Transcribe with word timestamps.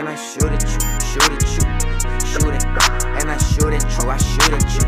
and 0.00 0.08
I 0.08 0.14
shoot 0.16 0.48
at 0.48 0.62
you, 0.64 0.80
shoot 1.12 1.28
at 1.28 1.44
you, 1.44 1.60
shoot 2.24 2.54
it, 2.56 2.64
and 3.20 3.28
I 3.28 3.36
shoot 3.36 3.68
at 3.68 3.84
you, 3.84 4.08
I 4.08 4.16
shoot 4.16 4.48
at 4.48 4.64
you, 4.72 4.80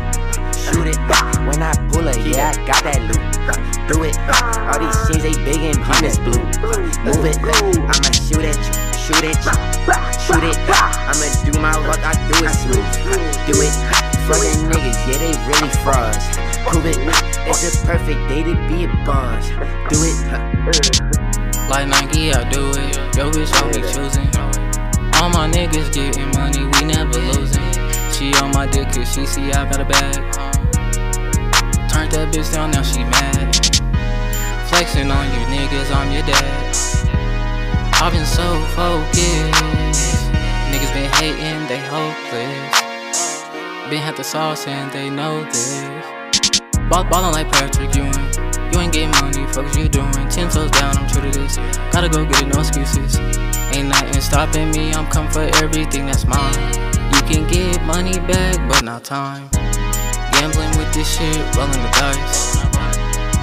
shoot 0.57 0.87
it. 0.89 0.97
When 1.45 1.61
I 1.61 1.77
pull 1.93 2.07
it, 2.07 2.17
yeah, 2.25 2.49
I 2.49 2.57
got 2.65 2.81
that 2.81 2.97
loot. 3.05 3.21
Do 3.85 4.01
it. 4.09 4.17
All 4.73 4.81
these 4.81 4.97
shades 5.05 5.21
they 5.21 5.37
big 5.45 5.61
and 5.69 5.77
penis 5.85 6.17
blue. 6.17 6.41
Move 7.05 7.29
it. 7.29 7.37
I'ma 7.45 8.09
shoot 8.09 8.41
at 8.41 8.57
you, 8.57 8.73
shoot 8.97 9.21
at 9.21 9.37
you, 9.37 9.53
shoot 10.17 10.41
it. 10.49 10.57
I'ma 10.73 11.29
do 11.45 11.53
my 11.61 11.77
work, 11.85 12.01
I 12.01 12.17
do 12.25 12.33
it 12.41 12.49
smooth. 12.57 12.81
Do 13.45 13.53
it. 13.61 13.75
Fucking 14.25 14.65
niggas, 14.65 14.97
yeah, 15.05 15.21
they 15.21 15.37
really 15.45 15.69
frauds. 15.85 16.25
Prove 16.65 16.89
it. 16.89 16.97
It's 17.45 17.61
a 17.61 17.85
perfect 17.85 18.17
day 18.29 18.41
to 18.41 18.55
be 18.65 18.85
a 18.85 18.89
boss. 19.05 19.45
Do 19.93 20.01
it. 20.09 21.69
Like 21.69 21.87
Nike, 21.87 22.33
I 22.33 22.49
do 22.49 22.71
it. 22.71 22.97
Yo, 23.15 23.29
bitch, 23.29 23.53
be 23.73 23.81
choosing. 23.93 24.62
All 25.23 25.29
my 25.29 25.47
niggas 25.47 25.93
getting 25.93 26.29
money, 26.31 26.65
we 26.65 26.83
never 26.83 27.17
losing. 27.31 27.63
She 28.11 28.33
on 28.43 28.51
my 28.51 28.67
dick 28.67 28.91
cause 28.91 29.07
she 29.13 29.25
see 29.25 29.53
I 29.53 29.63
got 29.71 29.79
a 29.79 29.85
bag. 29.85 30.19
Turned 31.87 32.11
that 32.11 32.27
bitch 32.33 32.51
down, 32.51 32.71
now 32.71 32.83
she 32.83 33.05
mad. 33.05 33.55
Flexing 34.67 35.09
on 35.09 35.25
you 35.31 35.39
niggas, 35.47 35.95
I'm 35.95 36.11
your 36.11 36.23
dad. 36.23 36.75
I've 38.03 38.11
been 38.11 38.25
so 38.25 38.43
focused. 38.75 40.27
Niggas 40.75 40.91
been 40.91 41.09
hating, 41.15 41.67
they 41.71 41.79
hopeless. 41.87 43.43
Been 43.89 44.01
had 44.01 44.17
the 44.17 44.25
sauce 44.25 44.67
and 44.67 44.91
they 44.91 45.09
know 45.09 45.45
this. 45.45 46.59
Ball, 46.89 47.05
ballin' 47.05 47.31
like 47.31 47.49
Patrick 47.49 47.95
Ewing. 47.95 48.11
You 48.73 48.79
ain't 48.81 48.91
getting 48.91 49.11
money, 49.23 49.47
fuck 49.53 49.73
you 49.77 49.87
doing. 49.87 50.27
Ten 50.27 50.49
toes 50.49 50.69
down, 50.71 50.97
I'm 50.97 51.07
true 51.07 51.21
to 51.21 51.39
this. 51.39 51.55
Gotta 51.93 52.09
go 52.09 52.25
get 52.25 52.41
it, 52.41 52.47
no 52.47 52.59
excuses. 52.59 53.52
Ain't 53.73 53.89
nothing 53.89 54.21
stopping 54.21 54.69
me, 54.69 54.93
I'm 54.93 55.07
come 55.07 55.27
for 55.31 55.49
everything 55.63 56.05
that's 56.05 56.27
mine. 56.27 56.53
You 56.93 57.21
can 57.25 57.47
get 57.47 57.83
money 57.83 58.19
back, 58.19 58.69
but 58.69 58.83
not 58.83 59.03
time. 59.03 59.49
Gambling 60.31 60.77
with 60.77 60.93
this 60.93 61.09
shit, 61.09 61.37
rolling 61.57 61.81
the 61.81 61.89
dice. 61.97 62.57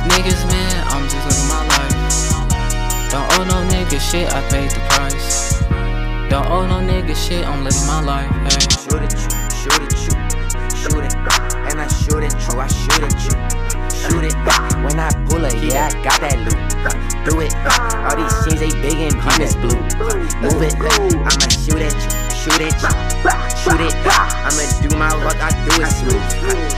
Niggas, 0.06 0.46
man, 0.46 0.86
I'm 0.86 1.02
just 1.10 1.26
living 1.26 1.48
my 1.50 1.66
life. 1.66 3.10
Don't 3.10 3.26
owe 3.38 3.44
no 3.44 3.58
nigga 3.74 3.98
shit, 3.98 4.32
I 4.32 4.40
paid 4.50 4.70
the 4.70 4.80
price. 4.94 5.58
Don't 6.30 6.46
owe 6.46 6.64
no 6.64 6.78
nigga 6.78 7.16
shit, 7.16 7.44
I'm 7.44 7.64
living 7.64 7.86
my 7.88 8.00
life. 8.00 8.30
Hey. 8.30 8.70
Shoot 8.82 9.02
at 9.02 9.12
you, 9.12 9.18
shoot 9.50 9.82
at 9.82 9.92
you, 9.98 10.14
shoot 10.78 11.04
it. 11.06 11.14
And 11.68 11.80
I 11.80 11.88
shoot 11.88 12.22
at 12.22 12.34
oh, 12.48 12.54
you, 12.54 12.60
I 12.60 12.68
shoot 12.68 13.02
at 13.02 13.18
you, 13.24 13.34
shoot 13.90 14.24
it. 14.24 14.34
When 14.84 15.00
I 15.00 15.10
pull 15.28 15.44
it, 15.44 15.60
yeah, 15.60 15.90
I 15.92 16.04
got 16.04 16.20
that 16.20 16.38
loot. 16.38 17.19
Do 17.24 17.40
it. 17.40 17.52
Uh, 17.54 18.08
all 18.08 18.16
these 18.16 18.32
shades 18.44 18.60
they 18.60 18.72
big 18.80 18.96
and 18.96 19.20
penis 19.20 19.54
blue. 19.54 19.76
Uh, 20.00 20.16
move 20.40 20.62
it. 20.62 20.72
Uh, 20.80 20.88
I'ma 21.20 21.48
shoot 21.52 21.82
at 21.84 21.92
you, 21.92 22.12
shoot 22.32 22.60
it, 22.64 22.72
shoot 23.60 23.80
it. 23.80 23.94
I'ma 24.08 24.64
do 24.80 24.88
my 24.96 25.12
work, 25.24 25.36
I 25.36 25.52
do 25.68 25.82
it 25.82 25.92
smooth. 25.92 26.16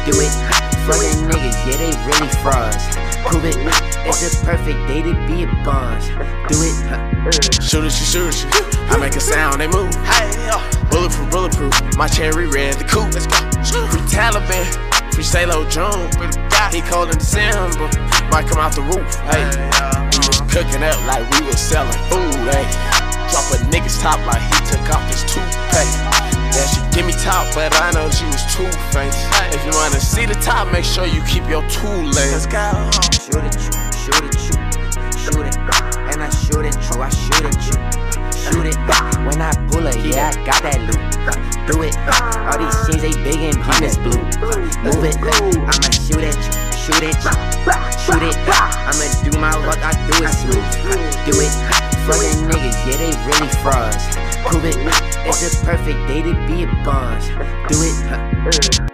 Do 0.03 0.19
it. 0.19 0.35
Fucking 0.83 1.31
niggas, 1.31 1.55
yeah, 1.63 1.77
they 1.79 1.95
really 2.11 2.29
frauds. 2.43 2.91
Prove 3.25 3.45
it. 3.45 3.55
It's 4.05 4.43
a 4.43 4.45
perfect 4.45 4.89
day 4.89 5.03
to 5.03 5.15
be 5.29 5.45
a 5.45 5.47
boss. 5.65 6.09
Do 6.49 6.59
it. 6.59 7.63
Shoot 7.63 7.85
it, 7.85 7.95
you 7.95 8.07
shoot 8.07 8.35
it. 8.35 8.77
I 8.91 8.99
make 8.99 9.15
a 9.15 9.21
sound, 9.21 9.61
they 9.61 9.69
move. 9.69 9.95
Hey 10.05 10.33
Bulletproof, 10.91 11.31
bulletproof. 11.31 11.97
My 11.97 12.09
cherry 12.09 12.49
red, 12.49 12.75
the 12.75 12.85
coupe. 12.85 13.15
Let's 13.15 13.29
go. 13.29 13.87
Free 13.87 14.01
Taliban, 14.11 15.15
free 15.15 15.23
Salo 15.23 15.69
June. 15.69 16.11
He 16.71 16.81
cold 16.83 17.11
in 17.11 17.19
December, 17.19 17.91
might 18.31 18.47
come 18.47 18.63
out 18.63 18.75
the 18.77 18.83
roof. 18.87 19.11
Hey, 19.27 19.43
uh-huh. 19.43 20.07
we 20.15 20.19
was 20.23 20.41
cooking 20.47 20.83
up 20.85 20.95
like 21.11 21.27
we 21.35 21.47
was 21.47 21.59
selling 21.59 21.91
food. 22.07 22.47
Hey, 22.47 22.69
drop 23.33 23.51
a 23.51 23.59
nigga's 23.73 23.99
top 23.99 24.23
like 24.25 24.39
he 24.39 24.59
took 24.71 24.85
off 24.95 25.03
his 25.11 25.27
toothpaste. 25.27 25.99
Yeah, 26.55 26.67
she 26.71 26.81
give 26.95 27.07
me 27.07 27.13
top, 27.19 27.49
but 27.55 27.75
I 27.83 27.91
know 27.91 28.09
she 28.11 28.25
was 28.27 28.45
too 28.55 28.69
faced. 28.95 29.19
If 29.51 29.65
you 29.65 29.73
wanna 29.75 29.99
see 29.99 30.25
the 30.25 30.39
top, 30.39 30.71
make 30.71 30.85
sure 30.85 31.07
you 31.07 31.23
keep 31.25 31.49
your 31.49 31.67
tool 31.69 32.05
Let's 32.15 32.47
go. 32.47 32.69
Shoot 33.11 33.43
you, 33.43 33.61
shoot 33.99 34.23
at 34.23 34.37
you, 34.37 34.55
shoot 35.19 35.47
it. 35.49 35.57
And 36.13 36.23
I 36.23 36.31
shoot 36.31 36.65
it, 36.65 36.77
you, 36.77 37.03
I 37.03 37.09
shoot 37.09 37.45
it, 37.49 37.59
shoot 38.39 38.67
it. 38.71 38.77
When 39.27 39.41
I 39.41 39.53
pull 39.71 39.87
it, 39.87 39.99
yeah, 40.05 40.31
I 40.31 40.45
got 40.45 40.63
that 40.63 40.81
loot. 40.81 41.62
Do 41.67 41.83
it. 41.83 41.95
Uh, 41.97 42.51
all 42.51 42.59
these 42.59 42.75
shades 42.87 43.03
they 43.03 43.15
big 43.23 43.39
and 43.39 43.63
penis 43.63 43.97
blue. 43.97 44.19
Move 44.83 45.05
it. 45.05 45.17
I'ma 45.23 45.91
shoot 45.95 46.25
at 46.25 46.35
you, 46.35 46.53
shoot 46.75 47.03
you, 47.03 47.13
shoot 48.03 48.23
it. 48.23 48.37
I'ma 48.51 49.07
do 49.23 49.39
my 49.39 49.55
work, 49.67 49.79
I 49.79 49.93
do 50.07 50.25
it 50.25 50.33
smooth. 50.35 50.67
Do 51.25 51.39
it. 51.39 51.55
Fucking 52.03 52.51
niggas, 52.51 52.79
yeah, 52.85 52.97
they 52.97 53.13
really 53.27 53.49
frauds. 53.63 54.05
Prove 54.45 54.65
it. 54.65 54.77
It's 55.25 55.63
a 55.63 55.65
perfect 55.65 56.09
day 56.09 56.23
to 56.23 56.35
be 56.49 56.65
a 56.65 56.67
boss. 56.85 57.29
Do 57.69 57.77
it. 57.81 58.92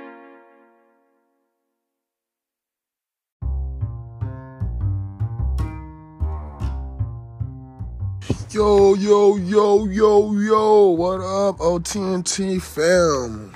Yo, 8.51 8.95
yo, 8.95 9.37
yo, 9.37 9.85
yo, 9.85 10.33
yo, 10.33 10.85
what 10.87 11.21
up, 11.21 11.59
OTNT 11.59 12.63
fam? 12.63 13.53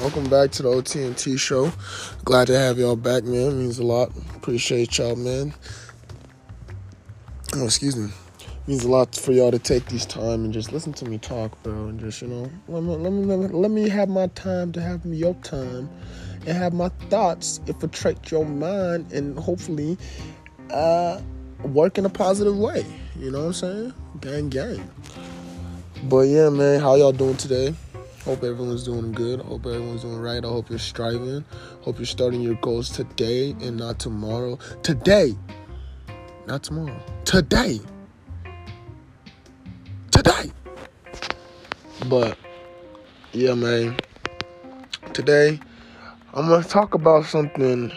Welcome 0.00 0.30
back 0.30 0.52
to 0.52 0.62
the 0.62 0.68
OTNT 0.68 1.36
show. 1.36 1.72
Glad 2.24 2.46
to 2.46 2.56
have 2.56 2.78
y'all 2.78 2.94
back, 2.94 3.24
man. 3.24 3.58
Means 3.58 3.80
a 3.80 3.82
lot. 3.82 4.12
Appreciate 4.36 4.98
y'all, 4.98 5.16
man. 5.16 5.52
Oh, 7.56 7.64
excuse 7.64 7.96
me. 7.96 8.08
Means 8.68 8.84
a 8.84 8.88
lot 8.88 9.16
for 9.16 9.32
y'all 9.32 9.50
to 9.50 9.58
take 9.58 9.86
this 9.86 10.06
time 10.06 10.44
and 10.44 10.52
just 10.52 10.72
listen 10.72 10.92
to 10.92 11.06
me 11.06 11.18
talk, 11.18 11.60
bro. 11.64 11.88
And 11.88 11.98
just, 11.98 12.22
you 12.22 12.28
know, 12.28 12.48
let 12.68 12.84
me, 12.84 12.94
let 12.94 13.12
me, 13.12 13.24
let 13.24 13.38
me, 13.40 13.48
let 13.48 13.70
me 13.72 13.88
have 13.88 14.08
my 14.08 14.28
time 14.28 14.70
to 14.74 14.80
have 14.80 15.04
your 15.06 15.34
time 15.42 15.90
and 16.46 16.56
have 16.56 16.72
my 16.72 16.90
thoughts 17.10 17.60
infiltrate 17.66 18.30
your 18.30 18.44
mind 18.44 19.10
and 19.10 19.36
hopefully 19.36 19.98
uh, 20.70 21.20
work 21.62 21.98
in 21.98 22.04
a 22.04 22.10
positive 22.10 22.56
way. 22.56 22.84
You 23.18 23.30
know 23.30 23.40
what 23.40 23.46
I'm 23.46 23.52
saying? 23.52 23.94
Gang, 24.20 24.48
gang. 24.48 24.90
But 26.04 26.22
yeah, 26.22 26.50
man, 26.50 26.80
how 26.80 26.94
y'all 26.96 27.12
doing 27.12 27.36
today? 27.36 27.74
Hope 28.24 28.42
everyone's 28.42 28.84
doing 28.84 29.12
good. 29.12 29.40
Hope 29.40 29.66
everyone's 29.66 30.02
doing 30.02 30.18
right. 30.18 30.44
I 30.44 30.48
hope 30.48 30.68
you're 30.68 30.78
striving. 30.78 31.44
Hope 31.82 31.98
you're 31.98 32.06
starting 32.06 32.40
your 32.40 32.56
goals 32.56 32.90
today 32.90 33.52
and 33.60 33.76
not 33.76 33.98
tomorrow. 33.98 34.58
Today, 34.82 35.36
not 36.46 36.62
tomorrow. 36.64 37.00
Today. 37.24 37.80
Today. 40.10 40.50
But 42.08 42.36
yeah, 43.32 43.54
man. 43.54 43.96
Today, 45.12 45.60
I'm 46.34 46.48
gonna 46.48 46.64
talk 46.64 46.94
about 46.94 47.26
something 47.26 47.92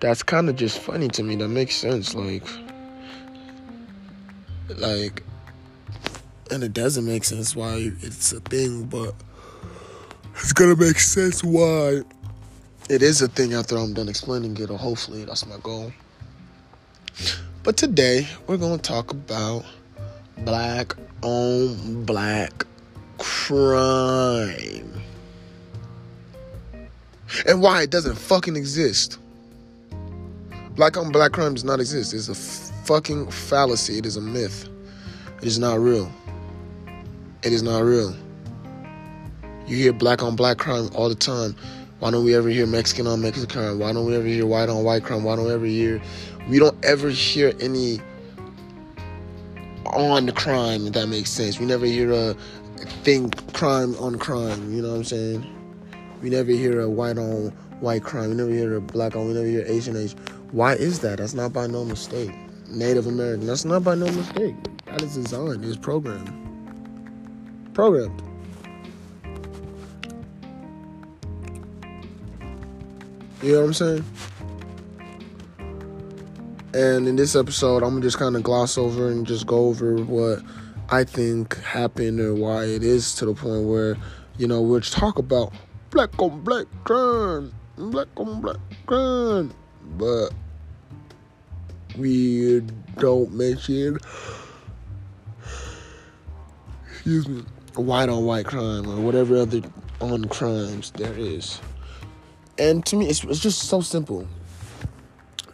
that's 0.00 0.22
kind 0.22 0.48
of 0.48 0.56
just 0.56 0.78
funny 0.78 1.08
to 1.08 1.22
me. 1.22 1.36
That 1.36 1.48
makes 1.48 1.76
sense. 1.76 2.14
Like 2.14 2.44
like 4.68 5.22
and 6.50 6.62
it 6.62 6.72
doesn't 6.72 7.06
make 7.06 7.24
sense 7.24 7.56
why 7.56 7.90
it's 8.00 8.32
a 8.32 8.40
thing 8.40 8.84
but 8.84 9.14
it's 10.34 10.52
gonna 10.52 10.76
make 10.76 10.98
sense 10.98 11.42
why 11.42 12.00
it 12.88 13.02
is 13.02 13.22
a 13.22 13.28
thing 13.28 13.54
after 13.54 13.76
i'm 13.76 13.94
done 13.94 14.08
explaining 14.08 14.56
it 14.56 14.70
or 14.70 14.78
hopefully 14.78 15.24
that's 15.24 15.46
my 15.46 15.56
goal. 15.62 15.92
But 17.62 17.76
today 17.76 18.28
we're 18.46 18.58
gonna 18.58 18.78
talk 18.78 19.10
about 19.10 19.64
black 20.38 20.94
on 21.22 22.04
black 22.04 22.64
crime. 23.18 25.02
And 27.46 27.60
why 27.60 27.82
it 27.82 27.90
doesn't 27.90 28.16
fucking 28.16 28.54
exist. 28.54 29.18
Black 30.76 30.96
on 30.96 31.10
black 31.10 31.32
crime 31.32 31.54
does 31.54 31.64
not 31.64 31.80
exist. 31.80 32.14
It's 32.14 32.28
a 32.28 32.34
fucking 32.86 33.30
fallacy. 33.30 33.98
It 33.98 34.06
is 34.06 34.16
a 34.16 34.20
myth. 34.20 34.68
It 35.42 35.48
is 35.48 35.58
not 35.58 35.80
real. 35.80 36.10
It 37.42 37.52
is 37.52 37.62
not 37.62 37.80
real. 37.80 38.14
You 39.66 39.76
hear 39.76 39.92
black 39.92 40.22
on 40.22 40.36
black 40.36 40.58
crime 40.58 40.88
all 40.94 41.08
the 41.08 41.16
time. 41.16 41.56
Why 41.98 42.10
don't 42.10 42.24
we 42.24 42.34
ever 42.36 42.48
hear 42.48 42.66
Mexican 42.66 43.06
on 43.06 43.20
Mexican 43.22 43.48
crime? 43.48 43.78
Why 43.80 43.92
don't 43.92 44.06
we 44.06 44.14
ever 44.14 44.26
hear 44.26 44.46
white 44.46 44.68
on 44.68 44.84
white 44.84 45.02
crime? 45.02 45.24
Why 45.24 45.34
don't 45.34 45.46
we 45.46 45.52
ever 45.52 45.66
hear 45.66 46.00
we 46.48 46.60
don't 46.60 46.76
ever 46.84 47.10
hear 47.10 47.52
any 47.60 48.00
on 49.86 50.30
crime 50.32 50.86
if 50.86 50.92
that 50.92 51.08
makes 51.08 51.30
sense. 51.30 51.58
We 51.58 51.66
never 51.66 51.86
hear 51.86 52.12
a 52.12 52.34
thing 53.02 53.30
crime 53.52 53.96
on 53.96 54.18
crime, 54.18 54.72
you 54.72 54.82
know 54.82 54.90
what 54.90 54.98
I'm 54.98 55.04
saying? 55.04 55.46
We 56.22 56.30
never 56.30 56.52
hear 56.52 56.80
a 56.80 56.88
white 56.88 57.18
on 57.18 57.48
white 57.80 58.04
crime. 58.04 58.30
We 58.30 58.36
never 58.36 58.50
hear 58.50 58.76
a 58.76 58.80
black 58.80 59.16
on 59.16 59.26
we 59.26 59.34
never 59.34 59.46
hear 59.46 59.64
Asian 59.66 59.96
Asian. 59.96 60.18
Why 60.52 60.74
is 60.74 61.00
that? 61.00 61.18
That's 61.18 61.34
not 61.34 61.52
by 61.52 61.66
no 61.66 61.84
mistake. 61.84 62.32
Native 62.68 63.06
American. 63.06 63.46
That's 63.46 63.64
not 63.64 63.84
by 63.84 63.94
no 63.94 64.06
mistake. 64.06 64.54
That 64.86 65.02
is 65.02 65.14
designed. 65.14 65.64
It's 65.64 65.76
programmed. 65.76 66.32
Programmed. 67.74 68.22
You 73.42 73.52
know 73.52 73.60
what 73.60 73.66
I'm 73.66 73.74
saying? 73.74 74.04
And 76.74 77.08
in 77.08 77.16
this 77.16 77.36
episode, 77.36 77.82
I'm 77.82 77.90
gonna 77.90 78.02
just 78.02 78.18
kind 78.18 78.36
of 78.36 78.42
gloss 78.42 78.76
over 78.76 79.08
and 79.08 79.26
just 79.26 79.46
go 79.46 79.68
over 79.68 79.96
what 79.96 80.42
I 80.90 81.04
think 81.04 81.56
happened 81.62 82.20
or 82.20 82.34
why 82.34 82.64
it 82.64 82.82
is 82.82 83.14
to 83.16 83.26
the 83.26 83.34
point 83.34 83.64
where, 83.64 83.96
you 84.36 84.46
know, 84.46 84.60
we'll 84.60 84.80
talk 84.80 85.18
about 85.18 85.52
black 85.90 86.10
on 86.20 86.40
black 86.42 86.66
crime, 86.84 87.52
black 87.76 88.08
on 88.16 88.40
black 88.40 88.58
crime, 88.86 89.52
but 89.96 90.30
we 91.96 92.60
don't 92.98 93.32
mention, 93.32 93.98
excuse 96.90 97.28
me, 97.28 97.42
white 97.74 98.08
on 98.08 98.24
white 98.24 98.46
crime 98.46 98.88
or 98.88 99.00
whatever 99.00 99.36
other 99.36 99.62
on 100.00 100.24
crimes 100.26 100.90
there 100.92 101.14
is. 101.14 101.60
And 102.58 102.84
to 102.86 102.96
me, 102.96 103.08
it's, 103.08 103.22
it's 103.24 103.40
just 103.40 103.62
so 103.62 103.80
simple. 103.80 104.26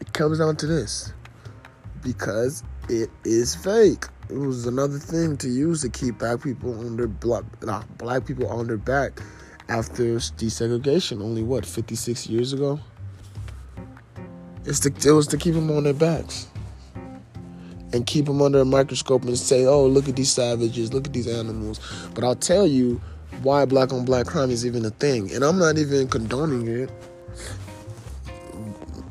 It 0.01 0.13
comes 0.13 0.39
down 0.39 0.57
to 0.57 0.67
this 0.67 1.13
because 2.03 2.63
it 2.89 3.11
is 3.25 3.55
fake. 3.55 4.05
It 4.29 4.39
was 4.39 4.67
another 4.67 4.99
thing 4.99 5.37
to 5.39 5.49
use 5.49 5.83
to 5.83 5.89
keep 5.89 6.19
black 6.19 6.43
people 6.43 6.79
on 6.79 6.97
their 6.97 7.09
black, 7.09 7.45
nah, 7.63 7.79
uh, 7.79 7.83
black 7.99 8.25
people 8.25 8.49
on 8.49 8.67
their 8.67 8.77
back 8.77 9.21
after 9.69 10.17
desegregation. 10.17 11.23
Only 11.23 11.43
what, 11.43 11.67
56 11.67 12.29
years 12.29 12.53
ago? 12.53 12.81
It's 14.65 14.79
to, 14.81 14.89
it 14.89 15.13
was 15.13 15.27
to 15.29 15.37
keep 15.37 15.55
them 15.55 15.71
on 15.71 15.85
their 15.85 15.93
backs 15.93 16.47
and 17.93 18.07
keep 18.07 18.27
them 18.27 18.41
under 18.41 18.61
a 18.61 18.65
microscope 18.65 19.25
and 19.25 19.37
say, 19.37 19.67
"Oh, 19.67 19.87
look 19.87 20.09
at 20.09 20.15
these 20.15 20.31
savages, 20.31 20.95
look 20.95 21.07
at 21.07 21.13
these 21.13 21.27
animals." 21.27 21.81
But 22.15 22.23
I'll 22.23 22.37
tell 22.37 22.67
you 22.67 23.01
why 23.43 23.65
black 23.65 23.93
on 23.93 24.05
black 24.05 24.27
crime 24.27 24.51
is 24.51 24.65
even 24.65 24.85
a 24.85 24.91
thing, 24.91 25.33
and 25.33 25.45
I'm 25.45 25.59
not 25.59 25.79
even 25.79 26.07
condoning 26.07 26.69
it. 26.69 26.91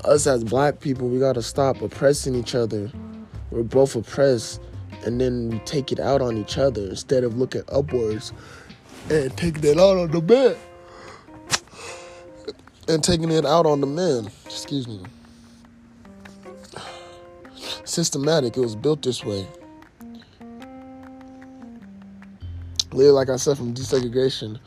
Us 0.06 0.25
as 0.25 0.44
black 0.44 0.80
people, 0.80 1.09
we 1.09 1.19
gotta 1.19 1.42
stop 1.42 1.81
oppressing 1.81 2.33
each 2.33 2.56
other. 2.56 2.89
We're 3.51 3.63
both 3.63 3.95
oppressed, 3.95 4.62
and 5.06 5.19
then 5.19 5.50
we 5.50 5.59
take 5.59 5.92
it 5.92 6.00
out 6.00 6.21
on 6.21 6.38
each 6.38 6.57
other 6.57 6.83
instead 6.83 7.25
of 7.25 7.38
looking 7.38 7.63
upwards 7.69 8.31
and 9.09 9.36
taking 9.36 9.65
it 9.65 9.77
out 9.77 9.97
on 9.97 10.12
the 10.12 10.21
man 10.21 10.56
and 12.88 13.04
taking 13.04 13.30
it 13.31 13.45
out 13.45 13.65
on 13.65 13.81
the 13.81 13.88
men. 13.88 14.31
Excuse 14.45 14.88
me 14.88 15.04
systematic. 17.83 18.57
It 18.57 18.62
was 18.62 18.75
built 18.75 19.01
this 19.01 19.23
way. 19.23 19.47
Later, 22.91 23.12
like 23.12 23.29
I 23.29 23.38
said, 23.38 23.57
from 23.57 23.73
desegregation, 23.73 24.59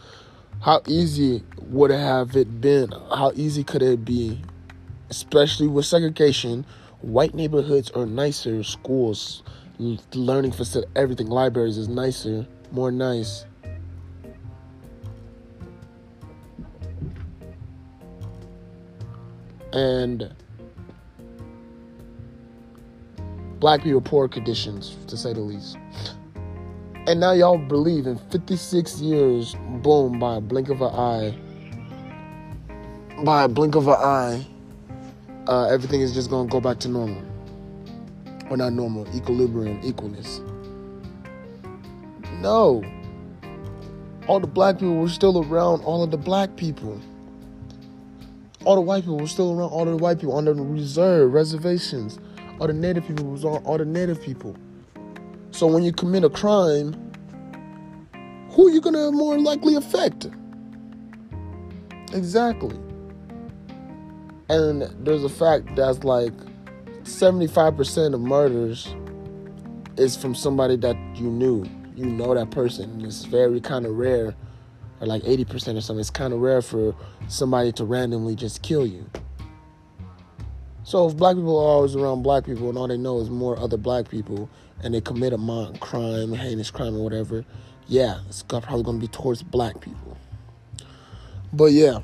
how 0.61 0.81
easy 0.87 1.43
would 1.61 1.91
it 1.91 1.99
have 1.99 2.37
it 2.37 2.61
been? 2.61 2.91
How 2.91 3.33
easy 3.35 3.63
could 3.65 3.83
it 3.83 4.05
be, 4.05 4.41
especially 5.11 5.67
with 5.67 5.85
segregation? 5.85 6.65
White 7.03 7.35
neighborhoods 7.35 7.91
are 7.91 8.07
nicer. 8.07 8.63
Schools, 8.63 9.43
learning 10.15 10.53
facility, 10.53 10.91
everything, 10.97 11.27
libraries 11.27 11.77
is 11.77 11.89
nicer, 11.89 12.47
more 12.73 12.91
nice. 12.91 13.45
And 19.75 20.33
black 23.65 23.83
people 23.83 23.99
poor 23.99 24.29
conditions, 24.29 24.95
to 25.07 25.17
say 25.17 25.33
the 25.33 25.41
least. 25.41 25.79
And 27.07 27.19
now 27.19 27.33
y'all 27.33 27.57
believe 27.57 28.07
in 28.07 28.19
56 28.19 29.01
years, 29.01 29.57
boom, 29.83 30.19
by 30.19 30.37
a 30.37 30.41
blink 30.43 30.69
of 30.69 30.83
an 30.83 30.93
eye, 30.93 31.35
by 33.25 33.45
a 33.45 33.49
blink 33.49 33.75
of 33.75 33.89
an 33.89 33.95
eye, 33.95 34.47
uh, 35.47 35.69
everything 35.69 36.03
is 36.03 36.13
just 36.13 36.29
gonna 36.29 36.47
go 36.47 36.61
back 36.61 36.79
to 36.81 36.89
normal. 36.89 37.23
Or 38.51 38.59
not 38.59 38.75
normal, 38.75 39.09
equilibrium, 39.17 39.81
equalness. 39.81 40.47
No. 42.43 42.85
All 44.29 44.41
the 44.41 44.47
black 44.47 44.75
people 44.75 44.97
were 44.97 45.09
still 45.09 45.43
around 45.43 45.81
all 45.85 46.03
of 46.03 46.11
the 46.11 46.19
black 46.19 46.55
people. 46.57 47.01
All 48.67 48.75
the 48.75 48.83
white 48.83 49.05
people 49.05 49.21
were 49.21 49.27
still 49.27 49.59
around 49.59 49.71
all 49.71 49.87
the 49.87 49.97
white 49.97 50.19
people 50.19 50.35
on 50.35 50.45
the 50.45 50.53
reserve, 50.53 51.33
reservations 51.33 52.19
all 52.61 52.67
the 52.67 52.73
native 52.73 53.07
people 53.07 53.27
was 53.27 53.45
all, 53.45 53.63
all 53.65 53.79
the 53.79 53.85
native 53.85 54.23
people. 54.23 54.57
So 55.51 55.67
when 55.67 55.83
you 55.83 55.93
commit 55.93 56.25
a 56.25 56.31
crime, 56.31 56.95
who 58.51 58.69
are 58.69 58.71
you 58.71 58.81
gonna 58.81 59.11
more 59.13 59.39
likely 59.39 59.75
affect? 59.75 60.29
Exactly. 62.13 62.77
And 64.49 64.83
there's 65.05 65.25
a 65.25 65.29
fact 65.29 65.75
that's 65.75 66.05
like 66.05 66.33
75% 67.03 68.15
of 68.15 68.21
murders 68.21 68.95
is 69.97 70.17
from 70.17 70.35
somebody 70.35 70.77
that 70.77 70.97
you 71.15 71.31
knew. 71.31 71.65
You 71.97 72.07
know 72.07 72.35
that 72.35 72.51
person. 72.51 73.05
It's 73.05 73.25
very 73.25 73.61
kind 73.61 73.87
of 73.87 73.97
rare, 73.97 74.35
or 75.01 75.07
like 75.07 75.23
80% 75.23 75.77
or 75.77 75.81
something. 75.81 76.01
It's 76.01 76.11
kind 76.11 76.33
of 76.33 76.41
rare 76.41 76.63
for 76.63 76.95
somebody 77.29 77.73
to 77.73 77.85
randomly 77.85 78.35
just 78.35 78.63
kill 78.63 78.87
you. 78.87 79.09
So 80.85 81.09
if 81.09 81.17
black 81.17 81.35
people 81.35 81.59
are 81.59 81.69
always 81.69 81.97
around 81.97 82.23
black 82.23 82.45
people 82.45 82.69
and 82.69 82.77
all 82.77 82.87
they 82.87 82.99
know 82.99 83.19
is 83.19 83.31
more 83.31 83.59
other 83.59 83.79
black 83.79 84.09
people 84.09 84.51
and 84.83 84.95
they 84.95 85.01
commit 85.01 85.33
a 85.33 85.39
mountain 85.39 85.79
crime, 85.79 86.33
heinous 86.35 86.71
crime 86.71 86.95
or 86.95 87.03
whatever, 87.03 87.45
yeah, 87.87 88.21
it's 88.29 88.43
probably 88.43 88.83
going 88.83 89.01
to 89.01 89.07
be 89.07 89.09
towards 89.09 89.43
black 89.43 89.81
people. 89.81 90.19
But 91.55 91.73
yeah, 91.73 92.01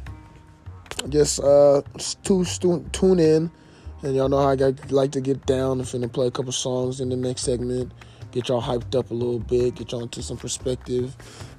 just 1.11 1.41
uh, 1.41 1.83
to, 2.25 2.45
tune 2.93 3.21
in 3.21 3.51
and 4.03 4.17
y'all 4.17 4.31
know 4.31 4.39
how 4.39 4.49
I 4.49 4.57
got, 4.57 4.91
like 4.91 5.13
to 5.13 5.21
get 5.21 5.45
down. 5.45 5.81
I'm 5.81 5.87
finna 5.87 6.11
play 6.11 6.27
a 6.27 6.31
couple 6.31 6.53
songs 6.53 7.01
in 7.01 7.11
the 7.11 7.17
next 7.17 7.43
segment, 7.43 7.93
get 8.31 8.49
y'all 8.49 8.63
hyped 8.63 8.99
up 8.99 9.11
a 9.11 9.15
little 9.15 9.41
bit, 9.41 9.75
get 9.75 9.93
y'all 9.93 10.03
into 10.03 10.23
some 10.23 10.39
perspective. 10.39 11.15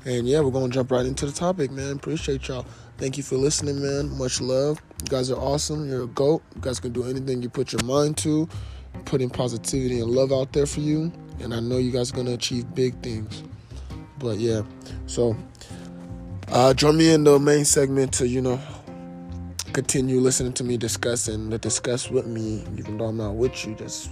And 0.05 0.27
yeah, 0.27 0.39
we're 0.39 0.49
gonna 0.49 0.69
jump 0.69 0.89
right 0.89 1.05
into 1.05 1.27
the 1.27 1.31
topic, 1.31 1.69
man. 1.69 1.97
Appreciate 1.97 2.47
y'all. 2.47 2.65
Thank 3.01 3.17
you 3.17 3.23
for 3.23 3.35
listening, 3.35 3.81
man. 3.81 4.15
Much 4.15 4.39
love. 4.39 4.79
You 5.01 5.07
guys 5.09 5.31
are 5.31 5.39
awesome. 5.39 5.89
You're 5.89 6.03
a 6.03 6.07
GOAT. 6.07 6.43
You 6.53 6.61
guys 6.61 6.79
can 6.79 6.93
do 6.93 7.03
anything 7.05 7.41
you 7.41 7.49
put 7.49 7.73
your 7.73 7.83
mind 7.83 8.15
to, 8.17 8.47
putting 9.05 9.27
positivity 9.27 10.01
and 10.01 10.11
love 10.11 10.31
out 10.31 10.53
there 10.53 10.67
for 10.67 10.81
you. 10.81 11.11
And 11.39 11.51
I 11.51 11.61
know 11.61 11.79
you 11.79 11.89
guys 11.89 12.11
are 12.11 12.13
going 12.13 12.27
to 12.27 12.33
achieve 12.33 12.75
big 12.75 13.01
things. 13.01 13.41
But 14.19 14.37
yeah, 14.37 14.61
so 15.07 15.35
uh, 16.49 16.75
join 16.75 16.95
me 16.95 17.11
in 17.11 17.23
the 17.23 17.39
main 17.39 17.65
segment 17.65 18.13
to, 18.13 18.27
you 18.27 18.39
know, 18.39 18.59
continue 19.73 20.19
listening 20.19 20.53
to 20.53 20.63
me 20.63 20.77
discuss 20.77 21.27
and 21.27 21.59
discuss 21.59 22.11
with 22.11 22.27
me, 22.27 22.63
even 22.77 22.99
though 22.99 23.05
I'm 23.05 23.17
not 23.17 23.33
with 23.33 23.65
you. 23.65 23.73
Just 23.73 24.11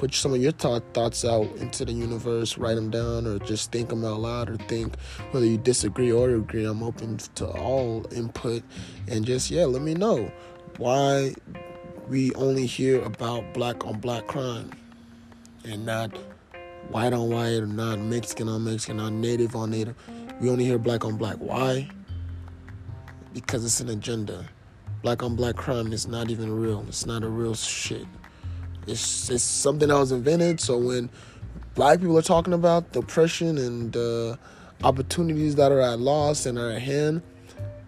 put 0.00 0.14
some 0.14 0.32
of 0.32 0.40
your 0.40 0.52
th- 0.52 0.82
thoughts 0.94 1.26
out 1.26 1.44
into 1.56 1.84
the 1.84 1.92
universe, 1.92 2.56
write 2.56 2.74
them 2.74 2.88
down, 2.88 3.26
or 3.26 3.38
just 3.38 3.70
think 3.70 3.90
them 3.90 4.02
out 4.02 4.18
loud, 4.18 4.48
or 4.48 4.56
think 4.56 4.96
whether 5.30 5.44
you 5.44 5.58
disagree 5.58 6.10
or 6.10 6.30
agree. 6.30 6.64
I'm 6.64 6.82
open 6.82 7.18
to 7.34 7.46
all 7.46 8.06
input, 8.10 8.62
and 9.08 9.26
just 9.26 9.50
yeah, 9.50 9.66
let 9.66 9.82
me 9.82 9.92
know 9.92 10.32
why 10.78 11.34
we 12.08 12.32
only 12.32 12.64
hear 12.64 13.02
about 13.02 13.52
black 13.52 13.84
on 13.84 14.00
black 14.00 14.26
crime 14.26 14.70
and 15.64 15.84
not 15.84 16.16
white 16.88 17.12
on 17.12 17.28
white, 17.28 17.58
or 17.58 17.66
not 17.66 17.98
Mexican 17.98 18.48
on 18.48 18.64
Mexican, 18.64 18.96
not 18.96 19.12
native 19.12 19.54
on 19.54 19.70
native. 19.70 19.96
We 20.40 20.48
only 20.48 20.64
hear 20.64 20.78
black 20.78 21.04
on 21.04 21.18
black. 21.18 21.36
Why? 21.36 21.90
Because 23.34 23.66
it's 23.66 23.80
an 23.80 23.90
agenda. 23.90 24.46
Black 25.02 25.22
on 25.22 25.36
black 25.36 25.56
crime 25.56 25.92
is 25.92 26.08
not 26.08 26.30
even 26.30 26.50
real. 26.50 26.86
It's 26.88 27.04
not 27.04 27.22
a 27.22 27.28
real 27.28 27.54
shit. 27.54 28.06
It's 28.86 29.30
it's 29.30 29.42
something 29.42 29.88
that 29.88 29.98
was 29.98 30.12
invented. 30.12 30.60
So 30.60 30.78
when 30.78 31.10
black 31.74 32.00
people 32.00 32.18
are 32.18 32.22
talking 32.22 32.52
about 32.52 32.92
the 32.92 33.00
oppression 33.00 33.58
and 33.58 33.96
uh, 33.96 34.36
opportunities 34.82 35.54
that 35.56 35.72
are 35.72 35.80
at 35.80 36.00
loss 36.00 36.46
and 36.46 36.58
are 36.58 36.70
at 36.70 36.82
hand, 36.82 37.22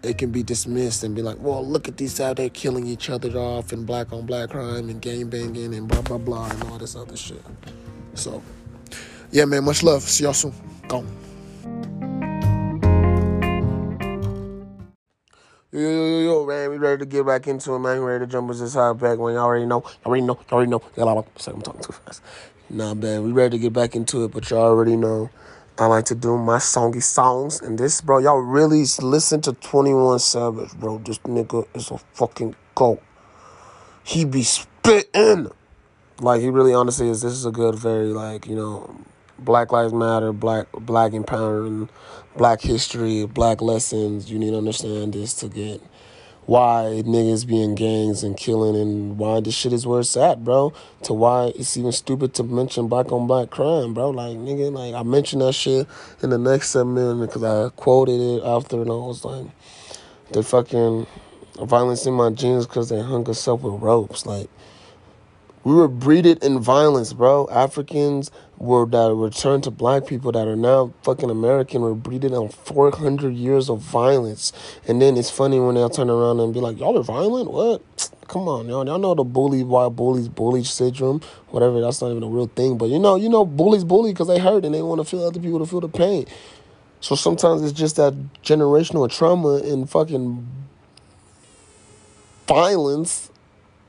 it 0.03 0.17
can 0.17 0.31
be 0.31 0.43
dismissed 0.43 1.03
and 1.03 1.15
be 1.15 1.21
like, 1.21 1.37
well, 1.39 1.65
look 1.65 1.87
at 1.87 1.97
these 1.97 2.19
out 2.19 2.37
there 2.37 2.49
killing 2.49 2.85
each 2.85 3.09
other 3.09 3.37
off 3.37 3.71
and 3.71 3.85
black 3.85 4.11
on 4.13 4.25
black 4.25 4.49
crime 4.49 4.89
and 4.89 5.01
gang 5.01 5.29
banging 5.29 5.73
and 5.73 5.87
blah 5.87 6.01
blah 6.01 6.17
blah 6.17 6.49
and 6.49 6.63
all 6.63 6.77
this 6.77 6.95
other 6.95 7.17
shit. 7.17 7.41
So, 8.15 8.43
yeah, 9.31 9.45
man, 9.45 9.63
much 9.63 9.83
love. 9.83 10.03
See 10.03 10.23
y'all 10.23 10.33
soon. 10.33 10.53
Gone. 10.87 11.07
Yo, 15.73 15.79
yo, 15.79 15.89
yo, 15.89 16.19
yo, 16.19 16.45
man, 16.45 16.69
we 16.69 16.77
ready 16.77 16.99
to 16.99 17.05
get 17.07 17.25
back 17.25 17.47
into 17.47 17.73
it, 17.73 17.79
man. 17.79 17.97
We 17.97 18.05
ready 18.05 18.27
to 18.27 18.31
jump 18.31 18.47
into 18.51 18.61
this 18.61 18.75
high 18.75 18.93
back 18.93 19.17
when 19.17 19.33
y'all 19.33 19.45
already 19.45 19.65
know. 19.65 19.81
Y'all 19.81 19.93
already 20.05 20.21
know. 20.21 20.35
Y'all 20.35 20.57
already 20.57 20.69
know. 20.69 20.83
Y'all 20.95 21.27
Sorry, 21.37 21.55
I'm 21.55 21.63
talking 21.63 21.81
too 21.81 21.93
fast. 21.93 22.21
Nah, 22.69 22.93
man, 22.93 23.23
we 23.23 23.31
ready 23.31 23.57
to 23.57 23.59
get 23.59 23.73
back 23.73 23.95
into 23.95 24.23
it, 24.23 24.31
but 24.31 24.47
y'all 24.51 24.65
already 24.65 24.95
know. 24.95 25.31
I 25.79 25.87
like 25.87 26.05
to 26.05 26.15
do 26.15 26.37
my 26.37 26.57
songy 26.57 27.01
songs. 27.01 27.59
And 27.59 27.79
this, 27.79 28.01
bro, 28.01 28.19
y'all 28.19 28.37
really 28.37 28.85
listen 29.01 29.41
to 29.41 29.53
21 29.53 30.19
Savage, 30.19 30.73
bro. 30.73 30.99
This 30.99 31.17
nigga 31.19 31.65
is 31.73 31.89
a 31.89 31.97
fucking 31.97 32.55
goat. 32.75 33.01
He 34.03 34.25
be 34.25 34.43
spitting. 34.43 35.49
Like, 36.19 36.41
he 36.41 36.49
really 36.49 36.75
honestly 36.75 37.09
is. 37.09 37.23
This 37.23 37.33
is 37.33 37.47
a 37.47 37.51
good, 37.51 37.73
very, 37.73 38.09
like, 38.09 38.45
you 38.45 38.55
know, 38.55 38.95
Black 39.43 39.71
Lives 39.71 39.93
Matter, 39.93 40.31
Black 40.33 40.67
Black 40.73 41.13
Empowering, 41.13 41.89
Black 42.37 42.61
History, 42.61 43.25
Black 43.25 43.61
Lessons. 43.61 44.31
You 44.31 44.39
need 44.39 44.51
to 44.51 44.57
understand 44.57 45.13
this 45.13 45.33
to 45.35 45.47
get 45.47 45.81
why 46.45 47.01
niggas 47.05 47.47
be 47.47 47.61
in 47.61 47.75
gangs 47.75 48.23
and 48.23 48.35
killing 48.35 48.75
and 48.75 49.17
why 49.17 49.39
this 49.39 49.53
shit 49.53 49.71
is 49.71 49.87
where 49.87 50.01
it's 50.01 50.17
at, 50.17 50.43
bro. 50.43 50.73
To 51.03 51.13
why 51.13 51.53
it's 51.55 51.77
even 51.77 51.91
stupid 51.91 52.33
to 52.35 52.43
mention 52.43 52.87
black 52.87 53.11
on 53.11 53.27
black 53.27 53.49
crime, 53.49 53.93
bro. 53.93 54.09
Like, 54.09 54.37
nigga, 54.37 54.71
like 54.71 54.93
I 54.93 55.03
mentioned 55.03 55.41
that 55.41 55.53
shit 55.53 55.87
in 56.21 56.29
the 56.29 56.37
next 56.37 56.71
segment 56.71 57.21
because 57.21 57.43
I 57.43 57.69
quoted 57.75 58.19
it 58.19 58.43
after 58.43 58.81
and 58.81 58.89
I 58.89 58.93
was 58.93 59.23
like, 59.23 59.45
the 60.31 60.43
fucking 60.43 61.07
violence 61.61 62.05
in 62.05 62.13
my 62.13 62.29
genes 62.31 62.65
because 62.65 62.89
they 62.89 62.99
hung 62.99 63.29
us 63.29 63.47
up 63.47 63.61
with 63.61 63.81
ropes. 63.81 64.25
Like, 64.25 64.49
we 65.63 65.73
were 65.73 65.87
breeded 65.87 66.43
in 66.43 66.59
violence, 66.59 67.13
bro. 67.13 67.47
Africans 67.49 68.31
were 68.57 68.85
that 68.85 69.13
returned 69.13 69.63
to 69.63 69.71
black 69.71 70.05
people 70.05 70.31
that 70.33 70.47
are 70.47 70.55
now 70.55 70.93
fucking 71.03 71.29
American 71.29 71.81
were 71.81 71.95
breeded 71.95 72.33
on 72.33 72.49
400 72.49 73.33
years 73.33 73.69
of 73.69 73.79
violence. 73.79 74.51
And 74.87 75.01
then 75.01 75.15
it's 75.15 75.29
funny 75.29 75.59
when 75.59 75.75
they'll 75.75 75.89
turn 75.89 76.09
around 76.09 76.39
and 76.41 76.53
be 76.53 76.59
like, 76.59 76.79
y'all 76.79 76.97
are 76.97 77.03
violent? 77.03 77.51
What? 77.51 77.81
Come 78.27 78.47
on, 78.47 78.67
y'all. 78.67 78.85
Y'all 78.85 78.97
know 78.97 79.13
the 79.15 79.23
bully, 79.23 79.63
why 79.63 79.89
bullies, 79.89 80.27
bully 80.27 80.63
syndrome, 80.63 81.21
whatever. 81.49 81.79
That's 81.81 82.01
not 82.01 82.11
even 82.11 82.23
a 82.23 82.27
real 82.27 82.47
thing. 82.47 82.77
But 82.77 82.89
you 82.89 82.99
know, 82.99 83.15
you 83.15 83.29
know, 83.29 83.45
bullies 83.45 83.83
bully 83.83 84.11
because 84.11 84.27
they 84.27 84.39
hurt 84.39 84.65
and 84.65 84.73
they 84.73 84.81
want 84.81 84.99
to 84.99 85.05
feel 85.05 85.23
other 85.23 85.39
people 85.39 85.59
to 85.59 85.65
feel 85.65 85.81
the 85.81 85.89
pain. 85.89 86.25
So 86.99 87.15
sometimes 87.15 87.61
it's 87.61 87.77
just 87.77 87.97
that 87.97 88.13
generational 88.43 89.09
trauma 89.11 89.57
and 89.57 89.89
fucking 89.89 90.47
violence 92.47 93.29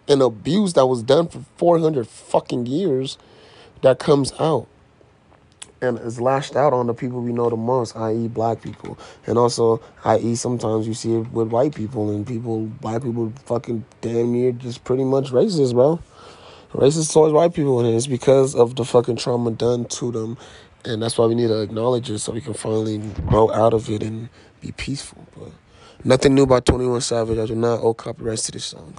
and 0.08 0.23
abuse 0.23 0.75
that 0.75 0.87
was 0.87 1.02
done 1.02 1.28
for 1.28 1.40
400 1.56 2.06
fucking 2.06 2.66
years 2.66 3.18
that 3.82 3.99
comes 3.99 4.32
out 4.38 4.66
and 5.80 5.99
is 5.99 6.20
lashed 6.20 6.56
out 6.56 6.73
on 6.73 6.87
the 6.87 6.94
people 6.94 7.20
we 7.20 7.32
know 7.32 7.50
the 7.50 7.56
most, 7.56 7.96
i.e., 7.96 8.28
black 8.28 8.62
people. 8.62 8.99
And 9.26 9.38
also, 9.38 9.80
i.e., 10.04 10.34
sometimes 10.34 10.87
you 10.87 10.94
see 10.94 11.14
it 11.14 11.30
with 11.32 11.49
white 11.49 11.75
people 11.75 12.11
and 12.11 12.26
people, 12.26 12.66
black 12.66 13.02
people 13.02 13.32
fucking 13.44 13.84
damn 14.00 14.32
near 14.32 14.52
just 14.52 14.84
pretty 14.84 15.04
much 15.04 15.30
racist, 15.30 15.75
bro. 15.75 16.00
Racist 16.73 17.12
towards 17.12 17.32
white 17.32 17.54
people, 17.54 17.78
and 17.80 17.94
it's 17.94 18.06
because 18.08 18.54
of 18.54 18.75
the 18.75 18.84
fucking 18.84 19.16
trauma 19.16 19.52
done 19.52 19.84
to 19.84 20.11
them. 20.11 20.37
And 20.84 21.02
that's 21.02 21.16
why 21.16 21.26
we 21.26 21.34
need 21.34 21.49
to 21.49 21.61
acknowledge 21.61 22.11
it 22.11 22.18
so 22.18 22.32
we 22.32 22.40
can 22.40 22.54
finally 22.54 22.99
grow 23.26 23.50
out 23.52 23.75
of 23.75 23.88
it 23.88 24.02
and 24.02 24.28
be 24.61 24.73
peaceful. 24.73 25.25
But 25.38 25.52
nothing 26.02 26.34
new 26.34 26.42
about 26.42 26.66
21 26.66 27.00
Savage. 27.02 27.38
I 27.38 27.46
do 27.46 27.54
not 27.54 27.80
owe 27.80 27.94
copyrights 27.94 28.44
to 28.46 28.52
this 28.52 28.64
song. 28.64 28.94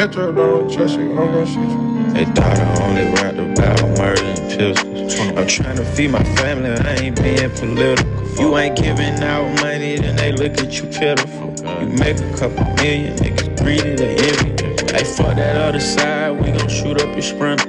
Metro 0.00 0.32
don't 0.32 0.72
trust 0.72 0.98
you, 0.98 1.10
I'm 1.10 1.16
gonna 1.16 1.46
shoot 1.46 1.60
you. 1.60 2.12
They 2.14 2.24
thought 2.24 2.58
I 2.58 2.84
only 2.84 3.04
rapped 3.12 3.38
about 3.38 3.98
murder 3.98 4.22
and 4.22 4.58
pistols. 4.58 4.89
I'm 5.18 5.46
trying 5.46 5.76
to 5.76 5.84
feed 5.84 6.10
my 6.10 6.22
family, 6.36 6.70
I 6.70 6.94
ain't 6.96 7.20
being 7.20 7.50
political. 7.50 8.10
You 8.38 8.56
ain't 8.56 8.76
giving 8.76 9.14
out 9.22 9.44
money, 9.60 9.96
then 9.96 10.16
they 10.16 10.32
look 10.32 10.58
at 10.58 10.72
you 10.80 10.88
pitiful. 10.88 11.54
You 11.80 11.88
make 11.88 12.18
a 12.18 12.36
couple 12.36 12.64
million, 12.76 13.16
niggas 13.16 13.62
greedy, 13.62 13.96
they 13.96 14.16
envy. 14.16 14.50
Hey, 14.92 15.04
fuck 15.04 15.36
that 15.36 15.56
other 15.56 15.80
side, 15.80 16.40
we 16.40 16.52
gon' 16.52 16.68
shoot 16.68 17.00
up 17.00 17.12
your 17.12 17.22
sprint. 17.22 17.60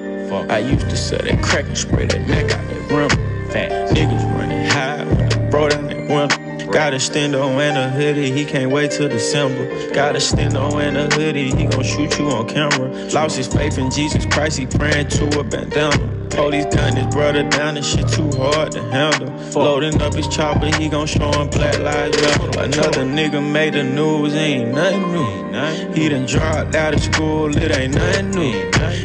I 0.52 0.60
used 0.60 0.90
to 0.90 0.96
sell 0.96 1.20
that 1.20 1.42
crack 1.44 1.66
and 1.66 1.78
spray 1.78 2.06
that 2.06 2.28
neck 2.28 2.52
out 2.52 2.68
that 2.70 2.92
rim. 2.92 3.10
Fat 3.52 3.90
niggas 3.90 4.24
running 4.38 4.66
high 4.70 5.04
when 5.04 5.34
I 5.34 5.50
bro 5.50 5.70
down 5.70 5.88
that 5.88 5.98
window. 6.08 6.41
Got 6.72 6.94
a 6.94 6.98
stendo 6.98 7.60
and 7.60 7.78
a 7.78 7.90
hoodie, 7.90 8.32
he 8.32 8.46
can't 8.46 8.72
wait 8.72 8.92
till 8.92 9.10
December. 9.10 9.94
Got 9.94 10.16
a 10.16 10.20
stendo 10.20 10.82
and 10.82 10.98
a 10.98 11.14
hoodie, 11.14 11.52
he 11.52 11.66
gon' 11.66 11.84
shoot 11.84 12.18
you 12.18 12.30
on 12.30 12.48
camera. 12.48 12.88
Lost 13.12 13.36
his 13.36 13.48
faith 13.48 13.78
in 13.78 13.92
Jesus 13.92 14.26
Christ, 14.26 14.58
he 14.58 14.66
praying 14.66 15.10
to 15.10 15.40
a 15.40 15.44
bandana. 15.44 15.98
Police 16.30 16.74
gun 16.74 16.96
his 16.96 17.14
brother 17.14 17.44
down, 17.50 17.76
and 17.76 17.86
shit 17.86 18.08
too 18.08 18.32
hard 18.38 18.72
to 18.72 18.82
handle. 18.84 19.30
Loading 19.62 20.02
up 20.02 20.14
his 20.14 20.30
chopper, 20.30 20.74
he 20.78 20.88
gon' 20.88 21.08
show 21.08 21.30
him 21.34 21.50
black 21.50 21.78
lives 21.80 22.20
matter. 22.22 22.62
Another 22.62 23.04
nigga 23.04 23.42
made 23.52 23.74
the 23.74 23.84
news, 23.84 24.34
ain't 24.34 24.74
nothing 24.74 25.12
new. 25.12 25.94
He 25.94 26.08
done 26.08 26.26
dropped 26.26 26.74
out 26.74 26.94
of 26.94 27.02
school, 27.02 27.56
it 27.56 27.78
ain't 27.78 27.96
nothing 27.96 28.32
new. 28.32 28.54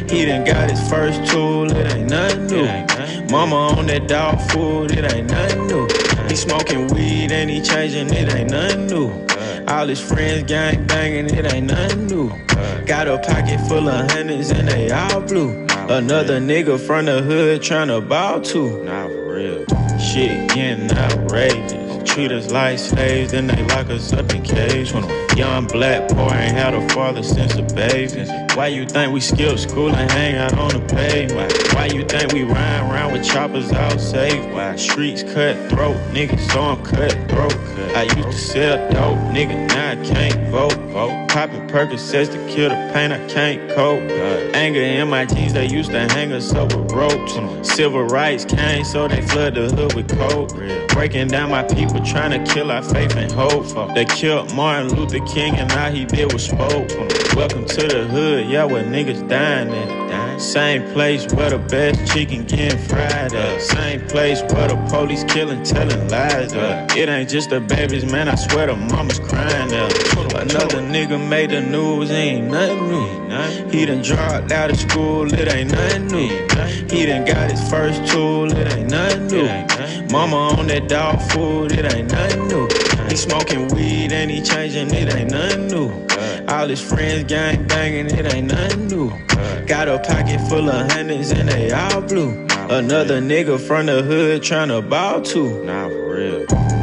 He 0.09 0.25
done 0.25 0.45
got 0.45 0.71
his 0.71 0.89
first 0.89 1.29
tool, 1.29 1.69
it 1.69 1.93
ain't 1.93 2.09
nothing 2.09 2.47
new. 2.47 3.27
Mama 3.29 3.77
on 3.77 3.87
that 3.87 4.07
dog 4.07 4.39
food, 4.51 4.91
it 4.97 5.13
ain't 5.13 5.29
nothing 5.29 5.67
new. 5.67 6.06
Smoking 6.37 6.85
weed 6.89 7.31
and 7.31 7.49
he 7.49 7.59
changing, 7.61 8.13
it 8.13 8.31
ain't 8.31 8.51
nothing 8.51 8.85
new. 8.85 9.25
All 9.67 9.87
his 9.87 9.99
friends 9.99 10.43
gang 10.43 10.85
banging, 10.85 11.25
it 11.33 11.51
ain't 11.51 11.65
nothing 11.65 12.05
new. 12.05 12.29
Got 12.85 13.07
a 13.07 13.17
pocket 13.17 13.59
full 13.67 13.89
of 13.89 14.11
hundreds 14.11 14.51
and 14.51 14.67
they 14.67 14.91
all 14.91 15.21
blue. 15.21 15.65
Another 15.89 16.39
nigga 16.39 16.79
from 16.79 17.05
the 17.05 17.23
hood 17.23 17.61
tryna 17.61 18.07
bow 18.07 18.39
to. 18.39 18.85
For 18.85 19.33
real. 19.33 19.65
Shit 19.97 20.53
getting 20.53 20.95
outrageous. 20.95 22.07
Treat 22.07 22.31
us 22.31 22.51
like 22.51 22.77
slaves, 22.77 23.31
then 23.31 23.47
they 23.47 23.63
lock 23.63 23.89
us 23.89 24.13
up 24.13 24.31
in 24.35 24.43
cages. 24.43 24.93
When 24.93 25.05
young 25.35 25.65
black 25.65 26.07
boy 26.09 26.29
ain't 26.29 26.55
had 26.55 26.75
a 26.75 26.87
father 26.89 27.23
since 27.23 27.55
a 27.55 27.63
baby. 27.63 28.46
Why 28.57 28.69
you 28.69 28.87
think 28.87 29.13
we 29.13 29.19
skip 29.19 29.59
school 29.59 29.93
and 29.93 30.11
hang 30.11 30.33
out 30.33 30.57
on 30.57 30.69
the 30.69 30.79
pavement? 30.79 31.53
Why 31.75 31.85
you 31.93 32.03
think 32.03 32.33
we 32.33 32.41
ride 32.41 32.89
around 32.89 33.13
with 33.13 33.23
choppers 33.23 33.71
out 33.71 34.01
safe? 34.01 34.43
Why 34.51 34.75
streets 34.77 35.21
cut 35.21 35.69
throat, 35.69 35.95
niggas 36.11 36.51
so 36.51 36.61
I'm 36.61 36.83
cut 36.83 37.11
throat. 37.29 37.53
I 37.95 38.05
used 38.15 38.23
to 38.23 38.33
sell 38.33 38.77
dope, 38.89 39.19
nigga, 39.31 39.67
now 39.67 39.91
I 39.91 39.95
can't 40.03 40.49
vote. 40.49 40.86
Oh. 40.99 41.09
vote. 41.09 41.27
Popping 41.29 41.67
Percocets 41.67 42.31
to 42.31 42.53
kill 42.53 42.69
the 42.69 42.91
pain, 42.93 43.11
I 43.11 43.27
can't 43.27 43.69
cope. 43.71 44.01
Anger 44.55 44.81
in 44.81 45.07
my 45.09 45.25
jeans, 45.25 45.53
they 45.53 45.67
used 45.67 45.91
to 45.91 45.99
hang 45.99 46.31
us 46.31 46.53
up 46.53 46.73
with 46.73 46.91
ropes. 46.91 47.33
Civil 47.61 48.05
rights 48.05 48.45
came, 48.45 48.83
so 48.83 49.07
they 49.07 49.21
flood 49.21 49.55
the 49.55 49.69
hood 49.69 49.93
with 49.93 50.09
coke. 50.17 50.49
Breaking 50.89 51.27
down 51.27 51.51
my 51.51 51.63
people, 51.63 52.03
trying 52.03 52.31
to 52.31 52.51
kill 52.51 52.71
our 52.71 52.81
faith 52.81 53.15
and 53.15 53.31
hope. 53.31 53.93
They 53.93 54.05
killed 54.05 54.53
Martin 54.55 54.95
Luther 54.95 55.23
King, 55.27 55.55
and 55.55 55.71
all 55.73 55.91
he 55.91 56.05
did 56.05 56.33
was 56.33 56.45
spoke. 56.45 56.89
Welcome 57.35 57.65
to 57.65 57.87
the 57.87 58.07
hood, 58.09 58.47
yeah, 58.47 58.63
where 58.63 58.83
niggas 58.83 59.27
dying 59.29 59.69
at. 59.69 60.26
Same 60.37 60.83
place 60.93 61.25
where 61.33 61.49
the 61.49 61.57
best 61.57 62.11
chicken 62.11 62.43
getting 62.45 62.77
fried 62.77 63.33
at. 63.33 63.61
Same 63.61 64.01
place 64.07 64.41
where 64.53 64.67
the 64.67 64.75
police 64.87 65.23
killing, 65.23 65.63
telling 65.63 66.07
lies 66.09 66.53
at. 66.53 66.95
It 66.95 67.09
ain't 67.09 67.29
just 67.29 67.49
the 67.49 67.59
babies, 67.59 68.05
man, 68.05 68.27
I 68.29 68.35
swear 68.35 68.67
the 68.67 68.75
mama's 68.75 69.19
crying 69.19 69.71
at. 69.73 69.93
Another 70.35 70.79
nigga 70.81 71.17
made 71.27 71.49
the 71.49 71.61
news, 71.61 72.11
ain't 72.11 72.51
nothing 72.51 72.87
new. 72.87 73.69
He 73.71 73.85
done 73.85 74.03
dropped 74.03 74.51
out 74.51 74.69
of 74.69 74.77
school, 74.77 75.31
it 75.33 75.51
ain't 75.51 75.71
nothing 75.71 76.07
new. 76.07 76.29
He 76.87 77.07
done 77.07 77.25
got 77.25 77.49
his 77.49 77.69
first 77.69 78.05
tool, 78.11 78.51
it 78.51 78.73
ain't 78.73 78.91
nothing 78.91 79.27
new. 79.27 79.47
Mama 80.11 80.35
on 80.57 80.67
that 80.67 80.87
dog 80.87 81.19
food, 81.31 81.71
it 81.71 81.91
ain't 81.93 82.11
nothing 82.11 82.47
new. 82.47 82.67
He 83.09 83.15
smoking 83.15 83.67
weed 83.69 84.11
and 84.11 84.29
he 84.29 84.41
changing, 84.41 84.93
it 84.93 85.13
ain't 85.15 85.31
nothing 85.31 85.67
new. 85.67 86.05
All 86.47 86.67
his 86.67 86.81
friends 86.81 87.23
gang 87.25 87.67
banging, 87.67 88.05
it 88.05 88.33
ain't 88.33 88.47
nothing 88.47 88.87
new. 88.87 89.11
Got 89.67 89.89
a 89.89 89.99
pocket 89.99 90.39
full 90.47 90.69
of 90.69 90.89
hundreds 90.93 91.31
and 91.31 91.49
they 91.49 91.71
all 91.71 91.99
blue. 91.99 92.47
Another 92.69 93.19
nigga 93.19 93.59
from 93.59 93.87
the 93.87 94.01
hood 94.01 94.41
tryna 94.41 94.89
ball 94.89 95.21
too. 95.21 95.61
Nah, 95.65 95.89
for 95.89 96.15
real. 96.15 96.76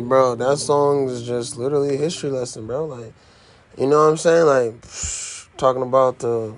Like, 0.00 0.08
bro, 0.08 0.34
that 0.34 0.58
song 0.58 1.08
is 1.08 1.26
just 1.26 1.56
literally 1.56 1.94
a 1.94 1.98
history 1.98 2.30
lesson, 2.30 2.66
bro. 2.66 2.86
Like, 2.86 3.12
you 3.76 3.86
know 3.86 4.04
what 4.04 4.10
I'm 4.10 4.16
saying? 4.16 4.46
Like, 4.46 4.80
psh, 4.82 5.48
talking 5.56 5.82
about 5.82 6.18
the 6.20 6.54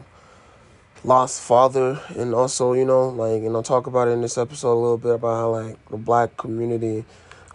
lost 1.04 1.40
father, 1.40 2.00
and 2.16 2.34
also 2.34 2.74
you 2.74 2.84
know 2.84 3.08
like 3.08 3.42
you 3.42 3.48
know 3.50 3.62
talk 3.62 3.86
about 3.86 4.08
it 4.08 4.12
in 4.12 4.20
this 4.20 4.36
episode 4.36 4.72
a 4.72 4.74
little 4.74 4.98
bit 4.98 5.14
about 5.14 5.36
how 5.36 5.50
like 5.50 5.88
the 5.88 5.96
black 5.96 6.36
community 6.36 7.04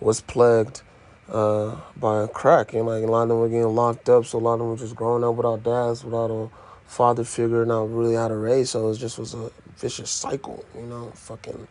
was 0.02 0.22
plagued 0.22 0.82
uh, 1.30 1.76
by 1.98 2.28
crack, 2.28 2.74
and 2.74 2.86
like 2.86 3.04
a 3.04 3.08
lot 3.08 3.24
of 3.24 3.30
them 3.30 3.40
were 3.40 3.50
getting 3.50 3.76
locked 3.76 4.10
up, 4.10 4.26
so 4.26 4.38
a 4.38 4.40
lot 4.40 4.54
of 4.54 4.60
them 4.60 4.70
were 4.70 4.78
just 4.78 4.96
growing 4.96 5.24
up 5.24 5.36
without 5.36 5.64
dads, 5.64 6.04
without 6.04 6.32
a 6.32 6.50
father 6.86 7.24
figure, 7.24 7.66
not 7.66 7.90
really 7.94 8.16
how 8.16 8.28
to 8.28 8.36
raise. 8.36 8.72
So 8.72 8.90
it 8.90 8.98
just 8.98 9.18
was 9.18 9.34
a 9.34 9.52
vicious 9.78 10.10
cycle, 10.10 10.64
you 10.76 10.86
know, 10.86 11.12
fucking 11.16 11.68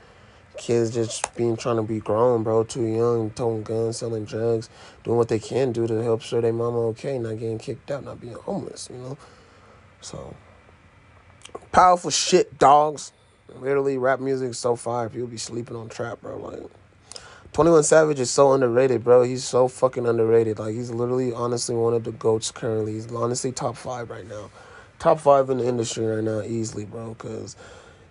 kids 0.56 0.92
just 0.92 1.34
being 1.36 1.56
trying 1.56 1.76
to 1.76 1.82
be 1.82 2.00
grown, 2.00 2.42
bro, 2.42 2.64
too 2.64 2.84
young, 2.84 3.30
toting 3.30 3.62
guns, 3.62 3.98
selling 3.98 4.24
drugs, 4.24 4.68
doing 5.02 5.16
what 5.16 5.28
they 5.28 5.38
can 5.38 5.72
do 5.72 5.86
to 5.86 6.02
help 6.02 6.22
sure 6.22 6.40
their 6.40 6.52
mama 6.52 6.78
okay, 6.88 7.18
not 7.18 7.38
getting 7.38 7.58
kicked 7.58 7.90
out, 7.90 8.04
not 8.04 8.20
being 8.20 8.34
homeless, 8.34 8.88
you 8.92 8.98
know. 8.98 9.18
So 10.00 10.34
powerful 11.72 12.10
shit, 12.10 12.58
dogs. 12.58 13.12
Literally, 13.56 13.98
rap 13.98 14.20
music 14.20 14.54
so 14.54 14.74
fire. 14.74 15.08
People 15.08 15.28
be 15.28 15.36
sleeping 15.36 15.76
on 15.76 15.88
trap, 15.88 16.20
bro. 16.22 16.38
Like 16.38 16.62
21 17.52 17.84
Savage 17.84 18.18
is 18.18 18.30
so 18.30 18.52
underrated, 18.52 19.04
bro. 19.04 19.22
He's 19.22 19.44
so 19.44 19.68
fucking 19.68 20.06
underrated. 20.06 20.58
Like 20.58 20.74
he's 20.74 20.90
literally 20.90 21.32
honestly 21.32 21.76
one 21.76 21.94
of 21.94 22.02
the 22.02 22.10
goats 22.10 22.50
currently. 22.50 22.94
He's 22.94 23.12
honestly 23.12 23.52
top 23.52 23.76
five 23.76 24.10
right 24.10 24.26
now. 24.26 24.50
Top 24.98 25.20
five 25.20 25.50
in 25.50 25.58
the 25.58 25.68
industry 25.68 26.04
right 26.04 26.24
now, 26.24 26.42
easily, 26.42 26.84
bro. 26.84 27.14
Cause 27.14 27.56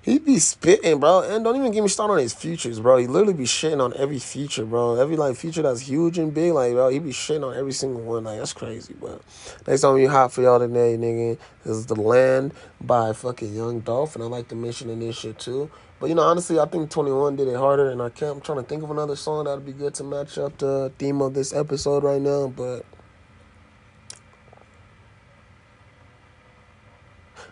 he 0.04 0.20
be 0.20 0.38
spitting, 0.38 1.00
bro. 1.00 1.22
And 1.22 1.46
don't 1.46 1.56
even 1.56 1.72
get 1.72 1.82
me 1.82 1.88
started 1.88 2.14
on 2.14 2.20
his 2.20 2.34
futures, 2.34 2.82
bro. 2.82 2.98
He 2.98 3.08
literally 3.08 3.34
be 3.34 3.46
shitting 3.46 3.82
on 3.82 3.94
every 3.96 4.20
feature, 4.20 4.66
bro. 4.66 4.96
Every 4.96 5.16
like 5.16 5.38
feature 5.38 5.62
that's 5.62 5.80
huge 5.80 6.18
and 6.18 6.34
big, 6.34 6.52
like 6.52 6.74
bro, 6.74 6.90
he 6.90 7.00
be 7.00 7.12
shitting 7.12 7.48
on 7.48 7.56
every 7.56 7.72
single 7.72 8.02
one. 8.02 8.26
Like 8.26 8.38
that's 8.38 8.52
crazy, 8.52 8.96
but 9.00 9.22
next 9.66 9.82
time 9.82 9.98
you 9.98 10.10
hot 10.10 10.34
for 10.34 10.42
y'all 10.42 10.60
today, 10.60 10.98
nigga, 10.98 11.38
is 11.64 11.86
The 11.86 11.96
Land 11.96 12.54
by 12.82 13.14
fucking 13.14 13.56
Young 13.56 13.80
Dolph. 13.80 14.16
And 14.16 14.24
I 14.26 14.28
like 14.28 14.50
to 14.50 14.56
mention 14.56 14.90
in 14.90 15.00
this 15.00 15.16
shit 15.16 15.40
too. 15.40 15.72
But 16.02 16.10
you 16.10 16.16
know, 16.16 16.24
honestly, 16.24 16.60
I 16.60 16.66
think 16.66 16.90
21 16.90 17.38
did 17.38 17.48
it 17.48 17.56
harder, 17.56 17.90
and 17.90 18.02
I 18.02 18.10
can't. 18.10 18.36
I'm 18.36 18.42
trying 18.42 18.58
to 18.58 18.66
think 18.66 18.84
of 18.84 18.92
another 18.92 19.16
song 19.16 19.46
that'd 19.46 19.66
be 19.66 19.72
good 19.72 19.94
to 19.94 20.04
match 20.04 20.38
up 20.38 20.58
the 20.58 20.92
theme 20.98 21.22
of 21.22 21.34
this 21.34 21.54
episode 21.54 22.04
right 22.04 22.20
now, 22.20 22.48
but 22.48 22.86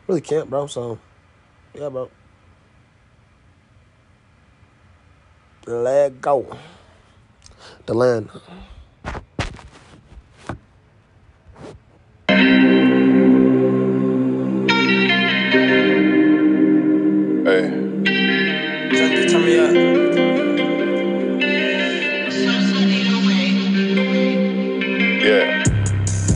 really 0.06 0.20
can't, 0.20 0.50
bro. 0.50 0.68
So, 0.68 1.00
yeah, 1.74 1.88
bro. 1.88 2.12
Let 5.72 6.20
go. 6.20 6.46
The 7.86 7.94
land. 7.94 8.30
Hey. 17.46 17.70
Junkie, 18.92 19.28
turn 19.30 19.46
me. 19.46 19.56
Yeah. 25.24 25.64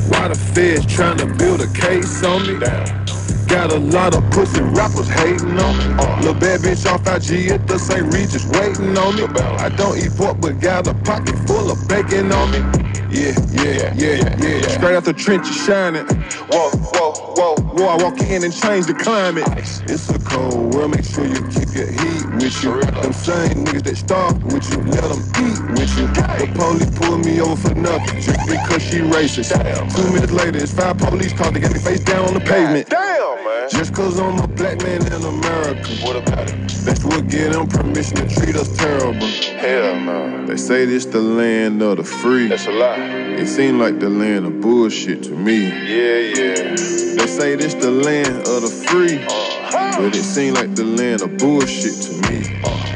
Why 0.08 0.30
the 0.30 0.36
feds 0.54 0.86
trying 0.86 1.18
to 1.18 1.26
build 1.26 1.60
a 1.60 1.68
case 1.74 2.24
on 2.24 2.48
me? 2.48 3.05
Got 3.48 3.74
a 3.74 3.80
lot 3.80 4.16
of 4.16 4.30
pussy 4.32 4.62
rappers 4.62 5.10
hating 5.10 5.60
on 5.60 5.78
me. 5.78 5.86
Uh, 6.00 6.18
little 6.20 6.34
bad 6.36 6.62
bitch 6.62 6.86
off 6.88 7.02
IG 7.08 7.52
at 7.52 7.68
the 7.68 7.80
St. 7.80 8.14
Regis 8.14 8.46
waiting 8.46 8.98
on 8.98 9.16
me. 9.16 9.24
I 9.60 9.70
don't 9.70 9.98
eat 10.00 10.16
pork, 10.18 10.42
but 10.42 10.60
got 10.60 10.88
a 10.88 10.96
pocket 10.96 11.38
full 11.48 11.72
of 11.72 11.88
bacon 11.88 12.32
on 12.32 12.52
me. 12.52 12.85
Yeah, 13.10 13.36
yeah, 13.52 13.94
yeah, 13.96 14.38
yeah. 14.40 14.68
Straight 14.68 14.96
out 14.96 15.06
the 15.06 15.14
trenches 15.14 15.56
shining. 15.56 16.06
Whoa, 16.52 16.70
whoa, 16.70 17.12
whoa, 17.36 17.56
whoa. 17.56 17.88
I 17.88 18.04
walk 18.04 18.20
in 18.22 18.44
and 18.44 18.54
change 18.54 18.86
the 18.88 18.94
climate. 18.94 19.46
It's 19.90 20.10
a 20.10 20.20
cold 20.20 20.74
world, 20.74 20.92
make 20.92 21.06
sure 21.06 21.26
you 21.26 21.42
keep 21.50 21.74
your 21.74 21.92
heat 21.92 22.26
with 22.36 22.64
you. 22.64 22.82
Them 22.82 23.14
same 23.14 23.66
niggas 23.66 23.84
that 23.84 23.98
starve 23.98 24.44
with 24.44 24.70
you, 24.72 24.80
let 24.92 25.04
them 25.04 25.22
eat 25.44 25.60
with 25.80 25.98
you. 25.98 26.08
The 26.08 26.52
police 26.56 26.90
pull 26.98 27.18
me 27.20 27.42
over 27.42 27.56
for 27.70 27.76
nothing, 27.76 28.22
just 28.22 28.40
because 28.48 28.82
she 28.84 29.00
racist. 29.00 29.52
Two 29.96 30.12
minutes 30.14 30.32
later, 30.32 30.58
it's 30.60 30.74
five 30.74 30.98
police 30.98 31.34
cars, 31.34 31.52
they 31.52 31.60
got 31.60 31.74
me 31.74 31.80
face 31.80 32.00
down 32.00 32.28
on 32.28 32.34
the 32.34 32.40
pavement. 32.40 32.90
Damn, 32.90 33.44
man. 33.44 33.70
Just 33.70 33.94
cause 33.94 34.20
I'm 34.20 34.40
a 34.40 34.48
black 34.48 34.82
man 34.84 35.06
in 35.06 35.24
America. 35.24 35.90
What 36.06 36.16
about 36.16 36.50
it? 36.50 36.56
That's 36.86 37.04
what 37.04 37.28
give 37.28 37.54
them 37.54 37.68
permission 37.68 38.16
to 38.18 38.28
treat 38.30 38.56
us 38.56 38.76
terrible. 38.78 39.28
Hell 39.58 40.00
no. 40.00 40.46
They 40.46 40.58
say 40.58 40.86
this 40.86 41.06
the 41.06 41.20
land 41.22 41.82
of 41.82 41.98
the 41.98 42.04
free. 42.04 42.48
That's 42.48 42.68
a 42.68 42.72
lie. 42.72 42.85
It 42.94 43.48
seemed 43.48 43.80
like 43.80 44.00
the 44.00 44.10
land 44.10 44.46
of 44.46 44.62
bullshit 44.62 45.24
to 45.24 45.32
me. 45.32 45.68
Yeah, 45.68 46.18
yeah. 46.18 46.76
They 46.76 47.28
say 47.28 47.56
this 47.56 47.74
the 47.74 47.92
land 47.92 48.48
of 48.48 48.62
the 48.62 48.86
free. 48.88 49.24
Uh-huh. 49.24 50.02
But 50.02 50.16
it 50.16 50.24
seemed 50.24 50.56
like 50.56 50.76
the 50.76 50.86
land 50.86 51.22
of 51.22 51.38
bullshit 51.38 51.96
to 52.04 52.32
me. 52.32 52.62
Uh-huh. 52.64 52.95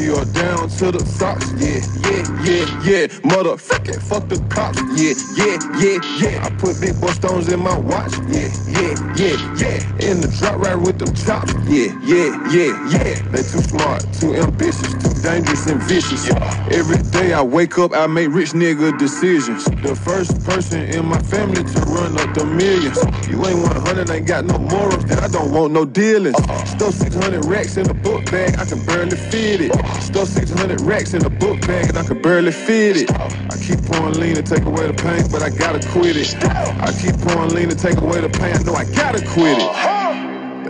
You're 0.00 0.24
down 0.32 0.68
to 0.80 0.90
the 0.92 1.04
socks, 1.04 1.52
yeah, 1.60 1.84
yeah, 2.00 2.24
yeah, 2.42 2.64
yeah. 2.82 3.06
Motherfucking 3.20 4.00
fuck 4.02 4.28
the 4.28 4.40
cops, 4.48 4.80
yeah, 4.96 5.12
yeah, 5.36 5.60
yeah, 5.76 6.00
yeah. 6.16 6.46
I 6.46 6.50
put 6.56 6.80
big 6.80 6.98
boy 7.00 7.12
stones 7.12 7.52
in 7.52 7.60
my 7.60 7.76
watch, 7.78 8.12
yeah, 8.26 8.48
yeah, 8.64 8.96
yeah, 9.20 9.36
yeah. 9.60 10.08
In 10.10 10.20
the 10.22 10.34
drop 10.40 10.58
right 10.58 10.74
with 10.74 10.98
them 10.98 11.14
chops, 11.14 11.52
yeah, 11.68 11.92
yeah, 12.00 12.32
yeah, 12.48 12.72
yeah. 12.88 13.14
They 13.28 13.44
too 13.44 13.60
smart, 13.60 14.00
too 14.14 14.34
ambitious, 14.34 14.88
too 15.04 15.14
dangerous 15.22 15.66
and 15.66 15.82
vicious. 15.82 16.30
Every 16.72 16.98
day 17.12 17.34
I 17.34 17.42
wake 17.42 17.78
up, 17.78 17.92
I 17.92 18.06
make 18.06 18.30
rich 18.30 18.52
nigga 18.52 18.98
decisions. 18.98 19.64
The 19.66 19.94
first 19.94 20.42
person 20.44 20.80
in 20.88 21.04
my 21.06 21.20
family 21.22 21.62
to 21.62 21.80
run 21.92 22.18
up 22.18 22.34
the 22.34 22.46
millions. 22.46 22.96
You 23.28 23.36
ain't 23.46 23.60
100, 23.62 24.08
ain't 24.10 24.26
got 24.26 24.46
no 24.46 24.58
morals, 24.58 25.04
then 25.04 25.18
I 25.18 25.28
don't 25.28 25.52
want 25.52 25.74
no 25.74 25.84
dealings. 25.84 26.36
Uh-huh. 26.36 26.64
Stole 26.64 26.92
600 26.92 27.44
racks 27.44 27.76
in 27.76 27.88
a 27.90 27.94
book 27.94 28.24
bag, 28.30 28.58
I 28.58 28.64
can 28.64 28.84
barely 28.86 29.16
fit 29.16 29.60
it. 29.60 29.89
Stole 30.00 30.26
600 30.26 30.80
racks 30.82 31.14
in 31.14 31.24
a 31.24 31.30
book 31.30 31.60
bag, 31.62 31.88
and 31.88 31.98
I 31.98 32.04
can 32.04 32.20
barely 32.22 32.52
fit 32.52 32.96
it. 32.96 33.10
I 33.10 33.56
keep 33.56 33.82
pouring 33.86 34.14
lean 34.14 34.34
to 34.36 34.42
take 34.42 34.64
away 34.64 34.86
the 34.86 34.94
pain, 34.94 35.24
but 35.30 35.42
I 35.42 35.50
gotta 35.50 35.80
quit 35.88 36.16
it. 36.16 36.34
I 36.44 36.92
keep 37.00 37.16
pouring 37.20 37.54
lean 37.54 37.68
to 37.68 37.76
take 37.76 38.00
away 38.00 38.20
the 38.20 38.28
pain, 38.28 38.54
I 38.54 38.62
know 38.62 38.74
I 38.74 38.84
gotta 38.84 39.24
quit 39.26 39.58
it. 39.58 40.00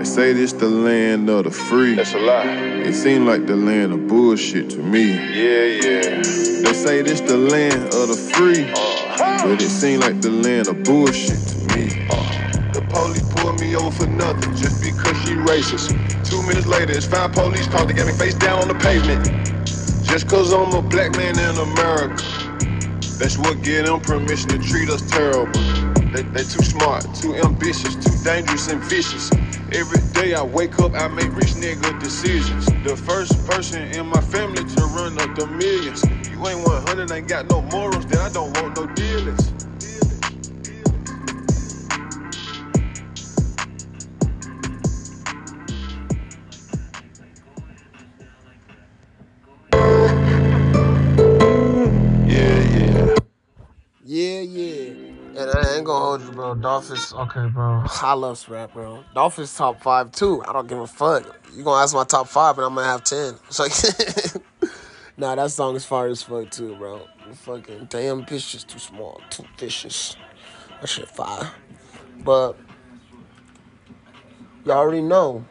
They 0.00 0.04
say 0.04 0.33
this 0.33 0.54
the 0.54 0.68
land 0.68 1.28
of 1.28 1.44
the 1.44 1.50
free. 1.50 1.94
That's 1.94 2.14
a 2.14 2.18
lie. 2.18 2.46
It 2.46 2.94
seem 2.94 3.26
like 3.26 3.46
the 3.46 3.56
land 3.56 3.92
of 3.92 4.06
bullshit 4.09 4.70
to 4.70 4.78
me. 4.78 5.12
Yeah, 5.12 5.64
yeah. 5.64 6.22
They 6.62 6.72
say 6.72 7.02
this 7.02 7.20
the 7.20 7.37
land 7.37 7.92
of 7.92 8.09
the 8.09 8.33
free, 8.33 8.70
uh-huh. 8.70 9.46
but 9.46 9.61
it 9.61 9.68
seem 9.68 10.00
like 10.00 10.22
the 10.22 10.30
land 10.30 10.68
of 10.68 10.85
bullshit 10.85 11.38
to 11.48 11.76
me. 11.76 12.06
Uh-huh. 12.09 12.72
The 12.72 12.80
police 12.88 13.28
pulled 13.35 13.61
me 13.61 13.76
over 13.76 13.90
for 13.90 14.06
nothing 14.06 14.54
just 14.56 14.83
because 14.83 15.16
she 15.22 15.35
racist. 15.35 16.10
Two 16.30 16.42
minutes 16.44 16.66
later, 16.66 16.92
it's 16.92 17.06
five 17.06 17.32
police 17.32 17.68
cars 17.68 17.86
that 17.88 17.94
got 17.96 18.06
me 18.06 18.14
face 18.14 18.34
down 18.36 18.60
on 18.62 18.68
the 18.68 18.76
pavement. 18.76 19.26
Just 20.04 20.28
cause 20.28 20.52
I'm 20.52 20.72
a 20.74 20.82
black 20.82 21.12
man 21.16 21.38
in 21.38 21.56
America. 21.58 22.24
That's 23.18 23.38
what 23.38 23.62
give 23.62 23.86
them 23.86 24.00
permission 24.00 24.50
to 24.50 24.58
treat 24.58 24.90
us 24.90 25.02
terrible. 25.10 25.52
They, 26.14 26.22
they 26.22 26.44
too 26.44 26.62
smart, 26.64 27.06
too 27.14 27.34
ambitious, 27.36 27.96
too 27.96 28.16
dangerous 28.24 28.68
and 28.68 28.82
vicious. 28.84 29.30
Every 29.72 30.00
day 30.14 30.34
I 30.34 30.42
wake 30.42 30.78
up, 30.80 30.94
I 30.94 31.08
make 31.08 31.34
rich 31.34 31.54
nigga 31.54 31.98
decisions. 32.00 32.66
The 32.84 32.96
first 32.96 33.46
person 33.48 33.82
in 33.92 34.06
my 34.06 34.20
family 34.22 34.64
to 34.64 34.82
run 34.86 35.18
up 35.20 35.34
the 35.36 35.46
millions. 35.48 36.04
You 36.30 36.46
ain't 36.48 36.66
100, 36.66 37.10
ain't 37.12 37.28
got 37.28 37.50
no 37.50 37.62
morals, 37.62 38.06
then 38.06 38.20
I 38.20 38.30
don't 38.30 38.52
want 38.60 38.76
no 38.76 38.86
dealings. 38.86 39.49
Yeah, 54.12 54.40
yeah. 54.40 54.90
And 55.37 55.51
I 55.53 55.77
ain't 55.77 55.85
gonna 55.85 56.05
hold 56.05 56.23
you, 56.23 56.33
bro. 56.33 56.57
Dolphins, 56.57 57.12
okay, 57.12 57.46
bro. 57.46 57.85
I 58.03 58.12
love 58.14 58.44
rap, 58.49 58.73
bro. 58.73 59.05
Dolphins 59.14 59.57
top 59.57 59.81
five 59.81 60.11
too. 60.11 60.42
I 60.49 60.53
don't 60.53 60.66
give 60.66 60.81
a 60.81 60.87
fuck. 60.88 61.23
You 61.55 61.62
gonna 61.62 61.81
ask 61.81 61.94
my 61.94 62.03
top 62.03 62.27
five, 62.27 62.59
and 62.59 62.66
I'm 62.66 62.75
gonna 62.75 62.88
have 62.88 63.05
ten. 63.05 63.35
So, 63.51 63.66
nah, 65.16 65.37
that 65.37 65.53
song 65.53 65.77
is 65.77 65.85
fire 65.85 66.09
as 66.09 66.25
fuck 66.25 66.51
too, 66.51 66.75
bro. 66.75 67.07
Fucking 67.35 67.87
damn, 67.88 68.25
bitch 68.25 68.57
is 68.57 68.64
too 68.64 68.81
small, 68.81 69.20
too 69.31 69.44
vicious. 69.57 70.16
That 70.81 70.88
shit 70.88 71.09
fire. 71.09 71.49
But 72.25 72.57
y'all 74.64 74.79
already 74.79 75.03
know. 75.03 75.44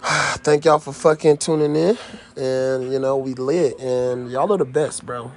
Thank 0.04 0.64
y'all 0.64 0.78
for 0.78 0.92
fucking 0.92 1.38
tuning 1.38 1.74
in, 1.74 1.98
and 2.36 2.92
you 2.92 3.00
know 3.00 3.16
we 3.16 3.34
lit, 3.34 3.80
and 3.80 4.30
y'all 4.30 4.52
are 4.52 4.58
the 4.58 4.64
best, 4.64 5.04
bro. 5.04 5.32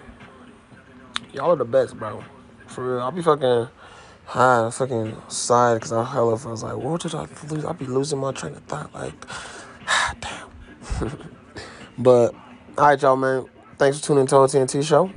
Y'all 1.33 1.51
are 1.51 1.55
the 1.55 1.65
best, 1.65 1.97
bro. 1.97 2.23
For 2.67 2.95
real, 2.95 3.01
I'll 3.01 3.11
be 3.11 3.21
fucking 3.21 3.67
high, 4.25 4.69
fucking 4.69 5.15
side, 5.29 5.75
because 5.75 5.93
I 5.93 6.03
hella 6.03 6.37
I 6.37 6.47
was 6.47 6.63
like, 6.63 6.75
what 6.75 7.01
did 7.01 7.15
I 7.15 7.25
lose? 7.49 7.63
I'll 7.63 7.73
be 7.73 7.85
losing 7.85 8.19
my 8.19 8.31
train 8.33 8.53
of 8.53 8.63
thought, 8.63 8.93
like, 8.93 9.13
damn. 10.19 10.49
but, 11.97 12.33
all 12.77 12.87
right, 12.87 13.01
y'all, 13.01 13.15
man. 13.15 13.45
Thanks 13.77 13.99
for 13.99 14.07
tuning 14.07 14.21
into 14.21 14.35
the 14.35 14.41
TNT 14.41 14.83
show. 14.83 15.11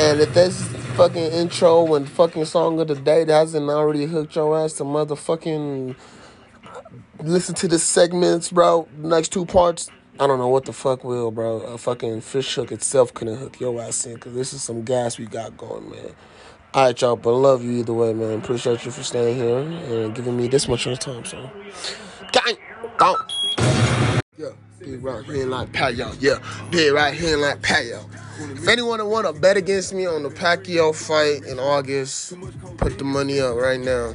And 0.00 0.20
if 0.20 0.32
there's 0.32 0.62
fucking 0.96 1.32
intro 1.32 1.94
and 1.94 2.08
fucking 2.08 2.44
song 2.44 2.78
of 2.80 2.86
the 2.86 2.94
day 2.94 3.24
that 3.24 3.32
hasn't 3.32 3.68
already 3.68 4.06
hooked 4.06 4.36
your 4.36 4.56
ass 4.56 4.74
to 4.74 4.84
motherfucking 4.84 5.96
uh, 6.64 6.80
listen 7.22 7.54
to 7.56 7.68
the 7.68 7.78
segments, 7.80 8.50
bro. 8.50 8.88
Next 8.96 9.30
two 9.30 9.44
parts. 9.44 9.90
I 10.20 10.28
don't 10.28 10.38
know 10.38 10.46
what 10.46 10.64
the 10.64 10.72
fuck 10.72 11.02
will, 11.02 11.32
bro. 11.32 11.56
A 11.62 11.76
fucking 11.76 12.20
fish 12.20 12.54
hook 12.54 12.70
itself 12.70 13.12
couldn't 13.12 13.36
hook 13.36 13.58
your 13.58 13.80
ass 13.82 14.06
in, 14.06 14.16
cause 14.16 14.32
this 14.32 14.52
is 14.52 14.62
some 14.62 14.82
gas 14.82 15.18
we 15.18 15.26
got 15.26 15.56
going, 15.56 15.90
man. 15.90 16.12
All 16.72 16.84
right, 16.84 17.00
y'all, 17.00 17.16
but 17.16 17.32
love 17.32 17.64
you 17.64 17.72
either 17.80 17.92
way, 17.92 18.14
man. 18.14 18.38
Appreciate 18.38 18.84
you 18.84 18.92
for 18.92 19.02
staying 19.02 19.36
here 19.36 19.58
and 19.58 20.14
giving 20.14 20.36
me 20.36 20.46
this 20.46 20.68
much 20.68 20.86
of 20.86 21.00
time, 21.00 21.24
so. 21.24 21.50
Gang, 22.30 22.56
go. 22.96 23.16
Yeah, 24.36 24.50
be 24.78 24.96
right 24.98 25.24
here 25.24 25.46
like 25.46 25.72
Pacquiao. 25.72 26.16
Yeah, 26.20 26.38
be 26.70 26.90
right 26.90 27.14
here 27.14 27.36
like 27.36 27.60
Pacquiao. 27.60 28.08
If 28.56 28.68
anyone 28.68 29.04
want 29.08 29.26
to 29.26 29.32
bet 29.32 29.56
against 29.56 29.92
me 29.94 30.06
on 30.06 30.22
the 30.22 30.30
Pacquiao 30.30 30.94
fight 30.94 31.44
in 31.44 31.58
August, 31.58 32.34
put 32.76 32.98
the 32.98 33.04
money 33.04 33.40
up 33.40 33.56
right 33.56 33.80
now. 33.80 34.14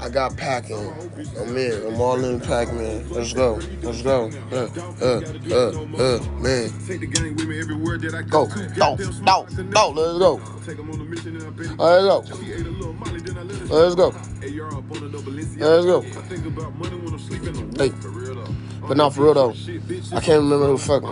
I 0.00 0.08
got 0.08 0.36
packing. 0.36 0.92
I'm 1.38 1.56
in. 1.56 1.86
I'm 1.86 2.00
all 2.00 2.24
in 2.24 2.40
pack, 2.40 2.72
man. 2.72 3.08
Let's 3.10 3.32
go. 3.32 3.58
Let's 3.82 4.02
go. 4.02 4.30
Uh, 4.52 4.68
uh, 5.02 5.20
uh, 5.50 5.70
uh, 5.98 6.20
man. 6.38 6.70
Take 6.86 7.00
the 7.00 7.06
gang 7.06 7.34
with 7.34 7.48
me 7.48 7.60
everywhere 7.60 7.98
that 7.98 8.14
I 8.14 8.22
Go. 8.22 8.46
Go. 8.46 8.68
Go. 8.76 8.96
Go. 9.24 9.92
Let's 9.92 10.18
go. 10.18 10.40
All 11.78 11.90
right, 11.90 12.00
let's 12.00 12.30
go. 12.30 12.34
Let's 13.74 13.94
go. 13.94 14.08
Let's 15.58 15.84
go. 15.86 16.00
Hey. 17.76 18.67
But 18.88 18.96
not 18.96 19.14
for 19.14 19.24
real 19.24 19.34
though. 19.34 19.54
I 20.14 20.20
can't 20.20 20.42
remember 20.42 20.66
who 20.66 20.78
fuck. 20.78 21.04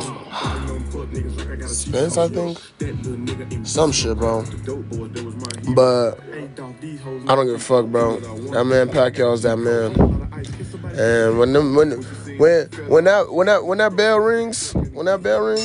Spence, 1.69 2.17
I 2.17 2.29
think. 2.29 2.59
Some 3.67 3.93
shit, 3.93 4.17
bro. 4.17 4.45
But 5.75 6.19
I 7.29 7.35
don't 7.35 7.47
give 7.47 7.57
a 7.57 7.59
fuck, 7.59 7.87
bro. 7.87 8.19
That 8.19 8.65
man 8.65 8.89
Pacquiao's 8.89 9.43
that 9.43 9.59
man. 9.59 9.93
And 10.99 11.39
when 11.39 11.53
them, 11.53 11.75
when 11.75 11.93
when 12.39 12.67
when 12.89 13.05
that 13.05 13.33
when 13.33 13.47
that 13.47 13.65
when 13.65 13.79
that 13.79 13.95
bell 13.95 14.21
rings, 14.21 14.73
when 14.73 15.07
that 15.07 15.23
bell 15.23 15.41
rings, 15.43 15.63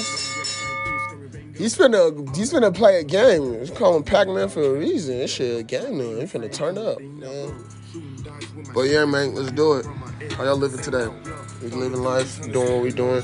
he's 1.55 1.77
finna 1.77 2.35
he's 2.35 2.51
finna 2.51 2.75
play 2.75 2.99
a 2.99 3.03
game. 3.03 3.53
It's 3.53 3.71
called 3.71 4.05
Pac-Man 4.05 4.49
for 4.49 4.61
a 4.61 4.73
reason. 4.73 5.19
This 5.19 5.31
shit 5.33 5.59
a 5.59 5.63
game 5.63 5.97
now. 5.97 6.19
He 6.19 6.23
finna 6.23 6.51
turn 6.51 6.77
up, 6.77 6.99
man. 6.99 7.53
But 8.73 8.83
yeah, 8.83 9.05
man, 9.05 9.35
let's 9.35 9.51
do 9.51 9.73
it. 9.73 9.85
How 10.33 10.43
y'all 10.43 10.57
living 10.57 10.81
today? 10.81 11.07
We 11.61 11.69
living 11.69 12.01
life, 12.01 12.41
doing 12.51 12.73
what 12.73 12.81
we 12.81 12.91
doing. 12.91 13.23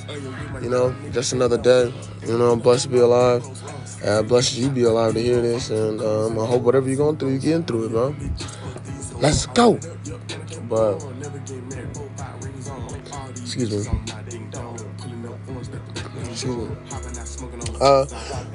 You 0.62 0.69
know, 0.69 0.95
just 1.12 1.34
another 1.34 1.58
day. 1.58 1.91
You 2.26 2.38
know, 2.38 2.52
I'm 2.52 2.60
blessed 2.60 2.84
to 2.84 2.89
be 2.89 3.00
alive. 3.00 3.43
Uh, 4.06 4.21
blessed 4.21 4.58
you 4.58 4.69
be 4.69 4.84
alive 4.84 5.15
to 5.15 5.21
hear 5.21 5.41
this, 5.41 5.71
and 5.71 6.00
um, 6.02 6.38
I 6.39 6.45
hope 6.45 6.62
whatever 6.62 6.88
you're 6.88 6.97
going 6.97 7.17
through, 7.17 7.30
you're 7.30 7.39
getting 7.39 7.63
through 7.63 7.86
it, 7.86 7.89
bro. 7.89 8.15
Let's 9.19 9.47
go. 9.47 9.80
But 10.69 11.04
excuse 13.32 13.71
me. 13.71 14.00
Excuse 16.30 16.56
me. 16.56 16.76
Uh, 17.82 18.06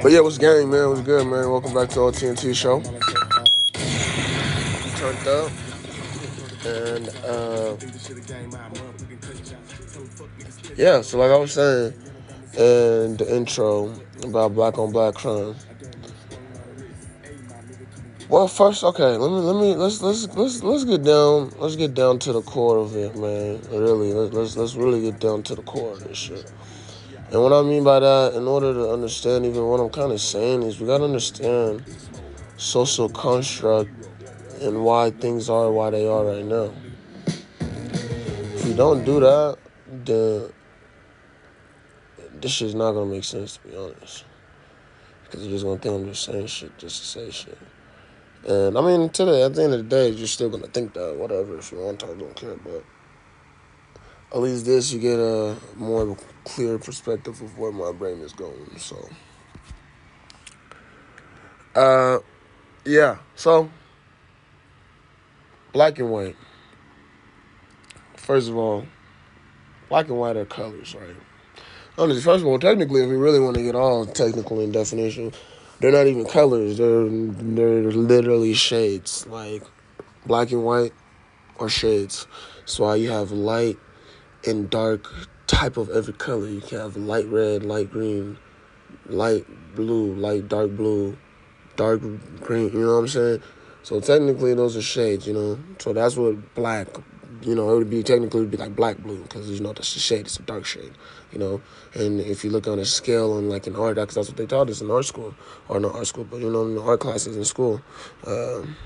but 0.01 0.13
yeah, 0.13 0.21
what's 0.21 0.39
gang, 0.39 0.71
man? 0.71 0.91
What's 0.91 1.01
good, 1.01 1.27
man? 1.27 1.51
Welcome 1.51 1.75
back 1.75 1.89
to 1.91 2.03
our 2.03 2.13
TNT 2.13 2.55
show. 2.55 2.81
Turned 4.97 5.27
up. 5.27 5.62
And 6.65 7.09
uh, 7.27 7.77
yeah, 10.77 11.03
so 11.03 11.19
like 11.19 11.31
I 11.31 11.37
was 11.37 11.53
saying 11.53 11.93
in 12.55 13.17
the 13.17 13.27
intro 13.29 13.93
about 14.23 14.55
black 14.55 14.79
on 14.79 14.93
black 14.93 15.15
crime. 15.15 15.57
Well, 18.29 18.47
first, 18.47 18.85
okay, 18.85 19.17
let 19.17 19.31
me 19.31 19.39
let 19.39 19.57
me 19.57 19.75
let's 19.75 20.01
let's 20.03 20.29
let's 20.37 20.63
let's 20.63 20.85
get 20.85 21.03
down 21.03 21.53
let's 21.59 21.77
get 21.77 21.95
down 21.95 22.19
to 22.21 22.33
the 22.33 22.43
core 22.43 22.79
of 22.79 22.95
it, 22.97 23.17
man. 23.17 23.61
Really, 23.71 24.13
let's 24.13 24.57
let's, 24.57 24.75
really 24.75 25.03
get 25.03 25.19
down 25.19 25.43
to 25.45 25.55
the 25.55 25.63
core 25.63 25.93
of 25.93 26.05
this 26.05 26.17
shit. 26.17 26.53
And 27.31 27.43
what 27.43 27.53
I 27.53 27.63
mean 27.63 27.83
by 27.83 27.99
that, 27.99 28.35
in 28.35 28.47
order 28.47 28.73
to 28.73 28.91
understand 28.91 29.45
even 29.47 29.67
what 29.67 29.81
I'm 29.81 29.91
kind 29.91 30.13
of 30.13 30.21
saying, 30.21 30.63
is 30.63 30.81
we 30.81 30.87
gotta 30.87 31.05
understand 31.05 31.85
social 32.57 33.09
construct 33.09 33.91
and 34.63 34.85
why 34.85 35.11
things 35.11 35.51
are 35.51 35.71
why 35.71 35.91
they 35.91 36.07
are 36.07 36.25
right 36.25 36.45
now. 36.45 36.73
If 38.55 38.67
you 38.67 38.75
don't 38.75 39.05
do 39.05 39.21
that, 39.21 39.59
then 40.05 40.53
this 42.41 42.53
shit's 42.53 42.75
not 42.75 42.93
gonna 42.93 43.11
make 43.11 43.25
sense 43.25 43.57
to 43.57 43.69
be 43.69 43.77
honest. 43.77 44.25
Because 45.25 45.43
you're 45.43 45.53
just 45.53 45.65
gonna 45.65 45.81
think 45.81 45.95
I'm 45.95 46.09
just 46.09 46.25
saying 46.25 46.47
shit 46.47 46.79
just 46.79 47.01
to 47.01 47.07
say 47.07 47.31
shit. 47.31 47.59
And 48.47 48.77
I 48.77 48.81
mean, 48.81 49.09
today, 49.11 49.43
at 49.43 49.55
the 49.55 49.63
end 49.63 49.75
of 49.75 49.89
the 49.89 49.97
day, 49.97 50.09
you're 50.09 50.27
still 50.27 50.51
gonna 50.51 50.67
think 50.67 50.95
that, 50.95 51.17
whatever, 51.17 51.59
if 51.59 51.71
you 51.73 51.79
want 51.79 52.01
to, 52.01 52.07
I 52.07 52.15
don't 52.15 52.35
care. 52.35 52.57
But 52.57 52.85
at 54.33 54.41
least 54.41 54.65
this, 54.65 54.93
you 54.93 54.99
get 54.99 55.19
a 55.19 55.57
more 55.77 56.17
clear 56.45 56.79
perspective 56.79 57.41
of 57.41 57.59
where 57.59 57.73
my 57.73 57.93
brain 57.93 58.19
is 58.21 58.33
going. 58.33 58.79
So, 58.79 59.09
uh, 61.75 62.19
yeah. 62.85 63.19
So, 63.37 63.71
black 65.73 65.99
and 65.99 66.11
white. 66.11 66.37
First 68.17 68.49
of 68.49 68.57
all, 68.57 68.87
black 69.89 70.09
and 70.09 70.19
white 70.19 70.37
are 70.37 70.45
colors, 70.45 70.95
right? 70.95 71.17
Honestly, 71.99 72.23
first 72.23 72.43
of 72.43 72.47
all, 72.47 72.59
technically, 72.59 73.03
if 73.03 73.09
we 73.09 73.17
really 73.17 73.41
want 73.41 73.57
to 73.57 73.63
get 73.63 73.75
all 73.75 74.07
technical 74.07 74.61
in 74.61 74.73
definition, 74.73 75.33
they're 75.81 75.93
not 75.93 76.07
even 76.07 76.25
colors. 76.25 76.79
They're 76.79 77.09
they're 77.09 77.91
literally 77.91 78.55
shades, 78.55 79.27
like 79.27 79.63
black 80.27 80.53
and 80.53 80.65
white 80.65 80.93
are 81.59 81.69
shades. 81.69 82.27
So 82.65 82.85
why 82.85 82.97
you 82.97 83.11
have 83.11 83.33
light 83.33 83.79
and 84.47 84.71
dark 84.71 85.09
type 85.47 85.77
of 85.77 85.91
every 85.91 86.15
color. 86.15 86.49
You 86.49 86.61
can 86.61 86.79
have 86.79 86.97
light 86.97 87.27
red, 87.27 87.65
light 87.65 87.91
green, 87.91 88.39
light 89.07 89.45
blue, 89.75 90.15
light 90.15 90.49
dark 90.49 90.71
blue, 90.71 91.17
dark 91.77 92.01
green. 92.41 92.73
You 92.73 92.81
know 92.81 92.95
what 92.95 93.01
I'm 93.01 93.09
saying? 93.09 93.43
So 93.83 94.01
technically, 94.01 94.55
those 94.55 94.77
are 94.77 94.83
shades. 94.83 95.27
You 95.27 95.35
know, 95.35 95.59
so 95.79 95.93
that's 95.93 96.17
what 96.17 96.55
black. 96.55 96.89
You 97.43 97.57
know, 97.57 97.75
it 97.75 97.79
would 97.79 97.91
be 97.91 98.05
technically 98.05 98.41
would 98.41 98.53
be 98.53 98.57
like 98.57 98.77
black 98.77 98.99
blue 98.99 99.21
because 99.23 99.51
you 99.51 99.61
know 99.61 99.73
that's 99.73 99.97
a 99.97 99.99
shade. 99.99 100.27
It's 100.27 100.39
a 100.39 100.43
dark 100.43 100.65
shade. 100.65 100.93
You 101.33 101.39
know, 101.39 101.61
and 101.95 102.21
if 102.21 102.45
you 102.45 102.51
look 102.51 102.69
on 102.69 102.79
a 102.79 102.85
scale 102.85 103.37
and 103.39 103.51
like 103.51 103.67
in 103.67 103.75
art, 103.75 103.97
because 103.97 104.15
that's 104.15 104.29
what 104.29 104.37
they 104.37 104.47
taught 104.47 104.71
us 104.71 104.81
in 104.81 104.91
art 104.91 105.07
school 105.07 105.35
or 105.69 105.81
not 105.81 105.95
art 105.95 106.07
school, 106.07 106.25
but 106.25 106.41
you 106.41 106.51
know 106.51 106.67
in 106.67 106.79
art 106.79 107.01
classes 107.01 107.37
in 107.37 107.45
school. 107.45 107.81
Um, 108.27 108.77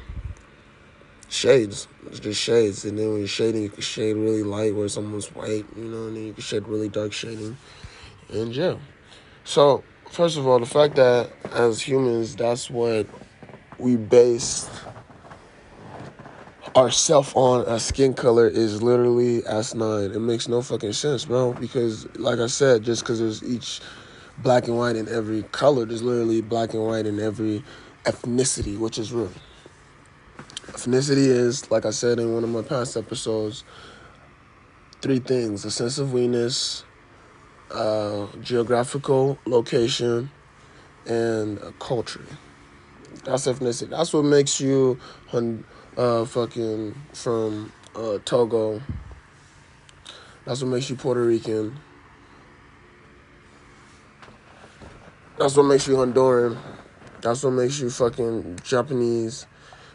shades. 1.29 1.89
It's 2.07 2.21
just 2.21 2.41
shades. 2.41 2.85
And 2.85 2.99
then 2.99 3.11
when 3.11 3.19
you're 3.19 3.29
shading, 3.29 3.63
you 3.63 3.69
can 3.69 3.83
shade 3.83 4.15
really 4.15 4.43
light 4.43 4.75
where 4.75 4.89
someone's 4.89 5.35
white, 5.35 5.65
you 5.77 5.85
know, 5.85 6.07
and 6.07 6.17
then 6.17 6.27
you 6.27 6.33
can 6.33 6.43
shade 6.43 6.67
really 6.67 6.89
dark 6.89 7.13
shading. 7.13 7.57
And 8.33 8.55
yeah. 8.55 8.77
So, 9.45 9.85
first 10.11 10.37
of 10.37 10.47
all, 10.47 10.59
the 10.59 10.67
fact 10.67 10.97
that 10.97 11.31
as 11.53 11.81
humans, 11.81 12.37
that's 12.37 12.71
what 12.71 13.07
we 13.79 13.97
base 13.97 14.69
ourself 16.77 17.35
on 17.37 17.65
as 17.67 17.87
skin 17.87 18.13
color 18.15 18.47
is 18.47 18.83
literally 18.83 19.43
S9. 19.43 20.15
It 20.15 20.21
makes 20.21 20.47
no 20.47 20.61
fucking 20.63 20.93
sense, 20.93 21.25
bro. 21.25 21.55
Because, 21.55 22.07
like 22.19 22.39
I 22.39 22.47
said, 22.47 22.83
just 22.83 23.03
because 23.03 23.19
there's 23.19 23.43
each 23.43 23.81
black 24.39 24.69
and 24.69 24.77
white 24.77 24.97
in 24.97 25.09
every 25.09 25.43
color, 25.45 25.87
there's 25.87 26.03
literally 26.03 26.43
black 26.43 26.75
and 26.75 26.85
white 26.85 27.07
in 27.07 27.19
every 27.19 27.65
ethnicity, 28.05 28.79
which 28.79 28.99
is 28.99 29.13
real. 29.13 29.33
Ethnicity 30.67 31.27
is, 31.27 31.71
like 31.71 31.87
I 31.87 31.91
said 31.91 32.19
in 32.19 32.35
one 32.35 32.45
of 32.45 32.51
my 32.51 32.63
past 32.63 32.97
episodes, 32.97 33.65
three 35.01 35.19
things 35.19 35.65
a 35.65 35.71
sense 35.71 35.99
of 35.99 36.13
weakness, 36.13 36.85
uh, 37.71 38.27
geographical 38.43 39.39
location, 39.47 40.31
and 41.07 41.59
a 41.59 41.73
culture. 41.79 42.25
That's 43.25 43.47
ethnicity. 43.47 43.91
That's 43.91 44.13
what 44.13 44.25
makes 44.25 44.61
you 44.61 44.99
uh, 45.97 46.25
fucking 46.25 46.95
from 47.13 47.73
uh, 47.95 48.19
Togo. 48.25 48.83
That's 50.45 50.63
what 50.63 50.69
makes 50.69 50.89
you 50.91 50.97
Puerto 50.97 51.23
Rican. 51.25 51.79
That's 55.39 55.57
what 55.57 55.65
makes 55.65 55.87
you 55.87 55.97
Honduran. 55.97 56.59
That's 57.21 57.43
what 57.43 57.51
makes 57.51 57.81
you 57.81 57.91
fucking 57.91 58.61
Japanese. 58.63 59.47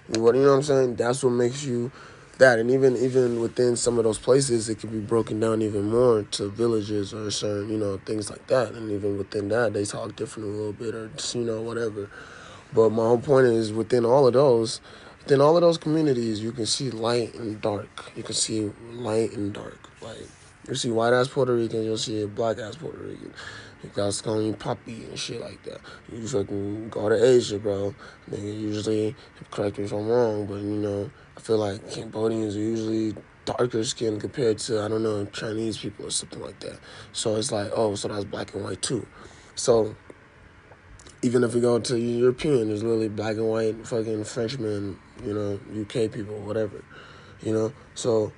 What 0.08 0.36
you 0.36 0.42
know 0.42 0.50
what 0.50 0.56
I'm 0.56 0.64
saying? 0.64 0.96
That's 0.96 1.24
what 1.24 1.32
makes 1.32 1.64
you 1.64 1.92
that. 2.38 2.60
And 2.60 2.70
even 2.70 2.98
even 2.98 3.40
within 3.40 3.76
some 3.76 3.98
of 3.98 4.04
those 4.04 4.20
places, 4.20 4.68
it 4.70 4.76
could 4.76 4.92
be 4.92 5.00
broken 5.00 5.40
down 5.40 5.62
even 5.62 5.90
more 5.90 6.24
to 6.24 6.50
villages 6.50 7.14
or 7.14 7.32
certain 7.32 7.70
you 7.70 7.78
know 7.78 8.00
things 8.06 8.30
like 8.30 8.46
that. 8.48 8.74
And 8.74 8.92
even 8.92 9.18
within 9.18 9.48
that, 9.50 9.74
they 9.74 9.86
talk 9.86 10.16
different 10.16 10.50
a 10.50 10.52
little 10.52 10.74
bit 10.74 10.94
or 10.94 11.08
just, 11.10 11.34
you 11.36 11.44
know 11.44 11.62
whatever. 11.62 12.10
But 12.74 12.90
my 12.90 13.04
whole 13.04 13.20
point 13.20 13.48
is 13.48 13.72
within 13.72 14.06
all 14.06 14.28
of 14.28 14.34
those, 14.34 14.82
within 15.24 15.42
all 15.42 15.56
of 15.56 15.62
those 15.62 15.78
communities, 15.78 16.42
you 16.42 16.52
can 16.52 16.66
see 16.66 16.90
light 16.92 17.34
and 17.36 17.62
dark. 17.62 18.12
You 18.16 18.24
can 18.24 18.36
see 18.36 18.72
light 18.94 19.34
and 19.34 19.54
dark. 19.54 19.80
Like 20.02 20.28
You 20.68 20.76
see 20.76 20.92
white 20.92 21.14
ass 21.14 21.28
Puerto 21.28 21.56
Rican, 21.56 21.84
you'll 21.84 21.98
see 21.98 22.22
a 22.22 22.28
black 22.28 22.60
ass 22.60 22.76
Puerto 22.76 22.98
Rican. 22.98 23.34
You 23.84 23.90
guys 23.96 24.22
calling 24.22 24.46
you 24.46 24.54
puppy 24.54 25.06
and 25.06 25.18
shit 25.18 25.42
like 25.42 25.64
that. 25.64 25.80
You 26.12 26.28
fucking 26.28 26.90
go 26.90 27.10
to 27.10 27.16
Asia, 27.16 27.58
bro. 27.58 27.96
Nigga, 28.30 28.62
usually, 28.62 29.16
correct 29.50 29.80
me 29.80 29.86
if 29.86 29.92
I'm 29.92 30.08
wrong, 30.08 30.46
but 30.46 30.56
you 30.56 30.78
know, 30.78 31.10
I 31.36 31.40
feel 31.40 31.58
like 31.58 31.90
Cambodians 31.90 32.56
are 32.56 32.60
usually 32.60 33.16
darker 33.46 33.84
skin 33.84 34.20
compared 34.20 34.60
to, 34.60 34.84
I 34.84 34.88
don't 34.88 35.02
know, 35.02 35.26
Chinese 35.26 35.80
people 35.80 36.06
or 36.06 36.12
something 36.12 36.42
like 36.42 36.60
that. 36.60 36.80
So 37.12 37.38
it's 37.38 37.52
like, 37.52 37.72
oh, 37.74 37.96
so 37.96 38.08
that's 38.08 38.26
black 38.26 38.54
and 38.54 38.64
white 38.64 38.84
too. 38.84 39.08
So 39.56 39.96
even 41.24 41.44
if 41.44 41.54
we 41.54 41.62
go 41.62 41.80
to 41.80 41.98
European, 41.98 42.68
there's 42.68 42.84
literally 42.84 43.10
black 43.10 43.36
and 43.38 43.48
white 43.48 43.88
fucking 43.88 44.24
Frenchmen, 44.24 45.00
you 45.26 45.34
know, 45.34 45.60
UK 45.82 46.12
people, 46.12 46.40
whatever. 46.40 46.84
You 47.42 47.54
know? 47.54 47.74
So 47.96 48.32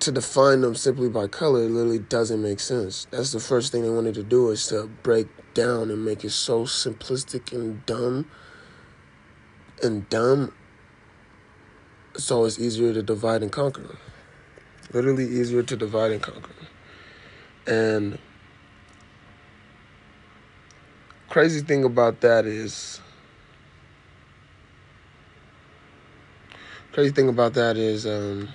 to 0.00 0.10
define 0.10 0.62
them 0.62 0.74
simply 0.74 1.08
by 1.08 1.28
color 1.28 1.60
literally 1.60 2.00
doesn't 2.00 2.42
make 2.42 2.58
sense. 2.58 3.06
That's 3.10 3.30
the 3.30 3.38
first 3.38 3.70
thing 3.70 3.82
they 3.82 3.90
wanted 3.90 4.14
to 4.14 4.24
do 4.24 4.50
is 4.50 4.66
to 4.68 4.90
break 5.02 5.28
down 5.54 5.90
and 5.90 6.04
make 6.04 6.24
it 6.24 6.30
so 6.30 6.64
simplistic 6.64 7.52
and 7.52 7.86
dumb 7.86 8.28
and 9.82 10.08
dumb 10.08 10.52
so 12.16 12.44
it's 12.44 12.58
easier 12.58 12.92
to 12.92 13.02
divide 13.02 13.42
and 13.42 13.52
conquer. 13.52 13.96
Literally 14.92 15.24
easier 15.24 15.62
to 15.62 15.76
divide 15.76 16.10
and 16.10 16.22
conquer. 16.22 16.50
And 17.66 18.18
crazy 21.28 21.60
thing 21.60 21.84
about 21.84 22.20
that 22.22 22.44
is 22.44 23.00
crazy 26.92 27.10
thing 27.10 27.28
about 27.28 27.54
that 27.54 27.76
is 27.76 28.06
um 28.06 28.48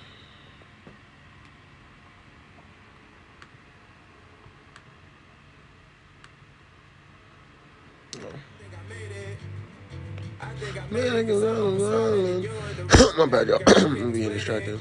My 13.18 13.26
bad, 13.26 13.48
y'all. 13.48 13.62
I'm 13.76 14.12
being 14.12 14.30
distracted. 14.30 14.80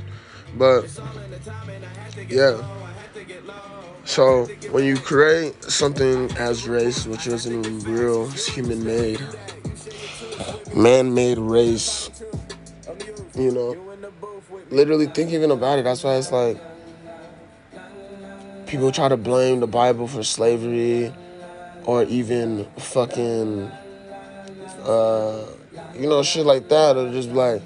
But, 0.58 0.86
yeah. 2.28 2.62
So, 4.06 4.46
when 4.72 4.86
you 4.86 4.98
create 4.98 5.64
something 5.64 6.32
as 6.38 6.68
race, 6.68 7.06
which 7.06 7.28
isn't 7.28 7.84
real, 7.84 8.30
it's 8.32 8.48
human 8.48 8.84
made, 8.84 9.22
man 10.76 11.14
made 11.14 11.38
race, 11.38 12.10
you 13.38 13.52
know, 13.52 13.98
literally 14.70 15.08
think 15.08 15.32
even 15.32 15.52
about 15.52 15.80
it. 15.80 15.84
That's 15.84 16.04
why 16.04 16.16
it's 16.16 16.32
like 16.32 16.58
people 18.66 18.92
try 18.92 19.08
to 19.08 19.18
blame 19.18 19.60
the 19.60 19.68
Bible 19.68 20.08
for 20.08 20.24
slavery 20.24 21.14
or 21.86 22.04
even 22.04 22.66
fucking 22.78 23.72
uh, 24.84 25.46
you 25.96 26.08
know, 26.08 26.24
shit 26.24 26.46
like 26.46 26.70
that, 26.70 26.96
or 26.96 27.12
just 27.12 27.30
like, 27.30 27.62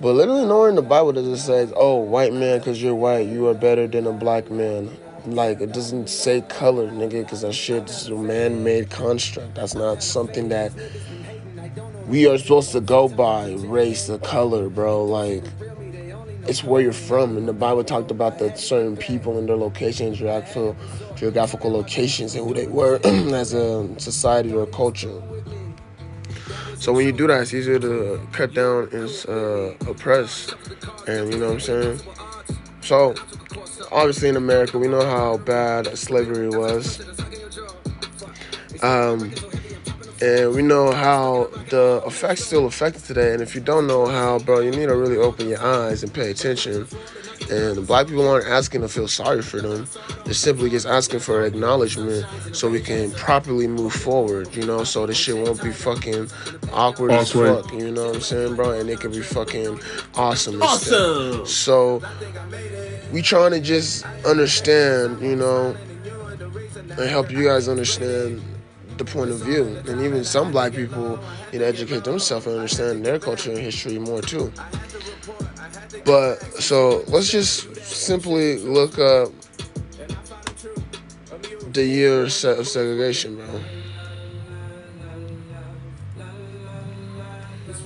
but 0.00 0.12
literally 0.12 0.44
nowhere 0.44 0.68
in 0.68 0.74
the 0.74 0.82
Bible 0.82 1.12
does 1.12 1.26
it 1.26 1.38
say, 1.38 1.72
oh, 1.74 1.96
white 1.96 2.32
man, 2.32 2.58
because 2.58 2.82
you're 2.82 2.94
white, 2.94 3.26
you 3.26 3.48
are 3.48 3.54
better 3.54 3.86
than 3.86 4.06
a 4.06 4.12
black 4.12 4.50
man. 4.50 4.90
Like, 5.24 5.60
it 5.60 5.72
doesn't 5.72 6.08
say 6.08 6.42
color, 6.42 6.88
nigga, 6.88 7.24
because 7.24 7.40
that 7.40 7.54
shit 7.54 7.88
is 7.88 8.08
a 8.08 8.14
man 8.14 8.62
made 8.62 8.90
construct. 8.90 9.54
That's 9.54 9.74
not 9.74 10.02
something 10.02 10.50
that 10.50 10.72
we 12.06 12.28
are 12.28 12.38
supposed 12.38 12.72
to 12.72 12.80
go 12.80 13.08
by 13.08 13.52
race 13.52 14.08
or 14.08 14.18
color, 14.18 14.68
bro. 14.68 15.04
Like, 15.04 15.44
it's 16.46 16.62
where 16.62 16.80
you're 16.80 16.92
from. 16.92 17.36
And 17.36 17.48
the 17.48 17.52
Bible 17.52 17.82
talked 17.84 18.10
about 18.10 18.38
the 18.38 18.54
certain 18.56 18.96
people 18.96 19.38
and 19.38 19.48
their 19.48 19.56
locations, 19.56 20.18
geographical, 20.18 20.76
geographical 21.16 21.70
locations, 21.72 22.34
and 22.34 22.46
who 22.46 22.54
they 22.54 22.66
were 22.66 23.00
as 23.04 23.54
a 23.54 23.88
society 23.98 24.52
or 24.52 24.62
a 24.62 24.66
culture. 24.66 25.22
So 26.78 26.92
when 26.92 27.06
you 27.06 27.12
do 27.12 27.26
that, 27.26 27.42
it's 27.42 27.54
easier 27.54 27.78
to 27.80 28.20
cut 28.32 28.54
down 28.54 28.88
and 28.92 29.10
uh, 29.28 29.90
oppress, 29.90 30.54
and 31.08 31.32
you 31.32 31.40
know 31.40 31.46
what 31.46 31.54
I'm 31.54 31.60
saying. 31.60 32.00
So 32.82 33.14
obviously 33.90 34.28
in 34.28 34.36
America, 34.36 34.78
we 34.78 34.86
know 34.86 35.04
how 35.04 35.38
bad 35.38 35.96
slavery 35.96 36.48
was, 36.50 37.00
um, 38.82 39.32
and 40.20 40.54
we 40.54 40.62
know 40.62 40.92
how 40.92 41.50
the 41.70 42.02
effects 42.06 42.44
still 42.44 42.66
affect 42.66 43.04
today. 43.04 43.32
And 43.32 43.42
if 43.42 43.54
you 43.54 43.60
don't 43.60 43.86
know 43.86 44.06
how, 44.06 44.38
bro, 44.38 44.60
you 44.60 44.70
need 44.70 44.86
to 44.86 44.96
really 44.96 45.16
open 45.16 45.48
your 45.48 45.62
eyes 45.62 46.02
and 46.02 46.12
pay 46.12 46.30
attention 46.30 46.86
and 47.50 47.86
black 47.86 48.06
people 48.06 48.28
aren't 48.28 48.46
asking 48.46 48.80
to 48.80 48.88
feel 48.88 49.08
sorry 49.08 49.42
for 49.42 49.60
them. 49.60 49.86
They're 50.24 50.34
simply 50.34 50.70
just 50.70 50.86
asking 50.86 51.20
for 51.20 51.44
acknowledgement 51.44 52.26
so 52.52 52.68
we 52.68 52.80
can 52.80 53.12
properly 53.12 53.66
move 53.66 53.92
forward, 53.92 54.54
you 54.54 54.66
know, 54.66 54.84
so 54.84 55.06
this 55.06 55.16
shit 55.16 55.36
won't 55.36 55.62
be 55.62 55.72
fucking 55.72 56.28
awkward, 56.72 57.12
awkward. 57.12 57.12
as 57.12 57.32
fuck, 57.32 57.72
you 57.72 57.90
know 57.90 58.06
what 58.06 58.16
I'm 58.16 58.20
saying, 58.20 58.56
bro? 58.56 58.78
And 58.78 58.90
it 58.90 59.00
can 59.00 59.12
be 59.12 59.22
fucking 59.22 59.80
awesome. 60.14 60.62
Awesome. 60.62 61.46
So 61.46 62.02
we 63.12 63.22
trying 63.22 63.52
to 63.52 63.60
just 63.60 64.04
understand, 64.24 65.20
you 65.20 65.36
know, 65.36 65.76
and 66.98 67.10
help 67.10 67.30
you 67.30 67.44
guys 67.44 67.68
understand 67.68 68.42
the 68.98 69.04
point 69.04 69.30
of 69.30 69.38
view. 69.40 69.82
And 69.88 70.00
even 70.00 70.24
some 70.24 70.50
black 70.50 70.72
people, 70.72 71.18
you 71.52 71.58
know, 71.58 71.64
educate 71.64 72.04
themselves 72.04 72.46
and 72.46 72.56
understand 72.56 73.04
their 73.04 73.18
culture 73.18 73.50
and 73.50 73.58
history 73.58 73.98
more 73.98 74.22
too. 74.22 74.52
But 76.04 76.36
so 76.60 77.04
let's 77.08 77.30
just 77.30 77.74
simply 77.76 78.58
look 78.58 78.98
up 78.98 79.30
the 81.72 81.84
year 81.84 82.22
of 82.22 82.32
segregation, 82.32 83.36
bro. 83.36 83.60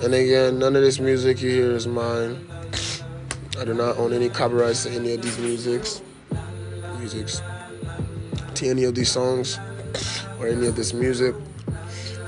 And 0.03 0.15
again, 0.15 0.59
none 0.59 0.77
of 0.77 0.83
this 0.83 0.99
music 0.99 1.43
you 1.43 1.51
hear 1.51 1.73
is 1.73 1.87
mine. 1.87 2.47
I 3.59 3.65
do 3.65 3.75
not 3.75 3.99
own 3.99 4.13
any 4.15 4.31
copyrights 4.31 4.85
to 4.85 4.91
any 4.91 5.15
of 5.15 5.23
these 5.23 5.39
musics, 5.39 6.01
musics, 6.99 7.43
to 8.55 8.69
any 8.69 8.85
of 8.85 8.95
these 8.95 9.11
songs 9.11 9.59
or 10.41 10.49
any 10.49 10.67
of 10.67 10.75
this 10.75 10.93
music. 10.93 11.35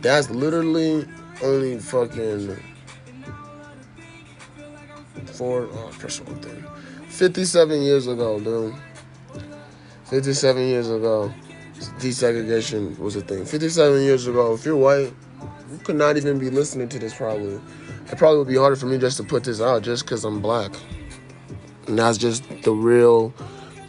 That's 0.00 0.30
literally 0.30 1.06
only 1.42 1.78
fucking 1.78 2.56
four, 5.38 5.68
oh, 5.72 5.90
press 5.92 6.20
one 6.20 6.40
thing. 6.40 6.64
57 7.06 7.80
years 7.80 8.08
ago, 8.08 8.40
dude. 8.40 8.74
57 10.06 10.66
years 10.66 10.90
ago, 10.90 11.32
desegregation 12.00 12.98
was 12.98 13.14
a 13.14 13.20
thing. 13.20 13.44
57 13.44 14.02
years 14.02 14.26
ago, 14.26 14.54
if 14.54 14.64
you're 14.64 14.76
white, 14.76 15.12
you 15.70 15.78
could 15.84 15.94
not 15.94 16.16
even 16.16 16.40
be 16.40 16.50
listening 16.50 16.88
to 16.88 16.98
this 16.98 17.14
probably. 17.14 17.60
it 18.10 18.18
probably 18.18 18.38
would 18.38 18.48
be 18.48 18.56
harder 18.56 18.74
for 18.74 18.86
me 18.86 18.98
just 18.98 19.16
to 19.18 19.22
put 19.22 19.44
this 19.44 19.60
out 19.60 19.82
just 19.82 20.04
because 20.04 20.24
I'm 20.24 20.42
black. 20.42 20.72
And 21.86 21.98
that's 21.98 22.18
just 22.18 22.42
the 22.62 22.72
real 22.72 23.32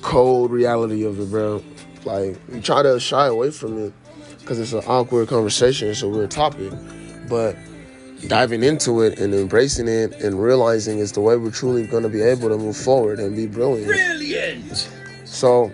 cold 0.04 0.52
reality 0.52 1.04
of 1.04 1.20
it, 1.20 1.32
bro. 1.32 1.64
Like, 2.06 2.38
you 2.54 2.62
try 2.62 2.84
to 2.84 3.00
shy 3.00 3.26
away 3.26 3.50
from 3.50 3.86
it 3.86 3.94
because 4.40 4.60
it's 4.60 4.74
an 4.74 4.84
awkward 4.86 5.30
conversation, 5.30 5.90
it's 5.90 6.04
a 6.04 6.08
weird 6.08 6.30
topic. 6.30 6.72
But 7.28 7.56
diving 8.28 8.64
into 8.64 9.02
it 9.02 9.20
and 9.20 9.34
embracing 9.34 9.88
it 9.88 10.14
and 10.22 10.42
realizing 10.42 11.00
it's 11.00 11.14
the 11.14 11.22
way 11.22 11.38
we're 11.38 11.52
truly 11.52 11.88
going 11.88 12.04
to 12.04 12.10
be 12.10 12.22
able 12.22 12.50
to 12.50 12.58
move 12.58 12.76
forward 12.76 13.20
and 13.20 13.36
be 13.36 13.48
brilliant. 13.48 13.88
Brilliant. 13.88 14.90
So 15.26 15.72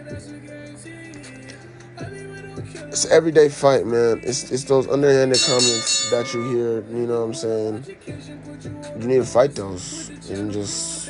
it's 2.96 3.06
everyday 3.08 3.50
fight, 3.50 3.86
man. 3.86 4.22
It's 4.24 4.52
it's 4.52 4.64
those 4.64 4.88
underhanded 4.88 5.42
comments 5.46 6.10
that 6.12 6.34
you 6.34 6.50
hear. 6.50 6.82
You 6.98 7.08
know 7.08 7.20
what 7.20 7.26
I'm 7.26 7.34
saying? 7.34 7.86
You 9.00 9.08
need 9.08 9.18
to 9.18 9.26
fight 9.26 9.54
those 9.56 10.10
and 10.30 10.52
just 10.52 11.10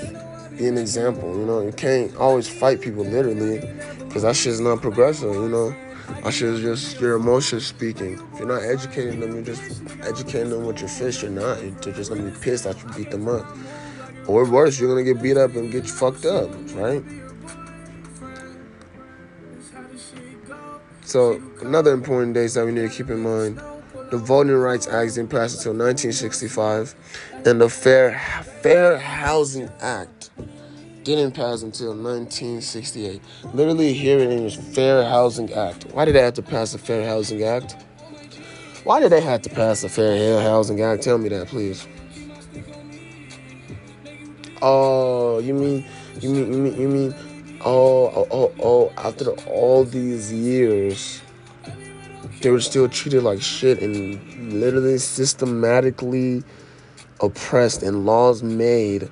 be 0.57 0.67
an 0.67 0.79
example. 0.79 1.37
You 1.37 1.45
know, 1.45 1.61
you 1.61 1.71
can't 1.71 2.15
always 2.15 2.49
fight 2.49 2.81
people 2.81 3.03
literally 3.03 3.59
because 3.99 4.23
that 4.23 4.35
shit's 4.35 4.59
not 4.59 4.81
progressive. 4.81 5.33
You 5.35 5.49
know, 5.49 5.75
shit 6.31 6.49
is 6.49 6.61
just 6.61 6.99
your 6.99 7.15
emotions 7.15 7.65
speaking. 7.65 8.19
If 8.33 8.39
you're 8.39 8.47
not 8.47 8.63
educating 8.63 9.19
them, 9.19 9.33
you're 9.33 9.43
just 9.43 9.81
educating 10.03 10.49
them 10.49 10.65
with 10.65 10.79
your 10.79 10.89
fist. 10.89 11.21
You're 11.21 11.31
not. 11.31 11.59
They're 11.81 11.93
just 11.93 12.09
gonna 12.09 12.23
be 12.23 12.37
pissed 12.39 12.63
that 12.65 12.81
you 12.81 12.89
beat 12.95 13.11
them 13.11 13.27
up. 13.27 13.45
Or 14.27 14.43
worse, 14.49 14.79
you're 14.79 14.89
gonna 14.89 15.03
get 15.03 15.21
beat 15.21 15.37
up 15.37 15.55
and 15.55 15.71
get 15.71 15.87
fucked 15.87 16.25
up, 16.25 16.49
right? 16.73 17.03
So 21.03 21.39
another 21.61 21.93
important 21.93 22.33
date 22.33 22.51
that 22.53 22.65
we 22.65 22.71
need 22.71 22.89
to 22.89 22.95
keep 22.95 23.09
in 23.09 23.19
mind: 23.19 23.61
the 24.09 24.17
Voting 24.17 24.55
Rights 24.55 24.87
Act 24.87 25.15
didn't 25.15 25.29
pass 25.29 25.53
until 25.55 25.73
1965, 25.73 26.95
and 27.45 27.61
the 27.61 27.69
Fair 27.69 28.19
Fair 28.61 28.97
Housing 28.97 29.69
Act 29.79 30.14
didn't 31.05 31.33
pass 31.33 31.61
until 31.61 31.89
1968. 31.93 33.21
Literally, 33.53 33.93
here 33.93 34.19
it 34.19 34.31
is: 34.31 34.55
Fair 34.55 35.05
Housing 35.05 35.53
Act. 35.53 35.85
Why 35.93 36.03
did 36.03 36.15
they 36.15 36.21
have 36.21 36.33
to 36.33 36.41
pass 36.41 36.73
the 36.73 36.79
Fair 36.79 37.07
Housing 37.07 37.43
Act? 37.43 37.77
Why 38.83 38.99
did 38.99 39.11
they 39.11 39.21
have 39.21 39.41
to 39.43 39.49
pass 39.49 39.81
the 39.81 39.89
Fair 39.89 40.41
Housing 40.41 40.81
Act? 40.81 41.03
Tell 41.03 41.17
me 41.17 41.29
that, 41.29 41.47
please. 41.47 41.87
Oh, 44.61 45.39
you 45.39 45.53
mean, 45.53 45.85
you 46.19 46.29
mean, 46.31 46.51
you 46.51 46.59
mean, 46.59 46.81
you 46.81 46.87
mean 46.87 47.15
oh, 47.65 48.07
oh, 48.07 48.27
oh, 48.31 48.53
oh, 48.63 48.93
after 48.97 49.31
all 49.47 49.83
these 49.83 50.33
years, 50.33 51.21
they 52.41 52.49
were 52.49 52.61
still 52.61 52.87
treated 52.87 53.23
like 53.23 53.41
shit 53.41 53.81
and 53.81 54.53
literally 54.53 54.97
systematically 54.97 56.43
oppressed 57.21 57.83
and 57.83 58.05
laws 58.05 58.43
made 58.43 59.09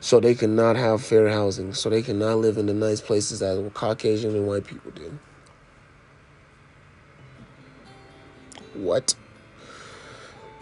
so 0.00 0.20
they 0.20 0.34
cannot 0.34 0.76
have 0.76 1.02
fair 1.02 1.28
housing, 1.28 1.74
so 1.74 1.90
they 1.90 2.02
cannot 2.02 2.38
live 2.38 2.56
in 2.56 2.66
the 2.66 2.74
nice 2.74 3.00
places 3.00 3.40
that 3.40 3.70
Caucasian 3.74 4.34
and 4.34 4.46
white 4.46 4.64
people 4.64 4.90
do. 4.92 5.18
What? 8.74 9.14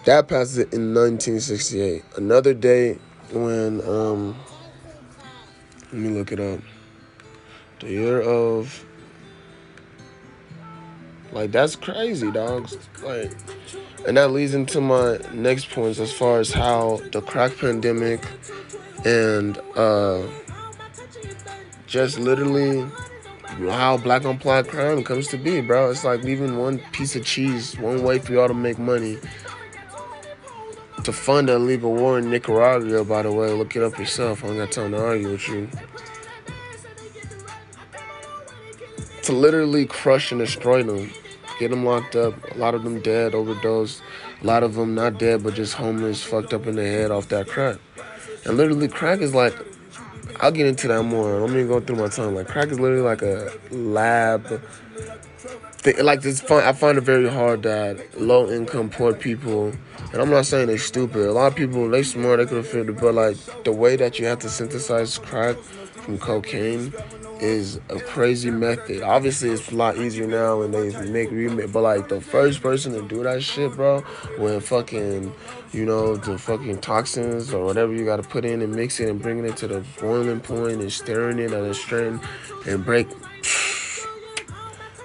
That 0.05 0.29
passes 0.29 0.59
it 0.59 0.73
in 0.73 0.95
1968. 0.95 2.05
Another 2.17 2.55
day 2.55 2.99
when 3.33 3.81
um 3.87 4.37
let 5.93 5.95
me 5.95 6.09
look 6.11 6.33
it 6.33 6.41
up. 6.41 6.61
The 7.81 7.91
year 7.91 8.21
of 8.23 8.85
like 11.33 11.53
that's 11.53 11.77
crazy, 11.77 12.31
dogs. 12.31 12.79
Like 13.03 13.33
and 14.07 14.17
that 14.17 14.31
leads 14.31 14.55
into 14.55 14.81
my 14.81 15.19
next 15.33 15.71
points 15.71 15.99
as 15.99 16.13
far 16.13 16.39
as 16.39 16.53
how 16.53 17.01
the 17.13 17.21
crack 17.21 17.57
pandemic 17.59 18.25
and 19.07 19.59
uh 19.77 20.21
just 21.87 22.19
literally 22.19 22.85
how 23.71 23.97
black 23.97 24.25
on 24.25 24.37
black 24.37 24.67
crime 24.67 25.05
comes 25.05 25.29
to 25.29 25.39
be, 25.39 25.61
bro. 25.61 25.91
It's 25.91 26.05
like 26.05 26.25
leaving 26.25 26.59
one 26.59 26.81
piece 26.91 27.15
of 27.15 27.25
cheese, 27.25 27.79
one 27.79 28.03
way 28.03 28.19
for 28.19 28.33
y'all 28.33 28.49
to 28.49 28.55
make 28.55 28.79
money. 28.79 29.19
To 31.05 31.13
fund 31.13 31.49
a 31.49 31.55
illegal 31.55 31.95
war 31.95 32.19
in 32.19 32.29
Nicaragua, 32.29 33.05
by 33.05 33.23
the 33.23 33.31
way, 33.31 33.53
look 33.53 33.77
it 33.77 33.83
up 33.85 33.97
yourself. 33.97 34.43
I 34.43 34.49
don't 34.49 34.57
got 34.57 34.73
time 34.73 34.91
to 34.91 35.03
argue 35.03 35.31
with 35.31 35.49
you. 35.49 35.69
To 39.23 39.33
literally 39.33 39.87
crush 39.87 40.33
and 40.33 40.41
destroy 40.41 40.83
them, 40.83 41.13
get 41.61 41.71
them 41.71 41.85
locked 41.85 42.17
up. 42.17 42.35
A 42.51 42.59
lot 42.59 42.75
of 42.75 42.83
them 42.83 43.01
dead, 43.01 43.37
overdosed. 43.37 44.03
A 44.43 44.47
lot 44.47 44.65
of 44.65 44.75
them 44.75 44.97
not 44.97 45.19
dead, 45.19 45.45
but 45.45 45.55
just 45.55 45.75
homeless, 45.75 46.25
fucked 46.25 46.53
up 46.53 46.67
in 46.67 46.75
the 46.75 46.85
head 46.85 47.13
off 47.13 47.29
that 47.29 47.47
crack. 47.47 47.79
And 48.47 48.57
literally, 48.57 48.89
crack 48.89 49.21
is 49.21 49.35
like 49.35 49.55
I'll 50.41 50.53
get 50.53 50.67
into 50.67 50.89
that 50.89 51.03
more. 51.03 51.41
Let 51.41 51.51
me 51.51 51.65
go 51.65 51.81
through 51.81 51.97
my 51.97 52.09
time. 52.09 52.35
Like 52.35 52.49
crack 52.49 52.69
is 52.69 52.79
literally 52.81 53.03
like 53.03 53.23
a 53.23 53.53
lab. 53.71 54.63
Thing. 55.79 56.05
Like 56.05 56.23
this, 56.23 56.41
fun. 56.41 56.63
I 56.65 56.73
find 56.73 56.99
it 56.99 57.03
very 57.03 57.29
hard 57.29 57.63
that 57.63 58.21
low 58.21 58.51
income 58.51 58.91
poor 58.91 59.15
people, 59.15 59.73
and 60.13 60.21
I'm 60.21 60.31
not 60.31 60.47
saying 60.47 60.67
they're 60.67 60.79
stupid. 60.79 61.27
A 61.27 61.33
lot 61.33 61.47
of 61.47 61.55
people 61.55 61.89
they 61.89 62.03
smart, 62.03 62.39
they 62.39 62.47
could 62.47 62.57
have 62.59 62.67
figured 62.67 62.91
it, 62.91 63.01
but 63.01 63.15
like 63.15 63.37
the 63.65 63.73
way 63.73 63.97
that 63.97 64.19
you 64.19 64.27
have 64.27 64.41
to 64.41 64.49
synthesize 64.49 65.19
crack 65.19 65.57
from 65.57 66.19
cocaine 66.19 66.93
is 67.41 67.81
a 67.89 67.99
crazy 68.01 68.51
method. 68.51 69.03
Obviously, 69.03 69.51
it's 69.51 69.71
a 69.71 69.75
lot 69.75 69.97
easier 69.97 70.27
now 70.27 70.59
when 70.59 70.71
they 70.71 70.91
make 71.09 71.31
remake. 71.31 71.73
But 71.73 71.83
like 71.83 72.09
the 72.09 72.21
first 72.21 72.63
person 72.63 72.93
to 72.93 73.03
do 73.03 73.23
that 73.23 73.43
shit, 73.43 73.73
bro, 73.73 74.01
when 74.39 74.61
fucking, 74.61 75.33
you 75.73 75.85
know, 75.85 76.17
the 76.17 76.39
fucking 76.39 76.79
toxins 76.79 77.53
or 77.53 77.65
whatever 77.65 77.93
you 77.93 78.05
got 78.05 78.17
to 78.17 78.23
put 78.23 78.45
in 78.45 78.63
and 78.63 78.75
mix 78.75 79.01
it 79.01 79.09
and 79.09 79.21
bringing 79.21 79.45
it 79.45 79.57
to 79.59 79.69
the 79.69 79.85
boiling 80.01 80.41
point 80.41 80.81
and 80.81 80.93
stirring 80.93 81.39
it 81.39 81.53
at 81.53 81.63
a 81.63 81.75
strain 81.75 82.21
and 82.67 82.85
break. 82.85 83.09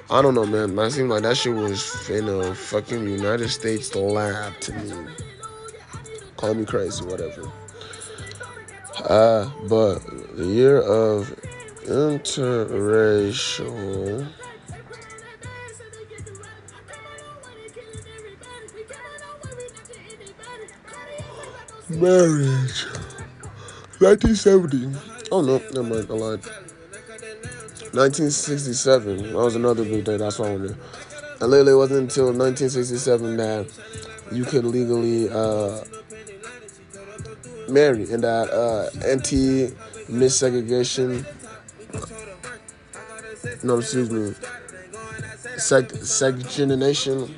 I 0.10 0.22
don't 0.22 0.36
know, 0.36 0.46
man. 0.46 0.76
That 0.76 0.92
seemed 0.92 1.10
like 1.10 1.24
that 1.24 1.38
shit 1.38 1.56
was 1.56 2.10
in 2.10 2.28
a 2.28 2.54
fucking 2.54 3.08
United 3.08 3.48
States 3.50 3.96
lab 3.96 4.60
to 4.60 4.74
me. 4.74 5.08
Call 6.36 6.54
me 6.54 6.66
crazy, 6.66 7.06
whatever. 7.06 7.50
Uh, 9.06 9.50
but 9.70 10.00
the 10.36 10.46
year 10.46 10.82
of 10.82 11.34
interracial. 11.92 14.26
Marriage. 21.90 22.86
1970 24.00 24.90
oh 25.32 25.42
no 25.42 25.58
never 25.74 25.84
mind 25.84 26.08
i 26.10 26.14
lied. 26.14 26.40
1967 27.94 29.18
that 29.24 29.34
was 29.36 29.56
another 29.56 29.84
big 29.84 30.06
day 30.06 30.16
that's 30.18 30.40
why 30.40 30.48
i 30.48 30.56
went 30.56 30.76
and 31.42 31.52
literally 31.52 31.74
it 31.74 31.76
wasn't 31.76 32.00
until 32.00 32.26
1967 32.34 33.38
that 33.38 33.68
you 34.32 34.44
could 34.46 34.66
legally 34.66 35.30
uh, 35.30 35.84
marry 37.70 38.12
and 38.12 38.24
that 38.24 38.50
uh, 38.50 38.90
anti 39.06 39.68
missegregation 40.10 41.24
no, 43.64 43.80
excuse 43.80 44.10
me, 44.10 44.34
seg- 45.58 46.06
segregation 46.06 47.34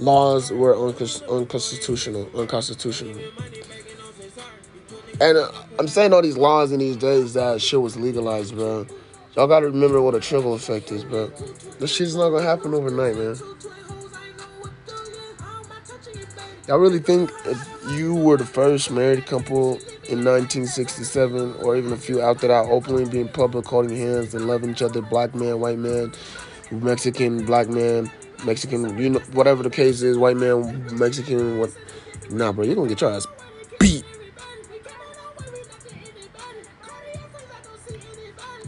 laws 0.00 0.50
were 0.50 0.76
unconstitutional, 0.76 2.28
unconstitutional. 2.34 3.18
And 5.20 5.38
uh, 5.38 5.50
I'm 5.78 5.88
saying 5.88 6.12
all 6.12 6.22
these 6.22 6.36
laws 6.36 6.72
in 6.72 6.80
these 6.80 6.96
days 6.96 7.32
that 7.34 7.60
shit 7.62 7.80
was 7.80 7.96
legalized, 7.96 8.54
bro. 8.54 8.86
Y'all 9.34 9.46
gotta 9.46 9.66
remember 9.66 10.00
what 10.02 10.14
a 10.14 10.20
trickle 10.20 10.54
effect 10.54 10.92
is, 10.92 11.04
bro. 11.04 11.28
This 11.78 11.94
shit's 11.94 12.14
not 12.16 12.30
gonna 12.30 12.42
happen 12.42 12.74
overnight, 12.74 13.16
man. 13.16 13.36
Y'all 16.68 16.78
really 16.78 16.98
think 16.98 17.30
if 17.44 17.68
you 17.90 18.14
were 18.14 18.36
the 18.36 18.44
first 18.44 18.90
married 18.90 19.24
couple 19.26 19.78
in 20.08 20.24
1967, 20.24 21.54
or 21.62 21.76
even 21.76 21.92
a 21.92 21.96
few 21.96 22.20
after 22.20 22.48
that, 22.48 22.66
openly 22.66 23.04
being 23.04 23.28
public, 23.28 23.66
holding 23.66 23.96
hands 23.96 24.34
and 24.34 24.46
loving 24.46 24.70
each 24.70 24.82
other, 24.82 25.00
black 25.00 25.34
man, 25.34 25.60
white 25.60 25.78
man, 25.78 26.12
Mexican, 26.70 27.44
black 27.44 27.68
man, 27.68 28.10
Mexican, 28.44 28.98
you 28.98 29.10
know, 29.10 29.18
whatever 29.32 29.62
the 29.62 29.70
case 29.70 30.02
is, 30.02 30.16
white 30.18 30.36
man, 30.36 30.86
Mexican, 30.98 31.58
what? 31.58 31.70
Nah, 32.30 32.52
bro, 32.52 32.64
you're 32.64 32.74
gonna 32.74 32.88
get 32.88 33.00
your 33.00 33.12
ass 33.12 33.26
beat. 33.78 34.04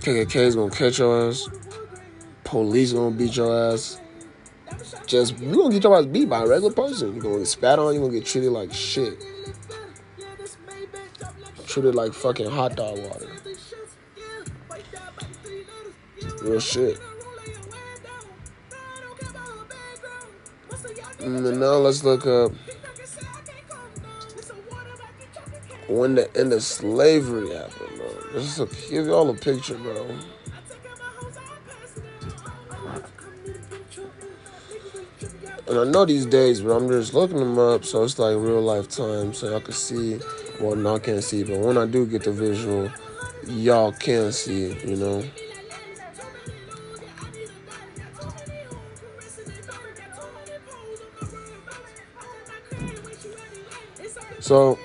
KKK 0.01 0.37
is 0.37 0.57
gonna 0.57 0.71
catch 0.71 0.99
your 0.99 1.29
ass. 1.29 1.49
Police 2.45 2.93
gonna 2.93 3.15
beat 3.15 3.37
your 3.37 3.73
ass 3.73 3.99
just 5.09 5.39
you're 5.39 5.55
gonna 5.55 5.73
get 5.73 5.83
your 5.83 5.99
ass 5.99 6.07
beat 6.07 6.29
by 6.29 6.43
a 6.43 6.47
regular 6.47 6.73
person. 6.73 7.15
You're 7.15 7.23
gonna 7.23 7.39
get 7.39 7.49
spat 7.49 7.79
on, 7.79 7.95
you're 7.95 8.03
gonna 8.03 8.19
get 8.19 8.27
treated 8.27 8.53
like 8.53 8.73
shit. 8.73 9.23
Treated 11.69 11.95
like 11.95 12.15
fucking 12.15 12.51
hot 12.51 12.77
dog 12.77 12.99
water. 12.99 13.31
Real 16.43 16.61
shit. 16.61 16.99
Mm, 21.19 21.47
and 21.47 21.61
now 21.61 21.75
let's 21.75 22.03
look 22.03 22.27
up 22.27 22.53
when 25.89 26.15
the 26.15 26.35
end 26.35 26.55
of 26.55 26.63
slavery 26.63 27.51
happened, 27.51 27.99
bro. 27.99 28.41
Just 28.41 28.57
to 28.57 28.67
give 28.89 29.07
y'all 29.07 29.29
a 29.29 29.35
picture, 29.35 29.77
bro. 29.77 30.09
And 35.67 35.79
I 35.79 35.85
know 35.85 36.07
these 36.07 36.25
days, 36.25 36.63
but 36.63 36.71
I'm 36.71 36.89
just 36.89 37.13
looking 37.13 37.37
them 37.37 37.59
up, 37.59 37.85
so 37.85 38.05
it's 38.05 38.19
like 38.19 38.37
real 38.39 38.63
life 38.63 38.89
time, 38.89 39.35
so 39.35 39.51
y'all 39.51 39.61
can 39.61 39.75
see. 39.75 40.19
Well, 40.61 40.77
no, 40.77 40.97
I 40.97 40.99
can't 40.99 41.23
see, 41.23 41.45
but 41.45 41.59
when 41.59 41.79
I 41.79 41.87
do 41.87 42.07
get 42.07 42.25
the 42.25 42.33
visual, 42.33 42.91
y'all 43.47 43.93
can 43.93 44.33
see 44.33 44.65
it, 44.65 44.85
you 44.85 44.97
know. 44.97 45.25
So 54.41 54.79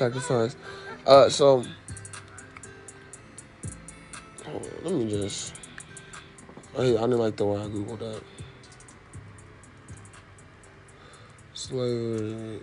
sacrifice. 0.00 0.56
Uh, 1.06 1.28
so 1.28 1.62
let 4.82 4.94
me 4.94 5.10
just. 5.10 5.59
Hey, 6.76 6.96
I 6.96 7.00
didn't 7.00 7.18
like 7.18 7.36
the 7.36 7.44
way 7.44 7.60
I 7.60 7.66
googled 7.66 7.98
that. 7.98 8.22
Slavery. 11.52 12.60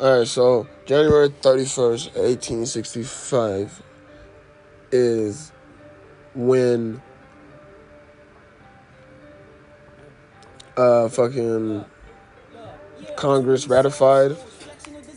All 0.00 0.18
right, 0.18 0.26
so 0.26 0.68
January 0.86 1.28
31st, 1.28 2.14
1865 2.14 3.82
is 4.92 5.50
when 6.34 7.02
uh 10.76 11.08
fucking 11.08 11.84
Congress 13.16 13.68
ratified 13.68 14.36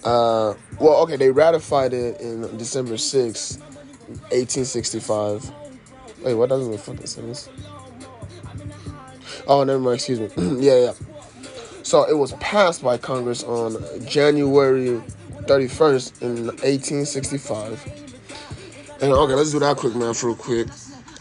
uh 0.03 0.53
well 0.79 1.01
okay 1.01 1.15
they 1.15 1.31
ratified 1.31 1.93
it 1.93 2.21
in 2.21 2.57
December 2.57 2.97
6, 2.97 3.59
1865. 4.07 5.51
Wait, 6.21 6.33
what 6.33 6.49
doesn't 6.49 6.71
make 6.71 6.79
fucking 6.79 7.05
sense? 7.05 7.49
Oh, 9.47 9.63
never 9.63 9.79
mind, 9.79 9.95
excuse 9.95 10.19
me. 10.19 10.29
yeah, 10.65 10.79
yeah. 10.79 10.93
So 11.83 12.03
it 12.03 12.17
was 12.17 12.33
passed 12.33 12.83
by 12.83 12.97
Congress 12.97 13.43
on 13.43 13.77
January 14.05 15.01
31st 15.43 16.21
in 16.21 16.47
1865. 16.47 18.07
And 19.01 19.13
okay, 19.13 19.33
let's 19.33 19.51
do 19.51 19.59
that 19.59 19.77
quick 19.77 19.95
math 19.95 20.23
real 20.23 20.35
quick. 20.35 20.67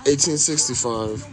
1865. 0.06 1.24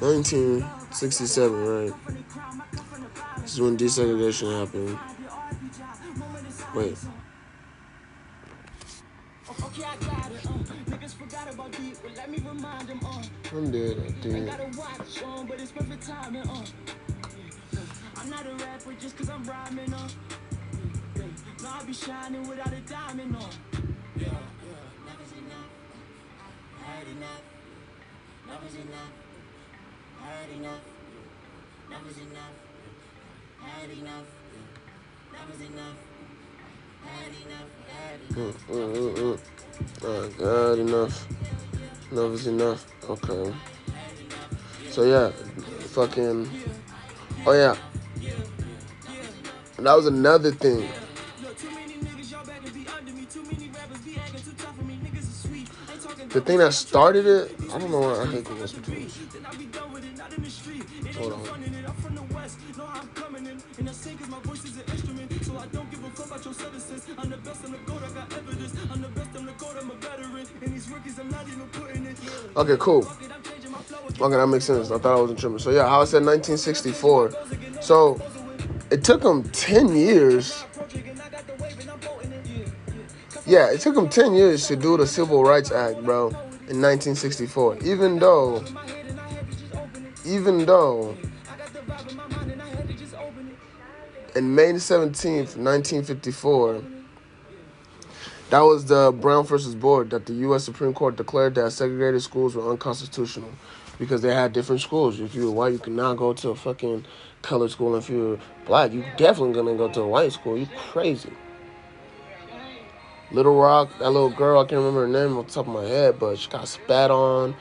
Nineteen 0.00 0.64
sixty-seven, 0.90 1.64
right? 1.64 2.21
This 3.52 3.58
is 3.58 3.64
when 3.66 3.76
desegregation 3.76 4.48
happened. 4.58 4.98
Wait. 6.74 6.96
Uh, 9.46 9.52
uh. 13.04 13.22
I'm 13.52 13.70
dead, 13.70 13.96
I 13.98 14.10
think. 14.22 14.48
Um, 14.48 14.70
uh. 16.48 16.64
I'm 18.16 18.30
not 18.30 18.46
a 18.46 18.54
rapper 18.54 18.94
just 18.98 19.18
cause 19.18 19.28
I'm 19.28 19.44
rhyming 19.44 19.92
on. 19.92 20.08
No, 21.62 21.68
I'll 21.68 21.84
be 21.84 21.92
shining 21.92 22.48
without 22.48 22.72
a 22.72 22.80
diamond 22.80 23.36
on. 23.36 23.50
Yeah, 24.16 24.28
yeah. 24.28 24.32
Enough 25.04 25.26
is 25.26 25.32
enough. 25.32 25.68
I 26.80 26.90
had 26.90 27.06
enough. 27.06 27.42
Enough 28.46 28.66
is 28.66 28.74
enough. 28.76 29.12
I 30.22 30.26
had 30.30 30.48
enough. 30.58 30.80
Enough 31.90 32.10
is 32.10 32.16
enough. 32.16 32.61
Had 33.62 33.90
enough. 33.90 34.26
Enough 35.30 35.54
is 35.54 35.60
enough. 35.60 35.98
Had 37.04 37.32
enough. 37.46 37.70
Enough. 38.36 38.66
Mm, 38.68 38.74
mm, 38.74 39.14
mm, 39.16 39.38
mm. 40.00 40.38
God, 40.38 40.78
enough. 40.78 41.26
Enough 42.10 42.32
is 42.34 42.46
enough. 42.46 42.86
Okay. 43.08 43.54
So 44.90 45.04
yeah, 45.04 45.30
fucking. 45.94 46.50
Oh 47.46 47.52
yeah. 47.52 47.76
And 49.78 49.86
that 49.86 49.96
was 49.96 50.06
another 50.06 50.50
thing. 50.52 50.88
The 56.28 56.40
thing 56.40 56.58
that 56.58 56.72
started 56.72 57.26
it, 57.26 57.54
I 57.72 57.78
don't 57.78 57.90
know 57.90 58.00
what 58.00 58.20
I 58.20 58.26
hate 58.30 58.44
Google 58.44 58.66
sometimes. 58.66 59.18
Hold 61.16 61.32
on. 61.32 61.71
Okay, 72.54 72.76
cool. 72.78 73.06
Okay, 74.20 74.36
that 74.36 74.46
makes 74.46 74.66
sense. 74.66 74.90
I 74.90 74.98
thought 74.98 75.16
I 75.16 75.20
wasn't 75.20 75.38
tripping. 75.38 75.58
So 75.58 75.70
yeah, 75.70 75.88
how 75.88 76.02
I 76.02 76.04
said 76.04 76.24
1964. 76.24 77.32
So 77.80 78.20
it 78.90 79.02
took 79.02 79.22
them 79.22 79.42
10 79.42 79.96
years. 79.96 80.64
Yeah, 83.46 83.70
it 83.70 83.80
took 83.80 83.94
them 83.94 84.08
10 84.08 84.34
years 84.34 84.66
to 84.68 84.76
do 84.76 84.96
the 84.96 85.06
Civil 85.06 85.42
Rights 85.42 85.72
Act, 85.72 86.02
bro, 86.04 86.28
in 86.68 86.80
1964. 86.80 87.78
Even 87.82 88.18
though, 88.18 88.62
even 90.24 90.64
though, 90.64 91.16
in 94.36 94.54
May 94.54 94.72
17th, 94.72 95.56
1954, 95.56 96.82
that 98.52 98.60
was 98.60 98.84
the 98.84 99.10
Brown 99.18 99.46
versus 99.46 99.74
Board 99.74 100.10
that 100.10 100.26
the 100.26 100.34
U.S. 100.34 100.62
Supreme 100.62 100.92
Court 100.92 101.16
declared 101.16 101.54
that 101.54 101.70
segregated 101.70 102.20
schools 102.20 102.54
were 102.54 102.70
unconstitutional 102.70 103.48
because 103.98 104.20
they 104.20 104.34
had 104.34 104.52
different 104.52 104.82
schools. 104.82 105.20
If 105.20 105.34
you 105.34 105.46
were 105.46 105.52
white, 105.52 105.72
you 105.72 105.78
could 105.78 105.94
not 105.94 106.18
go 106.18 106.34
to 106.34 106.50
a 106.50 106.54
fucking 106.54 107.06
colored 107.40 107.70
school. 107.70 107.96
If 107.96 108.10
you're 108.10 108.38
black, 108.66 108.92
you 108.92 109.06
definitely 109.16 109.54
gonna 109.54 109.74
go 109.74 109.90
to 109.92 110.02
a 110.02 110.06
white 110.06 110.34
school. 110.34 110.58
You 110.58 110.66
crazy. 110.76 111.32
Little 113.30 113.58
Rock, 113.58 113.88
that 114.00 114.10
little 114.10 114.28
girl, 114.28 114.60
I 114.60 114.64
can't 114.64 114.80
remember 114.80 115.06
her 115.06 115.08
name 115.08 115.38
off 115.38 115.46
the 115.46 115.54
top 115.54 115.66
of 115.66 115.72
my 115.72 115.84
head, 115.84 116.18
but 116.18 116.38
she 116.38 116.50
got 116.50 116.68
spat 116.68 117.10
on. 117.10 117.56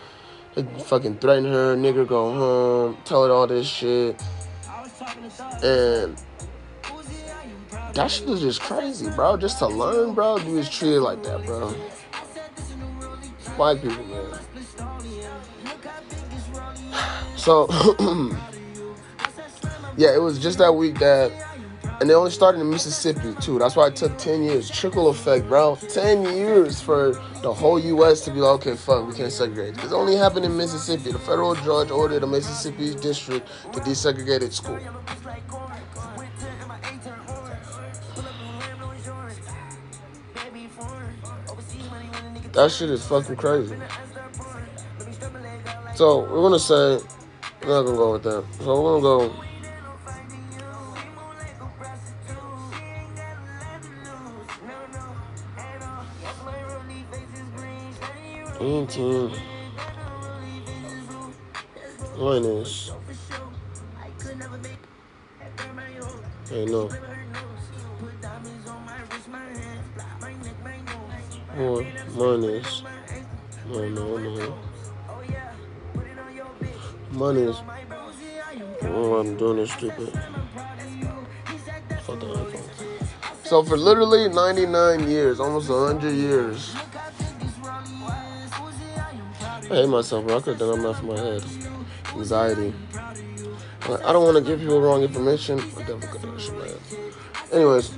They 0.56 0.64
fucking 0.64 1.20
threatened 1.20 1.54
her, 1.54 1.74
nigga 1.78 2.06
go 2.06 2.34
home, 2.36 2.98
tell 3.06 3.26
her 3.26 3.32
all 3.32 3.48
this 3.48 3.66
shit. 3.66 4.22
And 5.64 6.22
that 7.94 8.10
shit 8.10 8.30
is 8.30 8.42
just 8.42 8.62
crazy, 8.62 9.10
bro. 9.12 9.38
Just 9.38 9.60
to 9.60 9.68
learn, 9.68 10.14
bro, 10.14 10.38
you 10.38 10.54
was 10.54 10.70
treated 10.70 11.02
like 11.02 11.24
that, 11.24 11.46
bro. 11.46 11.70
White 13.58 13.82
people, 13.82 14.04
man. 14.06 14.40
So, 17.36 17.68
yeah, 19.98 20.14
it 20.14 20.22
was 20.22 20.40
just 20.40 20.58
that 20.60 20.74
week 20.74 21.00
that, 21.00 21.32
and 22.00 22.10
they 22.10 22.14
only 22.14 22.32
started 22.32 22.62
in 22.62 22.70
Mississippi 22.70 23.34
too. 23.42 23.60
That's 23.60 23.76
why 23.76 23.88
it 23.88 23.96
took 23.96 24.18
ten 24.18 24.44
years, 24.44 24.70
trickle 24.70 25.10
effect, 25.10 25.48
bro. 25.48 25.76
Ten 25.76 26.24
years 26.24 26.80
for 26.82 27.20
the 27.42 27.54
whole 27.54 27.80
U.S. 27.80 28.22
to 28.26 28.32
be 28.32 28.40
like, 28.40 28.62
okay, 28.62 28.76
fuck, 28.76 29.08
we 29.08 29.14
can't 29.16 29.32
segregate. 29.32 29.84
It 29.84 29.92
only 29.92 30.16
happened 30.16 30.46
in 30.46 30.56
Mississippi. 30.56 31.12
The 31.12 31.20
federal 31.20 31.56
judge 31.56 31.92
ordered 31.92 32.24
a 32.24 32.28
Mississippi 32.28 32.96
district 32.96 33.48
to 33.74 33.80
desegregate 33.80 34.42
its 34.44 34.58
school. 34.58 34.80
That 42.54 42.70
shit 42.70 42.90
is 42.90 43.06
fucking 43.06 43.38
crazy. 43.38 43.76
So 45.96 46.20
we're 46.22 46.42
gonna 46.42 46.60
say 46.60 47.00
we're 47.64 47.70
not 47.70 47.84
gonna 47.84 47.98
go 47.98 48.12
with 48.14 48.24
that. 48.24 48.44
So 48.60 48.82
we're 48.82 49.02
gonna 49.02 49.30
go. 49.30 49.44
Eighteen. 58.60 59.30
Hey 66.50 66.66
no. 66.66 66.90
Four 71.56 71.86
minus. 72.16 72.84
No 73.68 73.90
no 73.90 74.18
no. 74.18 74.58
Minus. 77.12 77.58
Oh, 78.84 79.20
I'm 79.20 79.38
doing 79.38 79.58
this 79.58 79.72
stupid. 79.72 80.14
So 83.44 83.64
for 83.64 83.76
literally 83.76 84.30
99 84.30 85.10
years, 85.10 85.40
almost 85.42 85.70
100 85.70 86.12
years. 86.14 86.74
I 89.72 89.76
hate 89.76 89.90
myself, 89.90 90.26
bro. 90.26 90.38
I 90.38 90.42
could 90.42 90.58
have 90.58 90.60
done 90.60 90.80
enough 90.80 91.02
in 91.02 91.08
my 91.08 91.18
head. 91.18 91.44
Anxiety. 92.16 92.74
But 93.88 94.06
I 94.06 94.14
don't 94.14 94.24
want 94.24 94.38
to 94.38 94.44
give 94.44 94.60
people 94.60 94.82
wrong 94.82 95.02
information. 95.02 95.60
I 95.60 95.64
definitely 95.80 96.08
could 96.08 96.22
have 96.22 96.32
done 96.32 96.40
shit. 96.40 97.52
Anyways, 97.52 97.94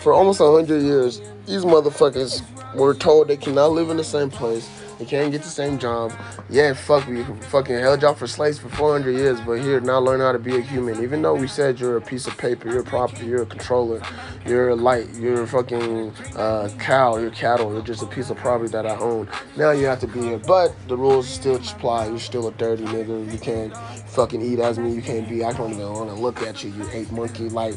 for 0.00 0.12
almost 0.12 0.40
100 0.40 0.82
years, 0.82 1.20
these 1.46 1.64
motherfuckers 1.64 2.42
were 2.74 2.94
told 2.94 3.28
they 3.28 3.36
cannot 3.36 3.72
live 3.72 3.90
in 3.90 3.96
the 3.96 4.04
same 4.04 4.30
place. 4.30 4.68
They 4.98 5.08
can't 5.08 5.32
get 5.32 5.42
the 5.42 5.48
same 5.48 5.78
job. 5.78 6.12
Yeah, 6.48 6.74
fuck, 6.74 7.08
we 7.08 7.24
fucking 7.50 7.74
held 7.74 8.02
y'all 8.02 8.14
for 8.14 8.28
slaves 8.28 8.60
for 8.60 8.68
400 8.68 9.10
years, 9.10 9.40
but 9.40 9.54
here, 9.54 9.80
now 9.80 9.98
learn 9.98 10.20
how 10.20 10.30
to 10.30 10.38
be 10.38 10.56
a 10.56 10.60
human. 10.60 11.02
Even 11.02 11.22
though 11.22 11.34
we 11.34 11.48
said 11.48 11.80
you're 11.80 11.96
a 11.96 12.00
piece 12.00 12.28
of 12.28 12.38
paper, 12.38 12.68
you're 12.68 12.82
a 12.82 12.84
property, 12.84 13.26
you're 13.26 13.42
a 13.42 13.46
controller, 13.46 14.00
you're 14.46 14.68
a 14.68 14.76
light, 14.76 15.12
you're 15.14 15.42
a 15.42 15.46
fucking 15.46 16.10
uh, 16.36 16.68
cow, 16.78 17.16
you're 17.16 17.32
cattle, 17.32 17.72
you're 17.72 17.82
just 17.82 18.02
a 18.04 18.06
piece 18.06 18.30
of 18.30 18.36
property 18.36 18.70
that 18.70 18.86
I 18.86 18.94
own. 18.96 19.28
Now 19.56 19.72
you 19.72 19.86
have 19.86 19.98
to 20.00 20.06
be 20.06 20.20
here, 20.20 20.38
but 20.38 20.72
the 20.86 20.96
rules 20.96 21.26
still 21.28 21.56
apply. 21.56 22.06
You're 22.06 22.20
still 22.20 22.46
a 22.46 22.52
dirty 22.52 22.84
nigga. 22.84 23.32
You 23.32 23.38
can't 23.40 23.76
fucking 24.06 24.40
eat 24.40 24.60
as 24.60 24.78
me. 24.78 24.92
You 24.92 25.02
can't 25.02 25.28
be. 25.28 25.42
I 25.42 25.52
don't 25.52 25.72
even 25.72 25.92
want 25.92 26.10
to 26.10 26.14
look 26.14 26.42
at 26.42 26.62
you. 26.62 26.70
You 26.70 26.88
ape 26.92 27.10
monkey. 27.10 27.48
Like, 27.48 27.74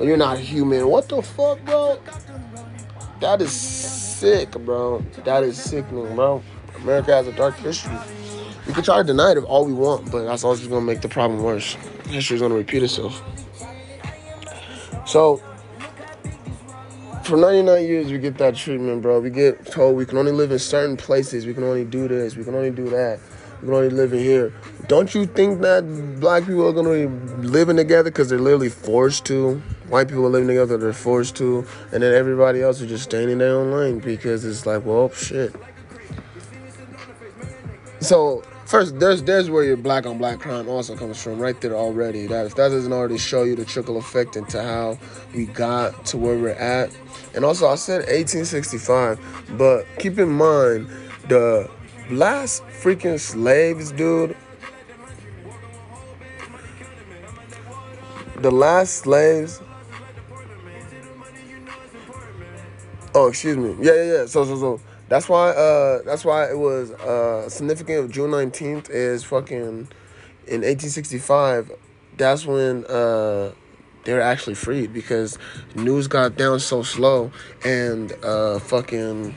you're 0.00 0.16
not 0.16 0.38
human. 0.38 0.86
What 0.86 1.08
the 1.08 1.22
fuck, 1.22 1.64
bro? 1.64 1.98
That 3.20 3.42
is 3.42 3.52
sick, 3.52 4.52
bro. 4.52 5.00
That 5.24 5.42
is 5.42 5.60
sickening, 5.60 6.14
bro. 6.14 6.42
America 6.76 7.12
has 7.12 7.26
a 7.26 7.32
dark 7.32 7.56
history. 7.56 7.96
We 8.66 8.72
can 8.72 8.84
try 8.84 8.98
to 8.98 9.04
deny 9.04 9.32
it 9.32 9.38
all 9.38 9.64
we 9.64 9.72
want, 9.72 10.10
but 10.12 10.24
that's 10.24 10.44
always 10.44 10.64
gonna 10.66 10.80
make 10.80 11.00
the 11.00 11.08
problem 11.08 11.42
worse. 11.42 11.76
History's 12.08 12.40
gonna 12.40 12.54
repeat 12.54 12.82
itself. 12.82 13.20
So, 15.06 15.42
for 17.24 17.36
99 17.36 17.84
years, 17.84 18.12
we 18.12 18.18
get 18.18 18.38
that 18.38 18.54
treatment, 18.54 19.02
bro. 19.02 19.20
We 19.20 19.30
get 19.30 19.66
told 19.66 19.96
we 19.96 20.06
can 20.06 20.16
only 20.18 20.32
live 20.32 20.52
in 20.52 20.58
certain 20.58 20.96
places. 20.96 21.44
We 21.44 21.54
can 21.54 21.64
only 21.64 21.84
do 21.84 22.06
this. 22.06 22.36
We 22.36 22.44
can 22.44 22.54
only 22.54 22.70
do 22.70 22.88
that. 22.90 23.18
We 23.60 23.66
can 23.66 23.74
only 23.74 23.90
living 23.90 24.20
here. 24.20 24.52
Don't 24.86 25.14
you 25.14 25.26
think 25.26 25.60
that 25.62 26.20
black 26.20 26.44
people 26.44 26.66
are 26.68 26.72
gonna 26.72 27.06
be 27.06 27.46
living 27.46 27.76
together 27.76 28.10
because 28.10 28.28
they're 28.28 28.38
literally 28.38 28.68
forced 28.68 29.24
to? 29.26 29.60
White 29.88 30.08
people 30.08 30.26
are 30.26 30.30
living 30.30 30.48
together, 30.48 30.76
they're 30.76 30.92
forced 30.92 31.36
to, 31.36 31.66
and 31.92 32.02
then 32.02 32.14
everybody 32.14 32.62
else 32.62 32.80
is 32.80 32.88
just 32.88 33.04
staying 33.04 33.30
in 33.30 33.38
their 33.38 33.56
own 33.56 33.72
lane 33.72 33.98
because 33.98 34.44
it's 34.44 34.64
like, 34.64 34.84
well, 34.84 35.10
shit. 35.10 35.54
So 38.00 38.42
first, 38.66 39.00
there's 39.00 39.22
there's 39.24 39.50
where 39.50 39.64
your 39.64 39.76
black 39.76 40.06
on 40.06 40.18
black 40.18 40.38
crime 40.38 40.68
also 40.68 40.94
comes 40.96 41.20
from, 41.20 41.38
right 41.38 41.60
there 41.60 41.74
already. 41.74 42.26
That 42.26 42.46
if 42.46 42.54
that 42.54 42.68
doesn't 42.68 42.92
already 42.92 43.18
show 43.18 43.42
you 43.42 43.56
the 43.56 43.64
trickle 43.64 43.96
effect 43.96 44.36
into 44.36 44.62
how 44.62 44.98
we 45.34 45.46
got 45.46 46.06
to 46.06 46.16
where 46.16 46.38
we're 46.38 46.50
at, 46.50 46.96
and 47.34 47.44
also 47.44 47.66
I 47.66 47.74
said 47.74 48.02
1865, 48.06 49.56
but 49.58 49.84
keep 49.98 50.18
in 50.18 50.30
mind 50.30 50.88
the 51.28 51.68
last 52.10 52.62
freaking 52.64 53.18
slaves, 53.18 53.92
dude. 53.92 54.36
The 58.36 58.50
last 58.50 58.98
slaves. 58.98 59.60
Oh, 63.14 63.28
excuse 63.28 63.56
me. 63.56 63.74
Yeah, 63.80 63.94
yeah, 63.94 64.04
yeah. 64.04 64.26
So, 64.26 64.44
so, 64.44 64.56
so. 64.56 64.80
That's 65.08 65.26
why 65.26 65.50
uh 65.50 66.02
that's 66.02 66.24
why 66.24 66.50
it 66.50 66.58
was 66.58 66.90
uh 66.92 67.48
significant 67.48 68.04
of 68.04 68.10
June 68.10 68.30
19th 68.30 68.90
is 68.90 69.24
fucking 69.24 69.88
in 70.46 70.60
1865 70.60 71.72
that's 72.18 72.44
when 72.44 72.84
uh 72.86 73.52
they 74.04 74.12
were 74.12 74.20
actually 74.20 74.54
freed 74.54 74.92
because 74.92 75.38
news 75.74 76.08
got 76.08 76.36
down 76.36 76.60
so 76.60 76.82
slow 76.82 77.32
and 77.64 78.12
uh 78.22 78.58
fucking 78.58 79.34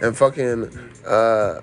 and 0.00 0.16
fucking 0.16 0.64
uh 1.06 1.60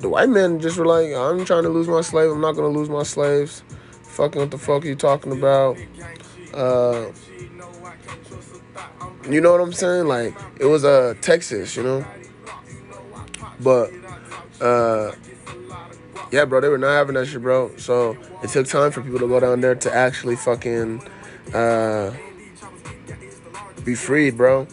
the 0.00 0.08
white 0.08 0.28
men 0.28 0.60
just 0.60 0.76
were 0.76 0.86
like 0.86 1.12
I'm 1.12 1.44
trying 1.44 1.62
to 1.64 1.68
lose 1.68 1.88
my 1.88 2.00
slave 2.00 2.30
I'm 2.30 2.40
not 2.40 2.54
to 2.54 2.66
lose 2.66 2.88
my 2.88 3.02
slaves 3.02 3.62
fucking 4.02 4.40
what 4.40 4.50
the 4.50 4.58
fuck 4.58 4.84
are 4.84 4.88
you 4.88 4.96
talking 4.96 5.32
about 5.32 5.76
uh 6.54 7.10
you 9.30 9.40
know 9.40 9.52
what 9.52 9.60
I'm 9.60 9.72
saying? 9.72 10.06
Like 10.06 10.34
it 10.60 10.66
was 10.66 10.84
uh 10.84 11.14
Texas, 11.20 11.76
you 11.76 11.82
know. 11.82 12.04
But 13.60 13.90
uh 14.60 15.12
yeah, 16.32 16.44
bro, 16.44 16.60
they 16.60 16.68
were 16.68 16.78
not 16.78 16.92
having 16.92 17.14
that 17.14 17.26
shit, 17.26 17.42
bro. 17.42 17.74
So 17.76 18.16
it 18.42 18.50
took 18.50 18.66
time 18.66 18.90
for 18.90 19.02
people 19.02 19.18
to 19.18 19.28
go 19.28 19.40
down 19.40 19.60
there 19.60 19.74
to 19.74 19.94
actually 19.94 20.36
fucking 20.36 21.02
uh 21.54 22.12
be 23.84 23.94
freed, 23.94 24.36
bro. 24.36 24.66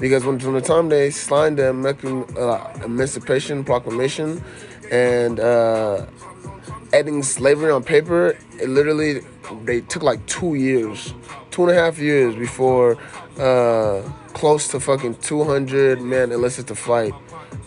Because 0.00 0.24
when 0.24 0.38
from 0.38 0.54
the 0.54 0.60
time 0.60 0.88
they 0.88 1.10
signed 1.10 1.58
the 1.58 1.70
American 1.70 2.24
uh, 2.36 2.72
Emancipation 2.84 3.64
Proclamation 3.64 4.42
and 4.90 5.38
uh 5.40 6.06
ending 6.92 7.22
slavery 7.22 7.70
on 7.70 7.82
paper, 7.82 8.36
it 8.60 8.68
literally 8.68 9.20
they 9.64 9.80
took 9.82 10.02
like 10.02 10.24
two 10.26 10.54
years, 10.54 11.14
two 11.50 11.62
and 11.62 11.70
a 11.70 11.74
half 11.74 11.98
years 11.98 12.34
before 12.34 12.96
uh, 13.38 14.02
close 14.32 14.68
to 14.68 14.80
fucking 14.80 15.14
200 15.16 16.00
men 16.00 16.32
enlisted 16.32 16.66
to 16.66 16.74
fight 16.74 17.12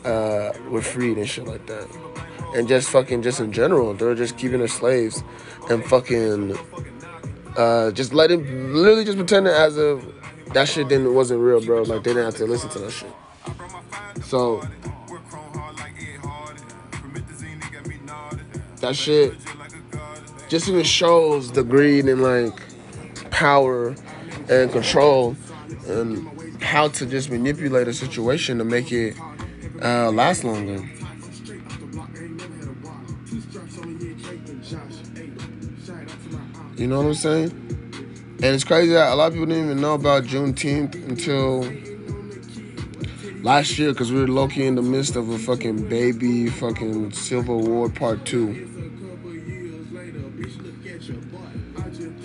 uh, 0.05 0.51
were 0.69 0.81
freed 0.81 1.17
and 1.17 1.27
shit 1.27 1.45
like 1.45 1.65
that. 1.67 1.87
And 2.55 2.67
just 2.67 2.89
fucking, 2.89 3.21
just 3.21 3.39
in 3.39 3.51
general, 3.51 3.93
they 3.93 4.05
were 4.05 4.15
just 4.15 4.37
keeping 4.37 4.59
their 4.59 4.67
slaves 4.67 5.23
and 5.69 5.83
fucking, 5.85 6.57
uh, 7.55 7.91
just 7.91 8.13
letting, 8.13 8.73
literally 8.73 9.05
just 9.05 9.17
pretending 9.17 9.53
as 9.53 9.77
if 9.77 10.03
that 10.53 10.67
shit 10.67 10.87
didn't 10.87 11.13
wasn't 11.13 11.41
real, 11.41 11.63
bro. 11.63 11.83
Like 11.83 12.03
they 12.03 12.13
didn't 12.13 12.25
have 12.25 12.35
to 12.35 12.45
listen 12.45 12.69
to 12.71 12.79
that 12.79 12.91
shit. 12.91 13.11
So 14.23 14.61
that 18.81 18.95
shit 18.95 19.33
just 20.49 20.67
even 20.67 20.83
shows 20.83 21.51
the 21.51 21.63
greed 21.63 22.05
and 22.05 22.21
like 22.21 22.59
power 23.29 23.95
and 24.49 24.71
control 24.71 25.35
and 25.87 26.61
how 26.61 26.87
to 26.89 27.05
just 27.05 27.29
manipulate 27.29 27.87
a 27.87 27.93
situation 27.93 28.57
to 28.57 28.63
make 28.63 28.91
it 28.91 29.15
uh, 29.81 30.11
last 30.11 30.43
longer. 30.43 30.83
You 36.77 36.87
know 36.87 36.97
what 36.97 37.07
I'm 37.07 37.13
saying? 37.13 37.70
And 38.43 38.55
it's 38.55 38.63
crazy 38.63 38.93
that 38.93 39.13
a 39.13 39.15
lot 39.15 39.27
of 39.27 39.33
people 39.33 39.45
didn't 39.45 39.65
even 39.65 39.81
know 39.81 39.93
about 39.93 40.23
Juneteenth 40.23 40.95
until 41.07 41.61
last 43.43 43.77
year 43.77 43.91
because 43.91 44.11
we 44.11 44.19
were 44.19 44.27
low 44.27 44.49
in 44.49 44.73
the 44.73 44.81
midst 44.81 45.15
of 45.15 45.29
a 45.29 45.37
fucking 45.37 45.87
baby 45.87 46.47
fucking 46.47 47.11
Civil 47.11 47.61
War 47.61 47.87
Part 47.87 48.25
2. 48.25 48.69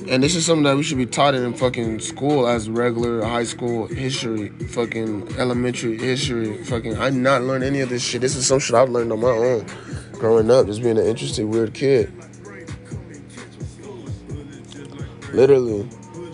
And 0.08 0.22
this 0.22 0.34
is 0.34 0.46
something 0.46 0.62
that 0.62 0.74
we 0.78 0.82
should 0.82 0.96
be 0.96 1.04
taught 1.04 1.34
in 1.34 1.52
fucking 1.52 2.00
school 2.00 2.46
as 2.46 2.70
regular 2.70 3.22
high 3.22 3.44
school 3.44 3.86
history, 3.86 4.48
fucking 4.68 5.36
elementary 5.36 5.98
history. 5.98 6.64
Fucking, 6.64 6.96
I 6.96 7.10
did 7.10 7.18
not 7.18 7.42
learn 7.42 7.62
any 7.62 7.82
of 7.82 7.90
this 7.90 8.02
shit. 8.02 8.22
This 8.22 8.36
is 8.36 8.46
some 8.46 8.58
shit 8.58 8.74
I've 8.74 8.88
learned 8.88 9.12
on 9.12 9.20
my 9.20 9.28
own 9.28 9.66
growing 10.12 10.50
up, 10.50 10.64
just 10.64 10.80
being 10.80 10.96
an 10.96 11.04
interesting, 11.04 11.50
weird 11.50 11.74
kid. 11.74 12.10
Literally. 15.34 15.86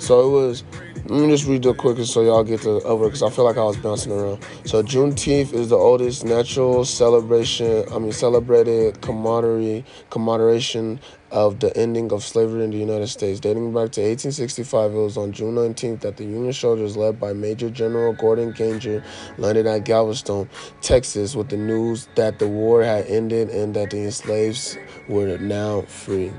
So 0.03 0.27
it 0.27 0.31
was. 0.31 0.65
Let 1.07 1.21
me 1.21 1.29
just 1.29 1.47
read 1.47 1.63
the 1.63 1.75
quicker 1.75 2.05
so 2.05 2.23
y'all 2.23 2.43
get 2.43 2.63
the 2.63 2.81
over 2.83 3.05
because 3.05 3.23
I 3.23 3.31
feel 3.31 3.45
like 3.45 3.57
I 3.57 3.63
was 3.63 3.77
bouncing 3.77 4.11
around. 4.13 4.45
So 4.65 4.83
Juneteenth 4.83 5.53
is 5.53 5.69
the 5.69 5.77
oldest 5.77 6.25
natural 6.25 6.85
celebration. 6.85 7.85
I 7.93 7.99
mean, 7.99 8.13
celebrated 8.13 9.01
camaraderie, 9.01 9.85
commemoration 10.11 11.01
of 11.31 11.61
the 11.61 11.77
ending 11.77 12.13
of 12.13 12.25
slavery 12.25 12.65
in 12.65 12.71
the 12.71 12.79
United 12.79 13.09
States. 13.09 13.39
Dating 13.39 13.73
back 13.73 13.93
to 13.93 14.01
1865, 14.01 14.93
it 14.93 14.95
was 14.95 15.17
on 15.17 15.31
June 15.33 15.55
19th 15.55 16.01
that 16.01 16.17
the 16.17 16.25
Union 16.25 16.53
soldiers, 16.53 16.97
led 16.97 17.21
by 17.21 17.33
Major 17.33 17.71
General 17.71 18.13
Gordon 18.13 18.53
Granger, 18.53 19.05
landed 19.39 19.67
at 19.67 19.85
Galveston, 19.85 20.49
Texas, 20.81 21.37
with 21.37 21.49
the 21.49 21.57
news 21.57 22.09
that 22.17 22.41
the 22.41 22.49
war 22.49 22.83
had 22.83 23.07
ended 23.07 23.51
and 23.51 23.75
that 23.75 23.91
the 23.91 24.05
enslaved 24.05 24.79
were 25.09 25.39
now 25.39 25.83
free. 25.83 26.33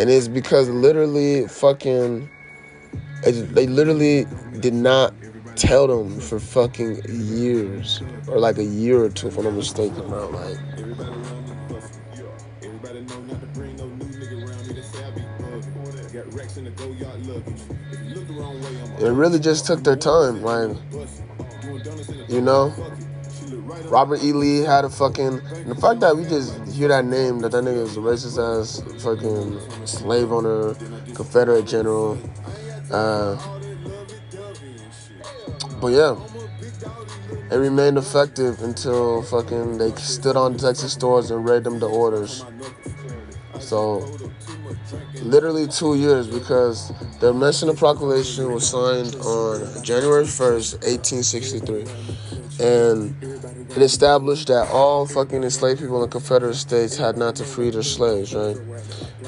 And 0.00 0.08
it's 0.08 0.28
because 0.28 0.70
literally 0.70 1.46
fucking, 1.46 2.26
they 3.22 3.66
literally 3.66 4.26
did 4.60 4.72
not 4.72 5.12
tell 5.56 5.86
them 5.86 6.18
for 6.18 6.40
fucking 6.40 7.02
years, 7.06 8.00
or 8.26 8.38
like 8.38 8.56
a 8.56 8.64
year 8.64 9.04
or 9.04 9.10
two, 9.10 9.28
if 9.28 9.36
I'm 9.36 9.44
not 9.44 9.52
mistaken, 9.52 10.08
bro. 10.08 10.30
Like, 10.30 10.56
it 19.00 19.12
really 19.12 19.38
just 19.38 19.66
took 19.66 19.84
their 19.84 19.96
time, 19.96 20.40
like, 20.40 20.78
you 22.30 22.40
know. 22.40 22.72
Robert 23.88 24.22
E. 24.22 24.32
Lee 24.32 24.58
had 24.58 24.84
a 24.84 24.90
fucking. 24.90 25.36
The 25.66 25.76
fact 25.80 26.00
that 26.00 26.16
we 26.16 26.24
just 26.24 26.54
hear 26.68 26.88
that 26.88 27.04
name, 27.04 27.40
that 27.40 27.52
that 27.52 27.64
nigga 27.64 27.82
is 27.82 27.96
a 27.96 28.00
racist 28.00 28.38
ass 28.38 28.82
fucking 29.02 29.86
slave 29.86 30.32
owner, 30.32 30.74
Confederate 31.14 31.66
general. 31.66 32.18
Uh, 32.90 33.36
but 35.80 35.88
yeah, 35.88 36.16
it 37.50 37.56
remained 37.56 37.98
effective 37.98 38.62
until 38.62 39.22
fucking 39.22 39.78
they 39.78 39.90
stood 39.92 40.36
on 40.36 40.56
Texas 40.56 40.92
stores 40.92 41.30
and 41.30 41.48
read 41.48 41.64
them 41.64 41.78
the 41.78 41.88
orders. 41.88 42.44
So, 43.58 44.06
literally 45.22 45.66
two 45.66 45.94
years 45.94 46.26
because 46.26 46.92
the 47.20 47.28
Emancipation 47.28 47.76
Proclamation 47.76 48.52
was 48.52 48.68
signed 48.68 49.14
on 49.16 49.82
January 49.82 50.24
1st, 50.24 50.72
1863. 50.82 51.84
And 52.60 53.16
it 53.70 53.78
established 53.78 54.48
that 54.48 54.68
all 54.68 55.06
fucking 55.06 55.42
enslaved 55.42 55.80
people 55.80 55.96
in 55.96 56.02
the 56.02 56.12
Confederate 56.12 56.56
States 56.56 56.96
had 56.96 57.16
not 57.16 57.36
to 57.36 57.44
free 57.44 57.70
their 57.70 57.82
slaves, 57.82 58.34
right? 58.34 58.56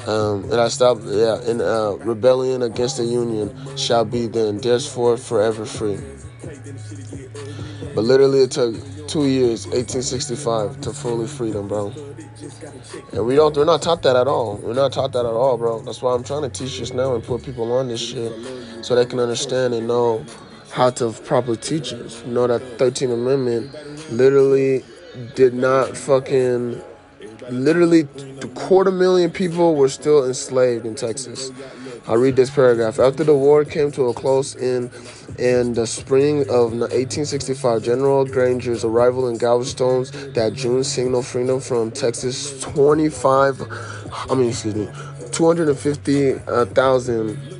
Um, 0.07 0.43
and 0.51 0.61
I 0.61 0.67
stopped, 0.67 1.01
yeah, 1.05 1.41
in 1.43 1.61
uh, 1.61 1.91
rebellion 2.01 2.61
against 2.61 2.97
the 2.97 3.05
Union 3.05 3.55
shall 3.77 4.05
be 4.05 4.27
then, 4.27 4.57
therefore 4.59 5.17
forever 5.17 5.65
free. 5.65 5.99
But 7.95 8.03
literally, 8.03 8.41
it 8.41 8.51
took 8.51 8.75
two 9.07 9.27
years, 9.27 9.65
1865, 9.67 10.81
to 10.81 10.93
fully 10.93 11.27
free 11.27 11.51
them, 11.51 11.67
bro. 11.67 11.93
And 13.13 13.25
we 13.25 13.35
don't, 13.35 13.55
we're 13.55 13.65
not 13.65 13.81
taught 13.81 14.01
that 14.03 14.15
at 14.15 14.27
all. 14.27 14.57
We're 14.57 14.73
not 14.73 14.91
taught 14.91 15.13
that 15.13 15.25
at 15.25 15.33
all, 15.33 15.57
bro. 15.57 15.81
That's 15.81 16.01
why 16.01 16.13
I'm 16.13 16.23
trying 16.23 16.41
to 16.41 16.49
teach 16.49 16.79
this 16.79 16.93
now 16.93 17.15
and 17.15 17.23
put 17.23 17.43
people 17.43 17.71
on 17.71 17.87
this 17.87 18.01
shit 18.01 18.33
so 18.83 18.95
they 18.95 19.05
can 19.05 19.19
understand 19.19 19.73
and 19.73 19.87
know 19.87 20.25
how 20.73 20.89
to 20.89 21.11
properly 21.11 21.57
teach 21.57 21.93
it. 21.93 22.23
You 22.25 22.33
know 22.33 22.47
that 22.47 22.61
13th 22.79 23.13
Amendment 23.13 24.11
literally 24.11 24.83
did 25.35 25.53
not 25.53 25.95
fucking 25.95 26.81
literally 27.49 28.07
a 28.41 28.47
quarter 28.47 28.89
million 28.89 29.29
people 29.29 29.75
were 29.75 29.89
still 29.89 30.25
enslaved 30.25 30.85
in 30.85 30.95
Texas. 30.95 31.51
I'll 32.07 32.17
read 32.17 32.35
this 32.35 32.49
paragraph. 32.49 32.99
After 32.99 33.23
the 33.23 33.35
war 33.35 33.63
came 33.63 33.91
to 33.91 34.05
a 34.05 34.13
close 34.13 34.55
in 34.55 34.89
in 35.37 35.73
the 35.73 35.85
spring 35.85 36.41
of 36.41 36.71
1865, 36.73 37.83
General 37.83 38.25
Granger's 38.25 38.83
arrival 38.83 39.27
in 39.27 39.37
Galveston 39.37 40.05
that 40.33 40.53
June 40.53 40.83
signaled 40.83 41.25
freedom 41.25 41.59
from 41.59 41.91
Texas 41.91 42.59
25 42.61 43.61
I 44.29 44.35
mean 44.35 44.49
excuse 44.49 44.75
me 44.75 44.89
250,000 45.31 46.39
uh, 46.47 47.52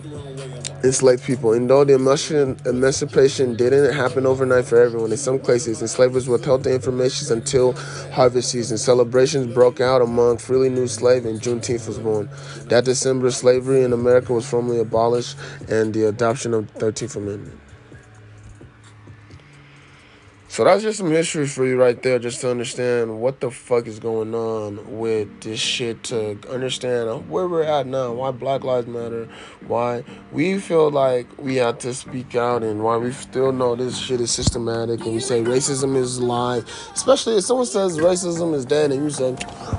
enslaved 0.84 1.24
people. 1.24 1.54
And 1.54 1.70
though 1.70 1.84
the 1.84 1.94
emancipation 1.94 3.56
didn't 3.56 3.94
happen 3.94 4.26
overnight 4.26 4.66
for 4.66 4.82
everyone, 4.82 5.12
in 5.12 5.18
some 5.18 5.40
cases, 5.40 5.82
enslavers 5.82 6.28
withheld 6.28 6.64
the 6.64 6.74
information 6.74 7.32
until 7.32 7.74
harvest 8.12 8.52
season. 8.52 8.78
Celebrations 8.78 9.54
broke 9.54 9.80
out 9.80 10.02
among 10.02 10.38
freely 10.38 10.70
new 10.70 10.88
slaves, 10.88 11.26
and 11.26 11.40
Juneteenth 11.42 11.88
was 11.88 12.00
born. 12.00 12.30
That 12.66 12.86
December, 12.86 13.32
slavery 13.32 13.84
in 13.84 13.94
America 13.94 14.34
was 14.34 14.48
formally 14.48 14.80
abolished, 14.80 15.38
and 15.70 15.94
the 15.94 16.06
adoption 16.06 16.54
of 16.54 16.72
the 16.74 16.80
13th 16.86 17.16
Amendment. 17.16 17.63
So 20.54 20.64
that's 20.64 20.84
just 20.84 21.00
some 21.00 21.10
history 21.10 21.48
for 21.48 21.66
you 21.66 21.82
right 21.82 22.00
there, 22.04 22.20
just 22.20 22.42
to 22.42 22.52
understand 22.52 23.20
what 23.20 23.40
the 23.40 23.50
fuck 23.50 23.88
is 23.88 23.98
going 23.98 24.36
on 24.36 25.00
with 25.00 25.42
this 25.42 25.60
shit, 25.60 26.04
to 26.04 26.38
understand 26.48 27.28
where 27.28 27.48
we're 27.48 27.64
at 27.64 27.88
now, 27.88 28.14
why 28.14 28.30
Black 28.30 28.64
Lives 28.64 28.86
Matter, 28.86 29.28
why 29.66 30.04
we 30.32 30.60
feel 30.60 30.92
like 30.92 31.26
we 31.40 31.56
have 31.56 31.80
to 31.80 31.92
speak 31.96 32.36
out, 32.36 32.62
and 32.62 32.84
why 32.84 32.98
we 32.98 33.12
still 33.14 33.52
know 33.52 33.76
this 33.76 33.98
shit 33.98 34.22
is 34.22 34.30
systematic, 34.30 35.00
and 35.00 35.16
we 35.16 35.20
say 35.20 35.42
racism 35.42 35.96
is 35.96 36.20
a 36.20 36.24
lie. 36.24 36.62
Especially 36.94 37.38
if 37.38 37.46
someone 37.46 37.66
says 37.66 37.98
racism 37.98 38.54
is 38.54 38.64
dead, 38.64 38.92
and 38.92 39.04
you 39.04 39.10
say, 39.10 39.36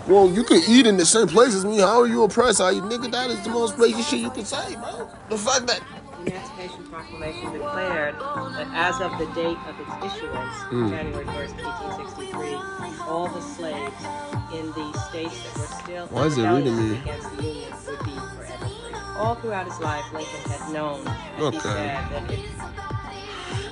well, 0.08 0.28
you 0.28 0.42
could 0.42 0.68
eat 0.68 0.88
in 0.88 0.96
the 0.96 1.06
same 1.06 1.28
place 1.28 1.54
as 1.54 1.64
me, 1.64 1.78
how 1.78 2.00
are 2.00 2.08
you 2.08 2.24
oppressed? 2.24 2.58
How 2.58 2.70
you 2.70 2.82
nigga, 2.82 3.12
that 3.12 3.30
is 3.30 3.40
the 3.44 3.50
most 3.50 3.76
racist 3.76 4.10
shit 4.10 4.18
you 4.18 4.30
can 4.30 4.44
say, 4.44 4.74
bro. 4.74 5.08
The 5.28 5.38
fact 5.38 5.68
that 5.68 5.80
Emancipation 6.26 6.84
Proclamation 6.84 7.52
declared 7.52 8.14
that 8.14 8.68
as 8.72 9.00
of 9.00 9.10
the 9.18 9.26
date 9.34 9.58
of 9.68 9.78
its 9.80 10.14
issuance, 10.16 10.56
hmm. 10.70 10.88
January 10.88 11.24
1st, 11.24 11.62
1863, 11.62 12.54
all 13.08 13.28
the 13.28 13.40
slaves 13.40 14.04
in 14.54 14.66
the 14.72 14.92
states 15.10 15.42
that 15.42 15.58
were 15.58 15.82
still 15.82 16.06
Why 16.08 16.26
is 16.26 16.38
it 16.38 16.48
reading 16.48 16.76
me? 16.76 16.98
against 16.98 17.36
the 17.36 17.42
Union 17.42 17.72
would 17.86 17.98
be 18.04 18.14
forever 18.14 18.66
free. 18.66 18.94
All 19.16 19.34
throughout 19.36 19.66
his 19.66 19.78
life, 19.80 20.04
Lincoln 20.12 20.50
had 20.50 20.72
known, 20.72 21.06
as 21.06 21.54
he 21.54 21.60
said, 21.60 22.10
that 22.10 22.30
if 22.30 22.40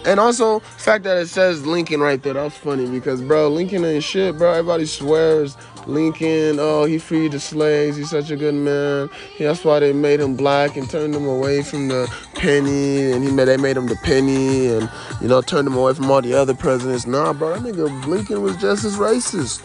And 0.04 0.18
also, 0.18 0.58
the 0.58 0.66
fact 0.66 1.04
that 1.04 1.16
it 1.18 1.28
says 1.28 1.66
Lincoln 1.66 2.00
right 2.00 2.22
there, 2.22 2.34
that's 2.34 2.56
funny 2.56 2.86
because, 2.86 3.22
bro, 3.22 3.48
Lincoln 3.48 3.84
ain't 3.84 4.02
shit, 4.02 4.36
bro. 4.36 4.52
Everybody 4.52 4.86
swears 4.86 5.56
Lincoln, 5.86 6.58
oh, 6.60 6.84
he 6.84 6.98
freed 6.98 7.32
the 7.32 7.40
slaves. 7.40 7.96
He's 7.96 8.10
such 8.10 8.30
a 8.30 8.36
good 8.36 8.54
man. 8.54 9.10
That's 9.38 9.64
why 9.64 9.80
they 9.80 9.92
made 9.92 10.20
him 10.20 10.36
black 10.36 10.76
and 10.76 10.88
turned 10.88 11.14
him 11.14 11.26
away 11.26 11.62
from 11.62 11.88
the 11.88 12.12
penny. 12.34 13.12
And 13.12 13.24
he 13.24 13.30
made, 13.30 13.46
they 13.46 13.56
made 13.56 13.76
him 13.76 13.86
the 13.86 13.96
penny 13.96 14.68
and, 14.68 14.88
you 15.20 15.28
know, 15.28 15.40
turned 15.40 15.66
him 15.66 15.74
away 15.74 15.94
from 15.94 16.10
all 16.10 16.22
the 16.22 16.34
other 16.34 16.54
presidents. 16.54 17.06
Nah, 17.06 17.32
bro, 17.32 17.58
that 17.58 17.62
nigga 17.62 18.06
Lincoln 18.06 18.42
was 18.42 18.56
just 18.56 18.84
as 18.84 18.96
racist. 18.96 19.60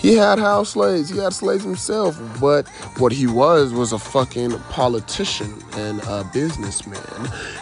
He 0.00 0.14
had 0.14 0.38
house 0.38 0.70
slaves. 0.70 1.08
He 1.08 1.18
had 1.18 1.32
slaves 1.32 1.64
himself. 1.64 2.20
But 2.40 2.68
what 2.98 3.12
he 3.12 3.26
was 3.26 3.72
was 3.72 3.92
a 3.92 3.98
fucking 3.98 4.58
politician 4.70 5.54
and 5.74 6.00
a 6.02 6.28
businessman. 6.32 6.98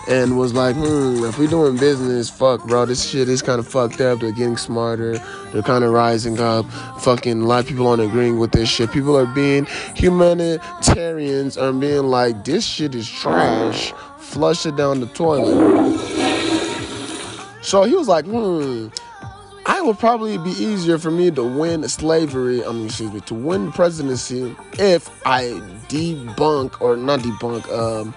And 0.08 0.36
was 0.36 0.52
like, 0.52 0.74
hmm, 0.74 1.24
if 1.24 1.38
we 1.38 1.46
doing 1.46 1.76
business, 1.76 2.19
fuck, 2.28 2.66
bro, 2.66 2.84
this 2.84 3.08
shit 3.08 3.28
is 3.28 3.40
kind 3.40 3.58
of 3.58 3.66
fucked 3.66 4.00
up. 4.00 4.20
They're 4.20 4.32
getting 4.32 4.56
smarter. 4.56 5.18
They're 5.52 5.62
kind 5.62 5.84
of 5.84 5.92
rising 5.92 6.40
up. 6.40 6.66
Fucking 7.00 7.42
a 7.42 7.46
lot 7.46 7.60
of 7.60 7.68
people 7.68 7.86
aren't 7.86 8.02
agreeing 8.02 8.38
with 8.38 8.52
this 8.52 8.68
shit. 8.68 8.92
People 8.92 9.16
are 9.16 9.26
being 9.26 9.66
humanitarians 9.94 11.56
are 11.56 11.72
being 11.72 12.04
like, 12.04 12.44
this 12.44 12.66
shit 12.66 12.94
is 12.94 13.08
trash. 13.08 13.92
Flush 14.18 14.66
it 14.66 14.76
down 14.76 15.00
the 15.00 15.06
toilet. 15.06 15.98
So 17.62 17.84
he 17.84 17.94
was 17.94 18.08
like, 18.08 18.24
hmm, 18.24 18.88
I 19.66 19.80
would 19.82 19.98
probably 19.98 20.38
be 20.38 20.50
easier 20.50 20.98
for 20.98 21.10
me 21.10 21.30
to 21.30 21.44
win 21.44 21.86
slavery, 21.88 22.64
I 22.64 22.72
mean, 22.72 22.86
excuse 22.86 23.12
me, 23.12 23.20
to 23.20 23.34
win 23.34 23.66
the 23.66 23.72
presidency 23.72 24.56
if 24.78 25.08
I 25.26 25.44
debunk, 25.88 26.80
or 26.80 26.96
not 26.96 27.20
debunk, 27.20 27.70
um, 27.72 28.14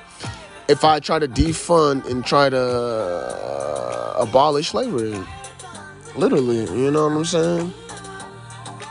if 0.67 0.83
I 0.83 0.99
try 0.99 1.19
to 1.19 1.27
defund 1.27 2.09
and 2.09 2.25
try 2.25 2.49
to 2.49 2.57
uh, 2.57 4.15
abolish 4.17 4.69
slavery. 4.69 5.19
Literally, 6.15 6.59
you 6.59 6.91
know 6.91 7.07
what 7.07 7.17
I'm 7.17 7.25
saying? 7.25 7.73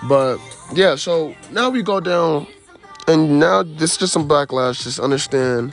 But 0.08 0.38
yeah, 0.74 0.96
so 0.96 1.34
now 1.52 1.70
we 1.70 1.82
go 1.82 2.00
down, 2.00 2.46
and 3.06 3.38
now 3.38 3.62
this 3.62 3.92
is 3.92 3.98
just 3.98 4.12
some 4.12 4.28
backlash. 4.28 4.82
Just 4.82 4.98
understand. 4.98 5.72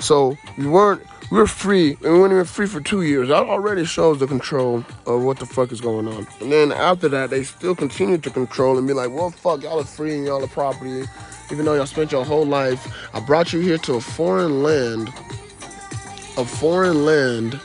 So 0.00 0.36
we 0.56 0.66
weren't, 0.66 1.02
we 1.30 1.38
were 1.38 1.46
free, 1.46 1.96
and 2.02 2.12
we 2.12 2.18
weren't 2.18 2.32
even 2.32 2.44
free 2.44 2.66
for 2.66 2.80
two 2.80 3.02
years. 3.02 3.28
That 3.28 3.44
already 3.44 3.84
shows 3.84 4.18
the 4.18 4.26
control 4.26 4.84
of 5.06 5.22
what 5.22 5.38
the 5.38 5.46
fuck 5.46 5.70
is 5.72 5.80
going 5.80 6.08
on. 6.08 6.26
And 6.40 6.50
then 6.50 6.72
after 6.72 7.08
that, 7.08 7.30
they 7.30 7.44
still 7.44 7.74
continue 7.74 8.18
to 8.18 8.30
control 8.30 8.78
and 8.78 8.86
be 8.86 8.92
like, 8.94 9.10
well, 9.10 9.30
fuck, 9.30 9.62
y'all 9.62 9.80
are 9.80 9.84
free 9.84 10.16
and 10.16 10.26
y'all 10.26 10.42
are 10.42 10.48
property, 10.48 11.04
even 11.50 11.64
though 11.64 11.74
y'all 11.74 11.86
spent 11.86 12.12
your 12.12 12.24
whole 12.24 12.46
life. 12.46 12.86
I 13.14 13.20
brought 13.20 13.52
you 13.52 13.60
here 13.60 13.78
to 13.78 13.94
a 13.94 14.00
foreign 14.00 14.62
land, 14.62 15.08
a 16.36 16.44
foreign 16.44 17.04
land, 17.04 17.60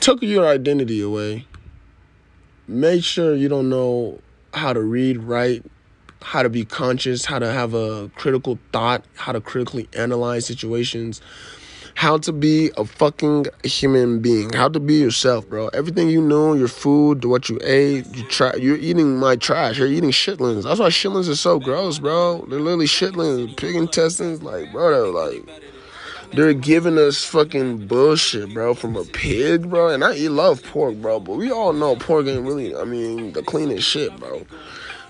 took 0.00 0.22
your 0.22 0.46
identity 0.46 1.00
away, 1.00 1.46
made 2.66 3.04
sure 3.04 3.34
you 3.34 3.48
don't 3.48 3.68
know 3.68 4.20
how 4.54 4.72
to 4.72 4.80
read, 4.80 5.18
write, 5.18 5.64
how 6.22 6.42
to 6.42 6.48
be 6.48 6.64
conscious, 6.64 7.24
how 7.24 7.38
to 7.38 7.52
have 7.52 7.74
a 7.74 8.10
critical 8.16 8.58
thought, 8.72 9.04
how 9.14 9.32
to 9.32 9.40
critically 9.40 9.88
analyze 9.96 10.46
situations, 10.46 11.20
how 11.98 12.16
to 12.16 12.32
be 12.32 12.70
a 12.76 12.84
fucking 12.84 13.44
human 13.64 14.20
being, 14.20 14.52
how 14.52 14.68
to 14.68 14.78
be 14.78 14.94
yourself, 14.94 15.48
bro. 15.48 15.66
Everything 15.74 16.08
you 16.08 16.22
know, 16.22 16.54
your 16.54 16.68
food, 16.68 17.24
what 17.24 17.48
you 17.48 17.58
ate, 17.64 18.06
you 18.14 18.22
try, 18.26 18.54
you're 18.54 18.76
eating 18.76 19.16
my 19.16 19.34
trash. 19.34 19.78
You're 19.78 19.88
eating 19.88 20.12
shitlings. 20.12 20.62
That's 20.62 20.78
why 20.78 20.90
shitlings 20.90 21.28
are 21.28 21.34
so 21.34 21.58
gross, 21.58 21.98
bro. 21.98 22.46
They're 22.48 22.60
literally 22.60 22.86
shitlings, 22.86 23.56
pig 23.56 23.74
intestines, 23.74 24.44
like, 24.44 24.70
bro, 24.70 24.92
they're 24.92 25.28
like. 25.30 25.64
They're 26.34 26.54
giving 26.54 26.98
us 26.98 27.24
fucking 27.24 27.88
bullshit, 27.88 28.54
bro, 28.54 28.74
from 28.74 28.94
a 28.94 29.02
pig, 29.02 29.68
bro. 29.68 29.88
And 29.88 30.04
I 30.04 30.14
eat 30.14 30.28
love 30.28 30.62
pork, 30.62 30.94
bro, 30.96 31.18
but 31.18 31.32
we 31.32 31.50
all 31.50 31.72
know 31.72 31.96
pork 31.96 32.26
ain't 32.26 32.46
really, 32.46 32.76
I 32.76 32.84
mean, 32.84 33.32
the 33.32 33.42
cleanest 33.42 33.88
shit, 33.88 34.16
bro. 34.20 34.46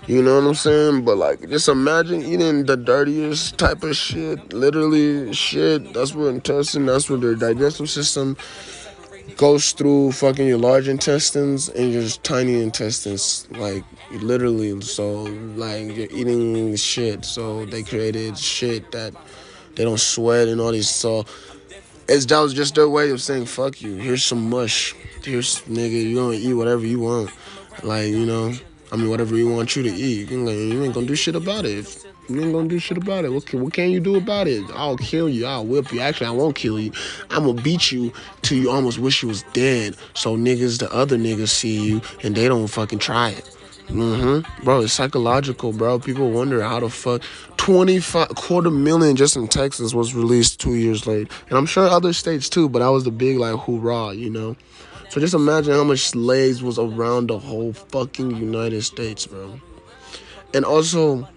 You 0.09 0.23
know 0.23 0.41
what 0.41 0.47
I'm 0.47 0.55
saying? 0.55 1.05
But 1.05 1.17
like, 1.17 1.47
just 1.49 1.69
imagine 1.69 2.23
eating 2.23 2.65
the 2.65 2.75
dirtiest 2.75 3.59
type 3.59 3.83
of 3.83 3.95
shit, 3.95 4.51
literally 4.51 5.31
shit. 5.35 5.93
That's 5.93 6.15
what 6.15 6.29
intestine, 6.29 6.87
that's 6.87 7.11
what 7.11 7.21
their 7.21 7.35
digestive 7.35 7.91
system 7.91 8.35
goes 9.37 9.71
through 9.71 10.11
fucking 10.13 10.47
your 10.47 10.57
large 10.57 10.87
intestines 10.87 11.69
and 11.69 11.93
your 11.93 12.07
tiny 12.23 12.59
intestines, 12.59 13.47
like 13.51 13.83
literally. 14.09 14.81
So 14.81 15.25
like 15.55 15.95
you're 15.95 16.11
eating 16.11 16.75
shit. 16.75 17.23
So 17.23 17.67
they 17.67 17.83
created 17.83 18.35
shit 18.35 18.91
that 18.91 19.13
they 19.75 19.83
don't 19.83 19.99
sweat 19.99 20.47
and 20.47 20.59
all 20.59 20.71
these. 20.71 20.89
So 20.89 21.25
It's 22.07 22.25
that 22.25 22.39
was 22.39 22.55
just 22.55 22.73
their 22.73 22.89
way 22.89 23.11
of 23.11 23.21
saying 23.21 23.45
fuck 23.45 23.79
you. 23.83 23.93
Here's 23.97 24.25
some 24.25 24.49
mush. 24.49 24.95
Here's 25.23 25.61
nigga, 25.65 26.03
you 26.03 26.15
gonna 26.15 26.33
eat 26.37 26.55
whatever 26.55 26.83
you 26.83 26.99
want. 27.01 27.29
Like 27.83 28.07
you 28.07 28.25
know, 28.25 28.53
I 28.91 28.95
mean 28.95 29.09
whatever 29.09 29.35
you 29.35 29.49
want 29.49 29.75
you 29.75 29.83
to 29.83 29.89
eat. 29.89 30.31
You, 30.31 30.49
ain't 30.49 30.93
gonna 30.93 31.05
do 31.05 31.15
shit 31.15 31.35
about 31.35 31.65
it. 31.65 32.05
You 32.27 32.41
ain't 32.41 32.53
gonna 32.53 32.67
do 32.67 32.79
shit 32.79 32.97
about 32.97 33.25
it. 33.25 33.31
What 33.31 33.45
can, 33.45 33.61
what 33.61 33.73
can 33.73 33.91
you 33.91 33.99
do 33.99 34.15
about 34.15 34.47
it? 34.47 34.63
I'll 34.73 34.97
kill 34.97 35.29
you. 35.29 35.45
I'll 35.45 35.65
whip 35.65 35.91
you. 35.91 35.99
Actually, 35.99 36.27
I 36.27 36.31
won't 36.31 36.55
kill 36.55 36.79
you. 36.79 36.91
I'm 37.29 37.45
gonna 37.45 37.61
beat 37.61 37.91
you 37.91 38.11
till 38.41 38.57
you 38.57 38.69
almost 38.69 38.99
wish 38.99 39.21
you 39.21 39.27
was 39.27 39.43
dead. 39.53 39.95
So 40.13 40.35
niggas, 40.37 40.79
the 40.79 40.91
other 40.93 41.17
niggas 41.17 41.49
see 41.49 41.79
you 41.79 42.01
and 42.23 42.35
they 42.35 42.47
don't 42.47 42.67
fucking 42.67 42.99
try 42.99 43.29
it. 43.29 43.55
Mm-hmm. 43.89 44.63
Bro, 44.63 44.81
it's 44.81 44.93
psychological, 44.93 45.73
bro. 45.73 45.97
People 45.97 46.29
wonder 46.29 46.61
how 46.61 46.79
the 46.79 46.89
fuck 46.89 47.23
25 47.57 48.29
quarter 48.35 48.69
million 48.69 49.15
just 49.15 49.35
in 49.35 49.47
Texas 49.47 49.93
was 49.93 50.13
released 50.13 50.59
two 50.59 50.75
years 50.75 51.07
late. 51.07 51.29
And 51.49 51.57
I'm 51.57 51.65
sure 51.65 51.87
other 51.87 52.13
states 52.13 52.49
too, 52.49 52.69
but 52.69 52.79
that 52.79 52.89
was 52.89 53.03
the 53.03 53.11
big 53.11 53.37
like 53.37 53.55
hoorah, 53.55 54.13
you 54.13 54.29
know. 54.29 54.55
So 55.09 55.19
just 55.19 55.33
imagine 55.33 55.73
how 55.73 55.83
much 55.83 56.01
slaves 56.01 56.61
was 56.61 56.77
around 56.77 57.27
the 57.27 57.39
whole 57.39 57.73
fucking 57.73 58.35
United 58.35 58.83
States, 58.83 59.25
bro. 59.25 59.59
And 60.53 60.63
also 60.63 61.27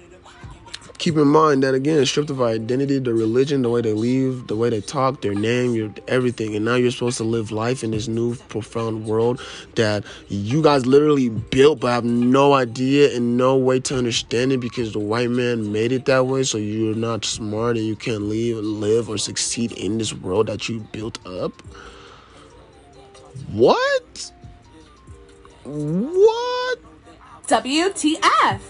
keep 0.98 1.16
in 1.16 1.26
mind 1.26 1.64
that 1.64 1.74
again, 1.74 2.06
stripped 2.06 2.30
of 2.30 2.40
identity, 2.40 2.98
the 2.98 3.12
religion, 3.12 3.62
the 3.62 3.68
way 3.68 3.80
they 3.80 3.92
live, 3.92 4.46
the 4.46 4.54
way 4.54 4.70
they 4.70 4.80
talk, 4.80 5.20
their 5.20 5.34
name, 5.34 5.74
your 5.74 5.92
everything, 6.06 6.54
and 6.54 6.64
now 6.64 6.74
you're 6.74 6.92
supposed 6.92 7.16
to 7.16 7.24
live 7.24 7.50
life 7.50 7.82
in 7.82 7.90
this 7.90 8.06
new 8.06 8.36
profound 8.48 9.04
world 9.06 9.40
that 9.74 10.04
you 10.28 10.62
guys 10.62 10.86
literally 10.86 11.28
built, 11.28 11.80
but 11.80 11.88
have 11.88 12.04
no 12.04 12.52
idea 12.52 13.16
and 13.16 13.36
no 13.36 13.56
way 13.56 13.80
to 13.80 13.98
understand 13.98 14.52
it 14.52 14.60
because 14.60 14.92
the 14.92 15.00
white 15.00 15.30
man 15.30 15.72
made 15.72 15.90
it 15.90 16.04
that 16.04 16.26
way. 16.26 16.44
So 16.44 16.58
you're 16.58 16.94
not 16.94 17.24
smart 17.24 17.76
and 17.76 17.86
you 17.86 17.96
can't 17.96 18.22
live, 18.22 18.58
live 18.58 19.08
or 19.08 19.18
succeed 19.18 19.72
in 19.72 19.98
this 19.98 20.12
world 20.12 20.46
that 20.46 20.68
you 20.68 20.86
built 20.92 21.18
up. 21.26 21.52
What? 23.50 24.32
What? 25.64 26.78
WTF? 27.46 28.60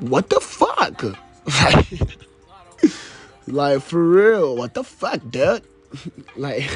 what 0.00 0.28
the 0.28 0.40
fuck? 0.40 1.02
Like, 1.62 1.86
like 3.46 3.82
for 3.82 4.02
real, 4.02 4.56
what 4.56 4.74
the 4.74 4.84
fuck, 4.84 5.20
dude? 5.30 5.62
like, 6.36 6.70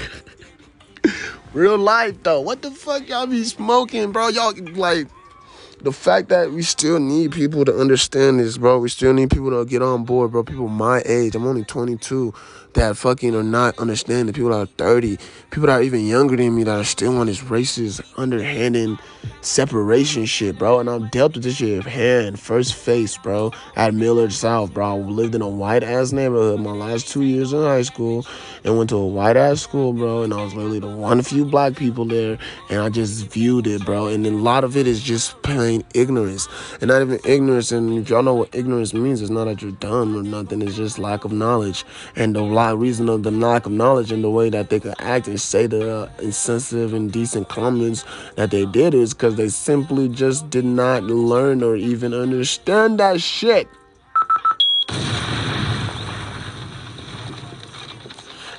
real 1.53 1.79
life 1.79 2.23
though, 2.23 2.41
what 2.41 2.63
the 2.63 2.71
fuck 2.71 3.09
y'all 3.09 3.27
be 3.27 3.45
smoking, 3.45 4.13
bro? 4.13 4.29
Y'all 4.29 4.55
like 4.75 5.09
the 5.83 5.93
fact 5.93 6.29
that 6.29 6.53
we 6.53 6.63
still 6.63 7.01
need 7.01 7.33
people 7.33 7.65
to 7.65 7.79
understand 7.79 8.41
this, 8.41 8.57
bro. 8.57 8.79
We 8.79 8.89
still 8.89 9.13
need 9.13 9.31
people 9.31 9.51
to 9.51 9.69
get 9.69 9.83
on 9.83 10.05
board, 10.05 10.33
bro. 10.33 10.45
People 10.45 10.69
my 10.69 11.03
age, 11.05 11.35
I'm 11.35 11.47
only 11.47 11.65
22, 11.65 12.33
that 12.75 12.97
fucking 12.97 13.35
are 13.35 13.43
not 13.43 13.79
understanding. 13.79 14.33
People 14.35 14.51
that 14.51 14.57
are 14.57 14.67
30, 14.67 15.19
people 15.51 15.67
that 15.67 15.81
are 15.81 15.83
even 15.83 16.07
younger 16.07 16.37
than 16.37 16.55
me 16.55 16.65
that 16.65 16.81
are 16.81 16.85
still 16.85 17.19
on 17.19 17.27
this 17.27 17.41
racist, 17.41 18.03
underhanded 18.17 18.99
separation 19.41 20.25
shit, 20.25 20.59
bro. 20.59 20.81
And 20.81 20.89
I've 20.89 21.11
dealt 21.11 21.35
with 21.35 21.45
this 21.45 21.57
shit 21.57 21.85
hand, 21.85 22.41
first 22.41 22.75
face, 22.75 23.19
bro, 23.19 23.53
at 23.77 23.95
Millard 23.95 24.33
South, 24.33 24.73
bro. 24.73 24.97
I 24.97 24.99
lived 24.99 25.35
in 25.35 25.43
a 25.43 25.49
white 25.49 25.83
ass 25.83 26.13
neighborhood 26.13 26.61
my 26.61 26.73
last 26.73 27.09
two 27.09 27.23
years 27.23 27.53
in 27.53 27.61
high 27.61 27.83
school 27.83 28.27
and 28.65 28.77
went 28.77 28.91
to 28.91 28.97
a 28.97 29.07
white 29.07 29.37
ass 29.37 29.61
school, 29.61 29.93
bro. 29.93 30.23
And 30.23 30.33
I 30.33 30.43
was 30.43 30.55
literally 30.55 30.81
the 30.81 30.89
one 30.89 31.23
few 31.23 31.45
black 31.45 31.77
people 31.77 32.05
there, 32.05 32.39
and 32.71 32.81
I 32.81 32.89
just 32.89 33.27
viewed 33.29 33.67
it, 33.67 33.85
bro. 33.85 34.07
And 34.07 34.27
a 34.27 34.31
lot 34.31 34.65
of 34.65 34.77
it 34.77 34.87
is 34.87 35.03
just 35.03 35.41
plain 35.43 35.85
ignorance, 35.95 36.49
and 36.81 36.89
not 36.89 37.03
even 37.03 37.21
ignorance. 37.25 37.73
And 37.73 37.99
if 37.99 38.11
y'all 38.11 38.23
know 38.23 38.35
what 38.35 38.55
ignorance 38.55 38.95
means, 38.95 39.21
it's 39.21 39.31
not 39.31 39.45
that 39.45 39.63
you're 39.63 39.73
dumb 39.73 40.17
or 40.17 40.23
nothing. 40.23 40.63
It's 40.63 40.77
just 40.77 40.99
lack 40.99 41.25
of 41.25 41.33
knowledge, 41.33 41.85
and 42.17 42.35
the 42.35 42.43
lot 42.63 42.79
reason 42.79 43.09
of 43.09 43.25
the 43.25 43.31
lack 43.33 43.67
of 43.67 43.73
knowledge 43.73 44.13
and 44.13 44.23
the 44.23 44.31
way 44.31 44.49
that 44.49 44.71
they 44.71 44.79
could 44.79 44.95
act 45.01 45.27
and 45.27 45.41
say 45.41 45.67
the 45.67 46.03
uh, 46.03 46.11
insensitive 46.21 46.95
and 46.95 47.11
decent 47.11 47.49
comments 47.49 48.05
that 48.37 48.53
they 48.53 48.65
did 48.67 48.95
is 48.95 49.13
because 49.13 49.35
they 49.35 49.49
simply 49.49 50.09
just 50.09 50.49
did 50.49 50.65
not 50.65 51.03
learn 51.03 51.61
or 51.65 51.75
even 51.75 52.15
understand 52.15 53.01
that 53.01 53.21
shit. 53.21 53.67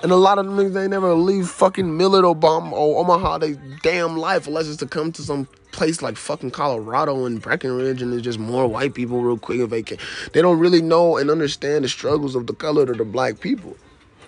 And 0.01 0.11
a 0.11 0.17
lot 0.17 0.37
of 0.37 0.53
them 0.53 0.73
they 0.73 0.87
never 0.89 1.13
leave 1.13 1.47
fucking 1.47 1.95
Millard 1.95 2.25
Obama 2.25 2.73
or 2.73 2.99
Omaha 2.99 3.37
they 3.37 3.53
damn 3.83 4.17
life 4.17 4.47
unless 4.47 4.67
it's 4.67 4.77
to 4.77 4.85
come 4.85 5.13
to 5.13 5.21
some 5.21 5.47
place 5.71 6.01
like 6.01 6.17
fucking 6.17 6.51
Colorado 6.51 7.23
and 7.25 7.41
Breckenridge 7.41 8.01
and 8.01 8.11
there's 8.11 8.21
just 8.21 8.37
more 8.37 8.67
white 8.67 8.93
people 8.95 9.21
real 9.21 9.37
quick 9.37 9.69
they 9.69 9.81
can. 9.81 9.97
They 10.33 10.41
don't 10.41 10.59
really 10.59 10.81
know 10.81 11.15
and 11.15 11.31
understand 11.31 11.85
the 11.85 11.89
struggles 11.89 12.35
of 12.35 12.47
the 12.47 12.53
colored 12.53 12.89
or 12.89 12.95
the 12.95 13.05
black 13.05 13.39
people. 13.39 13.77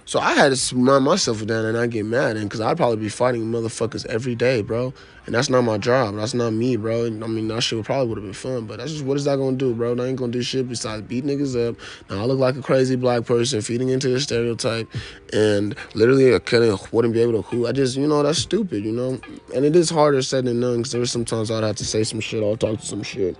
So 0.07 0.19
I 0.19 0.33
had 0.33 0.55
to 0.55 0.75
remind 0.75 1.03
myself 1.03 1.39
that 1.39 1.65
and 1.65 1.75
I 1.75 1.87
get 1.87 2.05
mad, 2.05 2.37
and 2.37 2.47
because 2.47 2.61
I'd 2.61 2.77
probably 2.77 2.97
be 2.97 3.09
fighting 3.09 3.45
motherfuckers 3.45 4.05
every 4.05 4.35
day, 4.35 4.61
bro. 4.61 4.93
And 5.25 5.33
that's 5.33 5.49
not 5.49 5.63
my 5.63 5.79
job. 5.79 6.15
That's 6.15 6.35
not 6.35 6.53
me, 6.53 6.75
bro. 6.75 7.05
And, 7.05 7.23
I 7.23 7.27
mean, 7.27 7.47
that 7.47 7.63
shit 7.63 7.83
probably 7.83 8.09
would 8.09 8.17
have 8.19 8.25
been 8.25 8.33
fun, 8.33 8.67
but 8.67 8.77
that's 8.77 8.91
just 8.91 9.03
what 9.03 9.17
is 9.17 9.25
that 9.25 9.37
gonna 9.37 9.57
do, 9.57 9.73
bro? 9.73 9.95
I 9.97 10.05
ain't 10.05 10.17
gonna 10.17 10.31
do 10.31 10.43
shit 10.43 10.69
besides 10.69 11.01
beat 11.01 11.25
niggas 11.25 11.69
up. 11.69 11.75
Now 12.07 12.21
I 12.21 12.25
look 12.25 12.37
like 12.37 12.55
a 12.55 12.61
crazy 12.61 12.95
black 12.95 13.25
person 13.25 13.61
feeding 13.61 13.89
into 13.89 14.09
the 14.09 14.19
stereotype, 14.19 14.87
and 15.33 15.75
literally 15.95 16.35
I 16.35 16.39
couldn't, 16.39 16.93
wouldn't 16.93 17.15
be 17.15 17.21
able 17.21 17.41
to 17.41 17.49
who. 17.49 17.65
I 17.65 17.71
just, 17.71 17.97
you 17.97 18.05
know, 18.05 18.21
that's 18.21 18.37
stupid, 18.37 18.85
you 18.85 18.91
know. 18.91 19.19
And 19.55 19.65
it 19.65 19.75
is 19.75 19.89
harder 19.89 20.21
said 20.21 20.45
than 20.45 20.59
done 20.59 20.77
because 20.77 20.91
there 20.91 21.01
was 21.01 21.11
sometimes 21.11 21.49
I'd 21.49 21.63
have 21.63 21.77
to 21.77 21.85
say 21.85 22.03
some 22.03 22.19
shit 22.19 22.43
or 22.43 22.55
talk 22.55 22.79
to 22.79 22.85
some 22.85 23.01
shit. 23.01 23.37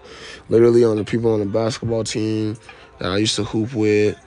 Literally 0.49 0.84
on 0.84 0.97
the 0.97 1.03
people 1.03 1.32
on 1.32 1.41
the 1.41 1.45
basketball 1.45 2.03
team 2.03 2.57
that 2.97 3.11
I 3.11 3.18
used 3.18 3.36
to 3.36 3.43
hoop 3.43 3.76
with 3.76 4.18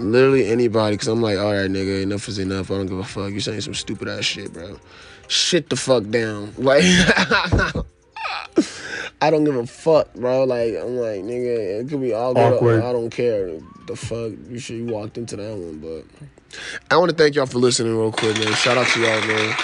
literally 0.00 0.46
anybody 0.46 0.94
because 0.96 1.08
I'm 1.08 1.22
like, 1.22 1.38
all 1.38 1.52
right, 1.52 1.70
nigga, 1.70 2.02
enough 2.02 2.28
is 2.28 2.38
enough. 2.38 2.70
I 2.70 2.74
don't 2.74 2.86
give 2.86 2.98
a 2.98 3.04
fuck. 3.04 3.30
You're 3.30 3.40
saying 3.40 3.60
some 3.60 3.74
stupid 3.74 4.08
ass 4.08 4.24
shit, 4.24 4.52
bro. 4.52 4.78
Shit 5.28 5.68
the 5.70 5.76
fuck 5.76 6.08
down. 6.08 6.52
Like, 6.58 6.82
I 9.22 9.30
don't 9.30 9.44
give 9.44 9.56
a 9.56 9.66
fuck, 9.66 10.14
bro. 10.14 10.44
Like, 10.44 10.74
I'm 10.74 10.96
like, 10.96 11.22
nigga, 11.22 11.80
it 11.80 11.88
could 11.88 12.00
be 12.00 12.14
all 12.14 12.32
good. 12.34 12.54
Awkward. 12.54 12.82
I 12.82 12.92
don't 12.92 13.10
care. 13.10 13.58
The 13.86 13.96
fuck, 13.96 14.32
you 14.48 14.58
should 14.58 14.76
you 14.76 14.86
walked 14.86 15.18
into 15.18 15.36
that 15.36 15.50
one, 15.56 15.78
but 15.78 16.04
I 16.90 16.96
want 16.96 17.10
to 17.10 17.16
thank 17.16 17.34
y'all 17.34 17.46
for 17.46 17.58
listening 17.58 17.96
real 17.96 18.12
quick, 18.12 18.38
man. 18.38 18.52
Shout 18.54 18.78
out 18.78 18.86
to 18.88 19.00
y'all, 19.00 19.26
man. 19.26 19.56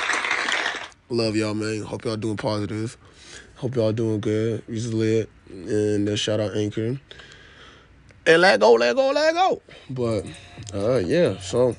Love 1.08 1.36
y'all, 1.36 1.54
man. 1.54 1.82
Hope 1.82 2.04
y'all 2.04 2.16
doing 2.16 2.36
positive. 2.36 2.96
Hope 3.56 3.76
y'all 3.76 3.92
doing 3.92 4.20
good. 4.20 4.62
We 4.68 4.74
just 4.74 4.92
lit. 4.92 5.30
And 5.50 6.08
uh, 6.08 6.16
shout 6.16 6.40
out 6.40 6.56
Anchor 6.56 6.98
and 8.26 8.42
let 8.42 8.60
go, 8.60 8.72
let 8.74 8.96
go, 8.96 9.10
let 9.10 9.34
go. 9.34 9.62
But 9.90 10.24
uh 10.74 10.98
yeah, 10.98 11.38
so 11.38 11.76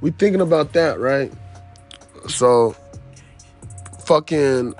we 0.00 0.10
thinking 0.10 0.40
about 0.40 0.72
that, 0.72 0.98
right? 0.98 1.32
So 2.28 2.74
fucking 4.04 4.74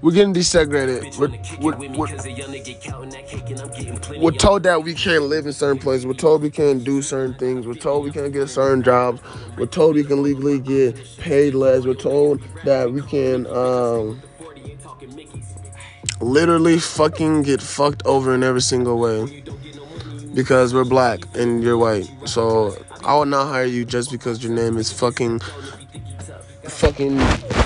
we're 0.00 0.12
getting 0.12 0.32
desegregated. 0.32 1.18
We're, 1.18 1.28
we're, 1.60 1.76
we're, 1.96 2.06
we're 4.20 4.30
told 4.32 4.62
that 4.62 4.82
we 4.82 4.94
can't 4.94 5.24
live 5.24 5.46
in 5.46 5.52
certain 5.52 5.78
places. 5.78 6.06
We're 6.06 6.14
told 6.14 6.42
we 6.42 6.50
can't 6.50 6.84
do 6.84 7.02
certain 7.02 7.34
things. 7.34 7.66
We're 7.66 7.74
told 7.74 8.04
we 8.04 8.12
can't 8.12 8.32
get 8.32 8.48
certain 8.48 8.82
jobs. 8.82 9.20
We're 9.56 9.66
told 9.66 9.96
we 9.96 10.04
can 10.04 10.22
legally 10.22 10.60
get 10.60 10.96
paid 11.18 11.54
less. 11.54 11.84
We're 11.84 11.94
told 11.94 12.40
that 12.64 12.92
we 12.92 13.02
can 13.02 13.46
um, 13.48 14.22
literally 16.20 16.78
fucking 16.78 17.42
get 17.42 17.60
fucked 17.60 18.02
over 18.04 18.34
in 18.34 18.42
every 18.42 18.62
single 18.62 18.98
way 18.98 19.42
because 20.34 20.72
we're 20.72 20.84
black 20.84 21.20
and 21.34 21.62
you're 21.62 21.78
white. 21.78 22.08
So 22.24 22.76
I 23.04 23.16
will 23.16 23.26
not 23.26 23.48
hire 23.48 23.64
you 23.64 23.84
just 23.84 24.12
because 24.12 24.44
your 24.44 24.52
name 24.52 24.76
is 24.76 24.92
fucking 24.92 25.40
fucking 26.68 27.18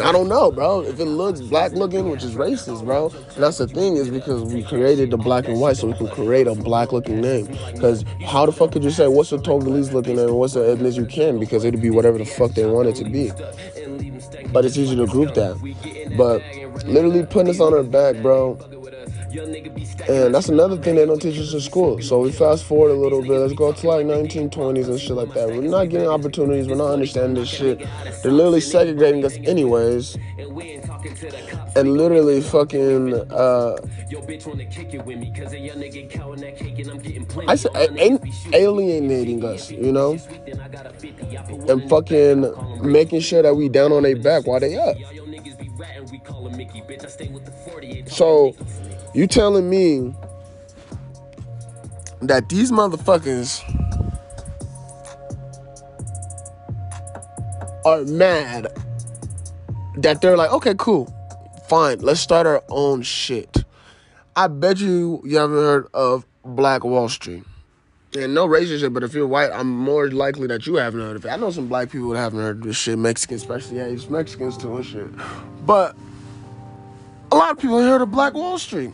I 0.02 0.10
don't 0.10 0.28
know, 0.28 0.50
bro. 0.50 0.80
If 0.80 0.98
it 0.98 1.04
looks 1.04 1.40
black 1.40 1.72
looking, 1.72 2.10
which 2.10 2.24
is 2.24 2.34
racist, 2.34 2.84
bro. 2.84 3.10
That's 3.36 3.58
the 3.58 3.68
thing 3.68 3.96
is 3.96 4.10
because 4.10 4.42
we 4.52 4.64
created 4.64 5.12
the 5.12 5.16
black 5.16 5.46
and 5.46 5.60
white 5.60 5.76
so 5.76 5.86
we 5.86 5.92
can 5.94 6.08
create 6.08 6.48
a 6.48 6.56
black 6.56 6.92
looking 6.92 7.20
name. 7.20 7.46
Because 7.72 8.04
how 8.26 8.44
the 8.46 8.52
fuck 8.52 8.72
could 8.72 8.82
you 8.82 8.90
say 8.90 9.06
what's 9.06 9.30
a 9.30 9.38
Togolese 9.38 9.92
looking 9.92 10.16
name 10.16 10.28
and 10.28 10.36
what's 10.36 10.54
the 10.54 10.72
ethnic 10.72 10.96
you 10.96 11.06
can? 11.06 11.38
Because 11.38 11.64
it'd 11.64 11.80
be 11.80 11.90
whatever 11.90 12.18
the 12.18 12.24
fuck 12.24 12.50
they 12.52 12.66
want 12.66 12.88
it 12.88 12.96
to 12.96 13.04
be. 13.04 13.30
But 14.52 14.64
it's 14.64 14.76
easy 14.76 14.96
to 14.96 15.06
group 15.06 15.34
that. 15.34 15.56
But 16.16 16.42
literally 16.84 17.24
putting 17.24 17.50
us 17.50 17.60
on 17.60 17.72
our 17.72 17.84
back, 17.84 18.20
bro. 18.22 18.58
And 20.08 20.34
that's 20.34 20.48
another 20.48 20.76
thing 20.76 20.96
they 20.96 21.06
don't 21.06 21.20
teach 21.20 21.38
us 21.38 21.54
in 21.54 21.60
school. 21.60 22.00
So 22.02 22.20
we 22.20 22.32
fast 22.32 22.64
forward 22.64 22.90
a 22.90 22.94
little 22.94 23.22
bit. 23.22 23.30
Let's 23.30 23.54
go 23.54 23.72
to 23.72 23.86
like 23.88 24.06
1920s 24.06 24.88
and 24.88 25.00
shit 25.00 25.16
like 25.16 25.32
that. 25.34 25.48
We're 25.48 25.62
not 25.62 25.88
getting 25.88 26.08
opportunities. 26.08 26.68
We're 26.68 26.76
not 26.76 26.92
understanding 26.92 27.34
this 27.34 27.48
shit. 27.48 27.78
They're 28.22 28.32
literally 28.32 28.60
segregating 28.60 29.24
us 29.24 29.36
anyways. 29.44 30.16
And 31.76 31.94
literally 31.94 32.40
fucking 32.42 33.14
uh 33.30 33.76
I 37.48 37.54
said 37.56 37.72
alienating 38.52 39.44
us, 39.44 39.70
you 39.70 39.92
know? 39.92 40.18
And 41.68 41.88
fucking 41.88 42.82
making 42.82 43.20
sure 43.20 43.42
that 43.42 43.54
we 43.54 43.68
down 43.68 43.92
on 43.92 44.02
their 44.02 44.16
back 44.16 44.46
while 44.46 44.60
they 44.60 44.76
up. 44.76 44.96
So 48.06 48.54
you 49.14 49.26
telling 49.26 49.68
me 49.68 50.14
that 52.20 52.48
these 52.48 52.70
motherfuckers 52.70 53.60
are 57.84 58.04
mad 58.04 58.68
that 59.96 60.20
they're 60.20 60.36
like, 60.36 60.52
okay, 60.52 60.74
cool, 60.78 61.12
fine, 61.68 61.98
let's 62.00 62.20
start 62.20 62.46
our 62.46 62.62
own 62.68 63.02
shit. 63.02 63.64
I 64.34 64.46
bet 64.48 64.78
you 64.78 65.20
you 65.24 65.36
haven't 65.36 65.56
heard 65.56 65.86
of 65.92 66.24
Black 66.44 66.84
Wall 66.84 67.08
Street. 67.08 67.44
And 68.14 68.34
no 68.34 68.46
relationship, 68.46 68.92
but 68.92 69.02
if 69.02 69.14
you're 69.14 69.26
white, 69.26 69.50
I'm 69.52 69.70
more 69.70 70.10
likely 70.10 70.46
that 70.48 70.66
you 70.66 70.74
haven't 70.76 71.00
heard 71.00 71.16
of 71.16 71.24
it. 71.24 71.28
I 71.28 71.36
know 71.36 71.50
some 71.50 71.68
black 71.68 71.90
people 71.90 72.10
that 72.10 72.18
haven't 72.18 72.40
heard 72.40 72.58
of 72.58 72.62
this 72.64 72.76
shit, 72.76 72.98
Mexicans 72.98 73.42
especially. 73.42 73.78
Yeah, 73.78 73.84
it's 73.84 74.10
Mexicans 74.10 74.58
too 74.58 74.76
and 74.76 74.84
shit. 74.84 75.06
But 75.64 75.96
a 77.32 77.34
lot 77.34 77.50
of 77.50 77.58
people 77.58 77.80
heard 77.80 78.02
of 78.02 78.10
Black 78.10 78.34
Wall 78.34 78.58
Street. 78.58 78.92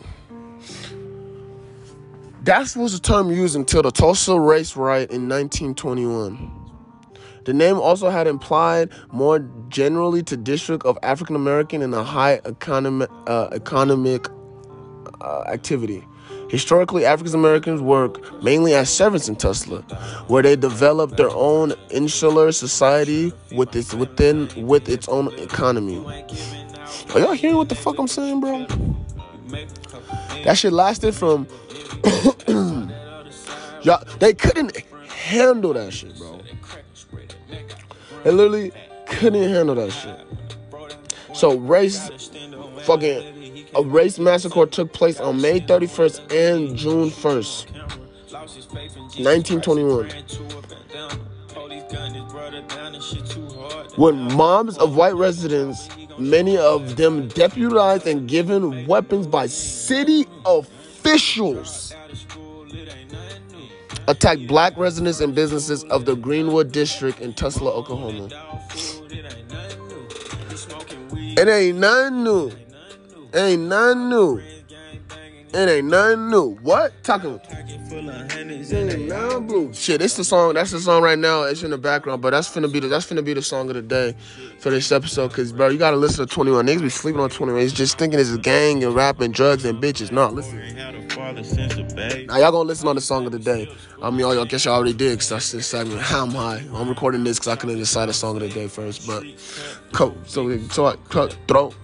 That 2.45 2.73
was 2.77 2.93
the 2.93 3.01
term 3.01 3.33
used 3.33 3.57
until 3.57 3.83
the 3.83 3.91
Tulsa 3.91 4.39
race 4.39 4.77
riot 4.77 5.11
in 5.11 5.29
1921. 5.29 6.55
The 7.47 7.53
name 7.53 7.79
also 7.79 8.11
had 8.11 8.29
implied 8.29 8.91
more 9.11 9.41
generally 9.69 10.23
to 10.23 10.37
district 10.37 10.87
of 10.87 10.97
African 11.03 11.35
American 11.35 11.83
and 11.83 11.93
a 11.93 12.05
high 12.05 12.41
economic, 12.45 13.11
uh, 13.27 13.49
economic 13.51 14.29
uh, 15.21 15.43
activity. 15.49 16.07
Historically, 16.49 17.05
African 17.05 17.35
Americans 17.35 17.81
work 17.83 18.43
mainly 18.43 18.73
as 18.73 18.89
servants 18.89 19.29
in 19.29 19.35
Tulsa, 19.35 19.83
where 20.29 20.45
they 20.45 20.55
developed 20.55 21.17
their 21.17 21.31
own 21.31 21.75
insular 21.91 22.53
society 22.53 23.33
with 23.53 23.75
its 23.75 23.93
within 23.95 24.49
with 24.65 24.89
its 24.89 25.09
own 25.09 25.35
economy. 25.39 25.99
Are 27.15 27.21
y'all 27.21 27.33
hearing 27.33 27.57
what 27.57 27.69
the 27.69 27.75
fuck 27.75 27.99
I'm 27.99 28.09
saying, 28.09 28.41
bro? 28.41 28.67
That 30.45 30.59
shit 30.59 30.73
lasted 30.73 31.15
from 31.15 31.47
y'all. 33.83 34.05
They 34.19 34.35
couldn't 34.35 34.77
handle 35.09 35.73
that 35.73 35.93
shit, 35.93 36.17
bro. 36.19 36.41
They 38.25 38.31
literally 38.31 38.73
couldn't 39.07 39.49
handle 39.49 39.75
that 39.77 39.91
shit. 39.91 40.17
So 41.35 41.57
race, 41.57 42.11
fucking 42.83 43.67
a 43.75 43.83
race 43.83 44.19
massacre 44.19 44.67
took 44.67 44.93
place 44.93 45.19
on 45.21 45.41
May 45.41 45.61
31st 45.61 46.33
and 46.33 46.77
June 46.77 47.11
1st, 47.11 47.71
1921. 49.25 50.11
When 53.97 54.35
mobs 54.35 54.77
of 54.79 54.97
white 54.97 55.15
residents, 55.15 55.89
many 56.21 56.57
of 56.57 56.97
them 56.97 57.29
deputized 57.29 58.07
and 58.07 58.29
given 58.29 58.87
weapons 58.87 59.27
by 59.27 59.47
city 59.47 60.27
officials, 60.45 61.95
attacked 64.07 64.47
black 64.47 64.77
residents 64.77 65.21
and 65.21 65.35
businesses 65.35 65.85
of 65.85 66.05
the 66.05 66.15
Greenwood 66.15 66.73
district 66.73 67.21
in 67.21 67.33
Tulsa, 67.35 67.65
Oklahoma. 67.65 68.29
It 71.37 71.49
ain't 71.49 71.79
nothing 71.79 72.25
new. 72.25 72.53
Ain't 73.35 73.63
nothing 73.63 74.09
new. 74.09 74.41
It 75.59 75.69
ain't 75.69 75.89
nothing 75.89 76.31
new. 76.31 76.55
What? 76.63 76.93
Nothing 79.09 79.47
blue. 79.49 79.75
Shit, 79.75 80.01
it's 80.01 80.15
the 80.15 80.23
song. 80.23 80.55
That's 80.55 80.71
the 80.71 80.79
song 80.79 81.03
right 81.03 81.19
now. 81.19 81.43
It's 81.43 81.65
in 81.65 81.73
the 81.73 81.79
background, 81.79 82.23
but 82.23 82.31
that's 82.31 82.49
finna 82.49 82.73
be 82.73 82.79
the 82.79 82.87
that's 82.87 83.07
finna 83.07 83.25
be 83.25 83.35
the 83.35 83.43
song 83.43 83.69
of 83.69 83.75
the 83.75 83.83
day 83.83 84.15
for 84.61 84.71
this 84.71 84.93
episode. 84.93 85.33
Cause 85.33 85.51
bro, 85.51 85.67
you 85.67 85.77
gotta 85.77 85.97
listen 85.97 86.25
to 86.25 86.33
Twenty 86.33 86.53
One. 86.53 86.65
Niggas 86.65 86.83
be 86.83 86.89
sleeping 86.89 87.21
on 87.21 87.29
Twenty 87.29 87.55
One. 87.55 87.63
It's 87.63 87.73
just 87.73 87.99
thinking 87.99 88.21
it's 88.21 88.31
a 88.31 88.39
gang 88.39 88.85
and 88.85 88.95
rapping, 88.95 89.33
drugs 89.33 89.65
and 89.65 89.83
bitches. 89.83 90.13
No, 90.13 90.29
listen. 90.29 90.77
Now 92.27 92.37
y'all 92.39 92.53
gonna 92.53 92.69
listen 92.69 92.87
on 92.87 92.95
the 92.95 93.01
song 93.01 93.27
of 93.27 93.33
the 93.33 93.41
day. 93.41 93.69
I 94.01 94.11
mean, 94.11 94.21
y'all 94.21 94.45
guess 94.45 94.65
y'all 94.65 94.75
already 94.75 94.93
did, 94.93 95.19
cause 95.19 95.31
that's 95.31 95.51
this 95.51 95.67
segment. 95.67 96.01
How 96.01 96.25
am 96.25 96.37
I? 96.37 96.63
I'm 96.73 96.89
recording 96.89 97.25
this 97.25 97.41
cause 97.41 97.49
I 97.49 97.57
couldn't 97.57 97.79
decide 97.79 98.09
the 98.09 98.13
song 98.15 98.37
of 98.37 98.43
the 98.43 98.49
day 98.49 98.69
first, 98.69 99.09
but 99.09 99.25
cool. 99.91 100.17
So 100.25 100.57
so 100.69 100.87
I 100.87 100.95
cut 101.09 101.37
throat. 101.49 101.75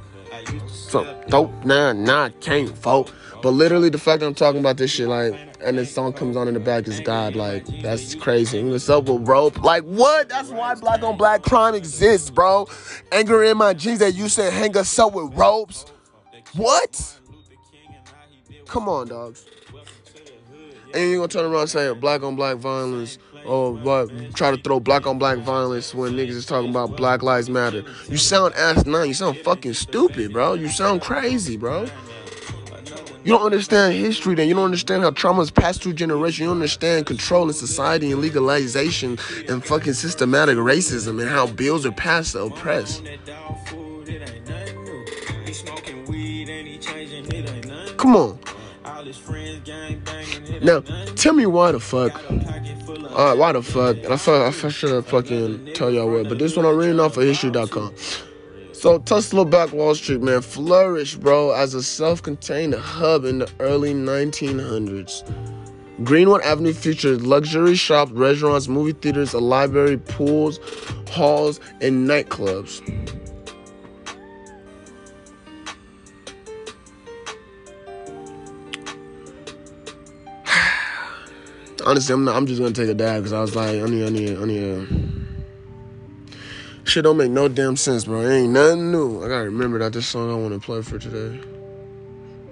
So 0.69 1.25
dope, 1.29 1.65
nah, 1.65 1.93
nah, 1.93 2.29
can't 2.41 2.69
vote. 2.69 3.11
But 3.45 3.51
literally, 3.51 3.91
the 3.91 3.99
fact 3.99 4.21
that 4.21 4.27
I'm 4.27 4.35
talking 4.35 4.59
about 4.59 4.79
this 4.79 4.91
shit, 4.91 5.07
like, 5.07 5.39
and 5.63 5.77
this 5.77 5.95
song 5.95 6.15
comes 6.15 6.35
on 6.35 6.49
in 6.49 6.55
the 6.55 6.61
back 6.61 6.89
is 6.89 6.99
God, 7.01 7.37
like, 7.37 7.67
that's 7.83 8.15
crazy. 8.15 8.65
What's 8.65 8.89
up 8.89 9.05
with 9.05 9.29
rope? 9.29 9.63
Like, 9.63 9.83
what? 9.83 10.31
That's 10.31 10.49
why 10.49 10.75
black 10.77 11.03
on 11.03 11.19
black 11.19 11.43
crime 11.43 11.75
exists, 11.75 12.31
bro. 12.31 12.67
Anger 13.13 13.45
in 13.45 13.59
my 13.59 13.75
genes 13.75 13.99
that 13.99 14.15
you 14.15 14.31
said 14.31 14.51
hang 14.51 14.75
us 14.79 14.99
up 14.99 15.13
with 15.13 15.35
ropes. 15.35 15.85
What? 16.55 17.21
Come 18.67 18.89
on, 18.89 19.09
dogs. 19.09 19.45
And 20.95 21.11
you're 21.11 21.19
gonna 21.19 21.29
turn 21.29 21.45
around 21.45 21.61
and 21.61 21.71
say 21.71 21.93
black 21.93 22.23
on 22.23 22.37
black 22.37 22.57
violence 22.57 23.19
or 23.45 23.75
what, 23.75 24.09
try 24.35 24.53
to 24.53 24.57
throw 24.57 24.81
black 24.81 25.07
on 25.07 25.19
black 25.19 25.37
violence 25.41 25.95
when 25.95 26.13
niggas 26.13 26.31
is 26.31 26.47
talking 26.47 26.71
about 26.71 26.97
Black 26.97 27.23
Lives 27.23 27.51
Matter. 27.51 27.85
You 28.09 28.17
sound 28.17 28.55
ass 28.55 28.87
nine. 28.87 29.09
You 29.09 29.13
sound 29.13 29.37
fucking 29.37 29.75
stupid, 29.75 30.33
bro. 30.33 30.55
You 30.55 30.71
sound 30.71 31.03
crazy, 31.03 31.59
bro. 31.59 31.87
You 33.25 33.33
don't 33.33 33.47
understand 33.47 33.95
history, 33.95 34.35
then 34.35 34.49
you 34.49 34.55
don't 34.55 34.67
understand 34.67 35.03
how 35.03 35.11
trauma 35.11 35.41
is 35.41 35.51
passed 35.51 35.83
through 35.83 35.95
generations. 35.95 36.41
You 36.41 36.47
don't 36.47 36.57
understand 36.57 37.07
control 37.07 37.49
in 37.49 37.55
society 37.55 38.13
and 38.13 38.21
legalization 38.21 39.19
and 39.49 39.65
fucking 39.65 39.95
systematic 39.95 40.59
racism 40.59 41.19
and 41.23 41.31
how 41.31 41.47
bills 41.47 41.87
are 41.87 41.93
passed 41.93 42.33
to 42.33 42.43
oppress. 42.43 43.01
Come 47.97 48.17
on. 48.17 48.39
Now, 50.61 50.81
tell 51.17 51.33
me 51.33 51.47
why 51.47 51.73
the 51.73 51.81
fuck. 51.81 52.23
Alright, 52.31 53.39
why 53.39 53.53
the 53.53 53.63
fuck? 53.63 53.97
And 54.05 54.13
I, 54.13 54.17
fuck, 54.19 54.65
I 54.65 54.69
should 54.69 54.91
have 54.91 55.07
fucking 55.07 55.73
tell 55.73 55.91
y'all 55.91 56.11
what, 56.11 56.29
but 56.29 56.39
this 56.39 56.57
one 56.57 56.67
I'm 56.67 56.77
reading 56.77 57.01
off 57.01 57.17
of 57.17 57.23
history.com. 57.23 57.95
So 58.85 58.99
Tulsa 58.99 59.47
Black 59.47 59.73
Wall 59.73 59.95
Street, 59.95 60.21
man, 60.21 60.43
flourished, 60.43 61.19
bro, 61.21 61.53
as 61.53 61.73
a 61.73 61.83
self-contained 61.83 62.75
hub 62.75 63.25
in 63.25 63.39
the 63.39 63.51
early 63.59 63.95
1900s. 63.95 65.25
Greenwood 66.05 66.43
Avenue 66.43 66.75
featured 66.75 67.23
luxury 67.23 67.77
shops, 67.77 68.13
restaurants, 68.13 68.69
movie 68.69 68.93
theaters, 68.93 69.33
a 69.33 69.39
library, 69.39 69.97
pools, 69.97 70.61
halls, 71.09 71.61
and 71.81 72.07
nightclubs. 72.07 72.83
Honestly, 81.87 82.13
I'm 82.13 82.25
not. 82.27 82.37
I'm 82.37 82.45
just 82.47 82.61
gonna 82.61 82.75
take 82.75 82.91
a 82.91 82.95
dab 82.95 83.23
because 83.23 83.33
I 83.33 83.41
was 83.41 83.57
like, 83.57 83.81
I 83.81 83.87
need, 83.87 84.05
I 84.05 84.11
need, 84.11 84.37
I 84.37 84.45
need. 84.45 85.24
Shit 86.95 87.03
don't 87.03 87.17
make 87.17 87.33
no 87.33 87.49
damn 87.49 87.75
sense, 87.75 88.05
bro. 88.05 88.21
It 88.21 88.33
ain't 88.33 88.53
nothing 88.53 88.93
new. 88.93 89.19
I 89.25 89.27
gotta 89.27 89.47
remember 89.47 89.81
that 89.81 89.93
this 89.93 90.07
song 90.07 90.31
I 90.31 90.37
want 90.37 90.55
to 90.55 90.61
play 90.65 90.81
for 90.81 90.97
today. 90.97 91.41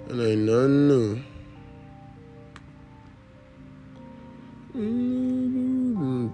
It 0.09 0.11
ain't 0.11 0.41
nothing 0.41 0.87
new. 0.89 1.23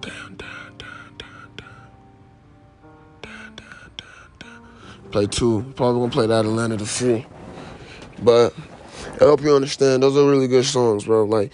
down, 0.00 0.76
down. 0.76 0.90
Play 5.12 5.26
two. 5.28 5.72
Probably 5.76 6.00
gonna 6.00 6.10
play 6.10 6.26
that 6.26 6.44
Atlanta 6.44 6.78
the 6.78 6.86
free. 6.86 7.24
But 8.24 8.52
I 9.20 9.24
hope 9.24 9.40
you 9.42 9.54
understand. 9.54 10.02
Those 10.02 10.16
are 10.16 10.28
really 10.28 10.48
good 10.48 10.64
songs, 10.64 11.04
bro. 11.04 11.26
Like 11.26 11.52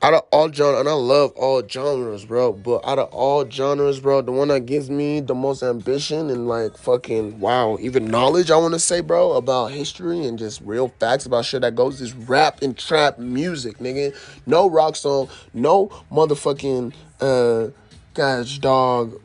out 0.00 0.14
of 0.14 0.22
all 0.30 0.50
genres, 0.52 0.80
and 0.80 0.88
I 0.88 0.92
love 0.92 1.32
all 1.32 1.66
genres, 1.66 2.24
bro. 2.24 2.52
But 2.52 2.86
out 2.86 2.98
of 2.98 3.12
all 3.12 3.48
genres, 3.48 3.98
bro, 3.98 4.22
the 4.22 4.30
one 4.30 4.48
that 4.48 4.60
gives 4.60 4.88
me 4.88 5.20
the 5.20 5.34
most 5.34 5.62
ambition 5.62 6.30
and 6.30 6.46
like 6.46 6.76
fucking 6.76 7.40
wow, 7.40 7.76
even 7.80 8.06
knowledge, 8.06 8.50
I 8.50 8.56
want 8.56 8.74
to 8.74 8.80
say, 8.80 9.00
bro, 9.00 9.32
about 9.32 9.72
history 9.72 10.24
and 10.24 10.38
just 10.38 10.60
real 10.60 10.88
facts 11.00 11.26
about 11.26 11.44
shit 11.46 11.62
that 11.62 11.74
goes 11.74 12.00
is 12.00 12.14
rap 12.14 12.62
and 12.62 12.78
trap 12.78 13.18
music, 13.18 13.78
nigga. 13.78 14.14
No 14.46 14.70
rock 14.70 14.94
song, 14.94 15.28
no 15.52 15.88
motherfucking 16.12 16.92
uh, 17.20 17.70
gosh, 18.14 18.58
dog. 18.58 19.20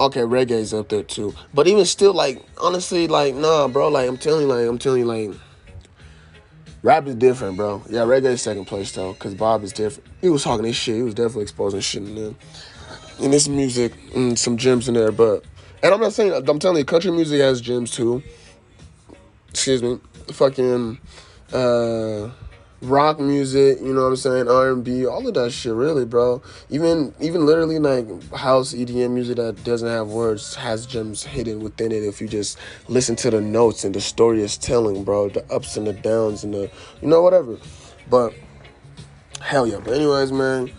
Okay, 0.00 0.20
reggae's 0.20 0.74
up 0.74 0.88
there 0.88 1.02
too, 1.02 1.34
but 1.54 1.66
even 1.68 1.84
still, 1.84 2.12
like 2.12 2.44
honestly, 2.60 3.08
like 3.08 3.34
nah, 3.34 3.68
bro. 3.68 3.88
Like 3.88 4.08
I'm 4.08 4.18
telling 4.18 4.42
you, 4.42 4.48
like 4.48 4.66
I'm 4.66 4.78
telling 4.78 5.00
you, 5.00 5.06
like. 5.06 5.30
Rap 6.82 7.06
is 7.06 7.14
different, 7.14 7.56
bro. 7.56 7.80
Yeah, 7.88 8.00
reggae 8.00 8.24
is 8.24 8.42
second 8.42 8.64
place 8.64 8.90
though, 8.90 9.14
cause 9.14 9.34
Bob 9.34 9.62
is 9.62 9.72
different. 9.72 10.08
He 10.20 10.28
was 10.28 10.42
talking 10.42 10.64
this 10.64 10.74
shit. 10.76 10.96
He 10.96 11.02
was 11.02 11.14
definitely 11.14 11.42
exposing 11.42 11.80
shit 11.80 12.02
in 12.02 12.14
there. 12.16 12.34
And 13.20 13.32
this 13.32 13.46
music, 13.46 13.92
and 14.14 14.36
some 14.36 14.56
gems 14.56 14.88
in 14.88 14.94
there, 14.94 15.12
but 15.12 15.44
and 15.82 15.94
I'm 15.94 16.00
not 16.00 16.12
saying 16.12 16.32
I'm 16.48 16.58
telling 16.58 16.78
you, 16.78 16.84
country 16.84 17.12
music 17.12 17.40
has 17.40 17.60
gems 17.60 17.92
too. 17.92 18.22
Excuse 19.50 19.82
me, 19.82 20.00
fucking 20.32 20.98
uh, 21.52 22.30
rock 22.82 23.18
music. 23.18 23.80
You 23.80 23.94
know 23.94 24.02
what 24.02 24.08
I'm 24.08 24.16
saying? 24.16 24.48
R 24.48 24.72
and 24.72 24.84
B, 24.84 25.06
all 25.06 25.26
of 25.26 25.34
that 25.34 25.50
shit, 25.52 25.72
really, 25.72 26.04
bro. 26.04 26.42
Even 26.70 27.14
even 27.20 27.46
literally 27.46 27.78
like 27.78 28.06
house 28.32 28.74
EDM 28.74 29.12
music 29.12 29.36
that 29.36 29.62
doesn't 29.64 29.88
have 29.88 30.08
words 30.08 30.54
has 30.56 30.86
gems 30.86 31.24
hidden 31.24 31.60
within 31.60 31.92
it. 31.92 32.02
If 32.02 32.20
you 32.20 32.28
just 32.28 32.58
listen 32.88 33.16
to 33.16 33.30
the 33.30 33.40
notes 33.40 33.84
and 33.84 33.94
the 33.94 34.00
story 34.00 34.42
is 34.42 34.58
telling, 34.58 35.04
bro, 35.04 35.28
the 35.28 35.44
ups 35.52 35.76
and 35.76 35.86
the 35.86 35.92
downs 35.92 36.44
and 36.44 36.52
the 36.52 36.70
you 37.00 37.08
know 37.08 37.22
whatever. 37.22 37.58
But 38.10 38.34
Hell 39.42 39.66
yeah. 39.66 39.80
But 39.82 39.94
anyways, 39.94 40.32
man, 40.32 40.70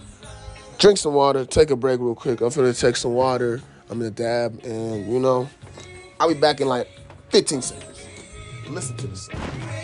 drink 0.79 0.97
some 0.97 1.13
water, 1.13 1.45
take 1.45 1.69
a 1.69 1.75
break 1.75 1.99
real 1.99 2.15
quick. 2.15 2.41
I'm 2.41 2.49
gonna 2.49 2.73
take 2.73 2.95
some 2.95 3.13
water. 3.13 3.61
I'm 3.89 3.99
gonna 3.99 4.09
dab, 4.09 4.63
and 4.63 5.11
you 5.11 5.19
know, 5.19 5.49
I'll 6.19 6.29
be 6.29 6.33
back 6.33 6.61
in 6.61 6.67
like 6.67 6.89
15 7.29 7.61
seconds. 7.61 8.07
Listen 8.69 8.95
to 8.97 9.07
this. 9.07 9.29
Red, 9.33 9.82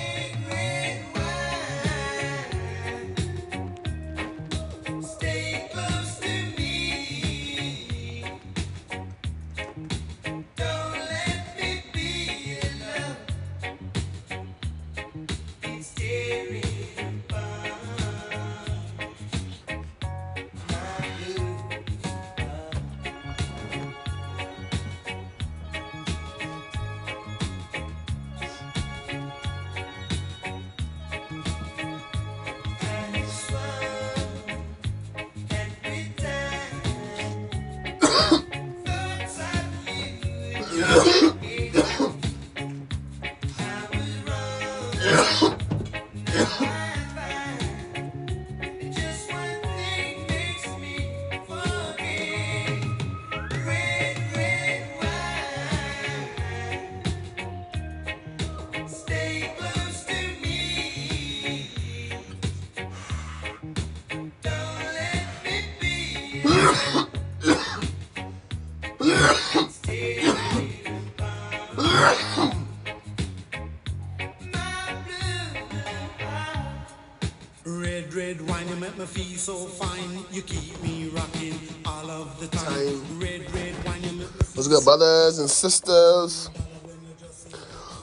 so 79.40 79.56
fine. 79.56 80.26
You 80.32 80.42
keep 80.42 80.82
me 80.84 81.08
rocking 81.16 81.58
all 81.86 82.12
of 82.12 82.40
the 82.42 82.48
time. 82.48 83.20
Red, 83.20 83.50
red 83.54 83.74
wine, 83.86 84.04
you 84.04 84.12
make 84.12 84.28
me 84.28 84.40
What's 84.54 84.68
good, 84.68 84.84
brothers 84.84 85.40
and 85.40 85.50
sisters 85.50 86.50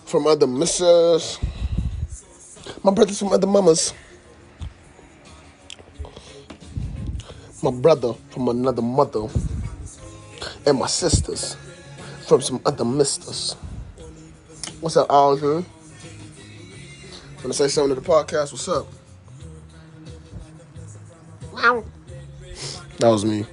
from 0.07 0.26
other 0.26 0.47
misses? 0.47 1.39
My 2.82 2.91
brothers 2.91 3.18
from 3.18 3.32
other 3.34 3.47
mamas. 3.47 3.93
My 7.62 7.70
brother 7.70 8.14
from 8.30 8.49
another 8.49 8.82
mother. 8.82 9.28
And 10.64 10.78
my 10.78 10.87
sisters 10.87 11.57
from 12.26 12.41
some 12.41 12.62
other 12.64 12.84
misters. 12.84 13.53
What's 14.80 14.97
up, 14.97 15.09
Aldrin? 15.09 15.66
Wanna 17.43 17.53
say 17.53 17.68
something 17.68 17.95
to 17.95 18.01
the 18.01 18.07
podcast? 18.07 18.53
What's 18.53 18.68
up? 18.68 18.87
That 22.99 23.09
was 23.09 23.25
me. 23.25 23.45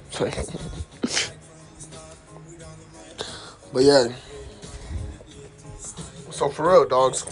but 3.72 3.82
yeah. 3.82 4.08
So 6.30 6.48
for 6.48 6.70
real, 6.70 6.88
dogs. 6.88 7.24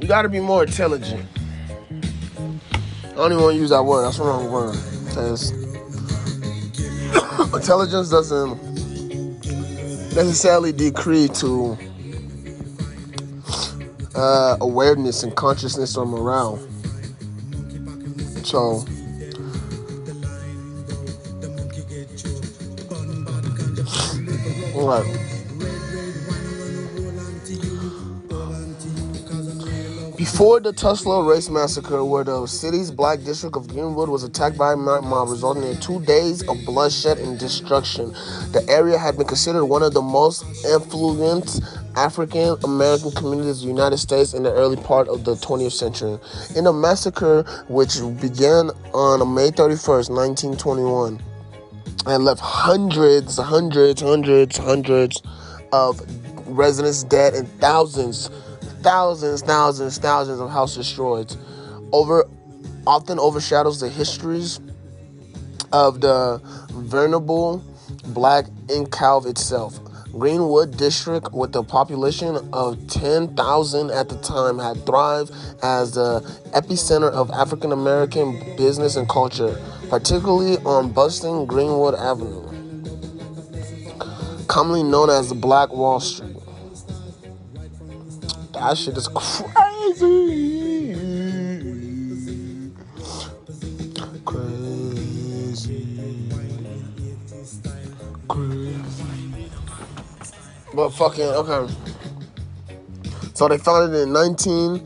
You 0.00 0.06
gotta 0.08 0.28
be 0.28 0.40
more 0.40 0.64
intelligent. 0.64 1.26
I 1.90 3.14
don't 3.14 3.32
even 3.32 3.42
want 3.42 3.54
to 3.56 3.60
use 3.60 3.70
that 3.70 3.82
word. 3.82 4.04
That's 4.04 4.18
the 4.18 4.24
wrong 4.24 4.50
word. 4.50 4.76
Intelligence 7.54 8.10
doesn't 8.10 8.62
necessarily 10.14 10.72
decree 10.72 11.28
to 11.28 11.76
uh, 14.14 14.56
awareness 14.60 15.22
and 15.22 15.34
consciousness 15.34 15.96
or 15.96 16.06
morale. 16.06 16.58
So, 18.48 18.82
right. 24.74 25.04
Before 30.16 30.60
the 30.60 30.72
Tulsa 30.74 31.22
race 31.22 31.50
massacre, 31.50 32.02
where 32.02 32.24
the 32.24 32.46
city's 32.46 32.90
black 32.90 33.22
district 33.22 33.54
of 33.54 33.68
Greenwood 33.68 34.08
was 34.08 34.22
attacked 34.22 34.56
by 34.56 34.72
a 34.72 34.76
mob, 34.76 35.28
resulting 35.28 35.64
in 35.64 35.78
two 35.80 36.00
days 36.06 36.40
of 36.48 36.56
bloodshed 36.64 37.18
and 37.18 37.38
destruction, 37.38 38.12
the 38.52 38.64
area 38.68 38.96
had 38.96 39.18
been 39.18 39.26
considered 39.26 39.66
one 39.66 39.82
of 39.82 39.92
the 39.92 40.00
most 40.00 40.44
affluent 40.64 41.60
African 41.96 42.56
American 42.64 43.10
communities 43.12 43.62
in 43.62 43.68
the 43.68 43.74
United 43.74 43.98
States 43.98 44.34
in 44.34 44.42
the 44.42 44.52
early 44.52 44.76
part 44.76 45.08
of 45.08 45.24
the 45.24 45.34
20th 45.34 45.72
century. 45.72 46.18
In 46.56 46.66
a 46.66 46.72
massacre, 46.72 47.42
which 47.68 47.98
began 48.20 48.70
on 48.92 49.34
May 49.34 49.50
31st, 49.50 50.10
1921, 50.10 51.20
and 52.06 52.24
left 52.24 52.40
hundreds, 52.40 53.36
hundreds, 53.38 54.00
hundreds, 54.00 54.56
hundreds 54.56 55.22
of 55.72 56.00
residents 56.46 57.04
dead 57.04 57.34
and 57.34 57.48
thousands, 57.60 58.28
thousands, 58.82 59.42
thousands, 59.42 59.98
thousands 59.98 60.40
of 60.40 60.50
houses 60.50 60.86
destroyed. 60.86 61.34
Over 61.92 62.24
often 62.86 63.18
overshadows 63.18 63.80
the 63.80 63.88
histories 63.88 64.60
of 65.72 66.00
the 66.00 66.40
venerable 66.72 67.62
black 68.06 68.46
enclave 68.70 69.26
itself. 69.26 69.78
Greenwood 70.12 70.76
District, 70.76 71.32
with 71.32 71.54
a 71.54 71.62
population 71.62 72.36
of 72.52 72.86
10,000 72.88 73.90
at 73.90 74.08
the 74.08 74.16
time, 74.16 74.58
had 74.58 74.84
thrived 74.86 75.30
as 75.62 75.92
the 75.92 76.20
epicenter 76.54 77.10
of 77.10 77.30
African 77.30 77.72
American 77.72 78.38
business 78.56 78.96
and 78.96 79.08
culture, 79.08 79.60
particularly 79.90 80.56
on 80.58 80.90
bustling 80.92 81.46
Greenwood 81.46 81.94
Avenue, 81.94 82.42
commonly 84.46 84.82
known 84.82 85.10
as 85.10 85.28
the 85.28 85.34
Black 85.34 85.72
Wall 85.72 86.00
Street. 86.00 86.36
That 88.54 88.76
shit 88.76 88.96
is 88.96 89.08
crazy. 89.08 89.52
Crazy. 89.54 90.67
But 100.78 100.90
fucking, 100.90 101.24
okay. 101.24 101.74
So 103.34 103.48
they 103.48 103.58
founded 103.58 103.98
it 103.98 104.02
in 104.04 104.12
19, 104.12 104.78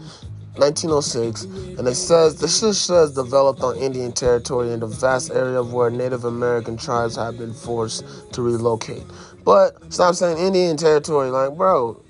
1906, 0.57 1.43
and 1.43 1.87
it 1.87 1.97
says, 1.97 2.41
this 2.41 2.81
says 2.81 3.15
developed 3.15 3.61
on 3.61 3.77
Indian 3.77 4.11
territory 4.11 4.73
in 4.73 4.81
the 4.81 4.87
vast 4.87 5.33
area 5.33 5.61
of 5.61 5.75
where 5.75 5.91
Native 5.91 6.25
American 6.25 6.79
tribes 6.79 7.17
have 7.17 7.37
been 7.37 7.53
forced 7.53 8.07
to 8.33 8.41
relocate. 8.41 9.03
But 9.45 9.93
stop 9.93 10.15
saying 10.15 10.39
Indian 10.39 10.79
territory, 10.79 11.29
like, 11.29 11.59
bro, 11.59 12.03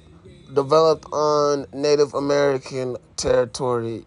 developed 0.55 1.07
on 1.13 1.67
Native 1.73 2.15
American 2.15 2.97
territory. 3.17 4.05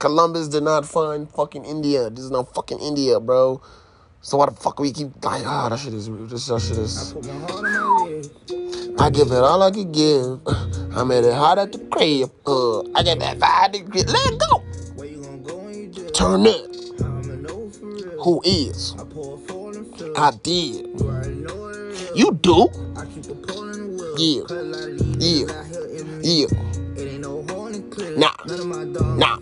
Columbus 0.00 0.48
did 0.48 0.64
not 0.64 0.84
find 0.84 1.30
fucking 1.30 1.64
India. 1.64 2.10
This 2.10 2.24
is 2.24 2.32
no 2.32 2.42
fucking 2.42 2.80
India, 2.80 3.20
bro. 3.20 3.62
So 4.24 4.38
why 4.38 4.46
the 4.46 4.52
fuck 4.52 4.80
we 4.80 4.90
keep 4.90 5.22
like, 5.22 5.42
ah, 5.44 5.68
that 5.68 5.78
shit 5.78 5.92
is, 5.92 6.08
this 6.08 6.46
that 6.46 6.58
shit 6.62 6.78
is. 6.78 7.12
I 8.98 9.10
give 9.10 9.30
it 9.30 9.36
all 9.36 9.62
I 9.62 9.70
can 9.70 9.92
give. 9.92 10.40
I 10.96 11.04
made 11.04 11.24
it 11.24 11.34
hard 11.34 11.58
at 11.58 11.72
the 11.72 11.78
crib. 11.92 12.30
Uh, 12.46 12.80
I 12.94 13.02
get 13.02 13.18
that 13.18 13.38
five 13.38 13.72
degree. 13.72 14.02
Let 14.02 14.38
go. 14.38 14.64
Turn 16.14 16.46
up. 16.46 16.70
Who 18.24 18.40
is? 18.46 18.94
I 20.16 20.30
did. 20.42 20.86
You 22.16 22.32
do? 22.40 22.68
Yeah. 24.16 24.44
Yeah. 25.20 25.64
Yeah. 26.22 26.73
Nah. 28.16 28.34
Nah. 28.46 29.38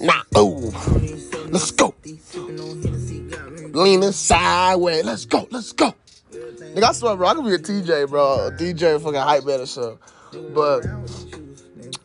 Nah. 0.00 0.22
Oh. 0.34 0.72
Let's 1.50 1.70
go. 1.70 1.94
Leaning 3.72 4.12
sideways. 4.12 5.04
Let's 5.04 5.24
go. 5.24 5.46
Let's 5.50 5.72
go. 5.72 5.94
Nigga, 6.30 6.84
I 6.84 6.92
swear, 6.92 7.16
bro, 7.16 7.28
I 7.28 7.34
could 7.34 7.44
be 7.44 7.54
a 7.54 7.58
TJ, 7.58 8.08
bro. 8.08 8.46
A 8.46 8.50
DJ 8.50 9.00
fucking 9.00 9.20
hype 9.20 9.44
better 9.44 9.66
so. 9.66 9.98
But 10.54 10.86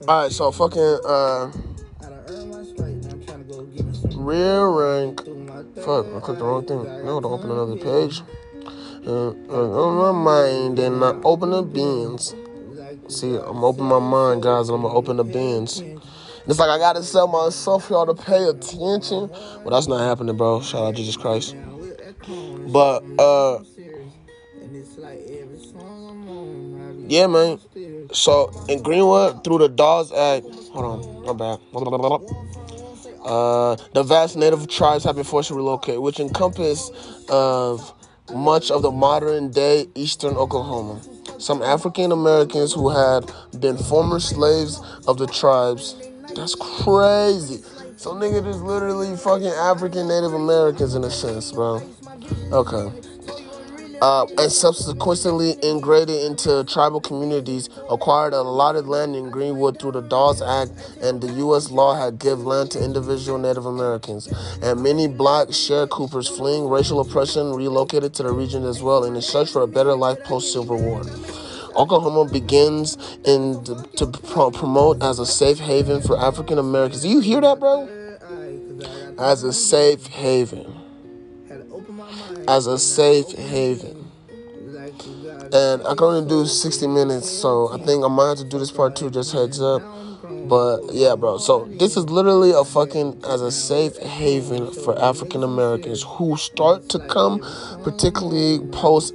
alright, 0.07 0.31
so 0.31 0.51
fucking 0.51 0.99
uh 1.05 1.51
rear 4.15 4.69
rank. 4.69 5.21
Fuck, 5.83 6.05
I 6.07 6.19
clicked 6.19 6.39
the 6.39 6.45
wrong 6.45 6.65
thing. 6.65 6.83
No, 7.05 7.19
to 7.19 7.27
open 7.27 7.51
another 7.51 7.75
page. 7.75 8.21
Uh, 9.05 9.31
uh, 9.49 9.81
on 9.83 10.15
my 10.15 10.23
mind 10.23 10.79
and 10.79 11.03
I 11.03 11.09
open 11.23 11.49
the 11.49 11.61
bins. 11.61 12.33
See, 13.13 13.35
I'm 13.35 13.63
open 13.63 13.85
my 13.85 13.99
mind, 13.99 14.41
guys, 14.41 14.69
and 14.69 14.75
I'm 14.75 14.81
gonna 14.81 14.93
open 14.95 15.17
the 15.17 15.23
bins. 15.23 15.81
It's 16.47 16.59
like 16.59 16.69
I 16.69 16.77
gotta 16.77 17.03
sell 17.03 17.27
myself 17.27 17.85
for 17.85 17.93
y'all 17.93 18.05
to 18.07 18.15
pay 18.15 18.43
attention. 18.45 19.29
Well, 19.29 19.69
that's 19.69 19.87
not 19.87 19.99
happening, 19.99 20.35
bro. 20.35 20.61
Shout 20.61 20.83
out 20.83 20.89
to 20.91 20.97
Jesus 20.97 21.15
Christ. 21.15 21.55
But 22.67 23.03
uh, 23.19 23.59
yeah, 27.07 27.27
man. 27.27 27.59
So 28.11 28.51
in 28.67 28.81
Greenwood, 28.81 29.43
through 29.43 29.59
the 29.59 29.69
Dawes 29.69 30.11
Act, 30.11 30.45
hold 30.71 31.05
on, 31.05 31.25
my 31.25 31.33
bad. 31.33 31.59
Uh, 33.23 33.75
the 33.93 34.03
vast 34.03 34.35
native 34.35 34.67
tribes 34.67 35.03
have 35.03 35.15
been 35.15 35.23
forced 35.23 35.49
to 35.49 35.55
relocate, 35.55 36.01
which 36.01 36.19
encompass 36.19 36.91
of 37.29 37.93
much 38.33 38.71
of 38.71 38.81
the 38.81 38.91
modern 38.91 39.51
day 39.51 39.87
eastern 39.95 40.35
Oklahoma. 40.35 40.99
Some 41.39 41.61
African 41.61 42.11
Americans 42.11 42.73
who 42.73 42.89
had 42.89 43.31
been 43.59 43.77
former 43.77 44.19
slaves 44.19 44.81
of 45.07 45.17
the 45.17 45.27
tribes. 45.27 45.95
That's 46.35 46.55
crazy. 46.55 47.63
So 47.97 48.13
nigga, 48.13 48.43
just 48.43 48.61
literally 48.61 49.15
fucking 49.15 49.47
African 49.47 50.07
Native 50.07 50.33
Americans 50.33 50.95
in 50.95 51.03
a 51.03 51.09
sense, 51.09 51.51
bro. 51.51 51.81
Okay. 52.51 53.12
Uh, 54.03 54.25
and 54.37 54.51
subsequently 54.51 55.51
integrated 55.63 56.25
into 56.25 56.65
tribal 56.65 56.99
communities, 56.99 57.69
acquired 57.89 58.33
a 58.33 58.37
allotted 58.41 58.85
land 58.85 59.15
in 59.15 59.29
Greenwood 59.29 59.79
through 59.79 59.93
the 59.93 60.01
Dawes 60.01 60.41
Act, 60.41 60.71
and 61.01 61.21
the 61.21 61.31
U.S. 61.35 61.71
law 61.71 61.95
had 61.95 62.19
given 62.19 62.43
land 62.43 62.71
to 62.71 62.83
individual 62.83 63.39
Native 63.39 63.65
Americans. 63.65 64.27
And 64.61 64.83
many 64.83 65.07
black 65.07 65.47
sharecroppers 65.47 66.27
fleeing 66.27 66.67
racial 66.67 66.99
oppression 66.99 67.53
relocated 67.53 68.13
to 68.15 68.23
the 68.23 68.33
region 68.33 68.65
as 68.65 68.83
well 68.83 69.05
in 69.05 69.15
a 69.15 69.21
search 69.21 69.49
for 69.49 69.61
a 69.61 69.67
better 69.67 69.95
life 69.95 70.21
post-Civil 70.25 70.83
War. 70.83 71.03
Oklahoma 71.77 72.29
begins 72.29 72.97
in 73.23 73.63
to, 73.63 73.87
to 73.95 74.07
pro- 74.07 74.51
promote 74.51 75.01
as 75.01 75.19
a 75.19 75.25
safe 75.25 75.59
haven 75.59 76.01
for 76.01 76.19
African 76.19 76.57
Americans. 76.57 77.03
Do 77.03 77.07
you 77.07 77.21
hear 77.21 77.39
that, 77.39 77.57
bro? 77.57 77.87
As 79.17 79.45
a 79.45 79.53
safe 79.53 80.07
haven 80.07 80.82
as 82.47 82.67
a 82.67 82.77
safe 82.77 83.31
haven. 83.31 84.09
And 85.53 85.81
I 85.83 85.93
can 85.95 86.03
only 86.07 86.27
do 86.27 86.45
60 86.45 86.87
minutes, 86.87 87.29
so 87.29 87.69
I 87.71 87.77
think 87.77 88.03
I 88.03 88.07
might 88.07 88.29
have 88.29 88.37
to 88.39 88.43
do 88.43 88.57
this 88.59 88.71
part 88.71 88.95
two, 88.95 89.09
just 89.09 89.33
heads 89.33 89.61
up. 89.61 89.81
But 90.47 90.93
yeah, 90.93 91.15
bro. 91.15 91.37
So 91.37 91.65
this 91.79 91.95
is 91.95 92.09
literally 92.09 92.51
a 92.51 92.63
fucking 92.63 93.23
as 93.27 93.41
a 93.41 93.51
safe 93.51 93.97
haven 93.97 94.71
for 94.71 94.99
African 95.01 95.43
Americans 95.43 96.03
who 96.03 96.37
start 96.37 96.89
to 96.89 96.99
come, 96.99 97.39
particularly 97.83 98.59
post 98.71 99.13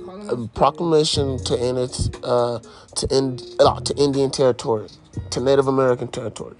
proclamation 0.54 1.38
to 1.44 1.58
end 1.58 1.78
its 1.78 2.08
uh, 2.22 2.60
to 2.96 3.08
end 3.12 3.42
uh, 3.58 3.80
to 3.80 3.94
Indian 3.96 4.30
territory, 4.30 4.88
to 5.30 5.40
Native 5.40 5.66
American 5.66 6.08
territory. 6.08 6.56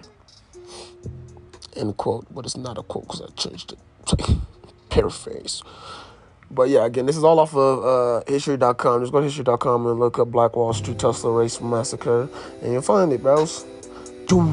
End 1.77 1.97
quote. 1.97 2.27
But 2.35 2.45
it's 2.45 2.57
not 2.57 2.79
a 2.79 2.83
quote 2.83 3.05
because 3.05 3.23
I 3.23 3.29
changed 3.37 3.73
it. 3.73 4.37
Paraphrase. 4.91 5.63
But 6.51 6.71
yeah, 6.71 6.87
again, 6.87 7.07
this 7.07 7.17
is 7.17 7.25
all 7.25 7.39
off 7.39 7.55
of 7.55 7.85
uh, 7.85 8.31
history.com. 8.31 9.03
Just 9.03 9.13
go 9.13 9.19
to 9.19 9.25
history.com 9.25 9.87
and 9.87 9.99
look 9.99 10.19
up 10.19 10.31
Black 10.31 10.57
Wall 10.57 10.73
Street 10.73 10.99
Tulsa 10.99 11.29
Race 11.29 11.61
Massacre, 11.61 12.29
and 12.63 12.73
you'll 12.73 12.83
find 12.83 13.13
it, 13.13 13.23
bros. 13.23 13.65
Doo. 14.27 14.47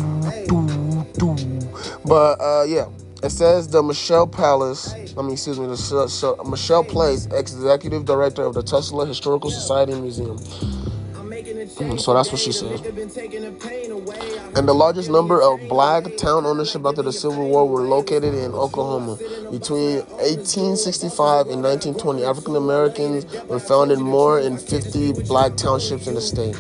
But 2.06 2.42
uh, 2.42 2.66
yeah, 2.68 2.88
it 3.24 3.30
says 3.30 3.68
the 3.68 3.82
Michelle 3.82 4.28
Palace. 4.28 4.94
I 5.18 5.22
mean, 5.22 5.34
excuse 5.34 5.60
me, 5.60 5.68
the 5.68 6.44
Michelle 6.50 6.84
Place, 6.84 7.28
executive 7.28 8.06
director 8.06 8.44
of 8.44 8.54
the 8.54 8.64
Tulsa 8.64 9.06
Historical 9.06 9.50
Society 9.50 9.94
Museum. 9.94 10.38
So 11.76 12.14
that's 12.14 12.32
what 12.32 12.40
she 12.40 12.54
said. 12.54 12.86
And 14.56 14.66
the 14.68 14.74
largest 14.74 15.10
number 15.10 15.42
of 15.42 15.60
black 15.68 16.16
town 16.16 16.46
ownership 16.46 16.86
after 16.86 17.02
the 17.02 17.12
Civil 17.12 17.50
War 17.50 17.68
were 17.68 17.82
located 17.82 18.34
in 18.34 18.54
Oklahoma. 18.54 19.18
Between 19.52 19.98
1865 19.98 21.48
and 21.48 21.62
1920, 21.62 22.24
African 22.24 22.56
Americans 22.56 23.26
were 23.50 23.60
found 23.60 23.92
in 23.92 24.02
more 24.02 24.42
than 24.42 24.58
50 24.58 25.24
black 25.24 25.58
townships 25.58 26.08
in 26.08 26.16
the 26.16 26.22
state. 26.22 26.56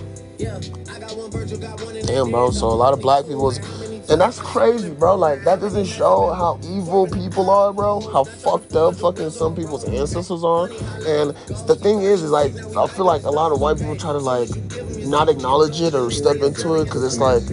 Damn, 2.05 2.31
bro. 2.31 2.51
So 2.51 2.67
a 2.67 2.75
lot 2.75 2.93
of 2.93 2.99
black 2.99 3.23
people 3.23 3.43
was, 3.43 3.59
and 4.09 4.21
that's 4.21 4.39
crazy, 4.39 4.91
bro. 4.91 5.15
Like 5.15 5.43
that 5.43 5.59
doesn't 5.59 5.85
show 5.85 6.33
how 6.33 6.59
evil 6.63 7.07
people 7.07 7.49
are, 7.49 7.73
bro. 7.73 7.99
How 8.11 8.23
fucked 8.23 8.75
up 8.75 8.95
fucking 8.95 9.31
some 9.31 9.55
people's 9.55 9.85
ancestors 9.85 10.43
are. 10.43 10.67
And 11.07 11.31
the 11.67 11.75
thing 11.75 12.01
is, 12.01 12.23
is 12.23 12.31
like 12.31 12.53
I 12.75 12.87
feel 12.87 13.05
like 13.05 13.23
a 13.23 13.31
lot 13.31 13.51
of 13.51 13.59
white 13.59 13.77
people 13.77 13.95
try 13.95 14.11
to 14.11 14.19
like 14.19 14.49
not 15.07 15.29
acknowledge 15.29 15.81
it 15.81 15.93
or 15.93 16.11
step 16.11 16.37
into 16.37 16.75
it 16.75 16.85
because 16.85 17.03
it's 17.03 17.17
like 17.17 17.43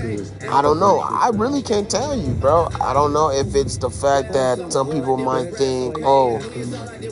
I 0.51 0.61
don't 0.63 0.79
know. 0.79 1.01
I 1.01 1.31
really 1.33 1.63
can't 1.63 1.91
tell 1.91 2.17
you, 2.17 2.33
bro. 2.35 2.69
I 2.81 2.93
don't 2.93 3.13
know 3.13 3.31
if 3.31 3.55
it's 3.55 3.79
the 3.79 3.91
fact 3.91 4.33
that 4.33 4.73
some 4.73 4.91
people 4.91 5.17
might 5.17 5.55
think, 5.55 5.99
oh, 6.03 6.37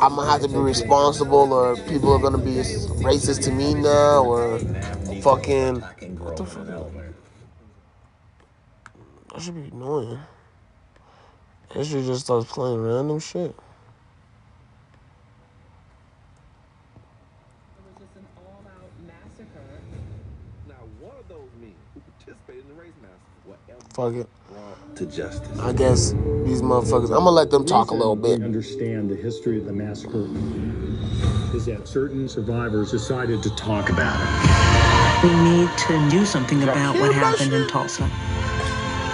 I'm 0.01 0.17
gonna 0.17 0.31
have 0.31 0.43
to 0.43 0.49
be 0.49 0.57
responsible, 0.57 1.53
or 1.53 1.77
people 1.77 2.13
are 2.13 2.19
gonna 2.19 2.39
be 2.39 2.57
racist 3.03 3.43
to 3.45 3.53
me 3.53 3.75
now, 3.75 4.25
or 4.25 4.59
fucking 5.23 5.81
what 6.19 6.37
the 6.37 6.45
fuck? 6.45 7.00
That 9.33 9.43
should 9.43 9.55
be 9.55 9.71
annoying. 9.73 10.19
It 11.75 11.85
should 11.85 12.05
just 12.05 12.25
start 12.25 12.47
playing 12.47 12.83
random 12.83 13.21
shit. 13.21 13.55
Now, 20.69 20.75
one 20.99 21.17
of 21.17 21.29
those 21.29 21.49
men 21.61 21.73
who 21.95 22.01
participated 22.01 22.63
in 22.65 22.69
the 22.77 22.83
race 22.83 22.93
massacre 23.01 23.21
will 23.47 23.57
ever 23.69 23.81
Fuck 23.95 24.15
it. 24.15 24.29
to 24.97 25.07
justice. 25.07 25.59
I 25.61 25.73
guess 25.73 26.11
these 26.45 26.63
motherfuckers. 26.63 27.05
I'm 27.05 27.25
gonna 27.25 27.31
let 27.31 27.51
them 27.51 27.65
talk 27.65 27.91
a 27.91 27.95
little 27.95 28.17
bit. 28.17 28.43
understand 28.43 29.11
the 29.11 29.17
history 29.17 29.59
of 29.59 29.67
the 29.67 29.73
massacre 29.73 30.27
is 31.55 31.67
that 31.67 31.87
certain 31.87 32.29
survivors 32.29 32.91
decided 32.91 33.43
to 33.45 33.51
talk 33.55 33.91
about 33.91 34.21
it. 34.21 35.23
We 35.23 35.35
need 35.43 35.71
to 35.79 36.11
do 36.11 36.25
something 36.27 36.63
about 36.65 36.99
what 36.99 37.15
happened 37.15 37.53
in 37.53 37.69
Tulsa. 37.69 38.11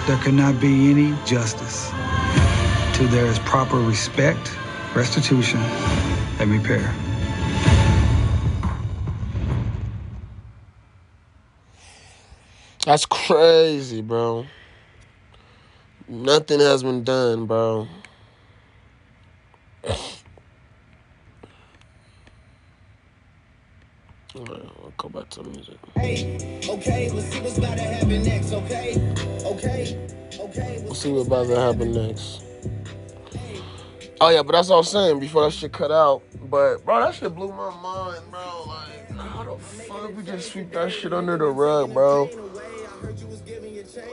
There 0.07 0.17
cannot 0.19 0.61
be 0.61 0.89
any 0.89 1.13
justice 1.25 1.91
till 2.93 3.09
there 3.09 3.25
is 3.25 3.37
proper 3.39 3.77
respect, 3.77 4.57
restitution, 4.95 5.59
and 6.39 6.49
repair. 6.49 6.95
That's 12.85 13.05
crazy, 13.05 14.01
bro. 14.01 14.45
Nothing 16.07 16.61
has 16.61 16.83
been 16.83 17.03
done, 17.03 17.45
bro. 17.45 17.89
Alright, 24.33 24.61
I'll 24.83 24.93
go 24.95 25.09
back 25.09 25.29
to 25.31 25.43
the 25.43 25.49
music. 25.49 25.77
Okay, 25.97 27.09
let's 27.11 27.27
see 27.27 27.41
what's 27.41 27.57
about 27.57 27.75
to 27.75 27.83
happen 27.83 28.23
next, 28.23 28.53
okay? 28.53 29.36
Okay, 29.57 29.97
okay. 30.39 30.81
We'll 30.83 30.93
see 30.93 31.11
what 31.11 31.25
about 31.25 31.47
to 31.47 31.59
happen 31.59 31.91
next. 31.91 32.43
Oh 34.21 34.29
yeah, 34.29 34.43
but 34.43 34.51
that's 34.51 34.69
what 34.69 34.75
I 34.75 34.77
was 34.77 34.91
saying 34.91 35.19
before 35.19 35.45
that 35.45 35.51
shit 35.51 35.71
cut 35.71 35.91
out. 35.91 36.21
But 36.47 36.85
bro, 36.85 36.99
that 36.99 37.15
shit 37.15 37.33
blew 37.33 37.49
my 37.49 37.71
mind, 37.81 38.21
bro. 38.29 38.65
Like, 38.67 39.09
how 39.17 39.43
the 39.45 39.57
fuck 39.57 40.15
we 40.15 40.21
just 40.21 40.51
sweep 40.51 40.71
that 40.73 40.91
shit 40.91 41.11
under 41.11 41.37
the 41.37 41.47
rug, 41.47 41.91
bro? 41.91 42.29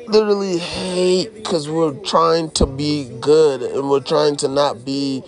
Literally 0.07 0.57
hate 0.57 1.35
because 1.35 1.69
we're 1.69 1.93
trying 2.05 2.51
to 2.53 2.65
be 2.65 3.11
good 3.21 3.61
and 3.61 3.91
we're 3.91 4.01
trying 4.01 4.37
to 4.37 4.49
not 4.49 4.83
be 4.83 5.23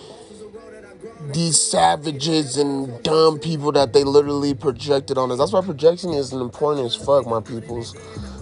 these 1.31 1.59
savages 1.61 2.57
and 2.57 3.03
dumb 3.03 3.37
people 3.37 3.71
that 3.73 3.93
they 3.93 4.03
literally 4.03 4.55
projected 4.55 5.19
on 5.19 5.31
us. 5.31 5.37
That's 5.37 5.53
why 5.53 5.61
projection 5.61 6.11
is 6.13 6.33
important 6.33 6.87
as 6.87 6.95
fuck, 6.95 7.27
my 7.27 7.39
peoples. 7.39 7.95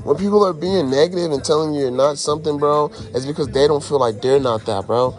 When 0.05 0.17
people 0.17 0.45
are 0.45 0.53
being 0.53 0.91
negative 0.91 1.31
and 1.31 1.43
telling 1.43 1.73
you 1.73 1.81
you're 1.81 1.91
not 1.91 2.19
something, 2.19 2.59
bro, 2.59 2.91
it's 3.15 3.25
because 3.25 3.47
they 3.47 3.67
don't 3.67 3.83
feel 3.83 3.97
like 3.99 4.21
they're 4.21 4.39
not 4.39 4.63
that, 4.67 4.85
bro. 4.85 5.17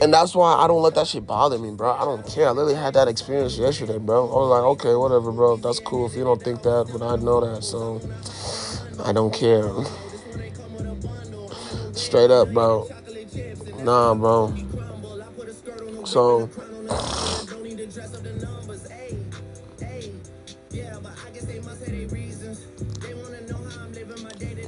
And 0.00 0.12
that's 0.14 0.34
why 0.34 0.54
I 0.54 0.66
don't 0.66 0.80
let 0.80 0.94
that 0.94 1.06
shit 1.06 1.26
bother 1.26 1.58
me, 1.58 1.72
bro. 1.72 1.92
I 1.92 2.06
don't 2.06 2.26
care. 2.26 2.48
I 2.48 2.52
literally 2.52 2.74
had 2.74 2.94
that 2.94 3.06
experience 3.06 3.58
yesterday, 3.58 3.98
bro. 3.98 4.24
I 4.24 4.34
was 4.34 4.48
like, 4.48 4.62
okay, 4.62 4.94
whatever, 4.94 5.30
bro. 5.30 5.56
That's 5.58 5.78
cool 5.78 6.06
if 6.06 6.16
you 6.16 6.24
don't 6.24 6.42
think 6.42 6.62
that, 6.62 6.88
but 6.90 7.02
I 7.02 7.16
know 7.16 7.44
that, 7.44 7.62
so 7.62 8.00
I 9.04 9.12
don't 9.12 9.32
care. 9.32 9.70
Straight 11.92 12.30
up, 12.30 12.50
bro. 12.50 12.88
Nah, 13.80 14.14
bro. 14.14 14.54
So 16.06 16.48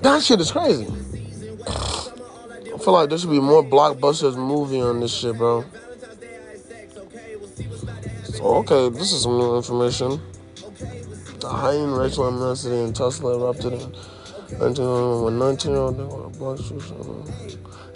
that 0.03 0.23
shit 0.23 0.41
is 0.41 0.53
crazy. 0.53 0.87
I 1.67 2.79
feel 2.79 2.93
like 2.93 3.09
there 3.09 3.19
should 3.19 3.31
be 3.31 3.41
more 3.41 3.63
blockbusters 3.63 4.37
movie 4.37 4.81
on 4.81 5.01
this 5.01 5.13
shit, 5.13 5.37
bro. 5.37 5.65
So, 8.25 8.45
okay, 8.57 8.89
this 8.91 9.13
is 9.13 9.23
some 9.23 9.39
new 9.39 9.57
information. 9.57 10.21
The 11.41 11.49
heightened 11.49 11.97
racial 11.97 12.29
animosity 12.29 12.77
in 12.77 12.93
Tulsa 12.93 13.27
erupted 13.27 13.73
in 13.73 13.93
19 14.59 15.23
when 15.23 15.39
19 15.39 15.71
year 15.71 15.81
old 15.81 16.39
black 16.39 16.59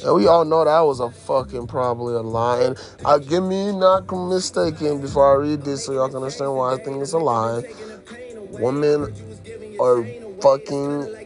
and 0.02 0.14
we 0.14 0.26
all 0.26 0.46
know 0.46 0.64
that 0.64 0.80
was 0.80 1.00
a 1.00 1.10
fucking 1.10 1.66
probably 1.66 2.14
a 2.14 2.20
lie. 2.20 2.62
And 2.62 2.78
uh, 3.04 3.18
give 3.18 3.44
me 3.44 3.70
not 3.72 4.10
mistaken 4.10 5.00
before 5.00 5.32
I 5.32 5.46
read 5.46 5.62
this 5.62 5.84
so 5.84 5.92
y'all 5.92 6.08
can 6.08 6.16
understand 6.16 6.54
why 6.54 6.74
I 6.74 6.78
think 6.78 7.02
it's 7.02 7.12
a 7.12 7.18
lie. 7.18 7.62
Women 8.52 9.14
are 9.78 10.04
fucking 10.40 11.19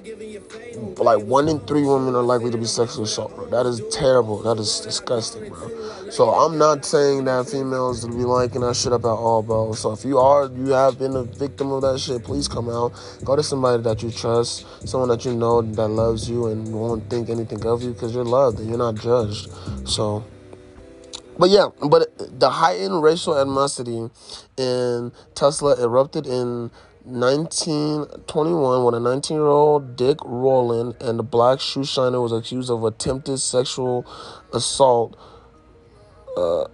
like 0.77 1.25
one 1.25 1.49
in 1.49 1.61
three 1.61 1.85
women 1.85 2.15
are 2.15 2.23
likely 2.23 2.51
to 2.51 2.59
be 2.59 2.65
sexually 2.65 3.05
assaulted, 3.05 3.37
bro. 3.37 3.47
That 3.47 3.67
is 3.67 3.83
terrible. 3.95 4.43
That 4.43 4.59
is 4.59 4.81
disgusting, 4.81 5.49
bro. 5.49 6.11
So 6.11 6.31
I'm 6.31 6.59
not 6.59 6.85
saying 6.85 7.25
that 7.25 7.49
females 7.49 8.07
will 8.07 8.17
be 8.17 8.25
liking 8.25 8.61
that 8.61 8.77
shit 8.77 8.93
up 8.93 9.05
at 9.05 9.09
all, 9.09 9.43
bro. 9.43 9.73
So 9.73 9.93
if 9.93 10.05
you 10.05 10.19
are, 10.19 10.47
you 10.47 10.71
have 10.71 10.99
been 10.99 11.17
a 11.17 11.25
victim 11.25 11.73
of 11.73 11.83
that 11.83 11.99
shit, 11.99 12.25
please 12.25 12.49
come 12.49 12.69
out. 12.69 12.93
Go 13.25 13.37
to 13.37 13.43
somebody 13.43 13.83
that 13.83 14.03
you 14.03 14.11
trust, 14.11 14.67
someone 14.89 15.09
that 15.09 15.25
you 15.25 15.35
know 15.35 15.63
that 15.63 15.89
loves 15.89 16.29
you 16.29 16.47
and 16.47 16.73
won't 16.73 17.09
think 17.11 17.31
anything 17.31 17.65
of 17.67 17.83
you 17.83 17.93
because 17.93 18.15
you're 18.15 18.25
loved 18.25 18.59
and 18.59 18.69
you're 18.69 18.79
not 18.79 18.97
judged. 18.97 19.51
So. 19.89 20.25
But 21.37 21.51
yeah, 21.51 21.67
but 21.89 22.39
the 22.39 22.49
heightened 22.49 23.03
racial 23.03 23.37
animosity 23.37 24.09
in 24.57 25.13
Tulsa 25.35 25.83
erupted 25.83 26.27
in 26.27 26.71
1921 27.05 28.83
when 28.83 28.95
a 28.95 29.01
19 29.01 29.37
year 29.37 29.45
old 29.45 29.95
Dick 29.95 30.17
Rowland 30.25 30.97
and 31.03 31.19
the 31.19 31.23
black 31.23 31.61
shoe 31.61 31.85
shiner 31.85 32.19
was 32.19 32.33
accused 32.33 32.71
of 32.71 32.83
attempted 32.83 33.37
sexual 33.39 34.07
assault 34.55 35.15
uh, 36.39 36.65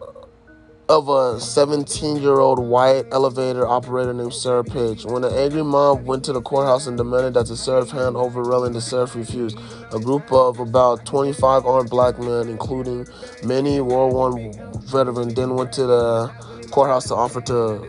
of 0.89 1.09
a 1.09 1.41
17 1.41 2.23
year 2.23 2.39
old 2.39 2.61
white 2.61 3.07
elevator 3.11 3.67
operator 3.67 4.13
named 4.13 4.33
Sarah 4.33 4.63
Page. 4.63 5.05
When 5.05 5.25
an 5.25 5.35
angry 5.35 5.65
mob 5.65 6.05
went 6.05 6.25
to 6.27 6.33
the 6.33 6.43
courthouse 6.43 6.87
and 6.87 6.97
demanded 6.97 7.35
that 7.35 7.49
the 7.49 7.57
sheriff 7.57 7.91
hand 7.91 8.17
over 8.17 8.43
Rowland, 8.43 8.77
the 8.77 8.81
sheriff 8.81 9.17
refused. 9.17 9.59
A 9.93 9.99
group 9.99 10.33
of 10.33 10.61
about 10.61 11.07
25 11.07 11.67
armed 11.67 11.91
black 11.91 12.21
men, 12.21 12.49
including 12.49 13.05
many 13.43 13.81
World 13.81 14.13
War 14.13 14.39
I 14.39 14.53
veterans, 14.83 15.35
then 15.35 15.57
went 15.57 15.73
to 15.73 15.87
the 15.87 16.29
courthouse 16.71 17.09
to 17.09 17.17
offer 17.17 17.41
to 17.41 17.89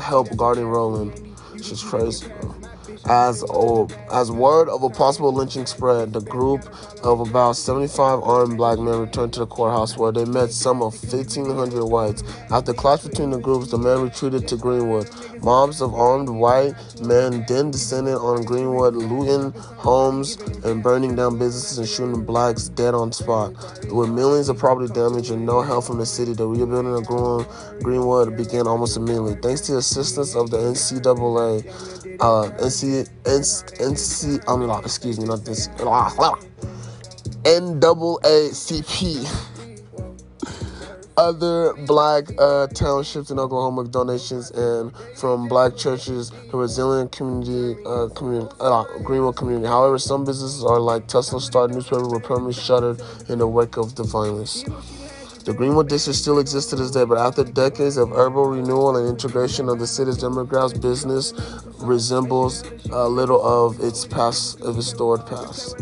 help 0.00 0.36
guarding 0.36 0.66
Rowland. 0.66 1.29
She's 1.62 1.82
crazy, 1.82 2.28
bro. 2.40 2.59
As 3.08 3.42
oh, 3.48 3.88
as 4.12 4.30
word 4.30 4.68
of 4.68 4.82
a 4.82 4.90
possible 4.90 5.32
lynching 5.32 5.66
spread, 5.66 6.12
the 6.12 6.20
group 6.20 6.62
of 7.02 7.20
about 7.20 7.56
75 7.56 8.22
armed 8.22 8.56
black 8.56 8.78
men 8.78 9.00
returned 9.00 9.32
to 9.32 9.40
the 9.40 9.46
courthouse 9.46 9.96
where 9.96 10.12
they 10.12 10.24
met 10.24 10.52
some 10.52 10.82
of 10.82 10.94
1,500 11.02 11.84
whites. 11.84 12.22
After 12.50 12.72
clash 12.74 13.00
between 13.02 13.30
the 13.30 13.38
groups, 13.38 13.70
the 13.70 13.78
men 13.78 14.02
retreated 14.02 14.46
to 14.48 14.56
Greenwood. 14.56 15.10
Mobs 15.42 15.80
of 15.80 15.94
armed 15.94 16.28
white 16.28 16.74
men 17.00 17.44
then 17.48 17.70
descended 17.70 18.14
on 18.14 18.44
Greenwood, 18.44 18.94
looting 18.94 19.52
homes 19.78 20.36
and 20.64 20.82
burning 20.82 21.16
down 21.16 21.38
businesses 21.38 21.78
and 21.78 21.88
shooting 21.88 22.24
blacks 22.24 22.68
dead 22.68 22.94
on 22.94 23.12
spot. 23.12 23.54
With 23.90 24.10
millions 24.10 24.48
of 24.50 24.58
property 24.58 24.92
damage 24.92 25.30
and 25.30 25.46
no 25.46 25.62
help 25.62 25.86
from 25.86 25.98
the 25.98 26.06
city, 26.06 26.34
the 26.34 26.46
rebuilding 26.46 26.94
of 26.94 27.06
Greenwood 27.82 28.36
began 28.36 28.66
almost 28.66 28.96
immediately. 28.96 29.36
Thanks 29.36 29.62
to 29.62 29.72
the 29.72 29.78
assistance 29.78 30.36
of 30.36 30.50
the 30.50 30.58
NCAA, 30.58 31.99
uh, 32.20 32.50
NC, 32.58 33.08
NC, 33.24 34.44
I 34.46 34.56
mean, 34.56 34.70
excuse 34.84 35.18
me, 35.18 35.26
not 35.26 35.44
this, 35.44 35.68
NAACP. 37.44 39.26
Other 41.16 41.74
black 41.86 42.24
uh, 42.38 42.66
townships 42.68 43.30
in 43.30 43.38
Oklahoma 43.38 43.84
donations 43.88 44.50
and 44.52 44.92
from 45.16 45.48
black 45.48 45.76
churches, 45.76 46.30
the 46.30 46.56
resilient 46.56 47.12
community, 47.12 47.76
uh, 47.84 48.08
community 48.08 48.54
uh, 48.60 48.84
Greenwood 49.02 49.36
community. 49.36 49.66
However, 49.66 49.98
some 49.98 50.24
businesses 50.24 50.64
are 50.64 50.80
like 50.80 51.08
Tulsa 51.08 51.40
Star 51.40 51.68
newspaper 51.68 52.08
were 52.08 52.20
permanently 52.20 52.54
shuttered 52.54 53.02
in 53.28 53.38
the 53.38 53.46
wake 53.46 53.76
of 53.76 53.96
the 53.96 54.04
violence. 54.04 54.64
The 55.50 55.56
Greenwood 55.56 55.88
District 55.88 56.16
still 56.16 56.38
exists 56.38 56.70
to 56.70 56.76
this 56.76 56.92
day, 56.92 57.04
but 57.04 57.18
after 57.18 57.42
decades 57.42 57.96
of 57.96 58.12
urban 58.12 58.60
renewal 58.60 58.96
and 58.96 59.08
integration 59.08 59.68
of 59.68 59.80
the 59.80 59.86
city's 59.88 60.18
demographics, 60.18 60.80
business 60.80 61.34
resembles 61.80 62.62
a 62.92 63.08
little 63.08 63.44
of 63.44 63.80
its 63.80 64.06
past, 64.06 64.60
of 64.60 64.78
its 64.78 64.86
stored 64.86 65.26
past. 65.26 65.76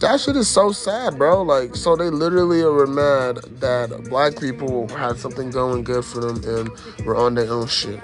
That 0.00 0.18
shit 0.18 0.36
is 0.36 0.48
so 0.48 0.72
sad, 0.72 1.18
bro. 1.18 1.42
Like, 1.42 1.76
so 1.76 1.94
they 1.94 2.08
literally 2.08 2.62
were 2.62 2.86
mad 2.86 3.36
that 3.60 4.06
black 4.08 4.40
people 4.40 4.88
had 4.88 5.18
something 5.18 5.50
going 5.50 5.84
good 5.84 6.06
for 6.06 6.20
them 6.20 6.42
and 6.44 7.04
were 7.04 7.16
on 7.16 7.34
their 7.34 7.52
own 7.52 7.66
shit. 7.66 8.02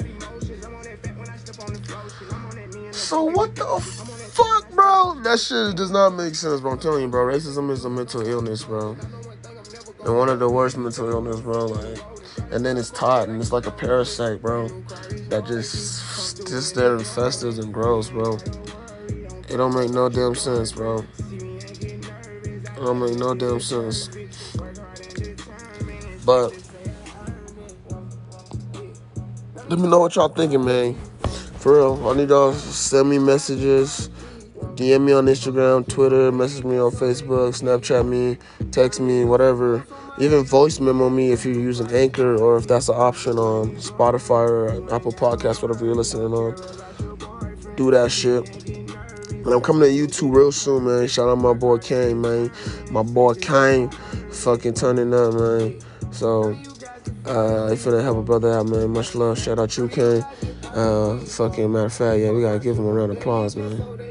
So 2.90 3.22
what 3.24 3.56
the 3.56 3.80
fuck, 3.80 4.70
bro? 4.72 5.22
That 5.22 5.40
shit 5.40 5.74
does 5.74 5.90
not 5.90 6.10
make 6.10 6.34
sense, 6.34 6.60
bro. 6.60 6.72
I'm 6.72 6.78
telling 6.78 7.00
you, 7.04 7.08
bro. 7.08 7.24
Racism 7.24 7.70
is 7.70 7.86
a 7.86 7.88
mental 7.88 8.20
illness, 8.20 8.64
bro. 8.64 8.94
And 10.04 10.16
one 10.16 10.28
of 10.28 10.38
the 10.38 10.48
worst 10.48 10.76
mental 10.76 11.08
illness, 11.08 11.40
bro. 11.40 11.66
Like, 11.66 11.98
and 12.50 12.64
then 12.64 12.76
it's 12.76 12.90
taught, 12.90 13.28
and 13.28 13.40
it's 13.40 13.52
like 13.52 13.66
a 13.66 13.70
parasite, 13.70 14.42
bro, 14.42 14.68
that 15.28 15.44
just 15.46 16.46
just 16.46 16.74
there 16.74 16.96
and 16.96 17.06
festers 17.06 17.58
and 17.58 17.72
grows, 17.72 18.10
bro. 18.10 18.38
It 19.48 19.56
don't 19.56 19.74
make 19.74 19.90
no 19.90 20.08
damn 20.08 20.34
sense, 20.34 20.72
bro. 20.72 21.04
It 21.30 22.76
don't 22.76 23.00
make 23.00 23.18
no 23.18 23.34
damn 23.34 23.60
sense. 23.60 24.08
But 26.24 26.50
let 29.68 29.78
me 29.78 29.88
know 29.88 30.00
what 30.00 30.16
y'all 30.16 30.28
thinking, 30.28 30.64
man. 30.64 30.94
For 31.58 31.76
real, 31.76 32.08
I 32.08 32.14
need 32.14 32.28
y'all 32.28 32.52
send 32.52 33.08
me 33.08 33.18
messages, 33.18 34.10
DM 34.74 35.04
me 35.04 35.12
on 35.12 35.26
Instagram, 35.26 35.86
Twitter, 35.86 36.32
message 36.32 36.64
me 36.64 36.78
on 36.78 36.90
Facebook, 36.90 37.54
Snapchat 37.54 38.08
me, 38.08 38.36
text 38.72 39.00
me, 39.00 39.24
whatever. 39.24 39.86
Even 40.18 40.44
voice 40.44 40.80
memo 40.80 41.08
me 41.08 41.30
if 41.30 41.44
you're 41.44 41.54
using 41.54 41.86
Anchor 41.92 42.36
or 42.36 42.56
if 42.56 42.66
that's 42.66 42.88
an 42.88 42.96
option 42.96 43.38
on 43.38 43.76
Spotify 43.76 44.48
or 44.48 44.94
Apple 44.94 45.12
Podcasts, 45.12 45.62
whatever 45.62 45.84
you're 45.84 45.94
listening 45.94 46.32
on. 46.32 46.56
Do 47.76 47.92
that 47.92 48.10
shit. 48.10 48.48
And 49.30 49.46
I'm 49.46 49.60
coming 49.60 49.88
to 49.88 50.06
YouTube 50.06 50.34
real 50.34 50.50
soon, 50.50 50.86
man. 50.86 51.06
Shout 51.06 51.28
out 51.28 51.38
my 51.38 51.52
boy 51.52 51.78
Kane, 51.78 52.20
man. 52.20 52.50
My 52.90 53.02
boy 53.02 53.34
Kane 53.34 53.90
fucking 54.32 54.74
turning 54.74 55.14
up, 55.14 55.34
man. 55.34 55.80
So, 56.10 56.50
uh, 57.26 57.68
if 57.70 57.84
finna 57.84 58.02
help 58.02 58.18
a 58.18 58.22
brother 58.22 58.52
out, 58.52 58.66
man. 58.66 58.90
Much 58.90 59.14
love. 59.14 59.38
Shout 59.38 59.60
out 59.60 59.76
you, 59.76 59.88
Kane. 59.88 60.24
Uh, 60.74 61.18
fucking 61.18 61.70
matter 61.70 61.86
of 61.86 61.92
fact, 61.92 62.18
yeah, 62.18 62.32
we 62.32 62.40
gotta 62.40 62.58
give 62.58 62.76
him 62.76 62.86
a 62.86 62.92
round 62.92 63.12
of 63.12 63.18
applause, 63.18 63.54
man. 63.54 64.03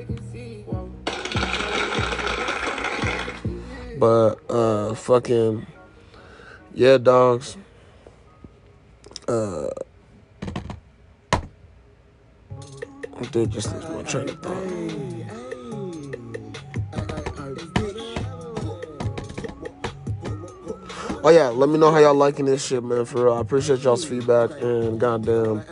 But, 4.03 4.35
uh, 4.49 4.95
fucking, 4.95 5.65
yeah, 6.73 6.97
dogs. 6.97 7.55
Uh, 9.29 9.69
I 11.31 13.23
did 13.31 13.49
just 13.51 13.73
lose 13.73 13.87
my 13.87 14.03
train 14.03 14.27
of 14.27 14.41
thought. 14.41 14.57
Oh 21.23 21.29
yeah, 21.29 21.47
let 21.47 21.69
me 21.69 21.77
know 21.77 21.89
how 21.89 21.99
y'all 21.99 22.13
liking 22.13 22.43
this 22.43 22.65
shit, 22.65 22.83
man. 22.83 23.05
For 23.05 23.23
real, 23.23 23.35
I 23.35 23.39
appreciate 23.39 23.79
y'all's 23.83 24.03
feedback 24.03 24.51
and 24.61 24.99
goddamn, 24.99 25.63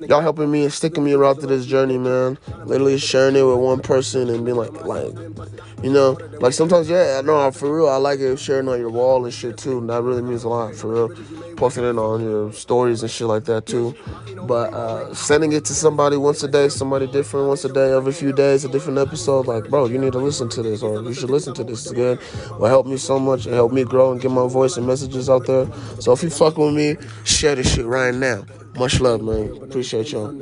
y'all 0.00 0.20
helping 0.20 0.50
me 0.50 0.64
and 0.64 0.72
sticking 0.72 1.04
me 1.04 1.12
around 1.12 1.36
through 1.36 1.48
this 1.48 1.66
journey, 1.66 1.98
man. 1.98 2.38
Literally 2.64 2.98
sharing 2.98 3.36
it 3.36 3.42
with 3.42 3.58
one 3.58 3.80
person 3.80 4.28
and 4.28 4.44
being 4.44 4.56
like, 4.56 4.84
like, 4.84 5.12
you 5.82 5.90
know, 5.90 6.18
like 6.40 6.52
sometimes, 6.52 6.88
yeah, 6.88 7.18
I 7.18 7.22
know 7.22 7.50
for 7.50 7.74
real, 7.74 7.88
I 7.88 7.96
like 7.96 8.20
it 8.20 8.38
sharing 8.38 8.68
on 8.68 8.78
your 8.78 8.90
wall 8.90 9.24
and 9.24 9.32
shit 9.32 9.56
too. 9.56 9.84
That 9.86 10.02
really 10.02 10.22
means 10.22 10.44
a 10.44 10.48
lot 10.48 10.74
for 10.74 10.88
real. 10.88 11.56
Posting 11.56 11.84
it 11.84 11.96
on 11.98 12.22
your 12.22 12.52
stories 12.52 13.02
and 13.02 13.10
shit 13.10 13.26
like 13.26 13.44
that 13.44 13.66
too. 13.66 13.94
But 14.46 14.72
uh, 14.72 15.14
sending 15.14 15.52
it 15.52 15.64
to 15.66 15.74
somebody 15.74 16.16
once 16.16 16.42
a 16.42 16.48
day, 16.48 16.68
somebody 16.68 17.06
different 17.06 17.48
once 17.48 17.64
a 17.64 17.72
day, 17.72 17.92
every 17.92 18.12
few 18.12 18.32
days, 18.32 18.64
a 18.64 18.68
different 18.68 18.98
episode. 18.98 19.46
Like, 19.46 19.68
bro, 19.68 19.86
you 19.86 19.98
need 19.98 20.12
to 20.12 20.18
listen 20.18 20.48
to 20.50 20.62
this, 20.62 20.82
or 20.82 21.02
you 21.02 21.14
should 21.14 21.30
listen 21.30 21.54
to 21.54 21.64
this. 21.64 21.90
Good. 21.90 22.18
Will 22.58 22.68
help 22.68 22.86
me 22.86 22.96
so 22.96 23.18
much 23.18 23.46
and 23.46 23.54
help 23.54 23.72
me 23.72 23.84
grow 23.84 24.12
and 24.12 24.20
get 24.20 24.30
my 24.30 24.48
voice 24.48 24.76
and 24.76 24.86
messages 24.86 25.28
out 25.30 25.46
there. 25.46 25.66
So 26.00 26.12
if 26.12 26.22
you 26.22 26.30
fuck 26.30 26.56
with 26.56 26.74
me, 26.74 26.96
share 27.24 27.54
this 27.54 27.74
shit 27.74 27.86
right 27.86 28.14
now. 28.14 28.44
Much 28.76 29.00
love, 29.00 29.22
man. 29.22 29.56
Appreciate 29.62 30.10
y'all. 30.12 30.32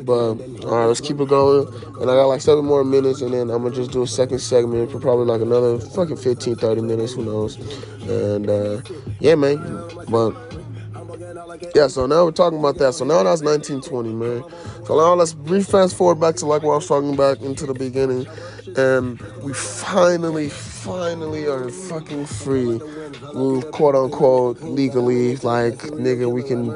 But 0.00 0.12
all 0.12 0.76
right, 0.76 0.86
let's 0.86 1.00
keep 1.00 1.20
it 1.20 1.28
going. 1.28 1.66
And 2.00 2.10
I 2.10 2.14
got 2.14 2.26
like 2.26 2.40
seven 2.40 2.64
more 2.64 2.84
minutes, 2.84 3.22
and 3.22 3.32
then 3.32 3.50
I'm 3.50 3.62
gonna 3.62 3.74
just 3.74 3.90
do 3.90 4.02
a 4.02 4.06
second 4.06 4.40
segment 4.40 4.90
for 4.90 5.00
probably 5.00 5.24
like 5.24 5.40
another 5.40 5.78
fucking 5.78 6.16
15, 6.16 6.56
30 6.56 6.80
minutes. 6.82 7.14
Who 7.14 7.24
knows? 7.24 7.56
And 8.02 8.48
uh, 8.48 8.82
yeah, 9.20 9.34
man. 9.34 9.58
But 10.08 10.34
yeah, 11.74 11.88
so 11.88 12.06
now 12.06 12.24
we're 12.24 12.32
talking 12.32 12.58
about 12.58 12.76
that. 12.78 12.94
So 12.94 13.04
now 13.04 13.22
that's 13.22 13.42
1920, 13.42 14.12
man. 14.12 14.44
So 14.88 14.96
now 14.96 15.12
let's 15.12 15.34
brief 15.34 15.66
fast 15.66 15.94
forward 15.96 16.18
back 16.18 16.36
to 16.36 16.46
like 16.46 16.62
what 16.62 16.72
I 16.72 16.76
was 16.76 16.88
talking 16.88 17.12
about 17.12 17.40
into 17.40 17.66
the 17.66 17.74
beginning. 17.74 18.26
and 18.74 19.20
we 19.42 19.52
finally, 19.52 20.48
finally 20.48 21.46
are 21.46 21.68
fucking 21.68 22.24
free. 22.24 22.78
Mm, 22.78 23.70
Quote 23.72 23.94
unquote 23.94 24.62
legally, 24.62 25.36
like 25.36 25.76
nigga, 25.76 26.32
we 26.32 26.42
can. 26.42 26.70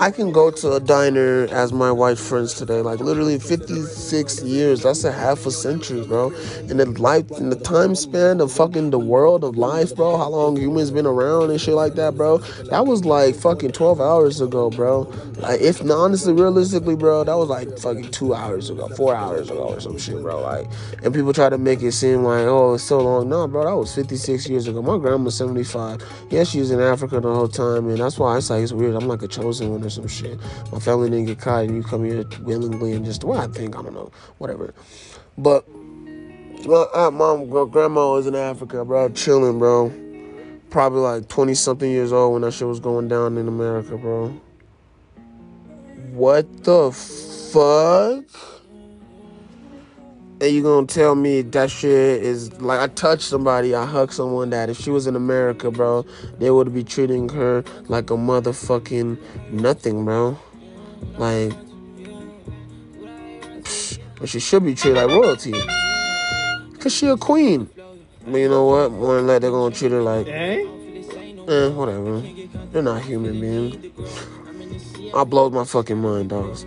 I 0.00 0.10
can 0.10 0.30
go 0.30 0.50
to 0.50 0.72
a 0.74 0.80
diner 0.80 1.48
as 1.50 1.72
my 1.72 1.90
white 1.90 2.18
friends 2.18 2.52
today. 2.52 2.80
Like 2.82 3.00
literally 3.00 3.38
56 3.38 4.42
years. 4.42 4.82
That's 4.82 5.04
a 5.04 5.12
half 5.12 5.46
a 5.46 5.50
century, 5.50 6.06
bro. 6.06 6.30
In 6.68 6.76
the 6.76 6.86
life, 7.00 7.30
in 7.38 7.48
the 7.48 7.56
time 7.56 7.94
span 7.94 8.40
of 8.40 8.52
fucking 8.52 8.90
the 8.90 8.98
world 8.98 9.42
of 9.42 9.56
life, 9.56 9.96
bro. 9.96 10.18
How 10.18 10.28
long 10.28 10.56
humans 10.56 10.90
been 10.90 11.06
around 11.06 11.50
and 11.50 11.60
shit 11.60 11.74
like 11.74 11.94
that, 11.94 12.16
bro. 12.16 12.38
That 12.70 12.86
was 12.86 13.04
like 13.04 13.36
fucking 13.36 13.72
12 13.72 14.00
hours 14.00 14.40
ago, 14.42 14.68
bro. 14.68 15.02
Like 15.38 15.60
if 15.60 15.80
honestly, 15.90 16.32
realistically, 16.32 16.96
bro, 16.96 17.24
that 17.24 17.34
was 17.34 17.48
like 17.48 17.53
fucking 17.78 18.10
two 18.10 18.34
hours 18.34 18.70
ago, 18.70 18.88
four 18.88 19.14
hours 19.14 19.50
ago, 19.50 19.68
or 19.68 19.80
some 19.80 19.98
shit, 19.98 20.20
bro. 20.20 20.40
Like, 20.40 20.66
and 21.02 21.14
people 21.14 21.32
try 21.32 21.48
to 21.48 21.58
make 21.58 21.82
it 21.82 21.92
seem 21.92 22.24
like, 22.24 22.44
oh, 22.46 22.74
it's 22.74 22.84
so 22.84 23.00
long. 23.00 23.28
No, 23.28 23.46
bro, 23.46 23.64
that 23.64 23.76
was 23.76 23.94
56 23.94 24.48
years 24.48 24.68
ago. 24.68 24.82
My 24.82 24.98
grandma's 24.98 25.36
75. 25.36 26.02
Yeah, 26.30 26.44
she 26.44 26.60
was 26.60 26.70
in 26.70 26.80
Africa 26.80 27.20
the 27.20 27.32
whole 27.32 27.48
time, 27.48 27.88
and 27.88 27.98
that's 27.98 28.18
why 28.18 28.36
it's 28.36 28.50
like 28.50 28.62
it's 28.62 28.72
weird. 28.72 28.94
I'm 28.94 29.08
like 29.08 29.22
a 29.22 29.28
chosen 29.28 29.70
one 29.70 29.84
or 29.84 29.90
some 29.90 30.08
shit. 30.08 30.38
My 30.72 30.78
family 30.78 31.10
didn't 31.10 31.26
get 31.26 31.38
caught, 31.38 31.64
and 31.64 31.76
you 31.76 31.82
come 31.82 32.04
here 32.04 32.24
willingly 32.42 32.92
and 32.92 33.04
just 33.04 33.24
what 33.24 33.38
I 33.38 33.46
think, 33.46 33.78
I 33.78 33.82
don't 33.82 33.94
know, 33.94 34.10
whatever. 34.38 34.74
But 35.36 35.66
my 36.66 37.10
mom, 37.10 37.48
grandma 37.70 38.12
was 38.12 38.26
in 38.26 38.34
Africa, 38.34 38.84
bro, 38.84 39.08
chilling, 39.10 39.58
bro. 39.58 39.92
Probably 40.70 41.00
like 41.00 41.28
20 41.28 41.54
something 41.54 41.90
years 41.90 42.12
old 42.12 42.32
when 42.32 42.42
that 42.42 42.52
shit 42.52 42.66
was 42.66 42.80
going 42.80 43.08
down 43.08 43.38
in 43.38 43.46
America, 43.46 43.96
bro. 43.96 44.28
What 46.12 46.64
the 46.64 46.90
fuck? 47.54 48.24
And 50.40 50.52
you 50.52 50.62
gonna 50.62 50.88
tell 50.88 51.14
me 51.14 51.42
that 51.42 51.70
shit 51.70 52.22
is 52.22 52.60
like 52.60 52.80
I 52.80 52.88
touched 52.88 53.22
somebody, 53.22 53.74
I 53.74 53.86
hugged 53.86 54.12
someone 54.12 54.50
that 54.50 54.68
if 54.68 54.76
she 54.76 54.90
was 54.90 55.06
in 55.06 55.14
America, 55.14 55.70
bro, 55.70 56.04
they 56.38 56.50
would 56.50 56.74
be 56.74 56.82
treating 56.82 57.28
her 57.28 57.62
like 57.86 58.10
a 58.10 58.14
motherfucking 58.14 59.18
nothing, 59.52 60.04
bro. 60.04 60.36
Like, 61.16 61.52
psh, 63.62 64.00
but 64.18 64.28
she 64.28 64.40
should 64.40 64.64
be 64.64 64.74
treated 64.74 64.96
like 64.96 65.16
royalty. 65.16 65.54
Cause 66.80 66.92
she 66.92 67.06
a 67.06 67.16
queen. 67.16 67.70
But 68.26 68.36
you 68.36 68.48
know 68.48 68.64
what? 68.66 68.90
More 68.90 69.16
than 69.16 69.28
that, 69.28 69.42
they're 69.42 69.52
gonna 69.52 69.74
treat 69.74 69.92
her 69.92 70.02
like, 70.02 70.26
eh, 70.26 70.64
whatever. 71.68 72.20
They're 72.72 72.82
not 72.82 73.02
human 73.02 73.40
beings. 73.40 73.76
I 75.14 75.22
blows 75.22 75.52
my 75.52 75.64
fucking 75.64 76.02
mind, 76.02 76.30
dogs. 76.30 76.66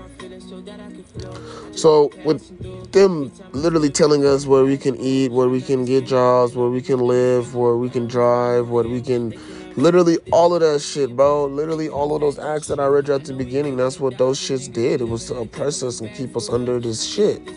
So 1.76 2.12
with 2.26 2.92
them 2.92 3.32
literally 3.52 3.90
telling 3.90 4.26
us 4.26 4.46
where 4.46 4.64
we 4.64 4.78
can 4.78 4.96
eat, 4.96 5.32
where 5.32 5.48
we 5.48 5.62
can 5.62 5.86
get 5.86 6.06
jobs, 6.06 6.56
where 6.56 6.70
we 6.70 6.82
can 6.82 7.00
live, 7.00 7.54
where 7.54 7.78
we 7.78 7.90
can 7.90 8.08
drive, 8.08 8.70
where 8.70 8.84
we 8.84 9.02
can 9.02 9.34
literally 9.76 10.18
all 10.32 10.56
of 10.56 10.62
that 10.62 10.82
shit, 10.82 11.16
bro. 11.16 11.46
Literally 11.46 11.88
all 11.88 12.16
of 12.16 12.22
those 12.22 12.40
acts 12.40 12.68
that 12.68 12.80
I 12.80 12.88
read 12.88 13.08
you 13.08 13.14
at 13.14 13.26
the 13.26 13.34
beginning, 13.34 13.78
that's 13.78 14.00
what 14.00 14.18
those 14.18 14.40
shits 14.40 14.72
did. 14.72 15.02
It 15.02 15.08
was 15.08 15.26
to 15.26 15.36
oppress 15.36 15.84
us 15.84 16.02
and 16.02 16.14
keep 16.16 16.36
us 16.36 16.50
under 16.50 16.80
this 16.80 17.04
shit. 17.04 17.48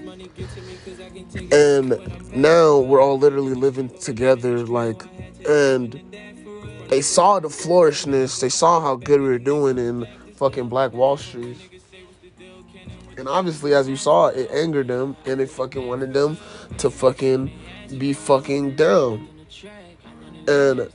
And 1.52 1.98
now 2.34 2.78
we're 2.78 3.00
all 3.00 3.18
literally 3.18 3.54
living 3.54 3.88
together, 3.88 4.66
like, 4.66 5.02
and 5.48 6.00
they 6.88 7.00
saw 7.00 7.40
the 7.40 7.48
flourishness, 7.48 8.40
they 8.40 8.48
saw 8.48 8.80
how 8.80 8.96
good 8.96 9.20
we 9.20 9.28
were 9.28 9.38
doing 9.38 9.78
in 9.78 10.06
fucking 10.34 10.68
Black 10.68 10.92
Wall 10.92 11.16
Street. 11.16 11.56
And 13.20 13.28
obviously, 13.28 13.74
as 13.74 13.86
you 13.86 13.96
saw, 13.96 14.28
it 14.28 14.50
angered 14.50 14.88
them 14.88 15.14
and 15.26 15.42
it 15.42 15.50
fucking 15.50 15.86
wanted 15.86 16.14
them 16.14 16.38
to 16.78 16.90
fucking 16.90 17.52
be 17.98 18.14
fucking 18.14 18.76
down. 18.76 19.28
And 20.48 20.90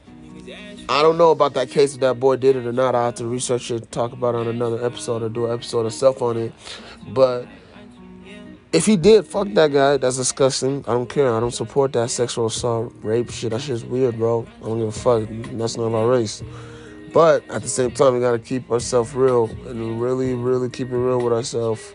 I 0.89 1.03
don't 1.03 1.19
know 1.19 1.30
about 1.30 1.53
that 1.53 1.69
case 1.69 1.93
if 1.93 2.02
that 2.02 2.19
boy 2.19 2.38
did 2.38 2.56
it 2.56 2.65
or 2.65 2.72
not. 2.72 2.95
I 2.95 3.06
have 3.06 3.15
to 3.15 3.27
research 3.27 3.69
it, 3.69 3.91
talk 3.91 4.11
about 4.11 4.34
it 4.34 4.39
on 4.39 4.47
another 4.47 4.84
episode 4.84 5.22
or 5.22 5.30
do 5.30 5.45
an 5.45 5.53
episode 5.53 5.85
itself 5.85 6.23
on 6.23 6.38
it. 6.38 6.53
But 7.10 7.47
if 8.73 8.88
he 8.88 8.97
did, 8.97 9.27
fuck 9.27 9.47
that 9.49 9.72
guy. 9.72 9.97
That's 9.97 10.18
disgusting. 10.18 10.84
I 10.88 10.93
don't 10.93 11.07
care. 11.07 11.31
I 11.31 11.39
don't 11.39 11.53
support 11.53 11.93
that 11.93 12.10
sexual 12.10 12.47
assault, 12.47 12.91
rape 13.03 13.30
shit. 13.30 13.52
That 13.52 13.61
shit's 13.61 13.85
weird, 13.85 14.18
bro. 14.18 14.47
I 14.64 14.65
don't 14.65 14.80
give 14.80 14.88
a 14.88 14.91
fuck. 14.91 15.30
That's 15.30 15.77
not 15.77 15.93
our 15.93 16.07
race. 16.07 16.41
But 17.14 17.47
at 17.52 17.61
the 17.61 17.69
same 17.69 17.91
time, 17.91 18.15
we 18.15 18.19
gotta 18.19 18.39
keep 18.39 18.72
ourselves 18.72 19.14
real 19.14 19.45
and 19.68 20.02
really, 20.02 20.34
really 20.34 20.69
keep 20.69 20.89
it 20.89 20.97
real 20.97 21.22
with 21.22 21.31
ourselves. 21.31 21.93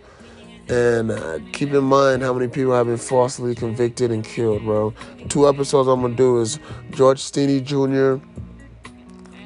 And 0.70 1.10
uh, 1.10 1.40
keep 1.52 1.72
in 1.72 1.82
mind 1.82 2.22
how 2.22 2.32
many 2.32 2.46
people 2.46 2.72
have 2.74 2.86
been 2.86 2.96
falsely 2.96 3.56
convicted 3.56 4.12
and 4.12 4.24
killed, 4.24 4.62
bro. 4.62 4.94
Two 5.28 5.48
episodes 5.48 5.88
I'm 5.88 6.00
gonna 6.00 6.14
do 6.14 6.40
is 6.40 6.60
George 6.92 7.18
Stinney 7.18 7.60
Jr. 7.60 8.24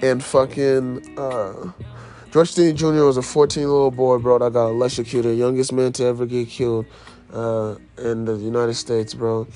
and 0.06 0.22
fucking 0.22 1.18
uh, 1.18 1.72
George 2.30 2.52
Stinney 2.52 2.74
Jr. 2.74 3.04
was 3.04 3.16
a 3.16 3.22
14 3.22 3.62
year 3.62 3.70
old 3.70 3.96
boy, 3.96 4.18
bro, 4.18 4.38
that 4.38 4.52
got 4.52 4.66
electrocuted, 4.66 5.38
youngest 5.38 5.72
man 5.72 5.92
to 5.94 6.04
ever 6.04 6.26
get 6.26 6.48
killed 6.48 6.84
uh, 7.32 7.76
in 7.96 8.26
the 8.26 8.34
United 8.34 8.74
States, 8.74 9.14
bro. 9.14 9.46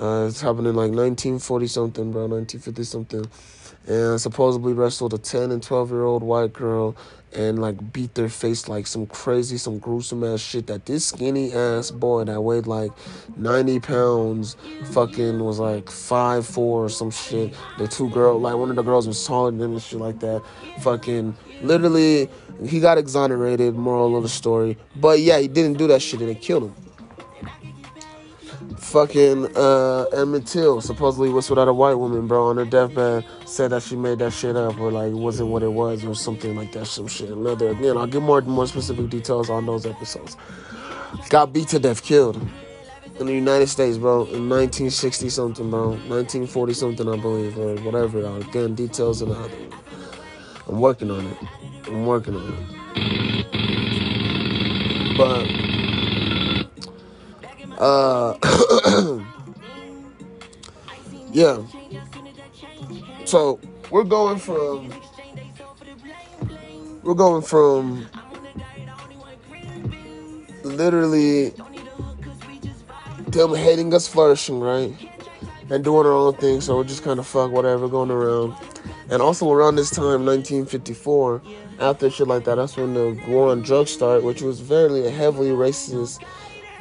Uh, 0.00 0.26
it's 0.28 0.40
happened 0.40 0.68
in 0.68 0.76
like 0.76 0.92
1940 0.92 1.66
something, 1.66 2.12
bro, 2.12 2.26
1950 2.26 2.84
something. 2.84 3.26
And 3.88 4.20
supposedly 4.20 4.74
wrestled 4.74 5.14
a 5.14 5.18
10 5.18 5.50
and 5.50 5.62
12 5.62 5.90
year 5.90 6.04
old 6.04 6.22
white 6.22 6.52
girl 6.52 6.96
and 7.34 7.60
like 7.60 7.92
beat 7.92 8.14
their 8.14 8.28
face 8.28 8.68
like 8.68 8.86
some 8.86 9.06
crazy, 9.06 9.58
some 9.58 9.78
gruesome 9.78 10.24
ass 10.24 10.40
shit 10.40 10.66
that 10.68 10.86
this 10.86 11.06
skinny 11.06 11.52
ass 11.52 11.90
boy 11.90 12.24
that 12.24 12.40
weighed 12.40 12.66
like 12.66 12.90
90 13.36 13.80
pounds 13.80 14.56
fucking 14.92 15.38
was 15.42 15.58
like 15.58 15.90
five 15.90 16.46
four 16.46 16.84
or 16.84 16.88
some 16.88 17.10
shit. 17.10 17.54
The 17.78 17.88
two 17.88 18.08
girl, 18.10 18.40
like 18.40 18.56
one 18.56 18.70
of 18.70 18.76
the 18.76 18.82
girls 18.82 19.06
was 19.06 19.24
taller 19.26 19.50
than 19.50 19.60
him 19.60 19.72
and 19.72 19.82
shit 19.82 20.00
like 20.00 20.20
that. 20.20 20.42
Fucking 20.80 21.36
literally, 21.62 22.28
he 22.64 22.80
got 22.80 22.98
exonerated, 22.98 23.74
moral 23.74 24.16
of 24.16 24.22
the 24.22 24.28
story. 24.28 24.78
But 24.96 25.20
yeah, 25.20 25.38
he 25.38 25.48
didn't 25.48 25.78
do 25.78 25.86
that 25.88 26.00
shit 26.00 26.20
and 26.20 26.28
they 26.28 26.34
killed 26.34 26.64
him 26.64 26.85
fucking 28.86 29.56
uh, 29.56 30.04
Emmett 30.12 30.46
Till 30.46 30.80
supposedly 30.80 31.28
whistled 31.28 31.58
at 31.58 31.68
a 31.68 31.72
white 31.72 31.94
woman, 31.94 32.26
bro, 32.26 32.48
on 32.48 32.56
her 32.56 32.64
deathbed. 32.64 33.24
Said 33.44 33.72
that 33.72 33.82
she 33.82 33.96
made 33.96 34.20
that 34.20 34.32
shit 34.32 34.56
up, 34.56 34.78
or 34.78 34.90
like 34.90 35.12
wasn't 35.12 35.48
what 35.48 35.62
it 35.62 35.72
was, 35.72 36.04
or 36.04 36.14
something 36.14 36.56
like 36.56 36.72
that. 36.72 36.86
Some 36.86 37.08
shit. 37.08 37.30
Another 37.30 37.70
again, 37.70 37.96
I'll 37.96 38.06
give 38.06 38.22
more 38.22 38.40
more 38.42 38.66
specific 38.66 39.08
details 39.10 39.50
on 39.50 39.66
those 39.66 39.86
episodes. 39.86 40.36
Got 41.28 41.52
beat 41.52 41.68
to 41.68 41.78
death, 41.78 42.02
killed 42.02 42.40
in 43.18 43.26
the 43.26 43.34
United 43.34 43.68
States, 43.68 43.96
bro, 43.98 44.24
in 44.24 44.48
1960 44.48 45.30
something, 45.30 45.70
bro, 45.70 45.90
1940 45.90 46.72
something, 46.74 47.08
I 47.08 47.16
believe, 47.16 47.58
or 47.58 47.76
whatever. 47.76 48.24
Again, 48.38 48.74
details 48.74 49.22
in 49.22 49.30
the 49.30 49.34
other. 49.34 49.56
I'm 50.68 50.80
working 50.80 51.10
on 51.10 51.26
it. 51.26 51.36
I'm 51.86 52.04
working 52.06 52.36
on 52.36 52.52
it. 52.52 52.76
But 55.16 55.65
uh, 57.78 58.36
yeah. 61.32 61.62
So 63.24 63.60
we're 63.90 64.04
going 64.04 64.38
from 64.38 64.92
we're 67.02 67.14
going 67.14 67.42
from 67.42 68.06
literally 70.64 71.52
them 73.26 73.54
hating 73.54 73.92
us 73.94 74.08
flourishing, 74.08 74.60
right? 74.60 74.92
And 75.70 75.82
doing 75.82 76.06
our 76.06 76.12
own 76.12 76.34
thing, 76.34 76.60
so 76.60 76.76
we're 76.76 76.84
just 76.84 77.02
kind 77.02 77.18
of 77.18 77.26
fuck 77.26 77.50
whatever 77.50 77.88
going 77.88 78.10
around. 78.10 78.54
And 79.10 79.20
also 79.20 79.50
around 79.50 79.76
this 79.76 79.90
time, 79.90 80.24
1954, 80.24 81.42
after 81.80 82.10
shit 82.10 82.28
like 82.28 82.44
that, 82.44 82.56
that's 82.56 82.76
when 82.76 82.94
the 82.94 83.20
war 83.28 83.50
on 83.50 83.62
drugs 83.62 83.90
started, 83.90 84.24
which 84.24 84.42
was 84.42 84.60
very 84.60 85.08
heavily 85.10 85.50
racist 85.50 86.22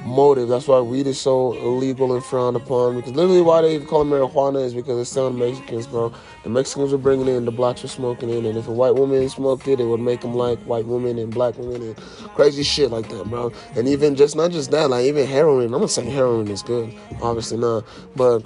motive. 0.03 0.49
That's 0.49 0.67
why 0.67 0.79
weed 0.79 1.07
is 1.07 1.19
so 1.19 1.53
illegal 1.53 2.13
and 2.13 2.23
frowned 2.23 2.55
upon. 2.55 2.95
Because 2.95 3.13
literally, 3.13 3.41
why 3.41 3.61
they 3.61 3.79
call 3.79 4.01
it 4.01 4.05
marijuana 4.05 4.63
is 4.63 4.73
because 4.73 4.99
it's 4.99 5.09
selling 5.09 5.37
Mexicans, 5.37 5.87
bro. 5.87 6.13
The 6.43 6.49
Mexicans 6.49 6.91
were 6.91 6.97
bringing 6.97 7.27
it 7.27 7.35
in, 7.35 7.45
the 7.45 7.51
blacks 7.51 7.83
were 7.83 7.89
smoking 7.89 8.29
it, 8.29 8.45
and 8.45 8.57
if 8.57 8.67
a 8.67 8.71
white 8.71 8.95
woman 8.95 9.27
smoked 9.29 9.67
it, 9.67 9.79
it 9.79 9.85
would 9.85 9.99
make 9.99 10.21
them 10.21 10.35
like 10.35 10.59
white 10.59 10.85
women 10.85 11.17
and 11.17 11.33
black 11.33 11.57
women 11.57 11.81
and 11.81 11.97
crazy 12.35 12.63
shit 12.63 12.91
like 12.91 13.09
that, 13.09 13.25
bro. 13.25 13.51
And 13.75 13.87
even 13.87 14.15
just 14.15 14.35
not 14.35 14.51
just 14.51 14.71
that, 14.71 14.89
like 14.89 15.05
even 15.05 15.25
heroin. 15.25 15.73
I'm 15.73 15.81
not 15.81 15.89
saying 15.91 16.11
heroin 16.11 16.47
is 16.49 16.61
good, 16.61 16.93
obviously 17.21 17.57
not, 17.57 17.85
but. 18.15 18.43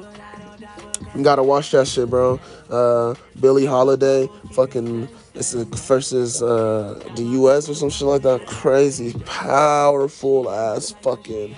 You 1.15 1.23
gotta 1.23 1.41
watch 1.43 1.71
that 1.71 1.88
shit, 1.88 2.09
bro. 2.09 2.39
Uh, 2.69 3.15
Billie 3.39 3.65
Holiday, 3.65 4.30
fucking 4.51 5.07
it's 5.35 5.51
the 5.51 5.65
versus 5.65 6.41
uh, 6.41 7.01
the 7.15 7.23
U.S. 7.23 7.69
or 7.69 7.76
some 7.76 7.89
shit 7.89 8.07
like 8.07 8.22
that. 8.23 8.45
Crazy, 8.47 9.14
powerful 9.26 10.49
ass 10.49 10.91
fucking 11.01 11.56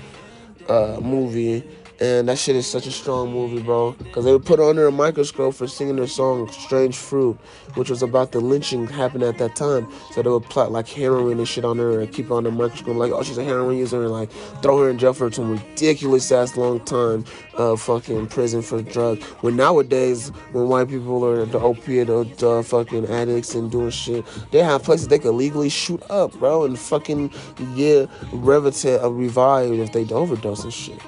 uh, 0.68 1.00
movie. 1.02 1.64
And 2.02 2.28
that 2.30 2.40
shit 2.40 2.56
is 2.56 2.66
such 2.66 2.88
a 2.88 2.92
strong 2.92 3.32
movie, 3.32 3.62
bro. 3.62 3.92
Because 3.92 4.26
they 4.26 4.32
were 4.32 4.40
put 4.40 4.60
under 4.60 4.88
a 4.88 4.92
microscope 4.92 5.54
for 5.54 5.68
singing 5.68 5.98
their 5.98 6.08
song 6.08 6.52
Strange 6.52 6.98
Fruit, 6.98 7.38
which 7.76 7.92
was 7.92 8.02
about 8.02 8.32
the 8.32 8.40
lynching 8.40 8.88
happening 8.88 9.28
at 9.30 9.38
that 9.38 9.56
time. 9.56 9.88
So 10.12 10.24
they 10.24 10.30
would 10.32 10.46
plot 10.46 10.72
like 10.72 10.88
heroin 10.88 11.38
and 11.38 11.48
shit 11.48 11.64
on 11.64 11.78
her 11.78 12.02
and 12.02 12.12
keep 12.12 12.30
her 12.30 12.34
on 12.34 12.46
the 12.46 12.52
microscope, 12.52 12.96
like, 12.96 13.12
oh, 13.12 13.22
she's 13.22 13.38
a 13.38 13.44
heroin 13.44 13.78
user, 13.78 14.02
and 14.02 14.12
like 14.12 14.32
throw 14.64 14.80
her 14.80 14.90
in 14.90 14.98
jail 14.98 15.14
for 15.14 15.32
some 15.32 15.52
ridiculous 15.52 16.32
ass 16.32 16.58
long 16.58 16.80
time, 16.80 17.24
uh, 17.60 17.76
fucking 17.76 18.26
prison 18.30 18.64
for 18.64 18.82
drugs. 18.82 19.24
When 19.42 19.56
nowadays, 19.56 20.30
when 20.54 20.70
white 20.70 20.90
people 20.90 21.24
are 21.24 21.46
the 21.46 21.60
opiate 21.60 22.08
the 22.08 22.64
fucking 22.66 23.10
addicts 23.10 23.54
and 23.54 23.70
doing 23.70 23.92
shit, 23.92 24.26
they 24.50 24.64
have 24.64 24.82
places 24.82 25.08
they 25.08 25.20
could 25.20 25.36
legally 25.36 25.70
shoot 25.70 26.02
up, 26.10 26.34
bro, 26.34 26.66
and 26.66 26.80
fucking 26.80 27.32
get 27.76 28.10
revitate, 28.34 29.04
uh, 29.04 29.12
revived 29.12 29.74
if 29.74 29.92
they 29.92 30.12
overdose 30.12 30.64
and 30.64 30.74
shit. 30.74 31.00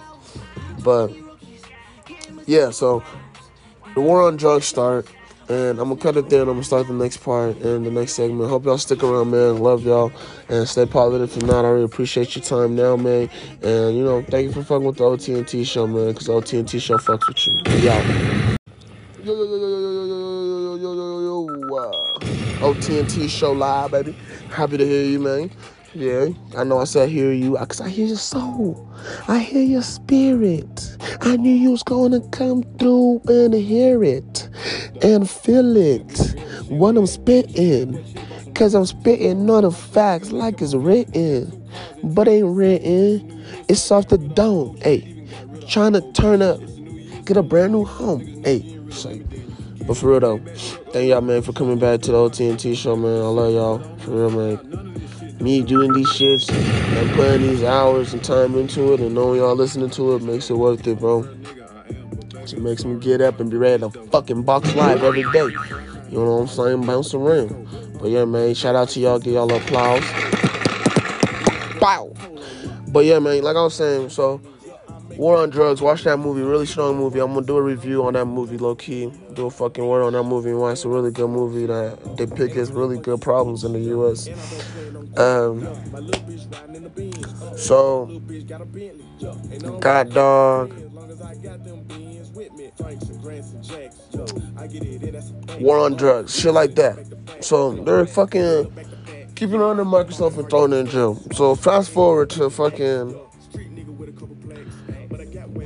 But 0.84 1.11
yeah, 2.45 2.72
so 2.72 3.03
the 3.93 4.01
war 4.01 4.27
on 4.27 4.38
drugs 4.38 4.65
start, 4.65 5.07
and 5.49 5.80
I'm 5.80 5.89
gonna 5.89 5.97
cut 5.97 6.18
it 6.18 6.30
there. 6.30 6.41
and 6.41 6.49
I'm 6.49 6.55
gonna 6.57 6.64
start 6.64 6.88
the 6.88 6.93
next 6.93 7.18
part 7.18 7.57
and 7.57 7.85
the 7.85 7.91
next 7.91 8.14
segment. 8.14 8.49
Hope 8.49 8.65
y'all 8.65 8.77
stick 8.77 9.03
around, 9.03 9.31
man. 9.31 9.60
Love 9.60 9.85
y'all 9.85 10.11
and 10.49 10.68
stay 10.68 10.85
positive. 10.85 11.35
If 11.35 11.43
not, 11.43 11.65
I 11.65 11.69
really 11.69 11.85
appreciate 11.85 12.35
your 12.35 12.43
time 12.43 12.76
now, 12.76 12.95
man. 12.95 13.30
And 13.61 13.95
you 13.95 14.03
know, 14.03 14.23
thank 14.23 14.47
you 14.47 14.51
for 14.51 14.64
fucking 14.64 14.85
with 14.85 14.97
the 14.97 15.03
OTNT 15.03 15.65
show, 15.65 15.88
man. 15.88 16.10
Because 16.14 16.27
OTNT 16.27 16.81
show 16.81 16.97
fucks 16.97 17.27
with 17.27 17.47
you. 17.47 17.53
Yo. 17.81 17.93
Yo, 19.23 19.34
yo, 19.34 19.43
yo, 19.45 19.57
yo, 19.57 19.68
yo, 19.68 19.91
yo, 19.93 20.05
yo, 20.05 20.35
yo, 20.60 20.76
yo, 20.76 20.93
yo, 20.93 20.93
yo, 20.95 21.47
yo, 21.68 21.76
uh, 21.77 22.73
OTNT 22.73 23.30
show 23.30 23.53
live, 23.53 23.91
baby. 23.91 24.15
Happy 24.49 24.77
to 24.77 24.85
hear 24.85 25.05
you, 25.05 25.19
man. 25.19 25.49
Yeah, 25.95 26.30
I 26.57 26.64
know 26.64 26.80
I 26.80 26.86
said 26.86 27.10
hear 27.10 27.32
you 27.32 27.56
because 27.56 27.80
I 27.80 27.88
hear 27.88 28.07
your 28.07 28.18
soul. 28.18 28.91
I 29.28 29.38
hear 29.38 29.61
your 29.61 29.84
spirit. 29.84 30.98
I 31.22 31.38
knew 31.38 31.53
you 31.53 31.70
was 31.70 31.84
going 31.84 32.14
to 32.14 32.22
come 32.30 32.64
through 32.80 33.22
and 33.28 33.53
hear 33.53 34.03
it 34.03 34.49
and 35.03 35.30
feel 35.30 35.78
it 35.78 36.36
when 36.68 36.98
I'm 36.98 37.06
spitting. 37.06 38.03
Because 38.45 38.74
I'm 38.74 38.88
spitting 38.88 39.45
not 39.45 39.61
the 39.61 39.72
facts 39.72 40.32
like 40.32 40.64
it's 40.64 40.74
written, 40.74 41.70
but 42.03 42.28
ain't 42.28 42.48
written. 42.48 43.45
It's 43.70 43.91
off 43.91 44.07
the 44.07 44.18
dome, 44.18 44.78
hey. 44.82 45.28
Trying 45.68 45.94
to 45.94 46.11
turn 46.14 46.41
up, 46.41 46.60
get 47.26 47.38
a 47.38 47.44
brand 47.44 47.72
new 47.72 47.86
home, 47.86 48.44
hey. 48.44 48.80
But 49.86 49.98
for 49.98 50.10
real 50.10 50.20
though, 50.20 50.38
thank 50.91 51.10
y'all, 51.10 51.22
man, 51.22 51.44
for 51.44 51.53
coming 51.53 51.78
back 51.78 52.02
to 52.02 52.11
the 52.11 52.18
OTNT 52.18 52.76
show, 52.76 52.95
man. 52.95 53.22
I 53.22 53.28
love 53.28 53.53
y'all. 53.53 53.98
For 53.99 54.11
real, 54.11 54.32
man 54.32 54.93
me 55.39 55.61
doing 55.61 55.93
these 55.93 56.10
shits 56.10 56.51
and 56.51 57.11
putting 57.11 57.41
these 57.41 57.64
hours 57.64 58.14
and 58.14 58.23
time 58.23 58.55
into 58.57 58.93
it 58.93 58.99
and 58.99 59.15
knowing 59.15 59.39
y'all 59.39 59.55
listening 59.55 59.89
to 59.91 60.15
it 60.15 60.22
makes 60.23 60.49
it 60.49 60.55
worth 60.55 60.85
it, 60.88 60.99
bro. 60.99 61.27
It 62.35 62.60
makes 62.60 62.85
me 62.85 62.99
get 62.99 63.22
up 63.22 63.39
and 63.39 63.49
be 63.49 63.57
ready 63.57 63.81
to 63.81 63.89
fucking 63.89 64.43
box 64.43 64.73
live 64.76 65.03
every 65.03 65.23
day. 65.31 65.47
You 66.10 66.19
know 66.19 66.35
what 66.35 66.41
I'm 66.41 66.47
saying? 66.47 66.85
Bounce 66.85 67.14
around. 67.14 67.68
But 67.99 68.10
yeah, 68.11 68.26
man, 68.26 68.53
shout 68.53 68.76
out 68.76 68.89
to 68.89 68.99
y'all. 68.99 69.19
Give 69.19 69.34
y'all 69.34 69.51
applause. 69.51 70.03
Wow. 71.81 72.14
But 72.89 73.05
yeah, 73.05 73.19
man, 73.19 73.41
like 73.43 73.55
I 73.55 73.64
was 73.64 73.73
saying, 73.73 74.10
so 74.10 74.39
War 75.18 75.38
on 75.38 75.49
Drugs, 75.49 75.81
watch 75.81 76.03
that 76.03 76.18
movie, 76.18 76.41
really 76.41 76.65
strong 76.65 76.98
movie. 76.98 77.19
I'm 77.19 77.34
gonna 77.34 77.45
do 77.45 77.57
a 77.57 77.61
review 77.61 78.06
on 78.06 78.14
that 78.14 78.26
movie, 78.26 78.57
low 78.57 78.76
key. 78.76 79.11
Do 79.34 79.48
a 79.48 79.52
fucking 79.52 79.85
word 79.85 80.03
on 80.03 80.14
that 80.14 80.23
movie 80.23 80.53
why 80.53 80.72
it's 80.72 80.85
a 80.85 80.90
really 80.90 81.11
good 81.11 81.30
movie 81.30 81.65
that 81.68 82.15
depicts 82.18 82.69
really 82.72 82.98
good 82.98 83.22
problems 83.22 83.64
in 83.64 83.73
the 83.73 83.80
US. 83.80 84.27
Um, 85.18 85.68
so, 87.57 88.22
God 89.80 90.14
Dog, 90.14 90.73
War 95.60 95.80
on 95.80 95.95
Drugs, 95.95 96.40
shit 96.40 96.53
like 96.53 96.76
that. 96.76 96.98
So 97.41 97.73
they're 97.73 98.06
fucking 98.06 98.72
keeping 99.35 99.61
on 99.61 99.77
the 99.77 99.84
Microsoft 99.84 100.38
and 100.38 100.49
throwing 100.49 100.73
in 100.73 100.88
jail. 100.88 101.15
So 101.34 101.56
fast 101.56 101.91
forward 101.91 102.30
to 102.31 102.49
fucking 102.49 103.19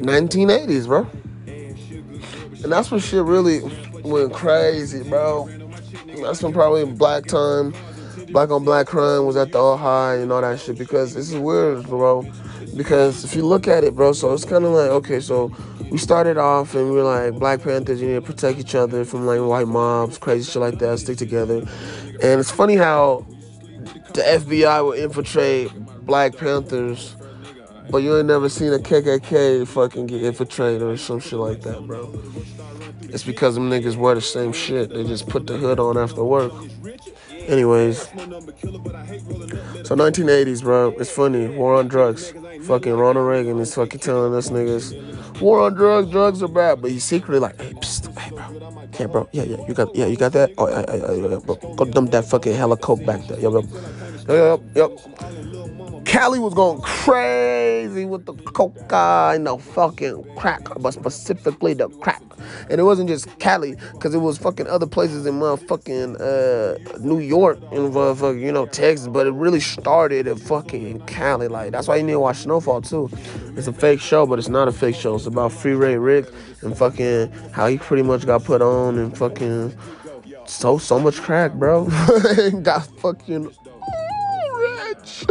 1980s, 0.07 0.87
bro. 0.87 1.07
And 2.63 2.71
that's 2.71 2.89
when 2.89 2.99
shit 2.99 3.23
really 3.23 3.61
went 4.01 4.33
crazy, 4.33 5.07
bro. 5.07 5.47
That's 6.21 6.41
when 6.41 6.53
probably 6.53 6.85
black 6.85 7.25
time 7.25 7.73
black 8.31 8.49
on 8.49 8.63
black 8.63 8.87
crime 8.87 9.25
was 9.25 9.35
at 9.35 9.51
the 9.51 9.57
all 9.57 9.77
high 9.77 10.15
and 10.15 10.31
all 10.31 10.41
that 10.41 10.59
shit 10.59 10.77
because 10.77 11.13
this 11.13 11.29
is 11.29 11.37
weird, 11.37 11.85
bro. 11.87 12.25
Because 12.75 13.23
if 13.23 13.35
you 13.35 13.45
look 13.45 13.67
at 13.67 13.83
it, 13.83 13.95
bro, 13.95 14.13
so 14.13 14.33
it's 14.33 14.45
kind 14.45 14.63
of 14.63 14.71
like 14.71 14.89
okay, 14.89 15.19
so 15.19 15.51
we 15.89 15.97
started 15.97 16.37
off 16.37 16.75
and 16.75 16.91
we 16.91 16.99
are 16.99 17.03
like 17.03 17.39
Black 17.39 17.61
Panthers, 17.63 18.01
you 18.01 18.07
need 18.07 18.15
to 18.15 18.21
protect 18.21 18.59
each 18.59 18.75
other 18.75 19.05
from 19.05 19.25
like 19.25 19.39
white 19.39 19.67
mobs, 19.67 20.17
crazy 20.17 20.51
shit 20.51 20.61
like 20.61 20.79
that, 20.79 20.99
stick 20.99 21.17
together. 21.17 21.59
And 22.21 22.39
it's 22.39 22.51
funny 22.51 22.75
how 22.75 23.25
the 24.13 24.21
FBI 24.21 24.83
will 24.83 24.93
infiltrate 24.93 25.71
Black 26.05 26.35
Panthers, 26.37 27.15
but 27.89 27.99
you 27.99 28.17
ain't 28.17 28.27
never 28.27 28.49
seen 28.49 28.73
a 28.73 28.79
KKK 28.79 29.67
fucking 29.67 30.07
get 30.07 30.23
infiltrated 30.23 30.81
or 30.81 30.97
some 30.97 31.19
shit 31.19 31.39
like 31.39 31.61
that, 31.61 31.85
bro. 31.85 32.13
It's 33.03 33.23
because 33.23 33.55
them 33.55 33.69
niggas 33.69 33.95
wear 33.95 34.15
the 34.15 34.21
same 34.21 34.51
shit. 34.51 34.89
They 34.89 35.03
just 35.03 35.27
put 35.27 35.47
the 35.47 35.57
hood 35.57 35.79
on 35.79 35.97
after 35.97 36.23
work. 36.23 36.51
Anyways, 37.47 37.99
so 37.99 39.95
1980s, 39.95 40.61
bro. 40.61 40.89
It's 40.99 41.09
funny. 41.09 41.47
War 41.47 41.75
on 41.75 41.87
drugs. 41.87 42.33
Fucking 42.63 42.91
Ronald 42.91 43.25
Reagan 43.27 43.59
is 43.59 43.73
fucking 43.73 44.01
telling 44.01 44.33
us 44.35 44.49
niggas, 44.49 45.39
war 45.39 45.61
on 45.61 45.73
drugs. 45.75 46.11
Drugs 46.11 46.43
are 46.43 46.49
bad, 46.49 46.81
but 46.81 46.91
he's 46.91 47.05
secretly 47.05 47.39
like, 47.39 47.59
hey, 47.61 47.71
psst, 47.73 48.17
hey, 48.17 48.31
bro. 48.31 48.89
Yeah, 48.99 49.05
bro. 49.07 49.29
Yeah, 49.31 49.43
yeah. 49.43 49.65
You 49.67 49.73
got, 49.73 49.95
yeah, 49.95 50.07
you 50.07 50.17
got 50.17 50.33
that. 50.33 50.51
Oh, 50.57 50.67
yeah, 50.67 50.83
yeah, 50.93 51.13
yeah, 51.13 51.39
bro. 51.39 51.55
Go 51.55 51.85
dump 51.85 52.11
that 52.11 52.25
fucking 52.25 52.53
hella 52.53 52.75
coke 52.75 53.05
back 53.05 53.25
there. 53.27 53.39
Yo, 53.39 53.51
bro. 53.51 53.61
Yep, 54.27 54.61
yep. 54.75 54.91
Cali 56.07 56.39
was 56.39 56.53
going 56.53 56.79
crazy 56.79 58.05
with 58.05 58.25
the 58.25 58.33
coca 58.33 59.33
and 59.35 59.45
the 59.45 59.57
fucking 59.57 60.23
crack, 60.37 60.65
but 60.79 60.91
specifically 60.91 61.73
the 61.73 61.89
crack. 61.89 62.23
And 62.69 62.79
it 62.79 62.85
wasn't 62.85 63.09
just 63.09 63.27
Cali, 63.39 63.75
because 63.91 64.15
it 64.15 64.19
was 64.19 64.37
fucking 64.37 64.67
other 64.67 64.87
places 64.87 65.25
in 65.25 65.33
motherfucking 65.33 66.15
uh, 66.21 66.97
New 66.99 67.19
York 67.19 67.59
and 67.73 67.93
motherfucking, 67.93 68.39
you 68.39 68.53
know, 68.53 68.65
Texas. 68.67 69.09
But 69.09 69.27
it 69.27 69.33
really 69.33 69.59
started 69.59 70.27
in 70.27 70.37
fucking 70.37 71.01
Cali. 71.07 71.49
Like, 71.49 71.73
that's 71.73 71.89
why 71.89 71.97
you 71.97 72.03
need 72.03 72.13
to 72.13 72.21
watch 72.21 72.37
Snowfall, 72.37 72.83
too. 72.83 73.09
It's 73.57 73.67
a 73.67 73.73
fake 73.73 73.99
show, 73.99 74.25
but 74.25 74.39
it's 74.39 74.47
not 74.47 74.69
a 74.69 74.71
fake 74.71 74.95
show. 74.95 75.15
It's 75.15 75.25
about 75.25 75.51
Freeway 75.51 75.95
Rick 75.95 76.27
and 76.61 76.75
fucking 76.75 77.33
how 77.51 77.67
he 77.67 77.77
pretty 77.77 78.03
much 78.03 78.25
got 78.25 78.45
put 78.45 78.61
on 78.61 78.97
and 78.97 79.15
fucking 79.17 79.75
so, 80.45 80.77
so 80.77 80.99
much 80.99 81.17
crack, 81.17 81.51
bro. 81.55 81.89
And 82.37 82.63
got 82.63 82.87
fucking 83.01 83.53
rich 84.53 85.25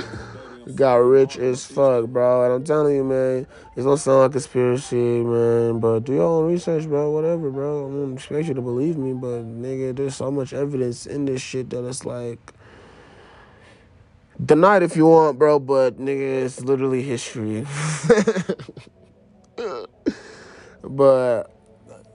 got 0.74 0.96
rich 0.96 1.36
as 1.38 1.64
fuck, 1.64 2.06
bro. 2.06 2.44
And 2.44 2.52
I'm 2.54 2.64
telling 2.64 2.96
you, 2.96 3.04
man, 3.04 3.46
it's 3.76 3.84
gonna 3.84 3.96
sound 3.96 4.20
like 4.20 4.32
conspiracy, 4.32 4.96
man. 4.96 5.78
But 5.78 6.00
do 6.00 6.14
your 6.14 6.22
own 6.22 6.52
research, 6.52 6.86
bro. 6.86 7.10
Whatever, 7.10 7.50
bro. 7.50 7.86
I 7.86 7.90
don't 7.90 8.14
expect 8.14 8.48
you 8.48 8.54
to 8.54 8.62
believe 8.62 8.96
me, 8.96 9.12
but 9.12 9.44
nigga, 9.44 9.94
there's 9.94 10.16
so 10.16 10.30
much 10.30 10.52
evidence 10.52 11.06
in 11.06 11.24
this 11.24 11.40
shit 11.40 11.70
that 11.70 11.86
it's 11.86 12.04
like. 12.04 12.52
Deny 14.44 14.76
it 14.76 14.82
if 14.82 14.96
you 14.96 15.06
want, 15.06 15.38
bro, 15.38 15.58
but 15.58 15.98
nigga, 15.98 16.44
it's 16.44 16.60
literally 16.60 17.02
history. 17.02 17.66
but 20.82 21.44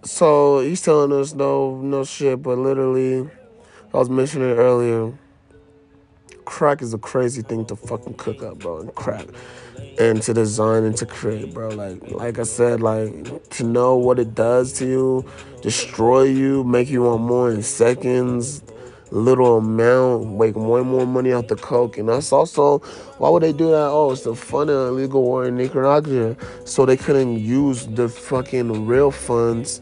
so 0.03 0.59
he's 0.59 0.83
telling 0.83 1.11
us 1.19 1.33
no, 1.33 1.81
no 1.81 2.03
shit, 2.03 2.43
but 2.43 2.59
literally, 2.59 3.27
I 3.91 3.97
was 3.97 4.11
mentioning 4.11 4.51
earlier 4.51 5.17
crack 6.51 6.81
is 6.81 6.93
a 6.93 6.97
crazy 6.97 7.41
thing 7.41 7.65
to 7.65 7.77
fucking 7.77 8.13
cook 8.15 8.43
up, 8.43 8.59
bro, 8.59 8.81
and 8.81 8.93
crack 8.93 9.25
and 9.97 10.21
to 10.21 10.33
design 10.33 10.83
and 10.83 10.97
to 10.97 11.05
create, 11.05 11.53
bro. 11.53 11.69
Like 11.69 12.11
like 12.11 12.39
I 12.39 12.43
said, 12.43 12.81
like 12.81 13.49
to 13.51 13.63
know 13.63 13.95
what 13.95 14.19
it 14.19 14.35
does 14.35 14.73
to 14.73 14.85
you, 14.85 15.25
destroy 15.61 16.23
you, 16.23 16.65
make 16.65 16.89
you 16.89 17.03
want 17.03 17.21
more 17.21 17.49
in 17.49 17.63
seconds, 17.63 18.61
little 19.11 19.57
amount, 19.59 20.37
make 20.37 20.55
way 20.57 20.81
more 20.81 21.07
money 21.07 21.31
off 21.31 21.47
the 21.47 21.55
coke. 21.55 21.97
And 21.97 22.09
that's 22.09 22.33
also 22.33 22.79
why 23.17 23.29
would 23.29 23.43
they 23.43 23.53
do 23.53 23.67
that? 23.71 23.87
Oh, 23.87 24.11
it's 24.11 24.23
to 24.23 24.35
fund 24.35 24.69
an 24.69 24.75
illegal 24.75 25.23
war 25.23 25.45
in 25.45 25.55
Nicaragua. 25.55 26.35
So 26.65 26.85
they 26.85 26.97
couldn't 26.97 27.39
use 27.39 27.87
the 27.87 28.09
fucking 28.09 28.85
real 28.85 29.09
funds 29.09 29.81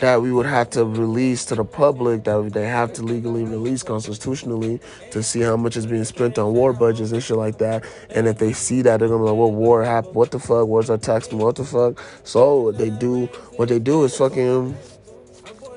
that 0.00 0.22
we 0.22 0.32
would 0.32 0.46
have 0.46 0.70
to 0.70 0.84
release 0.84 1.44
to 1.46 1.54
the 1.54 1.64
public 1.64 2.24
that 2.24 2.52
they 2.52 2.66
have 2.66 2.92
to 2.94 3.02
legally 3.02 3.44
release 3.44 3.82
constitutionally 3.82 4.80
to 5.10 5.22
see 5.22 5.40
how 5.40 5.56
much 5.56 5.76
is 5.76 5.86
being 5.86 6.04
spent 6.04 6.38
on 6.38 6.52
war 6.52 6.72
budgets 6.72 7.12
and 7.12 7.22
shit 7.22 7.36
like 7.36 7.58
that. 7.58 7.84
And 8.10 8.26
if 8.26 8.38
they 8.38 8.52
see 8.52 8.82
that, 8.82 8.98
they're 8.98 9.08
gonna 9.08 9.22
be 9.22 9.30
like, 9.30 9.38
"What 9.38 9.52
war 9.52 9.84
happened? 9.84 10.14
What 10.14 10.30
the 10.30 10.38
fuck? 10.38 10.66
Where's 10.66 10.90
our 10.90 10.98
tax? 10.98 11.30
What 11.32 11.56
the 11.56 11.64
fuck?" 11.64 12.00
So 12.24 12.72
they 12.72 12.90
do, 12.90 13.26
what 13.56 13.68
they 13.68 13.78
do 13.78 14.04
is 14.04 14.16
fucking 14.16 14.76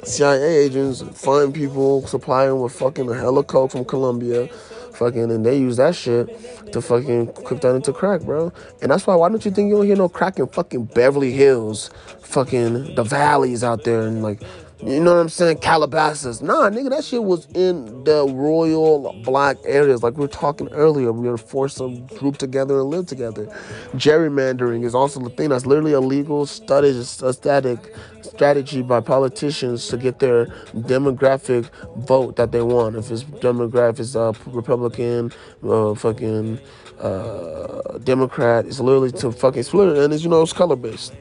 CIA 0.04 0.66
agents 0.66 1.02
find 1.14 1.54
people, 1.54 2.06
supply 2.08 2.48
them 2.48 2.60
with 2.60 2.74
fucking 2.74 3.10
a 3.10 3.14
hella 3.14 3.44
coke 3.44 3.72
from 3.72 3.86
Colombia, 3.86 4.50
fucking, 4.95 5.32
and 5.32 5.45
they 5.45 5.57
use 5.57 5.78
that 5.78 5.95
shit 5.95 6.72
to 6.72 6.82
fucking 6.82 7.34
cook 7.34 7.61
that 7.61 7.76
into 7.76 7.94
crack, 7.94 8.22
bro. 8.22 8.52
And 8.82 8.91
that's 8.91 9.06
why, 9.07 9.15
why 9.15 9.30
don't 9.30 9.44
you 9.45 9.52
think 9.52 9.70
you 9.70 9.76
don't 9.76 9.86
hear 9.86 9.95
no 9.95 10.10
crack 10.10 10.40
in 10.40 10.48
fucking 10.48 10.86
Beverly 10.86 11.32
Hills, 11.32 11.90
fucking 12.22 12.95
the 12.95 13.03
valleys 13.03 13.64
out 13.64 13.84
there, 13.84 14.02
and 14.02 14.24
like, 14.24 14.41
you 14.85 14.99
know 14.99 15.14
what 15.14 15.22
I'm 15.22 15.30
saying? 15.30 15.57
Calabasas. 15.60 16.41
Nah, 16.41 16.69
nigga, 16.69 16.89
that 16.89 17.05
shit 17.05 17.23
was 17.23 17.45
in 17.55 18.03
the 18.03 18.27
royal 18.27 19.14
black 19.23 19.55
areas. 19.64 20.03
Like 20.03 20.15
we 20.15 20.22
were 20.22 20.27
talking 20.27 20.68
earlier, 20.69 21.14
we 21.14 21.30
were 21.30 21.38
forced 21.38 21.77
to 21.77 21.99
group 22.18 22.38
together 22.38 22.80
and 22.81 22.89
live 22.89 23.07
together. 23.07 23.45
Gerrymandering 23.93 24.84
is 24.84 24.93
also 24.93 25.22
the 25.22 25.30
thing 25.30 25.49
that's 25.49 25.65
literally 25.65 25.93
a 25.93 26.01
legal 26.01 26.45
study, 26.45 26.89
a 26.89 27.03
static 27.34 27.95
strategy 28.22 28.81
by 28.81 28.99
politicians 28.99 29.88
to 29.88 29.97
get 29.97 30.19
their 30.19 30.47
demographic 30.76 31.69
vote 32.05 32.35
that 32.35 32.51
they 32.51 32.61
want. 32.61 32.97
If 32.97 33.10
it's 33.10 33.23
demographic, 33.23 34.01
it's 34.01 34.15
uh, 34.18 34.34
Republican, 34.47 35.31
uh, 35.64 35.95
fucking 35.95 36.60
uh, 36.99 37.99
Democrat. 37.99 38.65
It's 38.65 38.81
literally 38.81 39.11
to 39.14 39.31
fucking 39.31 39.64
split 39.64 39.89
it, 39.89 39.97
and 39.97 40.14
it's 40.14 40.23
you 40.23 40.30
know 40.30 40.41
it's 40.41 40.51
color 40.51 40.76
based. 40.76 41.14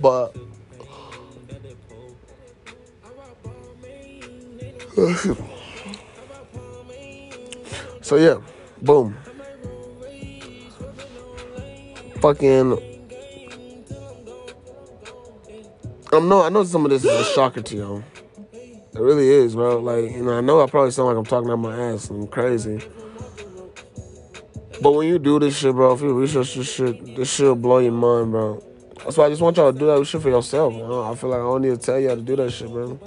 But 0.00 0.34
so 8.00 8.16
yeah, 8.16 8.38
boom. 8.82 9.16
Fucking. 12.20 12.76
I'm 16.12 16.28
no, 16.28 16.42
I 16.42 16.48
know 16.48 16.64
some 16.64 16.84
of 16.84 16.90
this 16.90 17.04
is 17.04 17.10
a 17.10 17.24
shocker 17.32 17.62
to 17.62 17.76
y'all. 17.76 18.02
It 18.52 18.98
really 18.98 19.28
is, 19.28 19.54
bro. 19.54 19.78
Like, 19.78 20.10
you 20.10 20.24
know, 20.24 20.36
I 20.36 20.40
know 20.40 20.60
I 20.60 20.66
probably 20.66 20.90
sound 20.90 21.08
like 21.08 21.16
I'm 21.16 21.24
talking 21.24 21.50
out 21.50 21.60
my 21.60 21.92
ass 21.92 22.10
I'm 22.10 22.26
crazy. 22.26 22.80
But 24.82 24.92
when 24.92 25.06
you 25.06 25.20
do 25.20 25.38
this 25.38 25.56
shit, 25.56 25.74
bro, 25.74 25.92
if 25.92 26.00
you 26.00 26.12
research 26.12 26.56
this 26.56 26.72
shit, 26.72 27.14
this 27.14 27.32
shit 27.32 27.46
will 27.46 27.54
blow 27.54 27.78
your 27.78 27.92
mind, 27.92 28.32
bro. 28.32 28.60
That's 29.04 29.16
why 29.16 29.26
I 29.26 29.28
just 29.28 29.40
want 29.40 29.56
y'all 29.56 29.72
to 29.72 29.78
do 29.78 29.86
that 29.86 30.04
shit 30.04 30.20
for 30.20 30.30
yourself. 30.30 30.74
You 30.74 30.80
know? 30.80 31.04
I 31.04 31.14
feel 31.14 31.30
like 31.30 31.38
I 31.38 31.44
don't 31.44 31.62
need 31.62 31.70
to 31.70 31.78
tell 31.78 31.98
y'all 31.98 32.16
to 32.16 32.22
do 32.22 32.34
that 32.36 32.50
shit, 32.50 32.68
bro. 32.68 32.98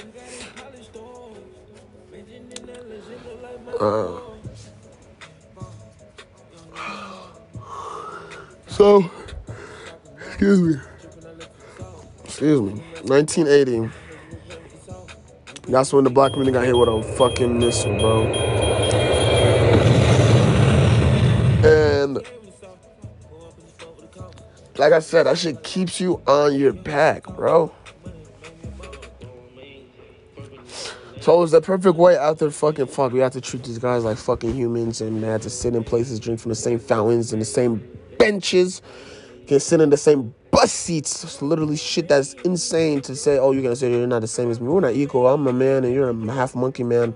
So, 8.68 9.10
excuse 10.28 10.62
me. 10.62 10.76
Excuse 12.24 12.62
me. 12.62 12.82
1980. 13.04 13.90
That's 15.68 15.94
when 15.94 16.04
the 16.04 16.10
black 16.10 16.34
community 16.34 16.54
got 16.54 16.66
hit 16.66 16.78
with 16.78 16.90
a 16.90 17.04
fucking 17.18 17.60
missile, 17.60 17.98
bro. 17.98 18.26
And 21.64 22.18
like 24.78 24.92
I 24.92 25.00
said, 25.00 25.24
that 25.24 25.38
shit 25.38 25.64
keeps 25.64 26.02
you 26.02 26.22
on 26.28 26.56
your 26.60 26.74
back, 26.74 27.24
bro. 27.24 27.72
So 31.24 31.38
it 31.38 31.40
was 31.40 31.52
the 31.52 31.62
perfect 31.62 31.96
way 31.96 32.18
out 32.18 32.40
there 32.40 32.52
fucking 32.52 32.88
fuck. 32.88 33.14
We 33.14 33.20
have 33.20 33.32
to 33.32 33.40
treat 33.40 33.64
these 33.64 33.80
guys 33.80 34.04
like 34.04 34.18
fucking 34.18 34.54
humans 34.54 35.00
and 35.00 35.24
they 35.24 35.28
have 35.28 35.44
to 35.44 35.50
sit 35.50 35.74
in 35.74 35.82
places, 35.82 36.20
drink 36.20 36.42
from 36.42 36.50
the 36.50 36.56
same 36.56 36.80
fountains 36.80 37.32
and 37.32 37.42
the 37.42 37.46
same 37.46 37.82
benches, 38.20 38.82
can 39.48 39.62
sit 39.62 39.80
in 39.80 39.90
the 39.90 39.96
same 39.96 40.36
bus 40.52 40.74
seats. 40.74 41.24
It's 41.24 41.42
literally 41.42 41.78
shit 41.78 42.10
that's 42.10 42.34
insane 42.44 43.00
to 43.04 43.16
say, 43.16 43.38
oh, 43.38 43.52
you're 43.52 43.64
gonna 43.64 43.78
say 43.78 43.90
you're 43.90 44.06
not 44.06 44.20
the 44.20 44.28
same 44.28 44.52
as 44.52 44.60
me. 44.60 44.68
We're 44.68 44.82
not 44.82 44.96
equal. 44.96 45.26
I'm 45.30 45.48
a 45.48 45.54
man 45.54 45.86
and 45.86 45.94
you're 45.94 46.10
a 46.10 46.34
half 46.34 46.56
monkey 46.56 46.84
man. 46.84 47.14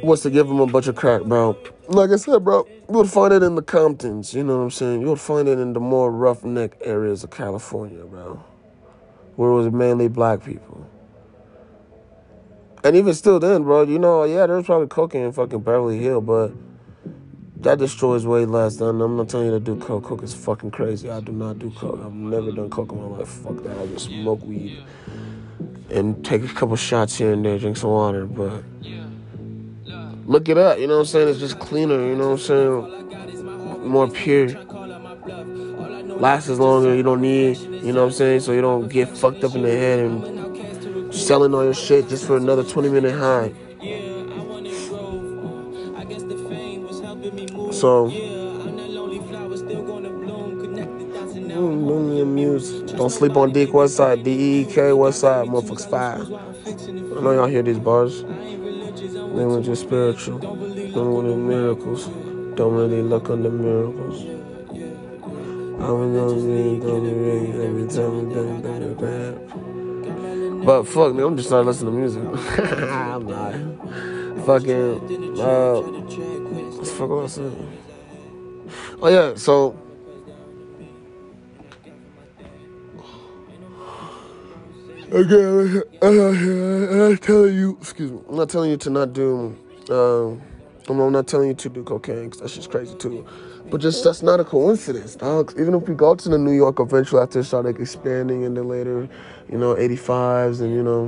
What's 0.00 0.22
to 0.22 0.30
give 0.30 0.48
him 0.48 0.60
a 0.60 0.66
bunch 0.66 0.86
of 0.86 0.96
crack, 0.96 1.24
bro? 1.24 1.54
Like 1.88 2.08
I 2.08 2.16
said, 2.16 2.42
bro, 2.42 2.66
you'll 2.90 3.06
find 3.06 3.34
it 3.34 3.42
in 3.42 3.56
the 3.56 3.62
Comptons, 3.62 4.32
you 4.32 4.42
know 4.42 4.56
what 4.56 4.62
I'm 4.62 4.70
saying? 4.70 5.02
You'll 5.02 5.16
find 5.16 5.48
it 5.48 5.58
in 5.58 5.74
the 5.74 5.80
more 5.80 6.10
roughneck 6.10 6.78
areas 6.80 7.24
of 7.24 7.30
California, 7.30 8.06
bro 8.06 8.42
where 9.36 9.50
it 9.50 9.54
was 9.54 9.72
mainly 9.72 10.08
black 10.08 10.44
people. 10.44 10.86
And 12.82 12.96
even 12.96 13.14
still 13.14 13.40
then, 13.40 13.62
bro, 13.62 13.82
you 13.82 13.98
know, 13.98 14.24
yeah, 14.24 14.46
there's 14.46 14.66
probably 14.66 14.88
cocaine 14.88 15.24
in 15.24 15.32
fucking 15.32 15.60
Beverly 15.60 15.98
Hill, 15.98 16.20
but 16.20 16.52
that 17.56 17.78
destroys 17.78 18.26
way 18.26 18.44
less 18.44 18.76
than 18.76 19.00
I'm 19.00 19.16
not 19.16 19.30
telling 19.30 19.46
you 19.46 19.52
to 19.52 19.60
do 19.60 19.76
coke. 19.76 20.04
Coke 20.04 20.22
is 20.22 20.34
fucking 20.34 20.70
crazy. 20.70 21.08
I 21.08 21.20
do 21.20 21.32
not 21.32 21.58
do 21.58 21.70
coke. 21.70 22.00
I've 22.04 22.12
never 22.12 22.52
done 22.52 22.68
coke 22.68 22.92
in 22.92 23.00
my 23.00 23.18
life. 23.18 23.28
Fuck 23.28 23.62
that. 23.62 23.78
I 23.78 23.86
just 23.86 24.06
smoke 24.06 24.42
weed 24.44 24.84
and 25.90 26.22
take 26.24 26.44
a 26.44 26.48
couple 26.48 26.76
shots 26.76 27.16
here 27.16 27.32
and 27.32 27.44
there, 27.44 27.58
drink 27.58 27.76
some 27.78 27.90
water, 27.90 28.26
but 28.26 28.62
look 30.26 30.48
it 30.48 30.58
up, 30.58 30.78
you 30.78 30.86
know 30.86 30.94
what 30.94 31.00
I'm 31.00 31.06
saying? 31.06 31.28
It's 31.28 31.38
just 31.38 31.58
cleaner, 31.58 32.06
you 32.06 32.16
know 32.16 32.30
what 32.30 32.50
I'm 32.50 33.08
saying? 33.80 33.88
More 33.88 34.10
pure 34.10 34.48
lasts 36.20 36.48
longer. 36.50 36.94
You 36.94 37.02
don't 37.02 37.20
need, 37.20 37.58
you 37.58 37.92
know 37.92 38.02
what 38.02 38.06
I'm 38.06 38.12
saying? 38.12 38.40
So 38.40 38.52
you 38.52 38.60
don't 38.60 38.88
get 38.88 39.08
fucked 39.08 39.44
up 39.44 39.54
in 39.54 39.62
the 39.62 39.70
head 39.70 39.98
and 40.00 41.14
selling 41.14 41.54
all 41.54 41.64
your 41.64 41.74
shit 41.74 42.08
just 42.08 42.26
for 42.26 42.36
another 42.36 42.64
20 42.64 42.88
minute 42.88 43.18
high. 43.18 43.52
So. 47.72 48.10
Don't 52.96 53.10
sleep 53.10 53.36
on 53.36 53.52
Deek 53.52 53.72
West 53.74 53.96
Side, 53.96 54.22
D-E-E-K 54.22 54.92
West 54.92 55.20
Side, 55.20 55.48
motherfuckers 55.48 55.88
fire. 55.90 56.22
I 56.66 57.20
know 57.20 57.32
y'all 57.32 57.46
hear 57.46 57.62
these 57.62 57.78
bars. 57.78 58.22
Were 58.22 59.60
just 59.60 59.82
spiritual. 59.82 60.38
Don't 60.38 61.12
want 61.12 61.38
miracles. 61.38 62.06
Don't 62.54 62.74
really 62.74 63.02
look 63.02 63.26
the 63.26 63.36
miracles. 63.36 64.43
But 70.64 70.84
fuck 70.84 71.14
me, 71.14 71.22
I'm 71.22 71.36
just 71.36 71.48
starting 71.48 71.66
listening 71.66 71.92
to 71.92 71.98
music. 71.98 72.22
I'm 72.90 73.26
not. 73.26 73.52
Fucking, 74.46 75.40
uh, 75.40 75.80
what 75.80 76.08
the 76.80 76.86
fuck 76.86 77.08
was 77.10 77.38
I 77.38 77.42
saying? 77.42 77.78
Oh 79.02 79.08
yeah, 79.08 79.34
so. 79.34 79.76
Again, 85.12 85.82
I'm 86.00 86.16
not 87.10 87.20
telling 87.20 87.54
you, 87.54 87.76
excuse 87.78 88.10
me, 88.10 88.20
I'm 88.28 88.36
not 88.36 88.48
telling 88.48 88.70
you 88.70 88.78
to 88.78 88.90
not 88.90 89.12
do, 89.12 89.54
um, 89.90 90.40
I'm 90.88 91.12
not 91.12 91.26
telling 91.26 91.48
you 91.48 91.54
to 91.54 91.68
do 91.68 91.84
cocaine, 91.84 92.24
because 92.24 92.40
that's 92.40 92.54
just 92.54 92.70
crazy 92.70 92.96
too. 92.96 93.26
But 93.70 93.80
just 93.80 94.04
that's 94.04 94.22
not 94.22 94.40
a 94.40 94.44
coincidence, 94.44 95.16
dog. 95.16 95.52
Even 95.58 95.74
if 95.74 95.88
we 95.88 95.94
go 95.94 96.14
to 96.14 96.28
the 96.28 96.38
New 96.38 96.52
York 96.52 96.80
eventually 96.80 97.22
after 97.22 97.40
it 97.40 97.44
started 97.44 97.80
expanding 97.80 98.42
in 98.42 98.54
the 98.54 98.62
later, 98.62 99.08
you 99.50 99.58
know, 99.58 99.74
85s 99.74 100.60
and, 100.60 100.72
you 100.72 100.82
know, 100.82 101.06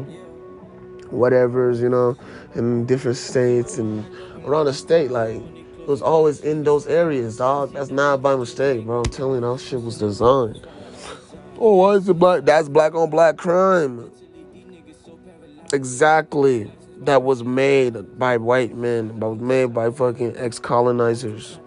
whatever's, 1.11 1.81
you 1.81 1.89
know, 1.89 2.17
in 2.55 2.87
different 2.87 3.19
states 3.19 3.79
and 3.79 4.05
around 4.45 4.67
the 4.67 4.73
state, 4.73 5.11
like, 5.11 5.43
it 5.79 5.87
was 5.87 6.03
always 6.03 6.41
in 6.41 6.65
those 6.65 6.87
areas, 6.87 7.37
dog. 7.37 7.73
That's 7.75 7.91
not 7.91 8.23
by 8.23 8.35
mistake, 8.35 8.85
bro. 8.85 8.99
I'm 8.99 9.05
telling 9.05 9.43
you, 9.43 9.53
that 9.53 9.61
shit 9.61 9.81
was 9.81 9.99
designed. 9.99 10.67
Oh, 11.59 11.77
why 11.77 11.93
is 11.93 12.09
it 12.09 12.15
black? 12.15 12.45
That's 12.45 12.69
black 12.69 12.95
on 12.95 13.11
black 13.11 13.37
crime. 13.37 14.11
Exactly. 15.73 16.73
That 17.03 17.23
was 17.23 17.45
made 17.45 18.19
by 18.19 18.39
white 18.39 18.75
men. 18.75 19.21
That 19.21 19.29
was 19.29 19.41
made 19.41 19.73
by 19.73 19.91
fucking 19.91 20.37
ex 20.37 20.59
colonizers. 20.59 21.61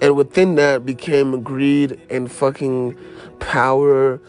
And 0.00 0.16
within 0.16 0.54
that 0.54 0.86
became 0.86 1.42
greed 1.42 2.00
and 2.08 2.30
fucking 2.30 2.96
power, 3.38 4.20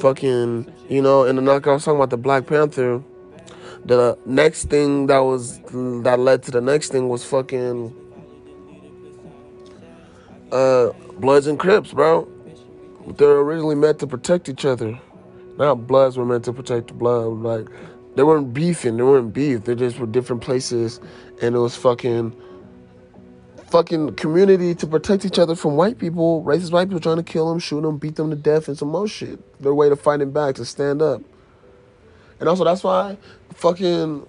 fucking, 0.00 0.72
you 0.88 1.02
know, 1.02 1.24
and 1.24 1.38
the 1.38 1.42
like 1.42 1.66
I 1.66 1.72
was 1.74 1.84
talking 1.84 1.98
about 1.98 2.10
the 2.10 2.16
Black 2.16 2.46
Panther, 2.46 3.02
the 3.84 4.18
next 4.24 4.70
thing 4.70 5.06
that 5.08 5.18
was, 5.18 5.58
that 6.02 6.16
led 6.18 6.42
to 6.44 6.50
the 6.50 6.60
next 6.60 6.90
thing 6.90 7.08
was 7.08 7.24
fucking, 7.24 7.94
uh, 10.50 10.90
Bloods 11.18 11.46
and 11.46 11.58
Crips, 11.58 11.92
bro. 11.92 12.26
They're 13.16 13.38
originally 13.38 13.74
meant 13.74 13.98
to 14.00 14.06
protect 14.06 14.48
each 14.48 14.64
other. 14.64 14.98
Not 15.56 15.86
Bloods 15.86 16.16
were 16.16 16.24
meant 16.24 16.44
to 16.44 16.52
protect 16.52 16.88
the 16.88 16.94
blood. 16.94 17.26
Like, 17.26 17.68
they 18.16 18.22
weren't 18.22 18.54
beefing, 18.54 18.96
they 18.96 19.02
weren't 19.02 19.32
beef. 19.32 19.64
They 19.64 19.74
just 19.74 19.98
were 19.98 20.06
different 20.06 20.42
places, 20.42 21.00
and 21.42 21.54
it 21.54 21.58
was 21.58 21.76
fucking 21.76 22.34
fucking 23.70 24.14
community 24.16 24.74
to 24.74 24.86
protect 24.86 25.24
each 25.24 25.38
other 25.38 25.54
from 25.54 25.76
white 25.76 25.98
people, 25.98 26.42
racist 26.44 26.72
white 26.72 26.88
people 26.88 27.00
trying 27.00 27.16
to 27.16 27.22
kill 27.22 27.48
them, 27.48 27.58
shoot 27.58 27.82
them, 27.82 27.98
beat 27.98 28.16
them 28.16 28.30
to 28.30 28.36
death, 28.36 28.68
and 28.68 28.78
some 28.78 28.88
more 28.88 29.08
shit. 29.08 29.38
Their 29.60 29.74
way 29.74 29.88
to 29.88 29.96
fighting 29.96 30.32
back, 30.32 30.56
to 30.56 30.64
stand 30.64 31.02
up. 31.02 31.22
And 32.40 32.48
also, 32.48 32.64
that's 32.64 32.84
why 32.84 33.18
fucking 33.54 34.26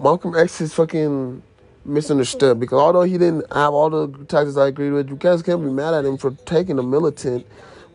Malcolm 0.00 0.36
X 0.36 0.60
is 0.60 0.74
fucking 0.74 1.42
misunderstood 1.84 2.58
because 2.58 2.80
although 2.80 3.02
he 3.02 3.18
didn't 3.18 3.44
have 3.52 3.74
all 3.74 3.90
the 3.90 4.08
tactics 4.26 4.56
I 4.56 4.68
agreed 4.68 4.90
with, 4.90 5.08
you 5.10 5.16
guys 5.16 5.42
can't 5.42 5.62
be 5.62 5.70
mad 5.70 5.94
at 5.94 6.04
him 6.04 6.16
for 6.18 6.32
taking 6.46 6.78
a 6.78 6.82
militant 6.82 7.46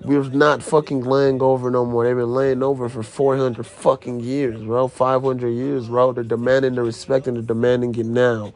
We're 0.03 0.24
not 0.30 0.64
fucking 0.64 1.02
laying 1.02 1.41
over 1.41 1.70
no 1.70 1.86
more. 1.86 2.06
They've 2.06 2.16
been 2.16 2.34
laying 2.34 2.64
over 2.64 2.88
for 2.88 3.03
400 3.03 3.66
fucking 3.66 4.22
years, 4.22 4.61
bro. 4.64 4.88
500 4.88 5.49
years, 5.49 5.88
bro. 5.90 6.14
They're 6.14 6.24
demanding 6.24 6.76
the 6.76 6.84
respect 6.84 7.28
and 7.28 7.36
they're 7.36 7.44
demanding 7.44 7.94
it 7.95 8.06
now. 8.06 8.53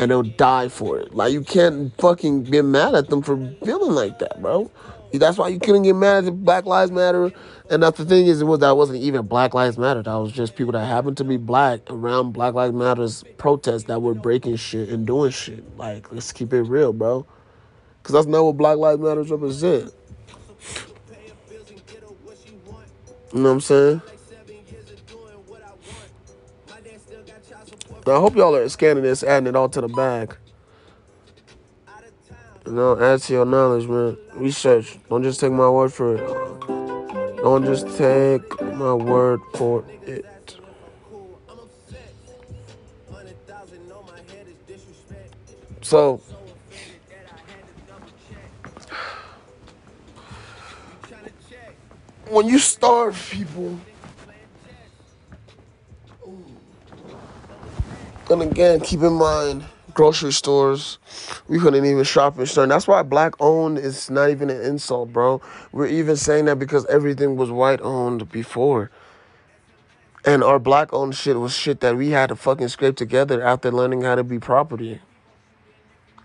And 0.00 0.10
they'll 0.10 0.22
die 0.22 0.68
for 0.68 0.98
it. 0.98 1.14
Like, 1.14 1.30
you 1.32 1.42
can't 1.42 1.94
fucking 2.00 2.44
get 2.44 2.64
mad 2.64 2.94
at 2.94 3.10
them 3.10 3.20
for 3.20 3.36
feeling 3.62 3.92
like 3.92 4.18
that, 4.20 4.40
bro. 4.40 4.70
That's 5.12 5.36
why 5.36 5.48
you 5.48 5.58
couldn't 5.58 5.82
get 5.82 5.94
mad 5.94 6.24
at 6.24 6.42
Black 6.42 6.64
Lives 6.64 6.90
Matter. 6.90 7.30
And 7.68 7.82
that's 7.82 7.98
the 7.98 8.06
thing 8.06 8.26
is, 8.26 8.40
it 8.40 8.46
was 8.46 8.60
that 8.60 8.76
wasn't 8.76 9.00
even 9.00 9.26
Black 9.26 9.52
Lives 9.52 9.76
Matter. 9.76 10.02
That 10.02 10.14
was 10.14 10.32
just 10.32 10.56
people 10.56 10.72
that 10.72 10.86
happened 10.86 11.18
to 11.18 11.24
be 11.24 11.36
black 11.36 11.80
around 11.90 12.32
Black 12.32 12.54
Lives 12.54 12.74
Matter's 12.74 13.24
protests 13.36 13.84
that 13.84 14.00
were 14.00 14.14
breaking 14.14 14.56
shit 14.56 14.88
and 14.88 15.06
doing 15.06 15.32
shit. 15.32 15.76
Like, 15.76 16.10
let's 16.12 16.32
keep 16.32 16.52
it 16.54 16.62
real, 16.62 16.94
bro. 16.94 17.26
Because 18.02 18.14
that's 18.14 18.26
not 18.26 18.42
what 18.42 18.56
Black 18.56 18.78
Lives 18.78 19.02
Matter 19.02 19.22
represent. 19.22 19.92
You 23.32 23.38
know 23.38 23.42
what 23.42 23.50
I'm 23.50 23.60
saying? 23.60 24.02
I 28.16 28.20
hope 28.20 28.34
y'all 28.34 28.56
are 28.56 28.68
scanning 28.68 29.02
this, 29.02 29.22
adding 29.22 29.46
it 29.46 29.56
all 29.56 29.68
to 29.68 29.80
the 29.80 29.88
bag. 29.88 30.36
You 32.66 32.72
know, 32.72 33.00
add 33.00 33.20
to 33.22 33.32
your 33.32 33.46
knowledge, 33.46 33.88
man. 33.88 34.16
Research. 34.34 34.98
Don't 35.08 35.22
just 35.22 35.40
take 35.40 35.52
my 35.52 35.68
word 35.68 35.92
for 35.92 36.16
it. 36.16 37.36
Don't 37.36 37.64
just 37.64 37.96
take 37.96 38.62
my 38.62 38.94
word 38.94 39.40
for 39.54 39.84
it. 40.02 40.26
So, 45.80 46.20
when 52.28 52.46
you 52.46 52.58
starve 52.58 53.16
people, 53.30 53.80
and 58.30 58.42
again, 58.42 58.80
keep 58.80 59.00
in 59.00 59.14
mind, 59.14 59.64
grocery 59.92 60.32
stores, 60.32 60.98
we 61.48 61.58
couldn't 61.58 61.84
even 61.84 62.04
shop 62.04 62.38
in 62.38 62.46
certain. 62.46 62.68
That's 62.68 62.86
why 62.86 63.02
black 63.02 63.34
owned 63.40 63.78
is 63.78 64.10
not 64.10 64.30
even 64.30 64.50
an 64.50 64.60
insult, 64.62 65.12
bro. 65.12 65.40
We're 65.72 65.86
even 65.86 66.16
saying 66.16 66.44
that 66.44 66.58
because 66.58 66.86
everything 66.86 67.36
was 67.36 67.50
white 67.50 67.80
owned 67.80 68.30
before. 68.30 68.90
And 70.24 70.44
our 70.44 70.58
black 70.58 70.92
owned 70.92 71.14
shit 71.14 71.38
was 71.38 71.54
shit 71.56 71.80
that 71.80 71.96
we 71.96 72.10
had 72.10 72.28
to 72.28 72.36
fucking 72.36 72.68
scrape 72.68 72.96
together 72.96 73.42
after 73.42 73.70
learning 73.70 74.02
how 74.02 74.14
to 74.14 74.24
be 74.24 74.38
property. 74.38 75.00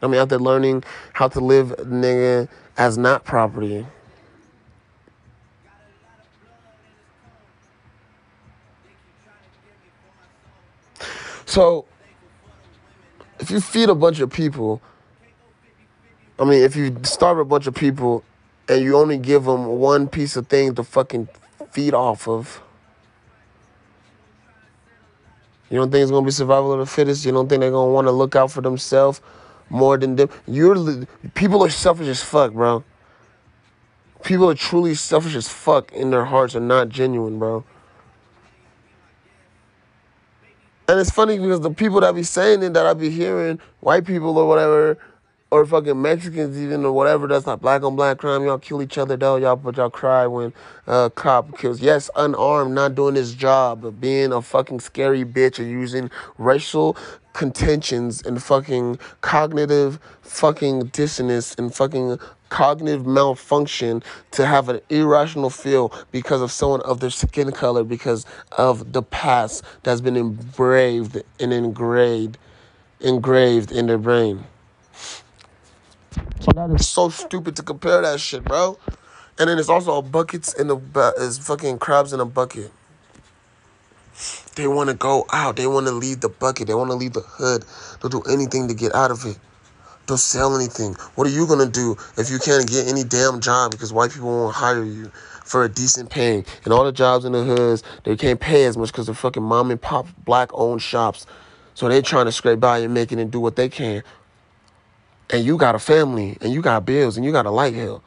I 0.02 0.08
mean, 0.08 0.20
after 0.20 0.38
learning 0.38 0.84
how 1.14 1.30
to 1.30 1.40
live, 1.40 1.70
nigga, 1.80 2.50
as 2.78 2.98
not 2.98 3.24
property. 3.24 3.86
So, 11.46 11.86
if 13.40 13.52
you 13.52 13.60
feed 13.60 13.90
a 13.90 13.96
bunch 13.96 14.20
of 14.20 14.32
people, 14.32 14.82
I 16.40 16.46
mean, 16.46 16.64
if 16.64 16.76
you 16.76 16.96
starve 17.04 17.38
a 17.38 17.46
bunch 17.46 17.68
of 17.68 17.76
people 17.76 18.24
and 18.68 18.84
you 18.84 18.98
only 18.98 19.18
give 19.18 19.46
them 19.46 19.66
one 19.68 20.08
piece 20.08 20.36
of 20.36 20.48
thing 20.48 20.76
to 20.76 20.84
fucking 20.84 21.28
feed 21.72 21.94
off 21.94 22.28
of, 22.28 22.62
you 25.70 25.78
don't 25.78 25.92
think 25.92 26.04
it's 26.04 26.12
gonna 26.12 26.26
be 26.26 26.32
survival 26.32 26.74
of 26.74 26.80
the 26.80 26.86
fittest? 26.86 27.26
You 27.26 27.32
don't 27.32 27.50
think 27.50 27.62
they're 27.62 27.72
gonna 27.72 27.92
want 27.92 28.08
to 28.08 28.12
look 28.12 28.36
out 28.36 28.52
for 28.52 28.62
themselves 28.62 29.22
more 29.70 29.98
than 29.98 30.16
them? 30.16 30.30
You're 30.48 31.06
people 31.34 31.64
are 31.64 31.70
selfish 31.70 32.08
as 32.08 32.22
fuck, 32.22 32.54
bro. 32.54 32.84
People 34.24 34.50
are 34.50 34.56
truly 34.56 34.96
selfish 34.96 35.36
as 35.36 35.48
fuck 35.48 35.92
in 35.92 36.12
their 36.12 36.26
hearts 36.26 36.56
and 36.56 36.68
not 36.68 36.90
genuine, 36.90 37.40
bro. 37.40 37.64
And 40.88 41.00
it's 41.00 41.10
funny 41.10 41.40
because 41.40 41.62
the 41.62 41.72
people 41.72 42.02
that 42.02 42.14
be 42.14 42.24
saying 42.24 42.62
it 42.62 42.74
that 42.74 42.86
I 42.86 42.94
be 42.94 43.10
hearing, 43.10 43.60
white 43.80 44.06
people 44.06 44.38
or 44.38 44.48
whatever, 44.48 45.00
or 45.50 45.66
fucking 45.66 46.00
Mexicans 46.00 46.58
even 46.58 46.86
or 46.86 46.92
whatever, 46.92 47.28
that's 47.28 47.46
not 47.46 47.62
black 47.62 47.82
on 47.84 47.96
black 47.96 48.18
crime. 48.18 48.44
Y'all 48.44 48.60
kill 48.60 48.82
each 48.82 48.98
other 48.98 49.16
though, 49.18 49.38
y'all 49.38 49.56
but 49.56 49.78
y'all 49.78 49.90
cry 49.90 50.28
when 50.28 50.54
a 50.86 51.12
cop 51.16 51.58
kills. 51.58 51.82
Yes, 51.82 52.10
unarmed, 52.16 52.76
not 52.76 52.94
doing 52.94 53.16
his 53.16 53.34
job, 53.34 53.82
but 53.82 54.00
being 54.00 54.32
a 54.32 54.42
fucking 54.42 54.80
scary 54.80 55.24
bitch 55.26 55.58
and 55.58 55.70
using 55.70 56.12
racial 56.38 56.98
contentions 57.34 58.22
and 58.22 58.42
fucking 58.42 58.98
cognitive 59.22 60.00
fucking 60.22 60.86
dissonance 60.88 61.56
and 61.56 61.74
fucking 61.74 62.18
cognitive 62.50 63.06
malfunction 63.06 64.04
to 64.32 64.46
have 64.46 64.70
an 64.70 64.80
irrational 64.90 65.50
feel 65.50 65.94
because 66.12 66.42
of 66.42 66.52
someone 66.52 66.82
of 66.82 67.00
their 67.00 67.10
skin 67.10 67.52
color 67.52 67.84
because 67.84 68.26
of 68.58 68.94
the 68.94 69.02
past 69.02 69.64
that's 69.84 70.02
been 70.02 70.16
engraved 70.16 71.22
and 71.40 71.54
engraved 71.54 72.38
engraved 73.02 73.72
in 73.72 73.88
their 73.88 73.98
brain. 73.98 74.44
So 76.40 76.52
that 76.54 76.70
is 76.72 76.88
so 76.88 77.10
stupid 77.10 77.56
to 77.58 77.64
compare 77.64 78.02
that 78.02 78.20
shit, 78.20 78.44
bro. 78.44 78.78
And 79.38 79.50
then 79.50 79.60
it's 79.60 79.70
also 79.70 80.02
buckets 80.02 80.54
in 80.54 80.68
the 80.68 80.76
bu- 80.76 81.14
is 81.18 81.38
fucking 81.38 81.80
crabs 81.80 82.14
in 82.14 82.20
a 82.20 82.26
bucket. 82.26 82.72
They 84.56 84.68
want 84.68 84.90
to 84.90 84.96
go 84.96 85.26
out. 85.34 85.58
They 85.58 85.68
want 85.68 85.88
to 85.88 85.92
leave 85.92 86.22
the 86.22 86.30
bucket. 86.30 86.68
They 86.68 86.74
want 86.74 86.90
to 86.92 86.96
leave 86.96 87.14
the 87.14 87.22
hood. 87.22 87.66
They'll 88.02 88.10
do 88.10 88.22
anything 88.32 88.70
to 88.70 88.74
get 88.74 88.96
out 88.96 89.12
of 89.12 89.26
it. 89.26 89.38
They'll 90.08 90.18
sell 90.18 90.56
anything. 90.56 90.94
What 91.16 91.26
are 91.28 91.32
you 91.32 91.48
gonna 91.48 91.66
do 91.66 91.98
if 92.18 92.30
you 92.30 92.38
can't 92.38 92.68
get 92.70 92.88
any 92.88 93.04
damn 93.04 93.40
job 93.40 93.72
because 93.72 93.92
white 93.92 94.12
people 94.12 94.28
won't 94.28 94.56
hire 94.56 94.84
you 94.84 95.08
for 95.44 95.64
a 95.64 95.70
decent 95.70 96.10
pay? 96.10 96.44
And 96.64 96.74
all 96.74 96.84
the 96.84 96.92
jobs 96.92 97.26
in 97.26 97.32
the 97.32 97.44
hoods, 97.44 97.82
they 98.04 98.16
can't 98.16 98.40
pay 98.40 98.66
as 98.66 98.78
much 98.78 98.92
because 98.92 99.08
they're 99.08 99.16
fucking 99.16 99.42
mom 99.42 99.72
and 99.72 99.82
pop 99.82 100.08
black 100.24 100.50
owned 100.54 100.82
shops. 100.82 101.26
So 101.74 101.90
they're 101.90 102.02
trying 102.04 102.26
to 102.26 102.32
scrape 102.32 102.60
by 102.60 102.80
and 102.80 102.94
make 102.94 103.12
it 103.12 103.20
and 103.20 103.32
do 103.32 103.40
what 103.40 103.56
they 103.56 103.68
can. 103.68 104.04
And 105.32 105.44
you 105.44 105.58
got 105.58 105.74
a 105.74 105.80
family 105.80 106.38
and 106.40 106.54
you 106.54 106.62
got 106.62 106.86
bills 106.86 107.18
and 107.18 107.26
you 107.26 107.32
got 107.32 107.48
a 107.48 107.52
light 107.52 107.74
hill. 107.74 108.04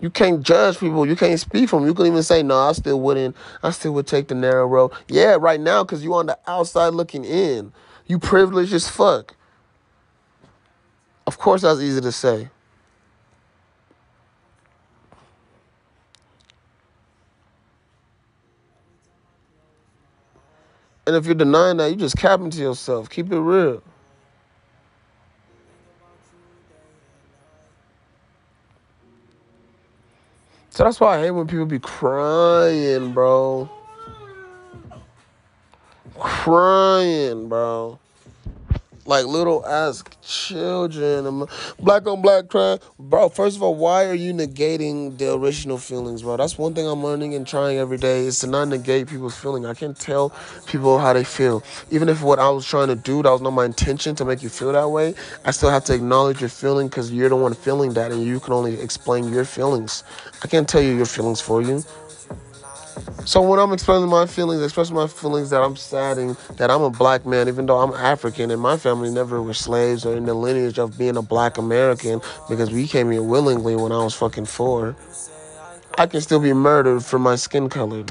You 0.00 0.10
can't 0.10 0.42
judge 0.42 0.78
people. 0.78 1.06
You 1.06 1.16
can't 1.16 1.38
speak 1.38 1.68
for 1.68 1.78
them. 1.78 1.86
You 1.88 1.94
can 1.94 2.06
even 2.06 2.22
say, 2.22 2.42
no, 2.42 2.58
I 2.58 2.72
still 2.72 3.00
wouldn't. 3.00 3.36
I 3.62 3.70
still 3.70 3.92
would 3.92 4.06
take 4.06 4.28
the 4.28 4.34
narrow 4.34 4.66
road. 4.66 4.92
Yeah, 5.08 5.36
right 5.38 5.60
now, 5.60 5.84
because 5.84 6.02
you're 6.02 6.14
on 6.14 6.26
the 6.26 6.38
outside 6.46 6.94
looking 6.94 7.24
in. 7.24 7.72
You 8.10 8.18
privileged 8.18 8.72
as 8.72 8.88
fuck. 8.88 9.36
Of 11.28 11.38
course, 11.38 11.62
that's 11.62 11.78
easy 11.78 12.00
to 12.00 12.10
say. 12.10 12.48
And 21.06 21.14
if 21.14 21.24
you're 21.24 21.36
denying 21.36 21.76
that, 21.76 21.90
you 21.90 21.94
just 21.94 22.16
capping 22.16 22.50
to 22.50 22.58
yourself. 22.58 23.08
Keep 23.08 23.30
it 23.30 23.38
real. 23.38 23.80
So 30.70 30.82
that's 30.82 30.98
why 30.98 31.16
I 31.16 31.22
hate 31.22 31.30
when 31.30 31.46
people 31.46 31.66
be 31.66 31.78
crying, 31.78 33.12
bro. 33.12 33.70
Crying, 36.20 37.48
bro. 37.48 37.98
Like 39.06 39.24
little 39.24 39.66
ass 39.66 40.04
children. 40.22 41.46
Black 41.78 42.06
on 42.06 42.20
black 42.20 42.48
crime. 42.48 42.78
Bro, 42.98 43.30
first 43.30 43.56
of 43.56 43.62
all, 43.62 43.74
why 43.74 44.04
are 44.04 44.14
you 44.14 44.34
negating 44.34 45.16
the 45.16 45.32
original 45.32 45.78
feelings, 45.78 46.22
bro? 46.22 46.36
That's 46.36 46.58
one 46.58 46.74
thing 46.74 46.86
I'm 46.86 47.02
learning 47.02 47.34
and 47.34 47.46
trying 47.46 47.78
every 47.78 47.96
day 47.96 48.26
is 48.26 48.38
to 48.40 48.46
not 48.46 48.68
negate 48.68 49.08
people's 49.08 49.34
feeling. 49.34 49.64
I 49.64 49.72
can't 49.72 49.98
tell 49.98 50.32
people 50.66 50.98
how 50.98 51.14
they 51.14 51.24
feel. 51.24 51.62
Even 51.90 52.10
if 52.10 52.22
what 52.22 52.38
I 52.38 52.50
was 52.50 52.66
trying 52.66 52.88
to 52.88 52.96
do, 52.96 53.22
that 53.22 53.30
was 53.30 53.40
not 53.40 53.52
my 53.52 53.64
intention 53.64 54.14
to 54.16 54.24
make 54.26 54.42
you 54.42 54.50
feel 54.50 54.72
that 54.72 54.90
way, 54.90 55.14
I 55.46 55.52
still 55.52 55.70
have 55.70 55.84
to 55.86 55.94
acknowledge 55.94 56.40
your 56.40 56.50
feeling 56.50 56.88
because 56.88 57.10
you're 57.10 57.30
the 57.30 57.36
one 57.36 57.54
feeling 57.54 57.94
that 57.94 58.12
and 58.12 58.22
you 58.22 58.38
can 58.40 58.52
only 58.52 58.78
explain 58.78 59.32
your 59.32 59.46
feelings. 59.46 60.04
I 60.44 60.48
can't 60.48 60.68
tell 60.68 60.82
you 60.82 60.92
your 60.94 61.06
feelings 61.06 61.40
for 61.40 61.62
you. 61.62 61.82
So 63.24 63.42
when 63.42 63.58
I'm 63.58 63.72
expressing 63.72 64.08
my 64.08 64.26
feelings, 64.26 64.62
expressing 64.62 64.96
my 64.96 65.06
feelings 65.06 65.50
that 65.50 65.62
I'm 65.62 65.76
sad 65.76 66.18
and 66.18 66.36
that 66.56 66.70
I'm 66.70 66.82
a 66.82 66.90
black 66.90 67.26
man, 67.26 67.48
even 67.48 67.66
though 67.66 67.78
I'm 67.78 67.92
African 67.92 68.50
and 68.50 68.60
my 68.60 68.76
family 68.76 69.10
never 69.10 69.40
were 69.40 69.54
slaves 69.54 70.04
or 70.04 70.16
in 70.16 70.26
the 70.26 70.34
lineage 70.34 70.78
of 70.78 70.98
being 70.98 71.16
a 71.16 71.22
black 71.22 71.58
American 71.58 72.20
because 72.48 72.70
we 72.70 72.86
came 72.86 73.10
here 73.10 73.22
willingly 73.22 73.76
when 73.76 73.92
I 73.92 74.02
was 74.02 74.14
fucking 74.14 74.46
four, 74.46 74.96
I 75.96 76.06
can 76.06 76.20
still 76.20 76.40
be 76.40 76.52
murdered 76.52 77.04
for 77.04 77.18
my 77.18 77.36
skin 77.36 77.68
color. 77.68 78.04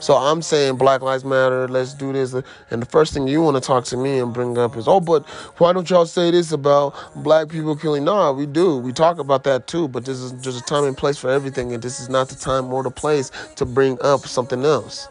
So 0.00 0.16
I'm 0.16 0.42
saying 0.42 0.76
Black 0.76 1.02
Lives 1.02 1.24
Matter, 1.24 1.66
let's 1.66 1.92
do 1.92 2.12
this. 2.12 2.32
And 2.70 2.80
the 2.80 2.86
first 2.86 3.12
thing 3.12 3.26
you 3.26 3.42
want 3.42 3.56
to 3.56 3.60
talk 3.60 3.84
to 3.86 3.96
me 3.96 4.20
and 4.20 4.32
bring 4.32 4.56
up 4.56 4.76
is, 4.76 4.86
oh, 4.86 5.00
but 5.00 5.26
why 5.58 5.72
don't 5.72 5.90
y'all 5.90 6.06
say 6.06 6.30
this 6.30 6.52
about 6.52 6.94
black 7.16 7.48
people 7.48 7.74
killing? 7.74 8.04
Nah, 8.04 8.30
we 8.30 8.46
do. 8.46 8.78
We 8.78 8.92
talk 8.92 9.18
about 9.18 9.42
that 9.44 9.66
too, 9.66 9.88
but 9.88 10.04
this 10.04 10.18
is 10.18 10.32
just 10.32 10.60
a 10.60 10.62
time 10.62 10.84
and 10.84 10.96
place 10.96 11.18
for 11.18 11.30
everything. 11.30 11.72
And 11.72 11.82
this 11.82 11.98
is 11.98 12.08
not 12.08 12.28
the 12.28 12.36
time 12.36 12.72
or 12.72 12.82
the 12.82 12.90
place 12.90 13.32
to 13.56 13.66
bring 13.66 13.98
up 14.00 14.20
something 14.20 14.64
else. 14.64 15.08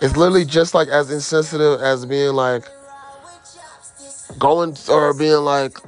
It's 0.00 0.16
literally 0.16 0.44
just 0.44 0.74
like 0.74 0.88
as 0.88 1.10
insensitive 1.10 1.80
as 1.80 2.06
being 2.06 2.34
like, 2.34 2.64
going 4.38 4.76
or 4.88 5.14
being 5.14 5.44
like 5.44 5.78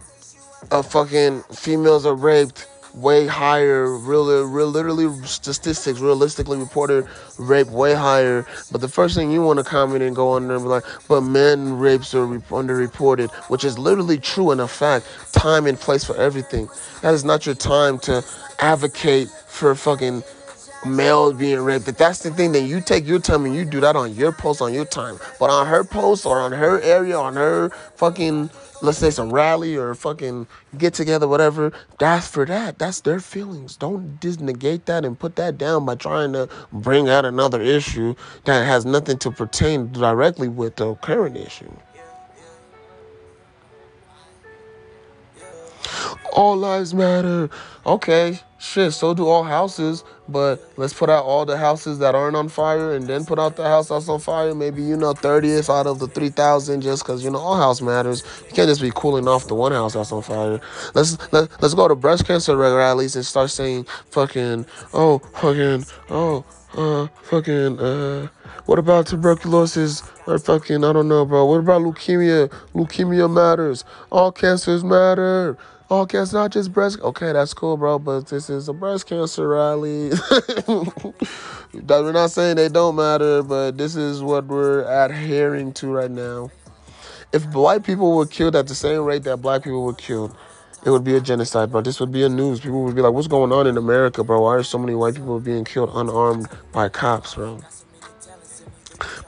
a 0.72 0.82
fucking 0.82 1.42
females 1.52 2.06
are 2.06 2.14
raped 2.14 2.66
way 2.94 3.26
higher 3.26 3.96
really 3.96 4.44
real 4.44 4.68
literally 4.68 5.08
statistics 5.26 6.00
realistically 6.00 6.58
reported 6.58 7.06
rape 7.38 7.68
way 7.68 7.94
higher 7.94 8.46
but 8.72 8.80
the 8.80 8.88
first 8.88 9.14
thing 9.14 9.30
you 9.30 9.42
want 9.42 9.58
to 9.58 9.64
comment 9.64 10.02
and 10.02 10.16
go 10.16 10.30
on 10.30 10.46
there 10.48 10.56
and 10.56 10.64
be 10.64 10.68
like 10.68 10.84
but 11.08 11.20
men 11.22 11.78
rapes 11.78 12.14
are 12.14 12.26
re- 12.26 12.38
underreported 12.50 13.30
which 13.50 13.64
is 13.64 13.78
literally 13.78 14.18
true 14.18 14.50
and 14.50 14.60
a 14.60 14.68
fact 14.68 15.06
time 15.32 15.66
and 15.66 15.78
place 15.78 16.04
for 16.04 16.16
everything 16.16 16.68
that 17.02 17.14
is 17.14 17.24
not 17.24 17.46
your 17.46 17.54
time 17.54 17.98
to 17.98 18.24
advocate 18.60 19.28
for 19.28 19.74
fucking 19.74 20.22
males 20.86 21.34
being 21.34 21.60
raped. 21.60 21.88
If 21.88 21.98
that's 21.98 22.20
the 22.20 22.30
thing, 22.30 22.52
then 22.52 22.66
you 22.66 22.80
take 22.80 23.06
your 23.06 23.18
time 23.18 23.44
and 23.44 23.54
you 23.54 23.64
do 23.64 23.80
that 23.80 23.96
on 23.96 24.14
your 24.14 24.32
post 24.32 24.62
on 24.62 24.72
your 24.74 24.84
time. 24.84 25.18
But 25.38 25.50
on 25.50 25.66
her 25.66 25.84
post 25.84 26.26
or 26.26 26.40
on 26.40 26.52
her 26.52 26.80
area, 26.80 27.18
on 27.18 27.34
her 27.36 27.70
fucking, 27.96 28.50
let's 28.82 28.98
say 28.98 29.10
some 29.10 29.32
rally 29.32 29.76
or 29.76 29.94
fucking 29.94 30.46
get 30.78 30.94
together, 30.94 31.28
whatever, 31.28 31.72
that's 31.98 32.26
for 32.28 32.44
that. 32.46 32.78
That's 32.78 33.00
their 33.00 33.20
feelings. 33.20 33.76
Don't 33.76 34.20
disnegate 34.20 34.86
that 34.86 35.04
and 35.04 35.18
put 35.18 35.36
that 35.36 35.58
down 35.58 35.84
by 35.86 35.94
trying 35.96 36.32
to 36.34 36.48
bring 36.72 37.08
out 37.08 37.24
another 37.24 37.60
issue 37.60 38.14
that 38.44 38.66
has 38.66 38.84
nothing 38.86 39.18
to 39.18 39.30
pertain 39.30 39.92
directly 39.92 40.48
with 40.48 40.76
the 40.76 40.94
current 40.96 41.36
issue. 41.36 41.70
All 46.32 46.56
lives 46.56 46.94
matter. 46.94 47.50
Okay, 47.86 48.40
shit, 48.58 48.92
so 48.92 49.14
do 49.14 49.26
all 49.26 49.44
houses. 49.44 50.04
But 50.28 50.62
let's 50.76 50.94
put 50.94 51.10
out 51.10 51.24
all 51.24 51.44
the 51.44 51.56
houses 51.56 51.98
that 51.98 52.14
aren't 52.14 52.36
on 52.36 52.48
fire 52.48 52.94
and 52.94 53.06
then 53.06 53.24
put 53.24 53.38
out 53.38 53.56
the 53.56 53.64
house 53.64 53.88
that's 53.88 54.08
on 54.08 54.20
fire. 54.20 54.54
Maybe, 54.54 54.82
you 54.82 54.96
know, 54.96 55.12
30th 55.12 55.68
out 55.68 55.86
of 55.86 55.98
the 55.98 56.06
3,000 56.06 56.80
just 56.80 57.02
because, 57.02 57.24
you 57.24 57.30
know, 57.30 57.38
all 57.38 57.56
house 57.56 57.80
matters. 57.80 58.22
You 58.48 58.54
can't 58.54 58.68
just 58.68 58.80
be 58.80 58.92
cooling 58.94 59.26
off 59.26 59.48
the 59.48 59.54
one 59.54 59.72
house 59.72 59.94
that's 59.94 60.12
on 60.12 60.22
fire. 60.22 60.60
Let's 60.94 61.18
let, 61.32 61.50
let's 61.60 61.74
go 61.74 61.88
to 61.88 61.96
breast 61.96 62.26
cancer 62.26 62.56
rallies 62.56 63.16
and 63.16 63.26
start 63.26 63.50
saying 63.50 63.86
fucking, 64.10 64.66
oh, 64.94 65.18
fucking, 65.18 65.84
oh, 66.10 66.44
uh, 66.74 67.08
fucking, 67.22 67.80
uh, 67.80 68.28
what 68.66 68.78
about 68.78 69.08
tuberculosis? 69.08 70.02
Or 70.28 70.38
fucking, 70.38 70.84
I 70.84 70.92
don't 70.92 71.08
know, 71.08 71.24
bro. 71.24 71.44
What 71.46 71.58
about 71.58 71.82
leukemia? 71.82 72.48
Leukemia 72.72 73.28
matters. 73.32 73.84
All 74.12 74.30
cancers 74.30 74.84
matter. 74.84 75.58
Oh, 75.90 75.98
All 75.98 76.04
it's 76.04 76.32
not 76.32 76.52
just 76.52 76.72
breast. 76.72 77.00
Okay, 77.00 77.32
that's 77.32 77.54
cool, 77.54 77.76
bro. 77.76 77.98
But 77.98 78.28
this 78.28 78.50
is 78.50 78.68
a 78.68 78.72
breast 78.72 79.06
cancer 79.06 79.48
rally. 79.48 80.10
we're 81.74 82.12
not 82.12 82.30
saying 82.30 82.56
they 82.56 82.68
don't 82.68 82.96
matter, 82.96 83.42
but 83.42 83.78
this 83.78 83.96
is 83.96 84.22
what 84.22 84.46
we're 84.46 84.82
adhering 84.82 85.72
to 85.74 85.88
right 85.88 86.10
now. 86.10 86.52
If 87.32 87.44
white 87.54 87.84
people 87.84 88.16
were 88.16 88.26
killed 88.26 88.56
at 88.56 88.68
the 88.68 88.74
same 88.74 89.02
rate 89.04 89.24
that 89.24 89.38
black 89.38 89.64
people 89.64 89.84
were 89.84 89.94
killed, 89.94 90.36
it 90.86 90.90
would 90.90 91.04
be 91.04 91.16
a 91.16 91.20
genocide, 91.20 91.72
bro. 91.72 91.80
This 91.80 92.00
would 92.00 92.12
be 92.12 92.24
a 92.24 92.28
news. 92.28 92.60
People 92.60 92.84
would 92.84 92.96
be 92.96 93.02
like, 93.02 93.12
"What's 93.12 93.28
going 93.28 93.52
on 93.52 93.66
in 93.66 93.76
America, 93.76 94.24
bro? 94.24 94.42
Why 94.42 94.56
are 94.56 94.62
so 94.62 94.78
many 94.78 94.94
white 94.94 95.14
people 95.16 95.40
being 95.40 95.64
killed 95.64 95.90
unarmed 95.94 96.48
by 96.72 96.88
cops, 96.88 97.34
bro?" 97.34 97.60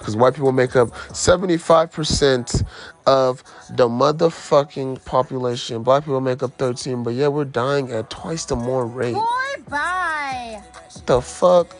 Because 0.02 0.16
white 0.16 0.34
people 0.34 0.50
make 0.50 0.74
up 0.74 0.88
75% 0.90 2.66
of 3.06 3.44
the 3.70 3.86
motherfucking 3.86 5.04
population. 5.04 5.84
Black 5.84 6.02
people 6.02 6.20
make 6.20 6.42
up 6.42 6.58
13, 6.58 7.04
but 7.04 7.14
yeah, 7.14 7.28
we're 7.28 7.44
dying 7.44 7.92
at 7.92 8.10
twice 8.10 8.44
the 8.46 8.56
more 8.56 8.84
rate. 8.84 9.14
Boy, 9.14 9.62
bye. 9.68 10.60
The 11.06 11.20
fuck? 11.22 11.76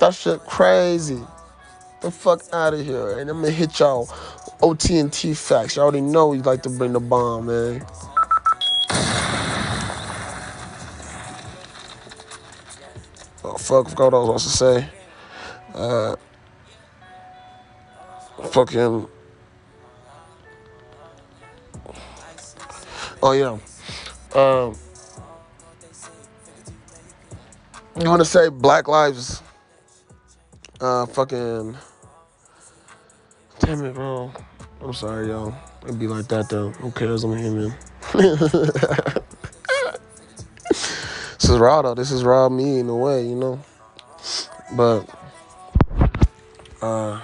That 0.00 0.14
shit 0.14 0.40
crazy. 0.40 1.20
The 2.00 2.10
fuck 2.10 2.40
out 2.50 2.72
of 2.72 2.82
here. 2.82 3.18
And 3.18 3.28
I'm 3.28 3.42
gonna 3.42 3.50
hit 3.50 3.78
y'all 3.78 4.06
OTNT 4.62 5.36
facts. 5.36 5.76
Y'all 5.76 5.82
already 5.82 6.00
know 6.00 6.32
you 6.32 6.40
like 6.40 6.62
to 6.62 6.70
bring 6.70 6.94
the 6.94 7.00
bomb, 7.00 7.48
man. 7.48 7.84
Oh, 13.44 13.58
fuck, 13.58 13.90
forgot 13.90 14.12
what 14.12 14.14
I 14.14 14.30
was 14.30 14.42
supposed 14.42 14.48
to 14.48 14.56
say. 14.56 14.95
Uh, 15.76 16.16
fucking. 18.50 19.06
Oh 23.22 23.32
yeah. 23.32 23.58
Um, 24.34 24.74
you 28.00 28.08
want 28.08 28.20
to 28.20 28.24
say 28.24 28.48
Black 28.48 28.88
Lives? 28.88 29.42
Uh, 30.80 31.04
fucking. 31.04 31.76
Damn 33.58 33.84
it, 33.84 33.94
bro. 33.94 34.32
I'm 34.80 34.94
sorry, 34.94 35.28
y'all. 35.28 35.54
It'd 35.84 35.98
be 35.98 36.06
like 36.06 36.28
that 36.28 36.48
though. 36.48 36.70
Who 36.70 36.90
cares? 36.90 37.22
I'm 37.22 37.32
a 37.32 37.38
human. 37.38 37.74
this 38.12 38.54
is 41.42 41.58
raw 41.58 41.82
though. 41.82 41.94
This 41.94 42.10
is 42.10 42.24
raw 42.24 42.48
me 42.48 42.78
in 42.78 42.88
a 42.88 42.96
way, 42.96 43.26
you 43.26 43.34
know. 43.34 43.60
But 44.74 45.06
uh, 46.86 47.20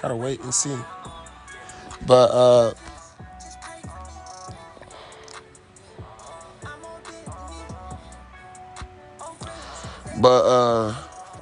gotta 0.00 0.16
wait 0.16 0.40
and 0.40 0.52
see. 0.52 0.76
But 2.06 2.30
uh, 2.30 2.74
but 10.20 10.44
uh, 10.44 10.94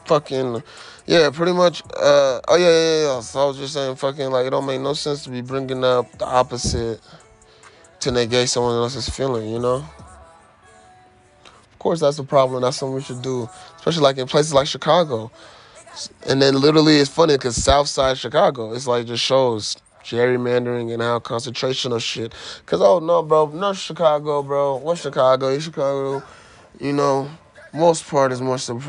fucking 0.06 0.62
yeah, 1.06 1.30
pretty 1.30 1.52
much. 1.52 1.82
Uh, 1.96 2.40
oh 2.48 2.56
yeah, 2.56 2.70
yeah, 2.70 3.14
yeah. 3.14 3.20
So 3.20 3.40
I 3.40 3.46
was 3.46 3.58
just 3.58 3.74
saying, 3.74 3.96
fucking 3.96 4.30
like 4.30 4.46
it 4.46 4.50
don't 4.50 4.66
make 4.66 4.80
no 4.80 4.92
sense 4.94 5.24
to 5.24 5.30
be 5.30 5.40
bringing 5.40 5.84
up 5.84 6.10
the 6.18 6.26
opposite 6.26 7.00
to 8.00 8.10
negate 8.10 8.48
someone 8.48 8.76
else's 8.76 9.08
feeling, 9.08 9.48
you 9.48 9.58
know. 9.58 9.84
Of 11.44 11.78
course, 11.78 12.00
that's 12.00 12.18
a 12.18 12.24
problem. 12.24 12.62
That's 12.62 12.76
something 12.76 12.94
we 12.94 13.02
should 13.02 13.22
do, 13.22 13.48
especially 13.76 14.02
like 14.02 14.18
in 14.18 14.28
places 14.28 14.54
like 14.54 14.68
Chicago. 14.68 15.32
And 16.26 16.40
then 16.40 16.60
literally 16.60 16.96
it's 16.96 17.10
funny 17.10 17.34
because 17.34 17.62
Southside 17.62 18.18
Chicago, 18.18 18.72
it's 18.72 18.86
like 18.86 19.06
just 19.06 19.22
shows 19.22 19.76
gerrymandering 20.04 20.92
and 20.92 21.02
how 21.02 21.18
concentration 21.20 21.92
of 21.92 22.02
shit. 22.02 22.34
Cause 22.66 22.80
oh 22.82 22.98
no, 22.98 23.22
bro, 23.22 23.46
no 23.46 23.72
Chicago, 23.72 24.42
bro. 24.42 24.76
What 24.76 24.98
Chicago? 24.98 25.48
In 25.48 25.60
Chicago, 25.60 26.22
you 26.80 26.92
know, 26.92 27.28
most 27.74 28.06
part 28.06 28.32
is 28.32 28.40
more 28.40 28.58
sub- 28.58 28.82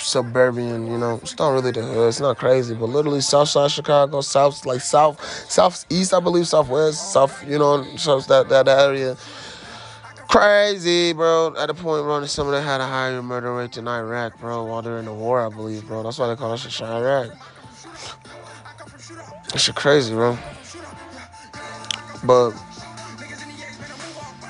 suburban. 0.00 0.86
You 0.86 0.98
know, 0.98 1.20
it's 1.22 1.38
not 1.38 1.50
really 1.50 1.70
the 1.70 1.82
hood. 1.82 2.08
It's 2.08 2.20
not 2.20 2.38
crazy, 2.38 2.74
but 2.74 2.86
literally 2.86 3.20
Southside 3.20 3.70
Chicago, 3.70 4.20
South 4.20 4.66
like 4.66 4.80
South, 4.80 5.22
Southeast, 5.50 6.12
I 6.12 6.20
believe, 6.20 6.48
Southwest, 6.48 7.12
South. 7.12 7.46
You 7.46 7.58
know, 7.58 7.84
South 7.96 8.26
that 8.28 8.48
that 8.48 8.68
area. 8.68 9.16
Crazy, 10.30 11.12
bro. 11.12 11.56
At 11.58 11.66
the 11.66 11.74
point, 11.74 12.04
bro, 12.04 12.18
of 12.18 12.36
them 12.36 12.62
had 12.62 12.80
a 12.80 12.86
higher 12.86 13.20
murder 13.20 13.52
rate 13.52 13.72
than 13.72 13.88
Iraq, 13.88 14.38
bro, 14.38 14.62
while 14.62 14.80
they're 14.80 14.98
in 14.98 15.06
the 15.06 15.12
war, 15.12 15.44
I 15.44 15.48
believe, 15.48 15.88
bro. 15.88 16.04
That's 16.04 16.20
why 16.20 16.28
they 16.28 16.36
call 16.36 16.52
that 16.52 16.58
shit 16.58 16.80
Iraq. 16.82 17.32
That 19.48 19.58
shit 19.58 19.74
crazy, 19.74 20.14
bro. 20.14 20.38
But, 22.22 22.52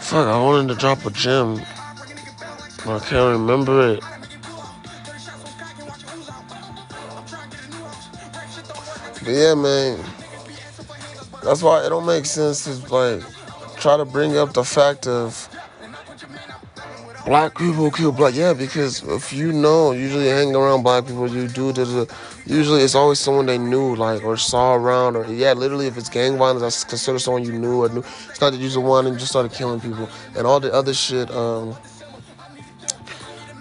fuck, 0.02 0.26
I 0.26 0.38
wanted 0.38 0.68
to 0.68 0.78
drop 0.78 1.06
a 1.06 1.10
gem, 1.10 1.62
I 2.84 2.98
can't 2.98 3.40
remember 3.40 3.94
it. 3.94 4.04
But 9.14 9.28
yeah, 9.28 9.54
man. 9.54 9.98
That's 11.42 11.62
why 11.62 11.86
it 11.86 11.88
don't 11.88 12.04
make 12.04 12.26
sense 12.26 12.64
to, 12.64 12.94
like, 12.94 13.22
try 13.76 13.96
to 13.96 14.04
bring 14.04 14.36
up 14.36 14.52
the 14.52 14.62
fact 14.62 15.06
of 15.06 15.48
black 17.30 17.56
people 17.56 17.88
kill 17.92 18.10
black. 18.10 18.34
Yeah, 18.34 18.54
because 18.54 19.04
if 19.04 19.32
you 19.32 19.52
know, 19.52 19.92
usually 19.92 20.26
hang 20.26 20.52
around 20.56 20.82
black 20.82 21.06
people, 21.06 21.30
you 21.30 21.46
do 21.46 21.72
the. 21.72 22.12
Usually, 22.44 22.82
it's 22.82 22.96
always 22.96 23.20
someone 23.20 23.46
they 23.46 23.56
knew, 23.56 23.94
like 23.94 24.24
or 24.24 24.36
saw 24.36 24.74
around, 24.74 25.14
or 25.14 25.24
yeah, 25.32 25.52
literally, 25.52 25.86
if 25.86 25.96
it's 25.96 26.08
gang 26.08 26.38
violence, 26.38 26.60
that's 26.60 26.82
considered 26.82 27.20
someone 27.20 27.44
you 27.44 27.52
knew 27.52 27.84
or 27.84 27.88
knew. 27.88 28.00
It's 28.00 28.40
not 28.40 28.50
that 28.50 28.56
you 28.56 28.66
just 28.66 28.78
one 28.78 29.06
and 29.06 29.16
just 29.16 29.30
started 29.30 29.52
killing 29.52 29.78
people, 29.78 30.08
and 30.36 30.44
all 30.44 30.58
the 30.58 30.72
other 30.72 30.92
shit 30.92 31.30
um, 31.30 31.76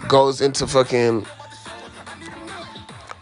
goes 0.08 0.40
into 0.40 0.66
fucking 0.66 1.24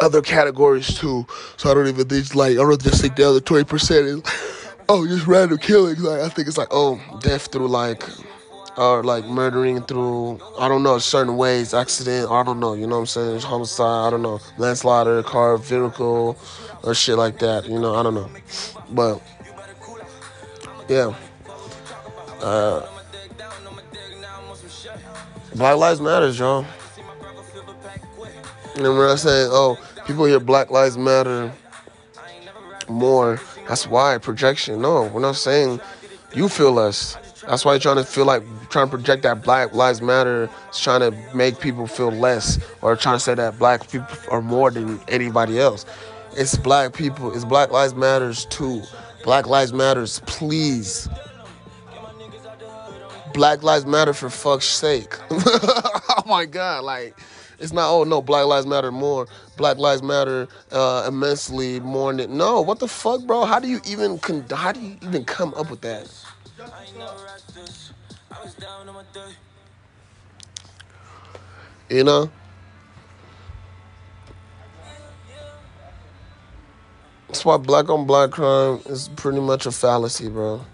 other 0.00 0.22
categories 0.22 0.98
too. 0.98 1.26
So 1.58 1.70
I 1.70 1.74
don't 1.74 1.88
even 1.88 2.08
think 2.08 2.34
like 2.34 2.52
I 2.52 2.62
don't 2.62 2.82
just 2.82 3.02
think 3.02 3.16
the 3.16 3.28
other 3.28 3.40
twenty 3.40 3.64
percent 3.64 4.06
is 4.06 4.22
oh 4.88 5.06
just 5.06 5.26
random 5.26 5.58
killings. 5.58 6.00
Like 6.00 6.22
I 6.22 6.30
think 6.30 6.48
it's 6.48 6.56
like 6.56 6.68
oh 6.70 6.98
death 7.20 7.52
through 7.52 7.68
like 7.68 8.02
or 8.78 9.02
like 9.02 9.24
murdering 9.26 9.82
through 9.82 10.40
I 10.58 10.68
don't 10.68 10.82
know 10.82 10.98
certain 10.98 11.36
ways, 11.36 11.74
accident, 11.74 12.30
I 12.30 12.42
don't 12.44 12.60
know, 12.60 12.74
you 12.74 12.86
know 12.86 12.96
what 12.96 13.00
I'm 13.00 13.06
saying? 13.06 13.40
Homicide, 13.40 14.06
I 14.06 14.10
don't 14.10 14.22
know, 14.22 14.40
manslaughter, 14.56 15.22
car, 15.22 15.58
vehicle, 15.58 16.38
or 16.84 16.94
shit 16.94 17.18
like 17.18 17.40
that, 17.40 17.68
you 17.68 17.78
know, 17.78 17.94
I 17.94 18.02
don't 18.02 18.14
know. 18.14 18.30
But 18.90 19.20
yeah. 20.88 21.14
Uh 22.40 22.88
Black 25.54 25.76
Lives 25.76 26.00
Matters, 26.00 26.38
y'all. 26.38 26.64
And 28.76 28.84
when 28.96 29.08
I 29.08 29.16
say, 29.16 29.46
oh, 29.50 29.76
people 30.06 30.24
hear 30.24 30.38
Black 30.38 30.70
Lives 30.70 30.96
Matter, 30.96 31.52
more. 32.88 33.40
That's 33.66 33.86
why 33.86 34.18
projection. 34.18 34.80
No, 34.80 35.04
we're 35.08 35.20
not 35.20 35.36
saying 35.36 35.80
you 36.34 36.48
feel 36.48 36.72
less. 36.72 37.16
That's 37.48 37.64
why 37.64 37.72
you're 37.72 37.80
trying 37.80 37.96
to 37.96 38.04
feel 38.04 38.26
like 38.26 38.42
trying 38.68 38.88
to 38.88 38.90
project 38.90 39.22
that 39.22 39.42
Black 39.42 39.72
Lives 39.72 40.02
Matter 40.02 40.50
is 40.70 40.78
trying 40.78 41.00
to 41.00 41.16
make 41.34 41.60
people 41.60 41.86
feel 41.86 42.10
less, 42.10 42.58
or 42.82 42.94
trying 42.94 43.16
to 43.16 43.20
say 43.20 43.34
that 43.34 43.58
black 43.58 43.90
people 43.90 44.06
are 44.30 44.42
more 44.42 44.70
than 44.70 45.00
anybody 45.08 45.58
else. 45.58 45.86
It's 46.36 46.58
black 46.58 46.92
people. 46.92 47.34
It's 47.34 47.46
Black 47.46 47.70
Lives 47.72 47.94
Matters 47.94 48.44
too. 48.44 48.82
Black 49.24 49.46
Lives 49.46 49.72
Matters, 49.72 50.20
please. 50.26 51.08
Black 53.32 53.62
Lives 53.62 53.86
Matter 53.86 54.12
for 54.12 54.28
fuck's 54.28 54.66
sake. 54.66 55.16
oh 55.30 56.22
my 56.26 56.44
God, 56.44 56.84
like 56.84 57.18
it's 57.58 57.72
not. 57.72 57.90
Oh 57.90 58.04
no, 58.04 58.20
Black 58.20 58.44
Lives 58.44 58.66
Matter 58.66 58.92
more. 58.92 59.26
Black 59.56 59.78
Lives 59.78 60.02
Matter 60.02 60.48
uh, 60.70 61.06
immensely 61.08 61.80
more 61.80 62.12
than 62.12 62.36
no. 62.36 62.60
What 62.60 62.78
the 62.78 62.88
fuck, 62.88 63.22
bro? 63.22 63.46
How 63.46 63.58
do 63.58 63.68
you 63.68 63.80
even 63.88 64.18
con- 64.18 64.44
how 64.50 64.72
do 64.72 64.80
you 64.80 64.98
even 65.00 65.24
come 65.24 65.54
up 65.54 65.70
with 65.70 65.80
that? 65.80 66.10
You 71.90 72.04
know. 72.04 72.30
That's 77.28 77.44
why 77.44 77.58
black 77.58 77.90
on 77.90 78.06
black 78.06 78.30
crime 78.30 78.80
is 78.86 79.08
pretty 79.16 79.40
much 79.40 79.66
a 79.66 79.70
fallacy, 79.70 80.28
bro. 80.28 80.64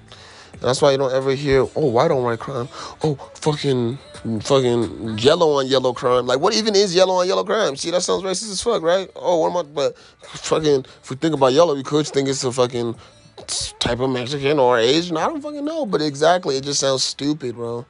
That's 0.61 0.81
why 0.81 0.93
you 0.93 0.99
don't 0.99 1.13
ever 1.13 1.35
hear, 1.35 1.67
oh, 1.77 1.87
white 1.87 2.11
on 2.11 2.23
white 2.23 2.39
crime. 2.39 2.69
Oh, 3.03 3.17
fucking, 3.35 3.99
fucking 4.41 5.19
yellow 5.19 5.59
on 5.59 5.67
yellow 5.67 5.93
crime. 5.93 6.27
Like, 6.27 6.39
what 6.39 6.55
even 6.55 6.75
is 6.75 6.95
yellow 6.95 7.15
on 7.15 7.27
yellow 7.27 7.45
crime? 7.45 7.77
See, 7.77 7.91
that 7.91 8.03
sounds 8.03 8.23
racist 8.23 8.53
as 8.53 8.63
fuck, 8.63 8.83
right? 8.83 9.11
Oh, 9.17 9.41
what 9.41 9.51
am 9.51 9.57
I? 9.57 9.63
But 9.63 9.99
fucking, 10.23 10.87
if 11.03 11.11
we 11.11 11.17
think 11.17 11.35
about 11.35 11.53
yellow, 11.53 11.75
we 11.75 11.83
could 11.83 12.07
think 12.07 12.29
it's 12.29 12.45
a 12.45 12.53
fucking 12.53 12.95
type 13.81 14.01
of 14.01 14.11
Mexican 14.11 14.59
or 14.59 14.79
Asian. 14.79 15.17
I 15.17 15.27
don't 15.27 15.43
fucking 15.43 15.65
know. 15.65 15.85
But 15.85 16.01
exactly, 16.01 16.57
it 16.57 16.65
just 16.65 16.81
sounds 16.81 17.03
stupid, 17.03 17.57
bro. 17.57 17.85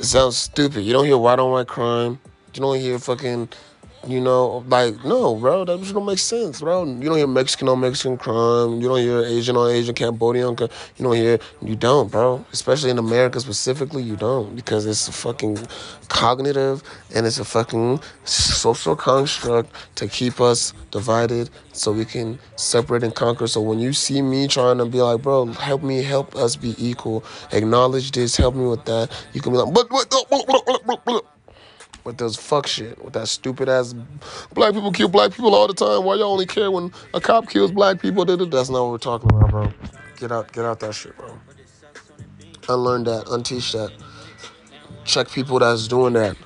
It 0.00 0.06
sounds 0.06 0.38
stupid. 0.38 0.80
You 0.80 0.94
don't 0.94 1.04
hear 1.04 1.18
white 1.18 1.38
on 1.38 1.50
white 1.50 1.66
crime. 1.66 2.18
You 2.54 2.62
don't 2.62 2.78
hear 2.80 2.98
fucking 2.98 3.50
you 4.06 4.20
know, 4.20 4.64
like 4.68 5.04
no, 5.04 5.34
bro, 5.36 5.64
that 5.64 5.78
just 5.80 5.92
don't 5.92 6.06
make 6.06 6.18
sense, 6.18 6.60
bro. 6.60 6.84
You 6.84 7.00
don't 7.02 7.18
hear 7.18 7.26
Mexican 7.26 7.68
on 7.68 7.80
Mexican 7.80 8.16
crime. 8.16 8.80
You 8.80 8.88
don't 8.88 8.98
hear 8.98 9.22
Asian 9.24 9.56
on 9.56 9.70
Asian, 9.70 9.94
Cambodian. 9.94 10.56
You 10.58 10.68
don't 10.98 11.16
hear. 11.16 11.38
You 11.60 11.76
don't, 11.76 12.10
bro. 12.10 12.44
Especially 12.52 12.90
in 12.90 12.98
America 12.98 13.40
specifically, 13.40 14.02
you 14.02 14.16
don't 14.16 14.56
because 14.56 14.86
it's 14.86 15.06
a 15.08 15.12
fucking 15.12 15.58
cognitive 16.08 16.82
and 17.14 17.26
it's 17.26 17.38
a 17.38 17.44
fucking 17.44 18.00
social 18.24 18.96
construct 18.96 19.70
to 19.96 20.08
keep 20.08 20.40
us 20.40 20.72
divided 20.90 21.50
so 21.72 21.92
we 21.92 22.04
can 22.04 22.38
separate 22.56 23.02
and 23.02 23.14
conquer. 23.14 23.46
So 23.46 23.60
when 23.60 23.80
you 23.80 23.92
see 23.92 24.22
me 24.22 24.48
trying 24.48 24.78
to 24.78 24.86
be 24.86 25.00
like, 25.02 25.22
bro, 25.22 25.46
help 25.46 25.82
me, 25.82 26.02
help 26.02 26.34
us 26.36 26.56
be 26.56 26.74
equal, 26.78 27.24
acknowledge 27.52 28.12
this, 28.12 28.36
help 28.36 28.54
me 28.54 28.66
with 28.66 28.84
that, 28.86 29.10
you 29.32 29.40
can 29.40 29.52
be 29.52 29.58
like, 29.58 29.72
but 29.74 29.90
what? 29.90 31.24
With 32.04 32.18
those 32.18 32.36
fuck 32.36 32.66
shit, 32.66 33.02
with 33.04 33.14
that 33.14 33.28
stupid 33.28 33.68
ass 33.68 33.94
black 34.54 34.72
people 34.72 34.92
kill 34.92 35.08
black 35.08 35.32
people 35.32 35.54
all 35.54 35.66
the 35.66 35.74
time. 35.74 36.04
Why 36.04 36.14
y'all 36.16 36.32
only 36.32 36.46
care 36.46 36.70
when 36.70 36.92
a 37.14 37.20
cop 37.20 37.48
kills 37.48 37.72
black 37.72 38.00
people? 38.00 38.24
That's 38.24 38.70
not 38.70 38.82
what 38.82 38.90
we're 38.90 38.98
talking 38.98 39.30
about, 39.30 39.50
bro. 39.50 39.72
Get 40.16 40.32
out, 40.32 40.52
get 40.52 40.64
out 40.64 40.80
that 40.80 40.94
shit, 40.94 41.16
bro. 41.16 41.38
Unlearn 42.68 43.04
that, 43.04 43.26
unteach 43.26 43.72
that. 43.72 43.92
Check 45.04 45.30
people 45.30 45.58
that's 45.58 45.88
doing 45.88 46.12
that. 46.12 46.36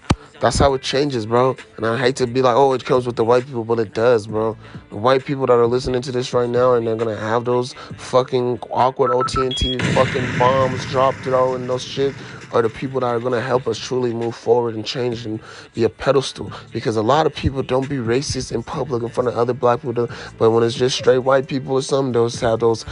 That's 0.40 0.58
how 0.58 0.74
it 0.74 0.82
changes, 0.82 1.26
bro. 1.26 1.56
And 1.76 1.86
I 1.86 1.96
hate 1.96 2.16
to 2.16 2.26
be 2.26 2.42
like, 2.42 2.54
oh, 2.54 2.72
it 2.72 2.84
comes 2.84 3.06
with 3.06 3.16
the 3.16 3.24
white 3.24 3.46
people, 3.46 3.64
but 3.64 3.78
it 3.78 3.94
does, 3.94 4.26
bro. 4.26 4.56
The 4.90 4.96
white 4.96 5.24
people 5.24 5.46
that 5.46 5.54
are 5.54 5.66
listening 5.66 6.02
to 6.02 6.12
this 6.12 6.34
right 6.34 6.48
now 6.48 6.74
and 6.74 6.86
they're 6.86 6.96
gonna 6.96 7.16
have 7.16 7.44
those 7.44 7.72
fucking 7.96 8.58
awkward 8.70 9.12
OTNT 9.12 9.80
fucking 9.94 10.38
bombs 10.38 10.84
dropped, 10.86 11.24
you 11.24 11.30
know, 11.30 11.54
and 11.54 11.68
those 11.68 11.82
shit 11.82 12.14
are 12.54 12.62
the 12.62 12.70
people 12.70 13.00
that 13.00 13.06
are 13.06 13.18
going 13.18 13.32
to 13.32 13.40
help 13.40 13.66
us 13.66 13.78
truly 13.78 14.14
move 14.14 14.34
forward 14.34 14.74
and 14.74 14.86
change 14.86 15.26
and 15.26 15.40
be 15.74 15.82
a 15.82 15.88
pedestal. 15.88 16.52
Because 16.72 16.96
a 16.96 17.02
lot 17.02 17.26
of 17.26 17.34
people 17.34 17.62
don't 17.62 17.88
be 17.88 17.96
racist 17.96 18.52
in 18.52 18.62
public 18.62 19.02
in 19.02 19.08
front 19.08 19.28
of 19.28 19.34
other 19.34 19.52
black 19.52 19.82
people, 19.82 20.08
but 20.38 20.50
when 20.50 20.62
it's 20.62 20.76
just 20.76 20.96
straight 20.96 21.18
white 21.18 21.48
people 21.48 21.74
or 21.74 21.82
something, 21.82 22.12
they'll 22.12 22.30
have 22.30 22.60
those 22.60 22.84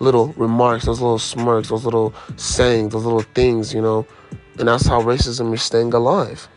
little 0.00 0.28
remarks, 0.28 0.86
those 0.86 1.00
little 1.00 1.18
smirks, 1.18 1.68
those 1.68 1.84
little 1.84 2.14
sayings, 2.36 2.92
those 2.92 3.04
little 3.04 3.22
things, 3.34 3.74
you 3.74 3.82
know. 3.82 4.06
And 4.58 4.66
that's 4.68 4.86
how 4.86 5.02
racism 5.02 5.52
is 5.52 5.62
staying 5.62 5.92
alive. 5.92 6.48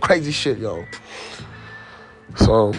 Crazy 0.00 0.32
shit, 0.32 0.58
yo. 0.58 0.84
So, 2.36 2.74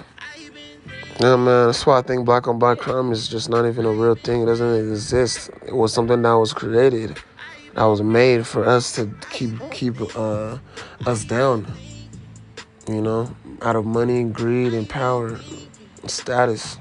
yeah, 1.22 1.36
man, 1.36 1.68
that's 1.68 1.86
why 1.86 2.00
I 2.00 2.02
think 2.02 2.26
black 2.26 2.48
on 2.48 2.58
black 2.58 2.80
crime 2.80 3.12
is 3.12 3.28
just 3.28 3.48
not 3.48 3.68
even 3.68 3.86
a 3.86 3.92
real 3.92 4.16
thing. 4.16 4.42
It 4.42 4.46
doesn't 4.48 4.92
exist. 4.92 5.52
It 5.68 5.76
was 5.76 5.94
something 5.94 6.20
that 6.24 6.32
was 6.32 6.52
created, 6.52 7.16
that 7.76 7.84
was 7.84 8.02
made 8.02 8.48
for 8.48 8.66
us 8.66 8.94
to 8.96 9.14
keep 9.30 9.54
keep 9.72 10.02
uh, 10.16 10.58
us 11.06 11.24
down. 11.24 11.72
You 12.88 13.02
know, 13.02 13.36
out 13.62 13.76
of 13.76 13.86
money, 13.86 14.24
greed, 14.24 14.74
and 14.74 14.90
power, 14.90 15.40
status. 16.08 16.80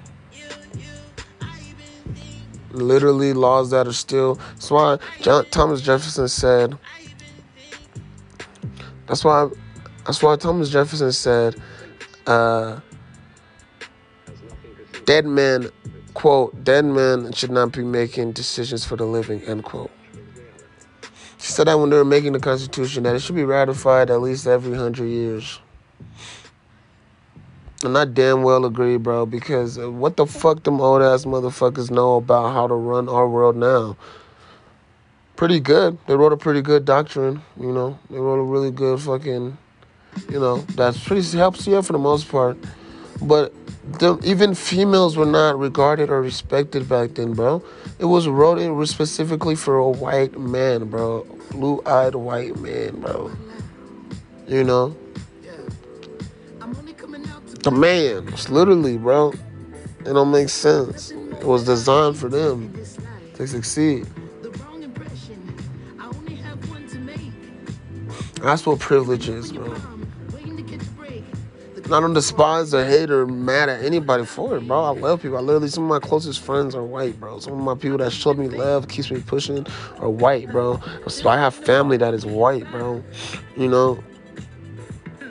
Literally, 2.70 3.34
laws 3.34 3.70
that 3.72 3.86
are 3.86 3.92
still. 3.92 4.36
That's 4.54 4.70
why 4.70 4.98
John, 5.20 5.44
Thomas 5.50 5.82
Jefferson 5.82 6.28
said. 6.28 6.78
That's 9.06 9.22
why. 9.22 9.50
That's 10.06 10.22
why 10.22 10.36
Thomas 10.36 10.70
Jefferson 10.70 11.12
said. 11.12 11.60
Uh, 12.26 12.80
dead 15.04 15.26
men, 15.26 15.70
quote, 16.14 16.64
dead 16.64 16.84
men 16.84 17.32
should 17.32 17.50
not 17.50 17.72
be 17.72 17.84
making 17.84 18.32
decisions 18.32 18.84
for 18.84 18.96
the 18.96 19.04
living, 19.04 19.42
end 19.42 19.64
quote. 19.64 19.90
She 21.38 21.52
said 21.52 21.68
that 21.68 21.78
when 21.78 21.88
they 21.88 21.96
were 21.96 22.04
making 22.04 22.32
the 22.34 22.40
Constitution, 22.40 23.04
that 23.04 23.16
it 23.16 23.20
should 23.20 23.34
be 23.34 23.44
ratified 23.44 24.10
at 24.10 24.20
least 24.20 24.46
every 24.46 24.76
hundred 24.76 25.06
years. 25.06 25.58
And 27.82 27.96
I 27.96 28.04
damn 28.04 28.42
well 28.42 28.66
agree, 28.66 28.98
bro, 28.98 29.24
because 29.24 29.78
what 29.78 30.18
the 30.18 30.26
fuck 30.26 30.64
them 30.64 30.82
old 30.82 31.00
ass 31.00 31.24
motherfuckers 31.24 31.90
know 31.90 32.16
about 32.16 32.52
how 32.52 32.66
to 32.66 32.74
run 32.74 33.08
our 33.08 33.26
world 33.26 33.56
now? 33.56 33.96
Pretty 35.36 35.60
good. 35.60 35.96
They 36.06 36.14
wrote 36.14 36.34
a 36.34 36.36
pretty 36.36 36.60
good 36.60 36.84
doctrine, 36.84 37.40
you 37.58 37.72
know. 37.72 37.98
They 38.10 38.18
wrote 38.18 38.38
a 38.38 38.42
really 38.42 38.70
good 38.70 39.00
fucking, 39.00 39.56
you 40.28 40.38
know, 40.38 40.58
that's 40.74 41.02
pretty 41.02 41.22
helps 41.38 41.66
you 41.66 41.80
for 41.80 41.94
the 41.94 41.98
most 41.98 42.28
part. 42.28 42.58
But 43.22 43.54
the, 43.84 44.18
even 44.22 44.54
females 44.54 45.16
were 45.16 45.26
not 45.26 45.58
regarded 45.58 46.10
or 46.10 46.20
respected 46.20 46.88
back 46.88 47.14
then, 47.14 47.32
bro. 47.32 47.62
It 47.98 48.04
was 48.04 48.28
wrote 48.28 48.58
it 48.58 48.86
specifically 48.86 49.54
for 49.54 49.78
a 49.78 49.88
white 49.88 50.38
man, 50.38 50.88
bro. 50.88 51.26
Blue 51.50 51.82
eyed 51.86 52.14
white 52.14 52.58
man, 52.58 53.00
bro. 53.00 53.30
You 54.46 54.64
know? 54.64 54.96
The 57.62 57.70
man. 57.70 58.28
It's 58.28 58.48
literally, 58.48 58.96
bro. 58.96 59.32
It 60.00 60.04
don't 60.04 60.30
make 60.30 60.48
sense. 60.48 61.10
It 61.10 61.44
was 61.44 61.64
designed 61.64 62.16
for 62.16 62.28
them 62.28 62.72
to 63.34 63.46
succeed. 63.46 64.06
That's 68.42 68.64
what 68.64 68.78
privilege 68.78 69.28
is, 69.28 69.52
bro. 69.52 69.76
I 71.92 72.00
don't 72.00 72.14
despise 72.14 72.72
or 72.72 72.84
hate 72.84 73.10
or 73.10 73.26
mad 73.26 73.68
at 73.68 73.84
anybody 73.84 74.24
for 74.24 74.56
it, 74.56 74.66
bro. 74.66 74.84
I 74.84 74.90
love 74.90 75.22
people. 75.22 75.36
I 75.36 75.40
literally 75.40 75.68
some 75.68 75.84
of 75.84 75.88
my 75.88 75.98
closest 75.98 76.40
friends 76.40 76.74
are 76.74 76.84
white, 76.84 77.18
bro. 77.18 77.40
Some 77.40 77.54
of 77.54 77.58
my 77.60 77.74
people 77.74 77.98
that 77.98 78.12
showed 78.12 78.38
me 78.38 78.48
love, 78.48 78.88
keeps 78.88 79.10
me 79.10 79.20
pushing, 79.20 79.66
are 79.98 80.08
white, 80.08 80.50
bro. 80.50 80.80
So 81.08 81.28
I 81.28 81.36
have 81.38 81.54
family 81.54 81.96
that 81.96 82.14
is 82.14 82.24
white, 82.24 82.70
bro. 82.70 83.02
You 83.56 83.68
know, 83.68 84.02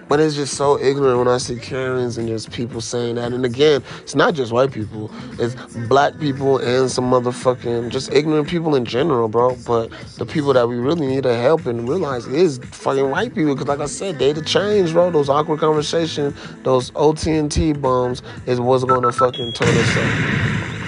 but 0.10 0.20
it's 0.20 0.36
just 0.36 0.56
so 0.56 0.80
ignorant 0.80 1.20
when 1.20 1.28
I 1.28 1.38
see 1.38 1.56
Karens 1.56 2.18
and 2.18 2.28
just 2.28 2.52
people 2.52 2.82
saying 2.82 3.16
that. 3.16 3.32
And 3.32 3.46
again, 3.46 3.84
it's 4.02 4.16
not 4.16 4.34
just 4.34 4.52
white 4.52 4.72
people, 4.72 5.12
it's 5.38 5.56
black 5.88 6.20
people 6.20 6.58
and 6.58 6.90
some 6.90 7.10
motherfucking 7.10 7.90
just 7.92 8.12
ignorant 8.12 8.50
people 8.50 8.76
in 8.76 8.86
general, 8.86 9.30
bro. 9.30 9.56
But 9.68 9.92
the 10.18 10.26
people 10.26 10.52
that 10.54 10.68
we 10.68 10.78
really 10.78 11.06
need 11.06 11.24
to 11.24 11.36
help 11.38 11.68
and 11.68 11.88
realize 11.88 12.26
is 12.26 12.60
fucking 12.72 13.10
white 13.10 13.36
people. 13.36 13.54
Because, 13.54 13.68
like 13.68 13.80
I 13.80 13.86
said, 13.86 14.18
they 14.18 14.34
the 14.34 14.42
change, 14.42 14.92
bro. 14.92 15.12
Those 15.12 15.30
awkward 15.30 15.60
conversations, 15.60 16.36
those 16.64 16.90
OTNT 16.92 17.80
bombs 17.80 18.24
is 18.48 18.60
what's 18.60 18.84
going 18.84 19.04
to 19.04 19.12
fucking 19.12 19.54
turn 19.54 19.68
us 19.70 19.98
up. 19.98 20.79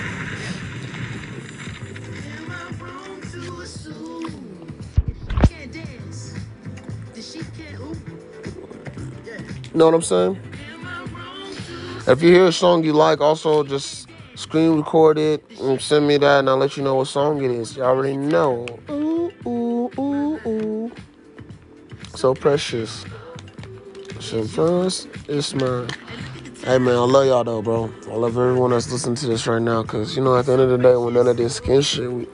Know 9.73 9.85
what 9.85 9.93
I'm 9.93 10.01
saying? 10.01 10.39
If 12.07 12.21
you 12.21 12.33
hear 12.33 12.47
a 12.47 12.51
song 12.51 12.83
you 12.83 12.93
like, 12.93 13.21
also 13.21 13.63
just 13.63 14.09
screen 14.35 14.77
record 14.77 15.17
it 15.17 15.43
and 15.61 15.79
send 15.79 16.07
me 16.07 16.17
that, 16.17 16.39
and 16.39 16.49
I'll 16.49 16.57
let 16.57 16.75
you 16.75 16.83
know 16.83 16.95
what 16.95 17.07
song 17.07 17.43
it 17.43 17.51
is. 17.51 17.77
You 17.77 17.83
already 17.83 18.17
know. 18.17 18.65
Ooh, 18.89 19.31
ooh, 19.45 19.91
ooh, 19.99 20.39
ooh. 20.47 20.91
So 22.15 22.33
precious. 22.33 23.05
So 24.19 24.43
first, 24.43 25.07
it's 25.27 25.53
mine. 25.53 25.89
Hey 26.63 26.77
man, 26.77 26.95
I 26.95 26.99
love 26.99 27.25
y'all 27.25 27.43
though, 27.43 27.61
bro. 27.61 27.91
I 28.07 28.15
love 28.15 28.37
everyone 28.37 28.71
that's 28.71 28.91
listening 28.91 29.15
to 29.15 29.27
this 29.27 29.47
right 29.47 29.61
now, 29.61 29.81
cause 29.83 30.15
you 30.15 30.23
know 30.23 30.37
at 30.37 30.45
the 30.45 30.53
end 30.53 30.61
of 30.61 30.69
the 30.69 30.77
day, 30.77 30.95
when 30.95 31.13
none 31.13 31.27
of 31.27 31.37
this 31.37 31.55
skin 31.55 31.81
shit, 31.81 32.11
we, 32.11 32.27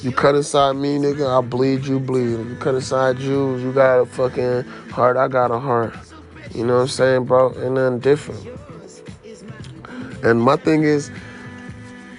you 0.00 0.12
cut 0.12 0.34
inside 0.34 0.72
me, 0.72 0.96
nigga, 0.96 1.38
I 1.38 1.46
bleed, 1.46 1.84
you 1.84 1.98
bleed. 1.98 2.30
You 2.30 2.56
cut 2.60 2.74
inside 2.74 3.18
you, 3.18 3.56
you 3.56 3.72
got 3.72 3.98
a 4.00 4.06
fucking 4.06 4.62
heart, 4.90 5.16
I 5.16 5.28
got 5.28 5.50
a 5.50 5.58
heart. 5.58 5.94
You 6.54 6.64
know 6.64 6.76
what 6.76 6.82
I'm 6.82 6.88
saying, 6.88 7.24
bro? 7.24 7.52
Ain't 7.60 7.72
nothing 7.72 7.98
different. 7.98 8.46
And 10.22 10.40
my 10.40 10.56
thing 10.56 10.84
is, 10.84 11.10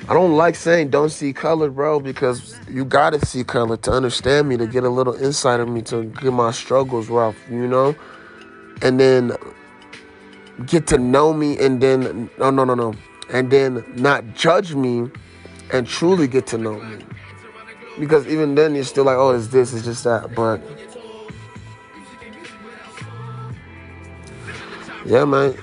I 0.08 0.14
don't 0.14 0.36
like 0.36 0.56
saying 0.56 0.90
don't 0.90 1.10
see 1.10 1.34
color, 1.34 1.72
bro, 1.72 2.00
because 2.00 2.60
you 2.70 2.86
gotta 2.86 3.26
see 3.26 3.44
color 3.44 3.78
to 3.78 3.92
understand 3.92 4.48
me, 4.48 4.58
to 4.58 4.68
get 4.68 4.84
a 4.84 4.90
little 4.90 5.16
insight 5.16 5.60
of 5.60 5.68
me, 5.68 5.82
to 5.84 6.04
get 6.04 6.32
my 6.32 6.52
struggles 6.52 7.10
rough, 7.10 7.36
you 7.50 7.66
know? 7.66 7.96
And 8.84 9.00
then 9.00 9.32
get 10.68 10.86
to 10.88 10.98
know 10.98 11.34
me 11.34 11.58
and 11.58 11.82
then 11.82 12.30
no 12.38 12.52
no 12.52 12.66
no 12.66 12.76
no. 12.76 12.94
And 13.32 13.50
then 13.50 13.84
not 13.96 14.36
judge 14.36 14.76
me 14.76 15.10
and 15.74 15.88
truly 15.88 16.28
get 16.28 16.46
to 16.48 16.58
know 16.58 16.80
me. 16.80 16.98
Because 17.98 18.28
even 18.28 18.54
then 18.56 18.76
you're 18.76 18.84
still 18.84 19.06
like, 19.06 19.18
oh, 19.18 19.32
it's 19.32 19.48
this, 19.48 19.74
it's 19.74 19.86
just 19.86 20.04
that. 20.04 20.36
But 20.36 20.62
yeah, 25.06 25.26
man. 25.26 25.56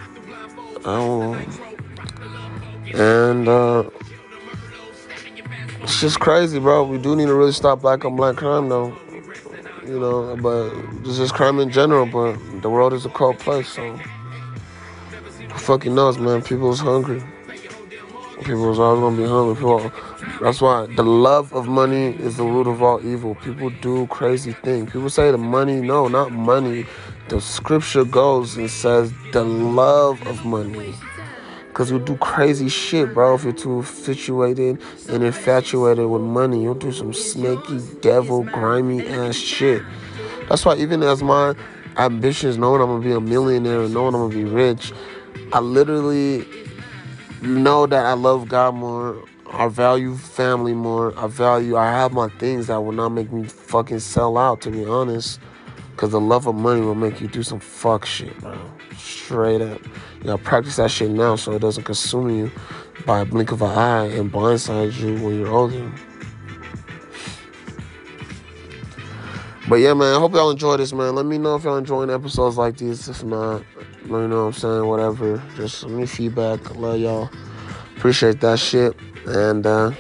Don't 0.83 1.61
And 2.95 3.49
uh 3.49 3.85
it's 5.83 6.01
just 6.01 6.21
crazy, 6.21 6.61
bro. 6.61 6.85
We 6.85 6.99
do 6.99 7.17
need 7.17 7.27
to 7.27 7.35
really 7.35 7.53
stop 7.53 7.81
black 7.83 8.05
on 8.05 8.15
black 8.15 8.37
crime, 8.37 8.69
though. 8.69 8.97
You 9.85 9.99
know, 9.99 10.37
but 10.37 10.71
just 11.03 11.35
crime 11.35 11.59
in 11.59 11.71
general. 11.71 12.07
But 12.07 12.39
the 12.63 12.71
world 12.71 12.93
is 12.93 13.05
a 13.05 13.09
cold 13.09 13.41
place, 13.41 13.69
so 13.69 13.99
fucking 15.57 15.95
knows, 15.95 16.19
man. 16.19 16.41
People's 16.41 16.79
hungry. 16.79 17.23
People's 18.45 18.79
always 18.79 19.01
gonna 19.01 19.17
be 19.17 19.29
hungry. 19.29 19.55
People, 19.57 19.93
that's 20.41 20.61
why 20.61 20.87
the 20.87 21.03
love 21.03 21.53
of 21.53 21.67
money 21.67 22.15
is 22.17 22.37
the 22.37 22.45
root 22.45 22.69
of 22.69 22.81
all 22.83 23.05
evil. 23.05 23.35
People 23.37 23.71
do 23.81 24.07
crazy 24.07 24.53
things. 24.53 24.91
People 24.91 25.11
say 25.11 25.31
the 25.33 25.39
money, 25.39 25.81
no, 25.81 26.07
not 26.07 26.31
money. 26.31 26.87
The 27.29 27.41
scripture 27.41 28.05
goes 28.05 28.57
and 28.57 28.71
says 28.71 29.13
the 29.33 29.45
love 29.45 30.27
of 30.27 30.45
money. 30.45 30.95
Cause 31.73 31.91
you 31.91 31.99
do 31.99 32.17
crazy 32.19 32.69
shit, 32.69 33.15
bro. 33.15 33.35
If 33.35 33.45
you're 33.45 33.53
too 33.55 33.83
situated 33.83 34.83
and 35.09 35.25
infatuated 35.25 36.07
with 36.07 36.21
money, 36.21 36.63
you'll 36.63 36.75
do 36.75 36.93
some 36.93 37.15
snaky, 37.15 37.81
devil, 38.03 38.43
grimy 38.45 39.07
ass 39.07 39.37
shit. 39.37 39.83
That's 40.51 40.67
why 40.67 40.77
even 40.77 41.03
as 41.03 41.23
my 41.23 41.55
ambitions, 41.97 42.59
knowing 42.59 42.83
I'm 42.83 42.89
gonna 42.89 43.03
be 43.03 43.13
a 43.13 43.21
millionaire 43.21 43.81
and 43.81 43.95
knowing 43.95 44.15
I'm 44.15 44.29
gonna 44.29 44.35
be 44.35 44.45
rich, 44.45 44.93
I 45.55 45.61
literally 45.61 46.47
know 47.41 47.87
that 47.87 48.05
I 48.05 48.13
love 48.13 48.49
God 48.49 48.75
more. 48.75 49.25
I 49.51 49.69
value 49.69 50.15
family 50.17 50.75
more. 50.75 51.19
I 51.19 51.27
value. 51.27 51.77
I 51.77 51.91
have 51.91 52.13
my 52.13 52.29
things 52.39 52.67
that 52.67 52.81
will 52.83 52.93
not 52.93 53.11
make 53.11 53.33
me 53.33 53.45
fucking 53.45 54.01
sell 54.01 54.37
out. 54.37 54.61
To 54.63 54.71
be 54.71 54.85
honest, 54.85 55.41
cause 55.97 56.11
the 56.11 56.21
love 56.21 56.47
of 56.47 56.55
money 56.55 56.81
will 56.81 56.95
make 56.95 57.21
you 57.21 57.29
do 57.29 57.43
some 57.43 57.61
fuck 57.61 58.05
shit, 58.05 58.37
bro. 58.41 58.59
Straight 58.97 59.61
up. 59.61 59.81
You 60.19 60.25
gotta 60.25 60.43
practice 60.43 60.77
that 60.77 60.91
shit 60.91 61.11
now 61.11 61.37
so 61.37 61.53
it 61.53 61.61
doesn't 61.61 61.85
consume 61.85 62.31
you 62.31 62.51
by 63.07 63.21
a 63.21 63.25
blink 63.25 63.53
of 63.53 63.63
an 63.63 63.71
eye 63.71 64.07
and 64.07 64.33
blindside 64.33 64.99
you 64.99 65.25
when 65.25 65.39
you're 65.39 65.51
older. 65.51 65.91
But 69.69 69.77
yeah, 69.77 69.95
man, 69.95 70.15
I 70.15 70.19
hope 70.19 70.35
y'all 70.35 70.51
enjoy 70.51 70.77
this, 70.77 70.93
man. 70.93 71.15
Let 71.15 71.25
me 71.25 71.39
know 71.39 71.57
if 71.57 71.65
y'all 71.65 71.77
enjoying 71.77 72.11
episodes 72.11 72.59
like 72.59 72.77
these. 72.77 73.09
If 73.09 73.25
not, 73.25 73.63
you 74.05 74.11
know 74.11 74.47
what 74.47 74.47
I'm 74.47 74.53
saying, 74.53 74.87
whatever. 74.87 75.43
Just 75.57 75.85
let 75.85 75.93
me 75.93 76.07
feedback. 76.07 76.75
Love 76.77 76.99
y'all. 76.99 77.31
Appreciate 77.97 78.41
that 78.41 78.59
shit. 78.59 78.97
And 79.27 79.67
uh 79.67 79.93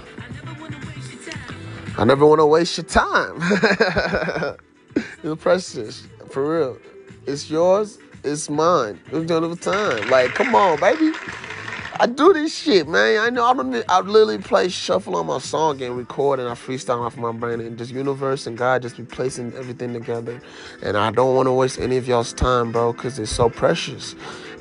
I 1.96 2.04
never 2.04 2.26
want 2.26 2.40
to 2.40 2.46
waste 2.46 2.76
your 2.78 2.84
time. 2.84 3.40
it's 5.22 5.42
precious. 5.42 6.06
For 6.30 6.58
real. 6.58 6.78
It's 7.26 7.50
yours. 7.50 7.98
It's 8.24 8.48
mine. 8.48 9.00
We're 9.10 9.24
doing 9.24 9.50
it 9.50 9.56
for 9.56 9.72
time. 9.72 10.08
Like, 10.10 10.30
come 10.34 10.54
on, 10.54 10.78
baby. 10.80 11.12
I 12.00 12.06
do 12.06 12.32
this 12.32 12.56
shit, 12.56 12.88
man. 12.88 13.20
I 13.20 13.30
know 13.30 13.44
I 13.44 13.54
don't. 13.54 13.84
I 13.88 14.00
literally 14.00 14.38
play 14.38 14.68
shuffle 14.68 15.14
on 15.14 15.26
my 15.26 15.38
song 15.38 15.80
and 15.82 15.96
record, 15.96 16.40
and 16.40 16.48
I 16.48 16.52
freestyle 16.52 17.00
off 17.00 17.16
my 17.16 17.30
brain, 17.30 17.60
and 17.60 17.78
just 17.78 17.92
universe 17.92 18.46
and 18.46 18.58
God 18.58 18.82
just 18.82 18.96
be 18.96 19.04
placing 19.04 19.52
everything 19.54 19.92
together. 19.92 20.40
And 20.82 20.96
I 20.96 21.12
don't 21.12 21.36
want 21.36 21.46
to 21.46 21.52
waste 21.52 21.78
any 21.78 21.96
of 21.98 22.08
y'all's 22.08 22.32
time, 22.32 22.72
bro, 22.72 22.92
because 22.92 23.20
it's 23.20 23.30
so 23.30 23.48
precious, 23.48 24.16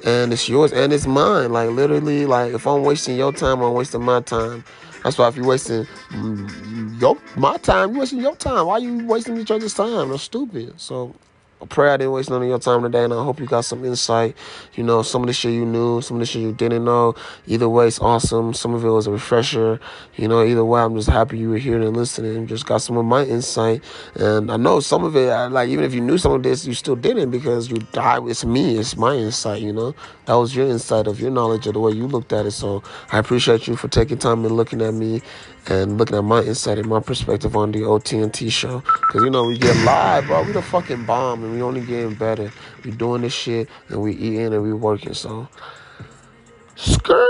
and 0.06 0.32
it's 0.34 0.48
yours 0.48 0.72
and 0.72 0.94
it's 0.94 1.08
mine. 1.08 1.52
Like 1.52 1.72
literally, 1.72 2.28
like 2.28 2.54
if 2.54 2.68
I'm 2.68 2.84
wasting 2.84 3.18
your 3.18 3.32
time, 3.32 3.62
I'm 3.62 3.74
wasting 3.74 4.04
my 4.04 4.22
time. 4.22 4.64
That's 5.04 5.18
why 5.18 5.28
if 5.30 5.36
you're 5.36 5.46
wasting 5.46 5.88
your 7.00 7.18
my 7.36 7.58
time, 7.58 7.92
you're 7.92 8.02
wasting 8.02 8.20
your 8.20 8.36
time. 8.36 8.68
Why 8.68 8.74
are 8.76 8.80
you 8.80 9.06
wasting 9.06 9.38
each 9.38 9.52
other's 9.52 9.74
time? 9.74 10.10
That's 10.10 10.24
stupid. 10.24 10.80
So 10.80 11.16
pray 11.70 11.90
I 11.92 11.98
didn't 11.98 12.14
waste 12.14 12.30
none 12.30 12.42
of 12.42 12.48
your 12.48 12.60
time 12.60 12.84
today, 12.84 13.04
and 13.04 13.14
I 13.14 13.24
hope 13.24 13.40
you 13.40 13.46
got 13.46 13.66
some 13.66 13.84
insight. 13.86 14.36
You 14.76 14.84
know, 14.84 15.02
some 15.02 15.22
of 15.24 15.28
the 15.28 15.34
shit 15.34 15.54
you 15.54 15.66
knew, 15.66 16.02
some 16.02 16.18
of 16.18 16.20
the 16.22 16.26
shit 16.26 16.42
you 16.42 16.54
didn't 16.54 16.86
know. 16.86 17.16
Either 17.48 17.70
way, 17.70 17.88
it's 17.88 18.00
awesome. 18.00 18.54
Some 18.54 18.74
of 18.74 18.84
it 18.84 18.90
was 18.90 19.08
a 19.08 19.12
refresher. 19.12 19.80
You 20.16 20.28
know, 20.28 20.44
either 20.44 20.66
way, 20.66 20.82
I'm 20.82 20.96
just 20.96 21.10
happy 21.10 21.38
you 21.38 21.50
were 21.50 21.58
here 21.58 21.82
and 21.82 21.96
listening. 21.96 22.48
Just 22.48 22.66
got 22.66 22.82
some 22.82 22.98
of 22.98 23.06
my 23.06 23.24
insight, 23.24 23.84
and 24.16 24.52
I 24.52 24.58
know 24.58 24.80
some 24.80 25.04
of 25.04 25.16
it. 25.16 25.30
I, 25.30 25.48
like 25.48 25.70
even 25.70 25.86
if 25.86 25.94
you 25.94 26.02
knew 26.02 26.18
some 26.18 26.34
of 26.34 26.44
this, 26.44 26.66
you 26.66 26.74
still 26.74 26.96
didn't 26.96 27.32
because 27.32 27.70
you 27.70 27.78
died. 27.92 28.24
It's 28.28 28.46
me. 28.46 28.78
It's 28.78 28.98
my 28.98 29.16
insight. 29.16 29.62
You 29.62 29.74
know, 29.74 29.96
that 30.26 30.34
was 30.34 30.56
your 30.56 30.68
insight 30.68 31.08
of 31.08 31.20
your 31.20 31.32
knowledge 31.32 31.68
of 31.68 31.74
the 31.74 31.80
way 31.80 31.92
you 31.92 32.08
looked 32.08 32.34
at 32.34 32.46
it. 32.46 32.52
So 32.52 32.84
I 33.12 33.20
appreciate 33.20 33.68
you 33.68 33.76
for 33.76 33.88
taking 33.88 34.18
time 34.18 34.46
and 34.46 34.56
looking 34.56 34.82
at 34.82 34.94
me 34.94 35.22
and 35.68 35.98
looking 35.98 36.18
at 36.18 36.24
my 36.24 36.42
insight 36.42 36.80
and 36.80 36.88
my 36.88 37.00
perspective 37.00 37.56
on 37.56 37.72
the 37.72 37.80
OTNT 37.80 38.52
show. 38.52 38.82
Cause 38.82 39.24
you 39.24 39.30
know 39.30 39.46
we 39.46 39.58
get 39.58 39.76
live, 39.86 40.26
bro. 40.26 40.44
We 40.44 40.52
the 40.52 40.62
fucking 40.62 41.06
bomb, 41.06 41.44
and 41.44 41.54
we 41.54 41.62
only 41.62 41.82
getting 41.82 42.16
better. 42.16 42.52
We 42.84 42.92
doing 42.92 43.22
this 43.22 43.34
shit, 43.34 43.70
and 43.90 44.02
we 44.02 44.14
eating 44.14 44.54
and 44.54 44.64
we 44.64 44.74
working. 44.74 45.14
So, 45.14 45.48
skirt. 46.76 47.28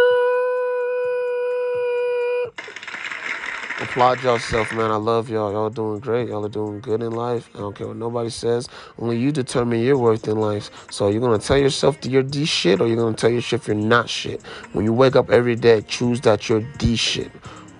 Applaud 3.81 4.21
yourself, 4.23 4.71
man. 4.73 4.91
I 4.91 4.95
love 4.95 5.27
y'all. 5.27 5.51
Y'all 5.51 5.71
doing 5.71 5.99
great. 5.99 6.29
Y'all 6.29 6.45
are 6.45 6.49
doing 6.49 6.81
good 6.81 7.01
in 7.01 7.11
life. 7.11 7.49
I 7.55 7.59
don't 7.59 7.75
care 7.75 7.87
what 7.87 7.97
nobody 7.97 8.29
says. 8.29 8.69
Only 8.99 9.17
you 9.17 9.31
determine 9.31 9.81
your 9.81 9.97
worth 9.97 10.27
in 10.27 10.37
life. 10.37 10.69
So 10.91 11.09
you're 11.09 11.19
gonna 11.19 11.39
tell 11.39 11.57
yourself 11.57 11.99
that 12.01 12.09
you're 12.09 12.21
D 12.23 12.45
shit, 12.45 12.79
or 12.79 12.87
you're 12.87 12.95
gonna 12.95 13.15
tell 13.17 13.31
yourself 13.31 13.67
you're 13.67 13.75
not 13.75 14.07
shit. 14.07 14.41
When 14.73 14.85
you 14.85 14.93
wake 14.93 15.15
up 15.15 15.31
every 15.31 15.55
day, 15.55 15.81
choose 15.81 16.21
that 16.21 16.47
you're 16.47 16.61
D 16.77 16.95
shit. 16.95 17.31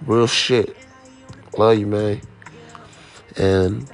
Real 0.06 0.28
shit. 0.28 0.76
Love 1.58 1.78
you, 1.78 1.88
man. 1.88 2.22
And 3.38 3.90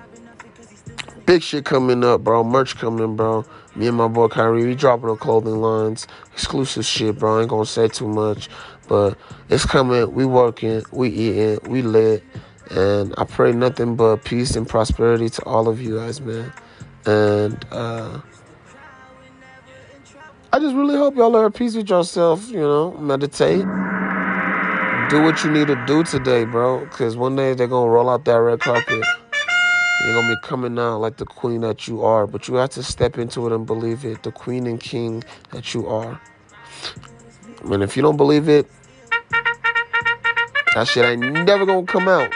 big 1.26 1.44
shit 1.44 1.66
coming 1.66 2.04
up, 2.04 2.24
bro. 2.24 2.44
Merch 2.44 2.78
coming, 2.78 3.16
bro. 3.16 3.46
Me 3.76 3.88
and 3.88 3.98
my 3.98 4.08
boy 4.08 4.28
Kyrie, 4.28 4.66
we 4.66 4.74
dropping 4.74 5.10
our 5.10 5.18
clothing 5.18 5.58
lines. 5.62 6.08
Exclusive 6.34 6.86
shit, 6.86 7.20
bro. 7.20 7.38
I 7.38 7.42
ain't 7.42 7.50
gonna 7.50 7.66
say 7.66 7.88
too 7.88 8.08
much. 8.08 8.50
But 8.88 9.18
it's 9.50 9.66
coming. 9.66 10.14
We 10.14 10.26
working. 10.26 10.84
We 10.92 11.10
eating. 11.10 11.60
We 11.70 11.82
lit. 11.82 12.24
And 12.72 13.14
I 13.18 13.26
pray 13.26 13.52
nothing 13.52 13.96
but 13.96 14.24
peace 14.24 14.56
and 14.56 14.68
prosperity 14.68 15.30
to 15.30 15.44
all 15.44 15.68
of 15.68 15.82
you 15.82 15.98
guys, 15.98 16.22
man. 16.22 16.52
And 17.06 17.66
uh 17.72 18.22
I 20.54 20.60
just 20.60 20.76
really 20.76 20.96
hope 20.96 21.16
y'all 21.16 21.36
are 21.36 21.48
at 21.48 21.54
peace 21.54 21.76
with 21.76 21.90
yourself, 21.90 22.50
you 22.50 22.60
know, 22.60 22.94
meditate 22.94 23.66
do 25.10 25.22
what 25.22 25.44
you 25.44 25.52
need 25.52 25.68
to 25.68 25.86
do 25.86 26.04
today, 26.04 26.44
bro. 26.44 26.82
Because 26.82 27.16
one 27.16 27.36
day 27.36 27.54
they're 27.54 27.68
gonna 27.68 27.90
roll 27.90 28.10
out 28.10 28.26
that 28.26 28.36
red 28.36 28.60
carpet. 28.60 29.04
You're 30.04 30.14
gonna 30.14 30.36
be 30.36 30.42
coming 30.42 30.78
out 30.78 31.00
like 31.00 31.18
the 31.18 31.26
queen 31.26 31.62
that 31.62 31.88
you 31.88 32.04
are, 32.04 32.28
but 32.28 32.48
you 32.48 32.56
have 32.56 32.70
to 32.72 32.84
step 32.84 33.18
into 33.18 33.48
it 33.48 33.54
and 33.54 33.66
believe 33.66 34.06
it. 34.06 34.24
The 34.24 34.32
queen 34.32 34.68
and 34.68 34.80
king 34.80 35.24
that 35.52 35.74
you 35.74 35.88
are. 35.88 36.20
And 37.66 37.84
if 37.84 37.96
you 37.96 38.04
don't 38.04 38.18
believe 38.18 38.50
it, 38.50 38.70
that 40.76 40.88
shit 40.88 41.06
ain't 41.06 41.22
never 41.22 41.66
gonna 41.66 41.88
come 41.88 42.08
out. 42.08 42.32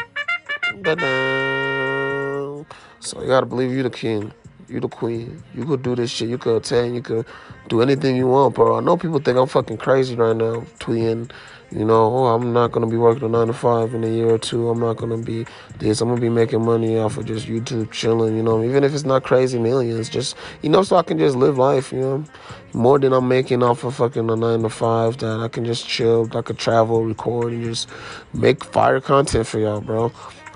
Ta-da. 0.84 2.64
So 3.00 3.22
you 3.22 3.28
gotta 3.28 3.46
believe 3.46 3.72
you 3.72 3.84
the 3.84 3.90
king. 3.90 4.34
You 4.68 4.80
the 4.80 4.88
queen. 4.88 5.44
You 5.54 5.66
could 5.66 5.84
do 5.84 5.96
this 5.96 6.10
shit. 6.10 6.30
You 6.30 6.38
could 6.38 6.58
attend. 6.58 6.96
You 6.96 7.02
could 7.02 7.26
do 7.68 7.82
anything 7.82 8.16
you 8.16 8.28
want, 8.28 8.56
bro. 8.56 8.78
I 8.78 8.80
know 8.80 8.96
people 8.98 9.20
think 9.20 9.38
I'm 9.38 9.48
fucking 9.48 9.78
crazy 9.78 10.16
right 10.16 10.36
now, 10.36 10.64
tweeting 10.80 11.30
you 11.72 11.86
know, 11.86 12.14
oh, 12.14 12.26
I'm 12.28 12.52
not 12.52 12.72
gonna 12.72 12.88
be 12.88 12.98
working 12.98 13.24
a 13.24 13.30
nine 13.30 13.48
to 13.48 13.54
five 13.54 13.94
in 13.94 14.04
a 14.04 14.08
year 14.08 14.30
or 14.30 14.38
two. 14.38 14.70
I'm 14.70 14.80
not 14.80 14.98
gonna 14.98 15.18
be 15.18 15.46
this. 15.78 16.02
I'm 16.02 16.10
gonna 16.10 16.20
be 16.20 16.30
making 16.30 16.66
money 16.66 16.98
off 17.00 17.18
of 17.18 17.26
just 17.26 17.48
YouTube 17.48 17.92
chilling. 17.92 18.36
You 18.36 18.44
know, 18.44 18.64
even 18.64 18.84
if 18.84 18.94
it's 18.94 19.06
not 19.06 19.24
crazy 19.24 19.58
millions, 19.58 20.10
just 20.10 20.36
you 20.62 20.70
know, 20.70 20.84
so 20.84 20.98
I 20.98 21.04
can 21.04 21.18
just 21.18 21.38
live 21.38 21.58
life. 21.58 21.94
You 21.94 22.00
know, 22.00 22.26
more 22.74 23.00
than 23.00 23.14
I'm 23.14 23.28
making 23.28 23.64
off 23.64 23.84
of 23.86 23.96
fucking 23.96 24.30
a 24.30 24.36
nine 24.36 24.64
to 24.64 24.70
five. 24.70 25.18
That 25.20 25.40
I 25.40 25.48
can 25.48 25.64
just 25.64 25.88
chill. 25.88 26.28
I 26.36 26.42
could 26.42 26.58
travel, 26.58 27.06
record, 27.06 27.54
and 27.54 27.64
just 27.64 27.88
make 28.34 28.66
fire 28.66 29.00
content 29.00 29.48
for 29.48 29.60
y'all, 29.60 29.80
bro. 29.82 30.12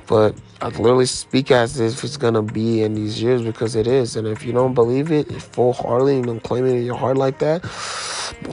But 0.07 0.35
I 0.61 0.67
literally 0.67 1.05
speak 1.05 1.51
as 1.51 1.79
if 1.79 2.03
it's 2.03 2.17
gonna 2.17 2.41
be 2.41 2.83
in 2.83 2.95
these 2.95 3.21
years 3.21 3.41
because 3.41 3.75
it 3.75 3.87
is. 3.87 4.15
And 4.15 4.27
if 4.27 4.45
you 4.45 4.53
don't 4.53 4.73
believe 4.73 5.11
it 5.11 5.31
full 5.41 5.73
heartedly 5.73 6.17
and 6.17 6.25
don't 6.25 6.43
claim 6.43 6.65
it 6.65 6.75
in 6.75 6.85
your 6.85 6.95
heart 6.95 7.17
like 7.17 7.39
that, 7.39 7.63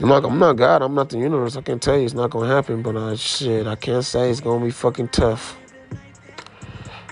I'm 0.01 0.09
not, 0.09 0.25
I'm 0.25 0.39
not 0.39 0.53
God. 0.53 0.81
I'm 0.81 0.95
not 0.95 1.09
the 1.09 1.17
universe. 1.17 1.55
I 1.55 1.61
can 1.61 1.79
tell 1.79 1.97
you 1.97 2.05
it's 2.05 2.13
not 2.13 2.31
gonna 2.31 2.53
happen. 2.53 2.81
But 2.81 2.95
uh, 2.95 3.15
shit, 3.15 3.67
I 3.67 3.75
can't 3.75 4.03
say 4.03 4.29
it's 4.29 4.41
gonna 4.41 4.65
be 4.65 4.71
fucking 4.71 5.09
tough. 5.09 5.57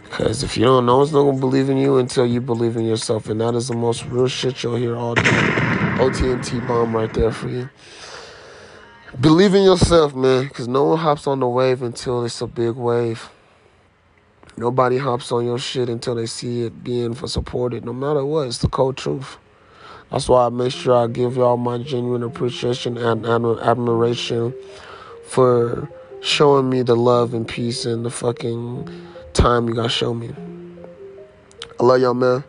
Because 0.03 0.43
if 0.43 0.57
you 0.57 0.65
don't 0.65 0.85
know, 0.85 1.01
it's 1.01 1.13
not 1.13 1.23
gonna 1.23 1.39
believe 1.39 1.69
in 1.69 1.77
you 1.77 1.97
until 1.97 2.26
you 2.26 2.41
believe 2.41 2.76
in 2.76 2.85
yourself, 2.85 3.30
and 3.30 3.39
that 3.39 3.55
is 3.55 3.69
the 3.69 3.76
most 3.76 4.05
real 4.05 4.27
shit 4.27 4.61
you'll 4.61 4.76
hear 4.76 4.97
all 4.97 5.15
day. 5.15 5.22
OTNT 5.22 6.68
bomb 6.68 6.93
right 6.95 7.13
there 7.13 7.31
for 7.31 7.47
you. 7.47 7.69
Believe 9.19 9.55
in 9.55 9.63
yourself, 9.63 10.13
man, 10.13 10.47
because 10.47 10.68
no 10.68 10.84
one 10.84 10.97
hops 10.97 11.27
on 11.27 11.39
the 11.39 11.47
wave 11.47 11.81
until 11.81 12.26
it's 12.26 12.41
a 12.41 12.47
big 12.47 12.76
wave. 12.76 13.30
Nobody 14.57 14.97
hops 14.97 15.31
on 15.31 15.45
your 15.45 15.57
shit 15.57 15.89
until 15.89 16.15
they 16.15 16.25
see 16.25 16.63
it 16.63 16.83
being 16.83 17.13
for 17.13 17.27
supported. 17.27 17.85
No 17.85 17.93
matter 17.93 18.25
what, 18.25 18.47
it's 18.47 18.59
the 18.59 18.67
cold 18.67 18.97
truth. 18.97 19.37
That's 20.11 20.27
why 20.27 20.45
I 20.45 20.49
make 20.49 20.73
sure 20.73 20.95
I 20.95 21.07
give 21.07 21.37
y'all 21.37 21.57
my 21.57 21.77
genuine 21.77 22.21
appreciation 22.21 22.97
and 22.97 23.25
admiration 23.25 24.53
for 25.25 25.89
showing 26.21 26.69
me 26.69 26.81
the 26.81 26.95
love 26.95 27.33
and 27.33 27.47
peace 27.47 27.85
and 27.85 28.05
the 28.05 28.09
fucking 28.09 28.89
time 29.33 29.69
you 29.69 29.75
guys 29.75 29.91
show 29.91 30.13
me. 30.13 30.35
I 31.79 31.83
love 31.83 32.01
y'all, 32.01 32.13
man. 32.13 32.43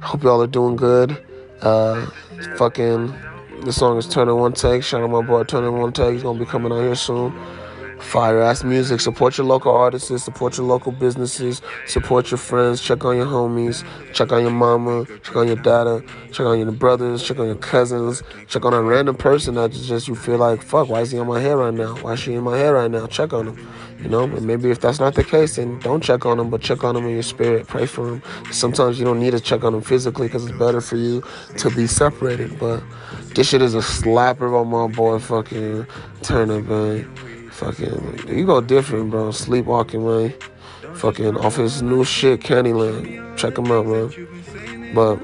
Hope 0.00 0.22
y'all 0.22 0.40
are 0.40 0.46
doing 0.46 0.76
good. 0.76 1.22
Uh, 1.60 2.06
fucking, 2.56 3.12
this 3.64 3.76
song 3.76 3.98
is 3.98 4.06
Turning 4.06 4.36
One 4.36 4.52
Take. 4.52 4.84
Shout 4.84 5.02
out 5.02 5.10
my 5.10 5.20
boy 5.20 5.42
Turning 5.42 5.76
One 5.76 5.92
Take. 5.92 6.14
He's 6.14 6.22
gonna 6.22 6.38
be 6.38 6.46
coming 6.46 6.70
out 6.70 6.80
here 6.80 6.94
soon. 6.94 7.34
Fire 8.00 8.40
ass 8.40 8.64
music. 8.64 9.00
Support 9.00 9.38
your 9.38 9.46
local 9.46 9.72
artists. 9.72 10.22
Support 10.22 10.56
your 10.56 10.66
local 10.66 10.92
businesses. 10.92 11.60
Support 11.86 12.30
your 12.30 12.38
friends. 12.38 12.80
Check 12.80 13.04
on 13.04 13.16
your 13.16 13.26
homies. 13.26 13.84
Check 14.12 14.32
on 14.32 14.42
your 14.42 14.50
mama. 14.50 15.04
Check 15.22 15.36
on 15.36 15.46
your 15.46 15.56
dada. 15.56 16.02
Check 16.32 16.46
on 16.46 16.58
your 16.58 16.72
brothers. 16.72 17.22
Check 17.22 17.38
on 17.38 17.46
your 17.46 17.56
cousins. 17.56 18.22
Check 18.46 18.64
on 18.64 18.72
a 18.72 18.82
random 18.82 19.16
person 19.16 19.54
that 19.56 19.72
just 19.72 20.08
you 20.08 20.14
feel 20.14 20.38
like, 20.38 20.62
fuck, 20.62 20.88
why 20.88 21.00
is 21.00 21.10
he 21.10 21.18
on 21.18 21.26
my 21.26 21.40
hair 21.40 21.56
right 21.56 21.74
now? 21.74 21.96
Why 21.96 22.12
is 22.12 22.20
she 22.20 22.34
in 22.34 22.44
my 22.44 22.56
hair 22.56 22.74
right 22.74 22.90
now? 22.90 23.06
Check 23.06 23.32
on 23.32 23.48
him. 23.48 23.68
You 24.00 24.08
know, 24.08 24.22
and 24.22 24.46
maybe 24.46 24.70
if 24.70 24.80
that's 24.80 25.00
not 25.00 25.16
the 25.16 25.24
case, 25.24 25.56
then 25.56 25.80
don't 25.80 26.02
check 26.02 26.24
on 26.24 26.38
them, 26.38 26.50
but 26.50 26.60
check 26.60 26.84
on 26.84 26.94
them 26.94 27.04
in 27.04 27.14
your 27.14 27.22
spirit. 27.24 27.66
Pray 27.66 27.84
for 27.86 28.06
them. 28.06 28.22
Sometimes 28.52 28.98
you 28.98 29.04
don't 29.04 29.18
need 29.18 29.32
to 29.32 29.40
check 29.40 29.64
on 29.64 29.72
them 29.72 29.82
physically 29.82 30.28
because 30.28 30.46
it's 30.46 30.56
better 30.56 30.80
for 30.80 30.96
you 30.96 31.22
to 31.56 31.70
be 31.70 31.88
separated. 31.88 32.58
But 32.60 32.80
this 33.34 33.48
shit 33.48 33.60
is 33.60 33.74
a 33.74 33.78
slapper 33.78 34.58
on 34.58 34.68
my 34.68 34.86
boy 34.94 35.18
fucking 35.18 35.86
Turner, 36.22 36.62
man. 36.62 37.27
Fucking, 37.58 38.20
you 38.28 38.46
go 38.46 38.60
different, 38.60 39.10
bro. 39.10 39.32
Sleepwalking, 39.32 40.06
man. 40.06 40.32
Fucking 40.94 41.36
off 41.38 41.56
his 41.56 41.82
new 41.82 42.04
shit, 42.04 42.38
Candyland. 42.40 43.36
Check 43.36 43.58
him 43.58 43.72
out, 43.72 43.84
man. 43.84 44.94
But, 44.94 45.18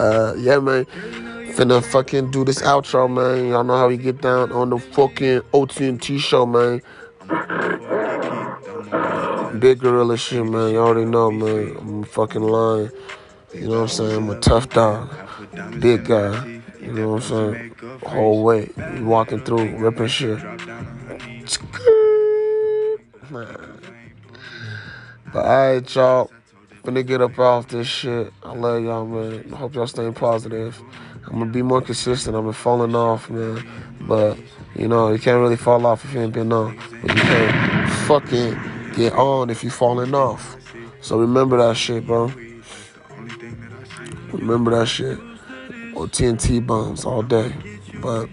uh, 0.00 0.32
yeah, 0.38 0.58
man. 0.58 0.86
Finna 1.52 1.84
fucking 1.84 2.30
do 2.30 2.46
this 2.46 2.62
outro, 2.62 3.12
man. 3.12 3.48
Y'all 3.48 3.62
know 3.62 3.76
how 3.76 3.88
we 3.88 3.98
get 3.98 4.22
down 4.22 4.52
on 4.52 4.70
the 4.70 4.78
fucking 4.78 5.40
OTNT 5.52 6.18
show, 6.18 6.46
man. 6.46 6.80
Big 9.60 9.80
gorilla 9.80 10.16
shit, 10.16 10.46
man. 10.46 10.72
Y'all 10.72 10.86
already 10.86 11.04
know, 11.04 11.30
man. 11.30 11.76
I'm 11.78 12.04
fucking 12.04 12.40
lying. 12.40 12.90
You 13.52 13.68
know 13.68 13.68
what 13.68 13.80
I'm 13.80 13.88
saying? 13.88 14.16
I'm 14.16 14.30
a 14.30 14.40
tough 14.40 14.70
dog. 14.70 15.10
Big 15.78 16.06
guy. 16.06 16.59
You 16.80 16.92
know 16.92 17.08
what 17.10 17.30
I'm 17.30 17.54
saying? 17.54 17.74
Whole 18.06 18.42
way. 18.42 18.70
Walking 19.00 19.40
through, 19.40 19.76
ripping 19.76 20.06
shit. 20.06 20.42
Man. 23.30 23.80
But 25.32 25.44
alright, 25.44 25.94
y'all. 25.94 26.30
Finna 26.82 27.06
get 27.06 27.20
up 27.20 27.38
off 27.38 27.68
this 27.68 27.86
shit. 27.86 28.32
I 28.42 28.54
love 28.54 28.82
y'all, 28.82 29.06
man. 29.06 29.52
I 29.52 29.56
hope 29.56 29.74
y'all 29.74 29.86
staying 29.86 30.14
positive. 30.14 30.80
I'm 31.26 31.38
gonna 31.38 31.50
be 31.50 31.62
more 31.62 31.82
consistent. 31.82 32.34
I've 32.34 32.44
been 32.44 32.52
falling 32.54 32.96
off, 32.96 33.28
man. 33.28 33.62
But, 34.00 34.38
you 34.74 34.88
know, 34.88 35.12
you 35.12 35.18
can't 35.18 35.38
really 35.38 35.56
fall 35.56 35.84
off 35.86 36.04
if 36.04 36.14
you 36.14 36.20
ain't 36.20 36.32
been 36.32 36.50
on. 36.52 36.78
But 37.02 37.14
you 37.14 37.22
can't 37.22 37.90
fucking 38.08 38.58
get 38.94 39.12
on 39.12 39.50
if 39.50 39.62
you 39.62 39.68
falling 39.70 40.14
off. 40.14 40.56
So 41.02 41.18
remember 41.18 41.58
that 41.58 41.76
shit, 41.76 42.06
bro. 42.06 42.32
Remember 44.32 44.70
that 44.70 44.88
shit 44.88 45.18
OTNT 46.00 46.66
bombs 46.66 47.04
all 47.04 47.22
day. 47.22 47.52
But 48.00 48.30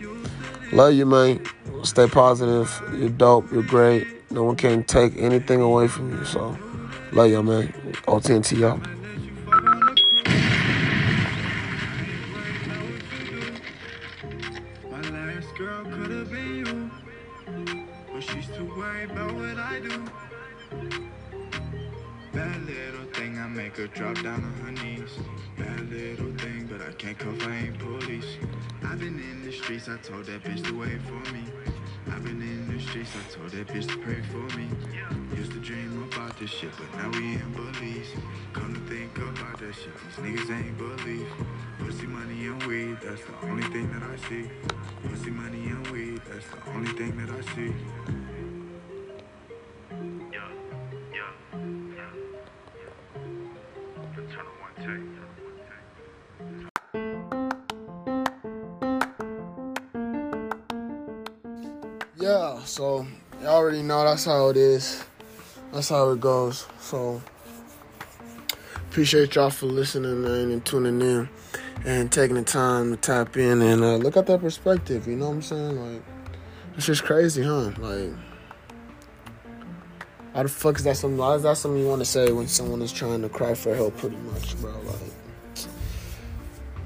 love 0.71 0.93
you, 0.93 1.05
man. 1.05 1.43
Stay 1.83 2.07
positive. 2.07 2.81
You're 2.93 3.09
dope. 3.09 3.51
You're 3.51 3.63
great. 3.63 4.07
No 4.31 4.43
one 4.43 4.55
can 4.55 4.85
take 4.85 5.17
anything 5.17 5.59
away 5.59 5.89
from 5.89 6.11
you. 6.11 6.23
So 6.23 6.57
love 7.11 7.29
y'all, 7.29 7.43
man. 7.43 7.67
OTNT 8.07 8.57
y'all. 8.57 8.79
drop 23.97 24.13
down 24.21 24.35
on 24.35 24.41
her 24.41 24.49
knees. 24.49 24.56
Streets, 29.67 29.89
I 29.89 29.97
told 29.97 30.25
that 30.27 30.41
bitch 30.43 30.63
to 30.63 30.79
wait 30.79 31.01
for 31.01 31.33
me. 31.33 31.43
I've 32.07 32.23
been 32.23 32.41
in 32.41 32.73
the 32.73 32.81
streets, 32.81 33.11
I 33.17 33.33
told 33.35 33.49
that 33.49 33.67
bitch 33.67 33.85
to 33.89 33.97
pray 33.97 34.21
for 34.31 34.47
me. 34.55 34.69
Used 35.35 35.51
to 35.51 35.59
dream 35.59 36.09
about 36.09 36.39
this 36.39 36.49
shit, 36.49 36.71
but 36.77 36.89
now 36.97 37.09
we 37.09 37.33
in 37.33 37.51
Belize. 37.51 38.13
Come 38.53 38.73
to 38.75 38.79
think 38.89 39.17
about 39.17 39.59
that 39.59 39.75
shit, 39.75 39.91
these 40.23 40.39
niggas 40.39 40.57
ain't 40.57 40.77
believe. 40.77 41.27
Pussy, 41.79 42.07
money, 42.07 42.47
and 42.47 42.63
weed, 42.63 42.97
that's 43.03 43.21
the 43.25 43.33
only 43.49 43.63
thing 43.63 43.91
that 43.91 44.03
I 44.03 44.15
see. 44.29 44.49
Pussy, 45.09 45.31
money, 45.31 45.67
and 45.67 45.85
weed, 45.87 46.21
that's 46.29 46.47
the 46.47 46.71
only 46.71 46.93
thing 46.93 47.17
that 47.17 47.29
I 47.29 47.41
see. 47.53 47.73
Yeah, 54.79 55.16
so 62.65 63.07
y'all 63.41 63.55
already 63.55 63.81
know 63.81 64.03
that's 64.03 64.25
how 64.25 64.49
it 64.49 64.57
is. 64.57 65.03
That's 65.71 65.89
how 65.89 66.11
it 66.11 66.19
goes. 66.19 66.67
So 66.79 67.21
appreciate 68.89 69.35
y'all 69.35 69.49
for 69.49 69.67
listening 69.67 70.21
man, 70.21 70.51
and 70.51 70.65
tuning 70.65 71.01
in 71.01 71.29
and 71.85 72.11
taking 72.11 72.35
the 72.35 72.43
time 72.43 72.91
to 72.91 72.97
tap 72.97 73.37
in 73.37 73.61
and 73.61 73.83
uh, 73.83 73.95
look 73.95 74.17
at 74.17 74.25
that 74.27 74.41
perspective. 74.41 75.07
You 75.07 75.15
know 75.15 75.27
what 75.27 75.35
I'm 75.35 75.41
saying? 75.41 75.93
Like 75.93 76.03
it's 76.75 76.85
just 76.85 77.03
crazy, 77.03 77.43
huh? 77.43 77.71
Like 77.77 78.11
how 80.33 80.43
the 80.43 80.49
fuck 80.49 80.77
is 80.77 80.83
that 80.83 80.97
something? 80.97 81.17
Why 81.17 81.35
is 81.35 81.43
that 81.43 81.57
something 81.57 81.81
you 81.81 81.87
want 81.87 82.01
to 82.01 82.05
say 82.05 82.31
when 82.31 82.47
someone 82.47 82.81
is 82.81 82.91
trying 82.91 83.21
to 83.21 83.29
cry 83.29 83.53
for 83.53 83.73
help? 83.73 83.97
Pretty 83.97 84.17
much, 84.17 84.59
bro. 84.59 84.71
Like 84.71 85.16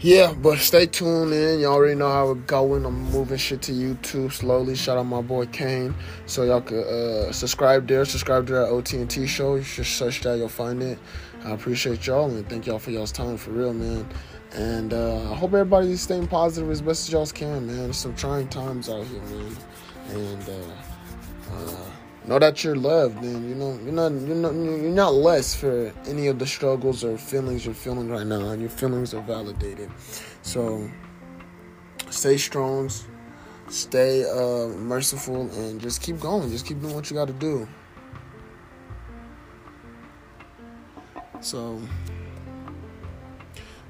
yeah, 0.02 0.34
but 0.34 0.58
stay 0.58 0.88
tuned 0.88 1.32
in. 1.32 1.60
You 1.60 1.68
all 1.68 1.76
already 1.76 1.94
know 1.94 2.12
how 2.12 2.26
we're 2.28 2.36
going. 2.36 2.86
I'm 2.86 3.04
moving 3.12 3.38
shit 3.38 3.62
to 3.64 3.72
YouTube 3.72 4.32
slowly. 4.32 4.76
Shout 4.76 4.98
out 4.98 5.04
my 5.06 5.22
boy 5.22 5.46
Kane. 5.46 5.94
So 6.26 6.44
y'all 6.44 6.62
can 6.62 6.80
uh, 6.80 7.32
subscribe 7.32 7.88
there. 7.88 8.04
Subscribe 8.06 8.48
to 8.48 8.54
that 8.54 8.70
OTNT 8.70 9.28
show. 9.28 9.56
You 9.56 9.64
should 9.64 9.86
search 9.86 10.22
that. 10.22 10.38
You'll 10.38 10.50
find 10.50 10.82
it. 10.82 10.98
I 11.44 11.52
appreciate 11.52 12.08
y'all 12.08 12.30
and 12.30 12.48
thank 12.50 12.66
y'all 12.66 12.80
for 12.80 12.90
y'all's 12.90 13.12
time 13.12 13.38
for 13.38 13.52
real, 13.52 13.74
man. 13.74 14.08
And 14.54 14.94
uh, 14.94 15.32
I 15.32 15.36
hope 15.36 15.54
everybody's 15.54 16.02
staying 16.02 16.28
positive 16.28 16.70
as 16.72 16.82
best 16.82 17.08
as 17.08 17.14
y'all 17.14 17.28
can, 17.28 17.68
man. 17.68 17.94
Some 17.94 18.16
trying 18.16 18.48
times 18.50 18.90
out 18.90 19.06
here, 19.06 19.22
man. 19.22 19.56
And 20.10 20.50
uh, 20.50 21.54
uh, 21.54 21.91
know 22.26 22.40
that 22.40 22.64
you're 22.64 22.76
loved, 22.76 23.24
and 23.24 23.50
you 23.50 23.56
know 23.56 23.80
you're 23.84 23.94
not 23.94 24.12
you're 24.12 24.36
not 24.36 24.54
you're 24.54 24.92
not 24.92 25.14
less 25.14 25.56
for 25.56 25.92
any 26.06 26.28
of 26.28 26.40
the 26.40 26.46
struggles 26.46 27.04
or 27.04 27.18
feelings 27.18 27.66
you're 27.66 27.74
feeling 27.74 28.10
right 28.10 28.26
now, 28.26 28.50
and 28.50 28.62
your 28.62 28.70
feelings 28.70 29.14
are 29.14 29.22
validated. 29.22 29.90
So 30.44 30.90
stay 32.10 32.38
strong, 32.38 32.90
stay 33.70 34.24
uh, 34.24 34.68
merciful, 34.68 35.50
and 35.52 35.82
just 35.82 36.02
keep 36.02 36.20
going. 36.20 36.50
Just 36.50 36.66
keep 36.66 36.80
doing 36.82 36.94
what 36.94 37.10
you 37.10 37.16
got 37.16 37.28
to 37.28 37.34
do. 37.34 37.68
So 41.42 41.82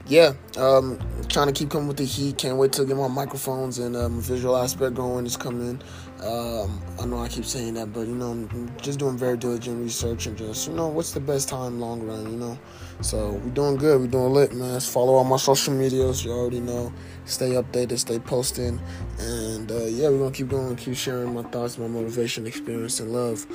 yeah, 0.08 0.34
um, 0.58 1.00
trying 1.30 1.48
to 1.48 1.54
keep 1.54 1.70
coming 1.70 1.88
with 1.88 1.98
the 1.98 2.06
heat. 2.06 2.38
Can't 2.38 2.58
wait 2.58 2.74
to 2.74 2.86
get 2.86 2.98
my 2.98 3.08
microphones 3.08 3.80
and 3.80 3.96
um, 3.96 4.20
visual 4.20 4.58
aspect 4.58 4.96
going. 4.96 5.26
Is 5.26 5.38
coming. 5.38 5.82
Um, 6.22 6.80
I 7.00 7.06
know 7.06 7.18
I 7.18 7.28
keep 7.28 7.46
saying 7.46 7.74
that, 7.76 7.92
but 7.94 8.02
you 8.02 8.14
know, 8.14 8.32
I'm 8.32 8.78
just 8.78 9.00
doing 9.00 9.18
very 9.18 9.38
diligent 9.38 9.82
research 9.82 10.28
and 10.28 10.38
just 10.38 10.68
you 10.68 10.74
know 10.76 10.88
what's 10.88 11.14
the 11.14 11.20
best 11.20 11.50
time 11.50 11.80
long 11.80 12.04
run. 12.04 12.32
You 12.32 12.38
know, 12.38 12.60
so 13.02 13.32
we're 13.32 13.50
doing 13.50 13.78
good. 13.78 14.00
We're 14.00 14.08
doing 14.08 14.32
lit, 14.32 14.54
man. 14.54 14.76
Just 14.76 14.92
follow 14.92 15.14
all 15.14 15.24
my 15.24 15.38
social 15.38 15.74
medias. 15.74 16.24
You 16.24 16.32
already 16.32 16.60
know. 16.60 16.94
Stay 17.26 17.52
updated. 17.52 17.98
Stay 17.98 18.20
posting, 18.20 18.80
and 19.20 19.72
uh, 19.72 19.86
yeah, 19.86 20.10
we're 20.10 20.20
gonna 20.20 20.32
keep 20.32 20.50
going. 20.50 20.76
Keep 20.76 20.96
sharing 20.96 21.34
my 21.34 21.44
thoughts, 21.44 21.80
my 21.80 21.88
motivation, 21.88 22.46
experience, 22.46 23.00
and 23.00 23.12
love. 23.12 23.46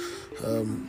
Um, 0.44 0.88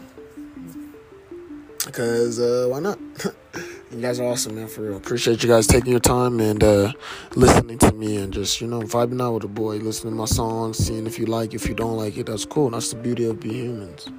Because 1.85 2.39
uh, 2.39 2.67
why 2.69 2.79
not? 2.79 2.99
you 3.91 4.01
guys 4.01 4.19
are 4.19 4.25
awesome, 4.25 4.55
man, 4.55 4.67
for 4.67 4.81
real. 4.81 4.97
Appreciate 4.97 5.41
you 5.43 5.49
guys 5.49 5.65
taking 5.65 5.91
your 5.91 5.99
time 5.99 6.39
and 6.39 6.63
uh, 6.63 6.91
listening 7.35 7.77
to 7.79 7.91
me 7.93 8.17
and 8.17 8.33
just, 8.33 8.59
you 8.59 8.67
know, 8.67 8.81
vibing 8.81 9.21
out 9.21 9.35
with 9.35 9.43
a 9.45 9.47
boy, 9.47 9.77
listening 9.77 10.13
to 10.13 10.17
my 10.17 10.25
songs, 10.25 10.77
seeing 10.77 11.07
if 11.07 11.17
you 11.17 11.25
like, 11.25 11.53
if 11.53 11.67
you 11.67 11.73
don't 11.73 11.95
like 11.95 12.17
it, 12.17 12.25
that's 12.25 12.45
cool. 12.45 12.69
That's 12.69 12.91
the 12.91 12.97
beauty 12.97 13.25
of 13.25 13.39
being 13.39 13.55
humans. 13.55 14.09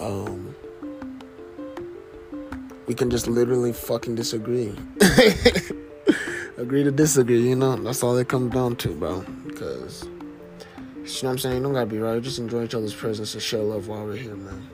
Um, 0.00 0.54
we 2.86 2.94
can 2.94 3.10
just 3.10 3.28
literally 3.28 3.72
fucking 3.72 4.16
disagree. 4.16 4.74
Agree 6.56 6.82
to 6.82 6.90
disagree, 6.90 7.48
you 7.48 7.54
know? 7.54 7.76
That's 7.76 8.02
all 8.02 8.16
it 8.16 8.28
comes 8.28 8.52
down 8.52 8.76
to, 8.76 8.88
bro. 8.88 9.20
Because, 9.46 10.02
you 10.04 10.10
know 10.10 11.04
what 11.04 11.24
I'm 11.24 11.38
saying? 11.38 11.56
You 11.58 11.62
don't 11.62 11.74
gotta 11.74 11.86
be 11.86 11.98
right. 11.98 12.20
Just 12.20 12.40
enjoy 12.40 12.64
each 12.64 12.74
other's 12.74 12.94
presence 12.94 13.34
and 13.34 13.42
share 13.42 13.62
love 13.62 13.86
while 13.86 14.04
we're 14.04 14.16
here, 14.16 14.34
man. 14.34 14.68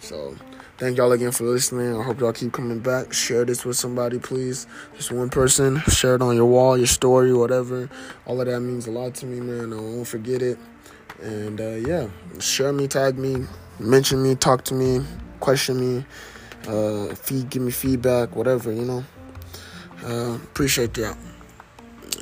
So, 0.00 0.36
thank 0.78 0.96
y'all 0.96 1.12
again 1.12 1.32
for 1.32 1.44
listening. 1.44 1.98
I 1.98 2.02
hope 2.02 2.20
y'all 2.20 2.32
keep 2.32 2.52
coming 2.52 2.80
back. 2.80 3.12
Share 3.12 3.44
this 3.44 3.64
with 3.64 3.76
somebody, 3.76 4.18
please. 4.18 4.66
Just 4.96 5.12
one 5.12 5.30
person. 5.30 5.80
Share 5.88 6.16
it 6.16 6.22
on 6.22 6.36
your 6.36 6.46
wall, 6.46 6.76
your 6.76 6.86
story, 6.86 7.32
whatever. 7.32 7.88
All 8.26 8.40
of 8.40 8.46
that 8.46 8.60
means 8.60 8.86
a 8.86 8.90
lot 8.90 9.14
to 9.16 9.26
me, 9.26 9.40
man. 9.40 9.72
I 9.72 9.76
won't 9.76 10.08
forget 10.08 10.42
it. 10.42 10.58
And, 11.22 11.60
uh, 11.60 11.76
yeah, 11.76 12.08
share 12.40 12.72
me, 12.72 12.88
tag 12.88 13.18
me, 13.18 13.46
mention 13.78 14.22
me, 14.22 14.34
talk 14.34 14.64
to 14.64 14.74
me, 14.74 15.04
question 15.40 15.80
me 15.80 16.04
uh, 16.68 17.14
feed, 17.14 17.50
give 17.50 17.62
me 17.62 17.70
feedback, 17.70 18.34
whatever, 18.34 18.72
you 18.72 18.84
know. 18.84 19.04
Uh, 20.04 20.34
appreciate 20.34 20.94
that. 20.94 21.16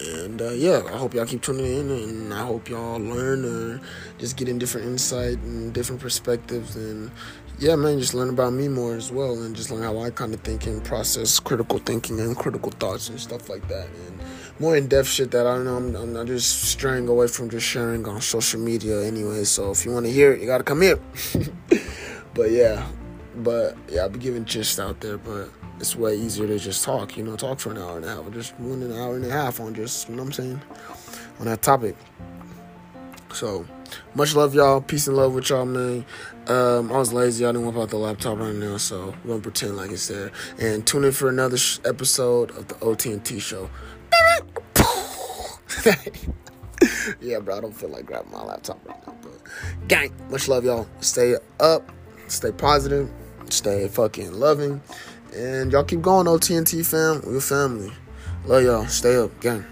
And 0.06 0.42
uh, 0.42 0.50
yeah, 0.50 0.82
I 0.92 0.96
hope 0.96 1.14
y'all 1.14 1.26
keep 1.26 1.42
tuning 1.42 1.64
in, 1.64 1.90
and 1.90 2.34
I 2.34 2.44
hope 2.44 2.68
y'all 2.68 2.98
learn 2.98 3.44
or 3.44 3.80
just 4.18 4.36
getting 4.36 4.58
different 4.58 4.86
insight 4.86 5.38
and 5.38 5.72
different 5.72 6.00
perspectives, 6.00 6.76
and 6.76 7.10
yeah, 7.58 7.76
man, 7.76 7.98
just 7.98 8.14
learn 8.14 8.30
about 8.30 8.52
me 8.52 8.68
more 8.68 8.94
as 8.96 9.12
well, 9.12 9.42
and 9.42 9.54
just 9.54 9.70
learn 9.70 9.82
how 9.82 9.98
I 9.98 10.10
kind 10.10 10.34
of 10.34 10.40
think 10.40 10.66
and 10.66 10.82
process 10.84 11.38
critical 11.38 11.78
thinking 11.78 12.18
and 12.20 12.36
critical 12.36 12.72
thoughts 12.72 13.08
and 13.08 13.20
stuff 13.20 13.48
like 13.48 13.66
that, 13.68 13.86
and 13.86 14.20
more 14.58 14.76
in 14.76 14.88
depth 14.88 15.08
shit 15.08 15.30
that 15.30 15.46
I 15.46 15.54
don't 15.56 15.64
know. 15.64 15.76
I'm, 15.76 15.94
I'm 15.96 16.12
not 16.12 16.26
just 16.26 16.62
straying 16.64 17.08
away 17.08 17.28
from 17.28 17.50
just 17.50 17.66
sharing 17.66 18.06
on 18.06 18.20
social 18.20 18.60
media 18.60 19.02
anyway. 19.04 19.44
So 19.44 19.70
if 19.70 19.84
you 19.84 19.92
want 19.92 20.06
to 20.06 20.12
hear 20.12 20.32
it, 20.32 20.40
you 20.40 20.46
gotta 20.46 20.64
come 20.64 20.82
here. 20.82 20.98
but 22.34 22.50
yeah, 22.50 22.86
but 23.36 23.76
yeah, 23.88 24.02
I'll 24.02 24.08
be 24.08 24.18
giving 24.18 24.44
gist 24.44 24.80
out 24.80 25.00
there, 25.00 25.18
but 25.18 25.50
it's 25.78 25.96
way 25.96 26.16
easier 26.16 26.46
to 26.46 26.58
just 26.58 26.84
talk, 26.84 27.16
you 27.16 27.24
know, 27.24 27.36
talk 27.36 27.60
for 27.60 27.70
an 27.70 27.78
hour 27.78 27.96
and 27.96 28.04
a 28.04 28.08
half, 28.08 28.26
or 28.26 28.30
just 28.30 28.58
one 28.58 28.82
an 28.82 28.92
hour 28.92 29.16
and 29.16 29.24
a 29.24 29.30
half 29.30 29.60
on 29.60 29.74
just, 29.74 30.08
you 30.08 30.16
know 30.16 30.22
what 30.22 30.28
I'm 30.28 30.32
saying, 30.32 30.60
on 31.40 31.46
that 31.46 31.62
topic. 31.62 31.96
So, 33.34 33.66
much 34.14 34.36
love, 34.36 34.54
y'all. 34.54 34.80
Peace 34.80 35.08
and 35.08 35.16
love 35.16 35.34
with 35.34 35.50
y'all, 35.50 35.66
man. 35.66 36.06
Um, 36.46 36.92
I 36.92 36.98
was 36.98 37.12
lazy. 37.12 37.44
I 37.44 37.48
didn't 37.50 37.66
whip 37.66 37.76
out 37.76 37.90
the 37.90 37.96
laptop 37.96 38.38
right 38.38 38.54
now, 38.54 38.76
so 38.76 39.12
we're 39.24 39.30
gonna 39.30 39.42
pretend 39.42 39.76
like 39.76 39.90
it's 39.90 40.06
there. 40.06 40.30
And 40.60 40.86
tune 40.86 41.02
in 41.02 41.10
for 41.10 41.28
another 41.28 41.56
sh- 41.56 41.80
episode 41.84 42.50
of 42.52 42.68
the 42.68 42.74
OTNT 42.74 43.40
show. 43.40 43.68
yeah, 47.20 47.40
bro, 47.40 47.58
I 47.58 47.60
don't 47.60 47.74
feel 47.74 47.88
like 47.88 48.06
grabbing 48.06 48.30
my 48.30 48.44
laptop 48.44 48.78
right 48.86 49.04
now, 49.04 49.16
but 49.20 49.88
gang, 49.88 50.12
much 50.30 50.46
love, 50.46 50.64
y'all. 50.64 50.86
Stay 51.00 51.34
up, 51.58 51.90
stay 52.28 52.52
positive, 52.52 53.10
stay 53.50 53.88
fucking 53.88 54.32
loving, 54.32 54.80
and 55.34 55.72
y'all 55.72 55.82
keep 55.82 56.02
going, 56.02 56.28
OTNT 56.28 56.86
fam. 56.86 57.20
We're 57.26 57.40
family. 57.40 57.92
Love 58.44 58.62
y'all. 58.62 58.86
Stay 58.86 59.16
up, 59.16 59.40
gang. 59.40 59.64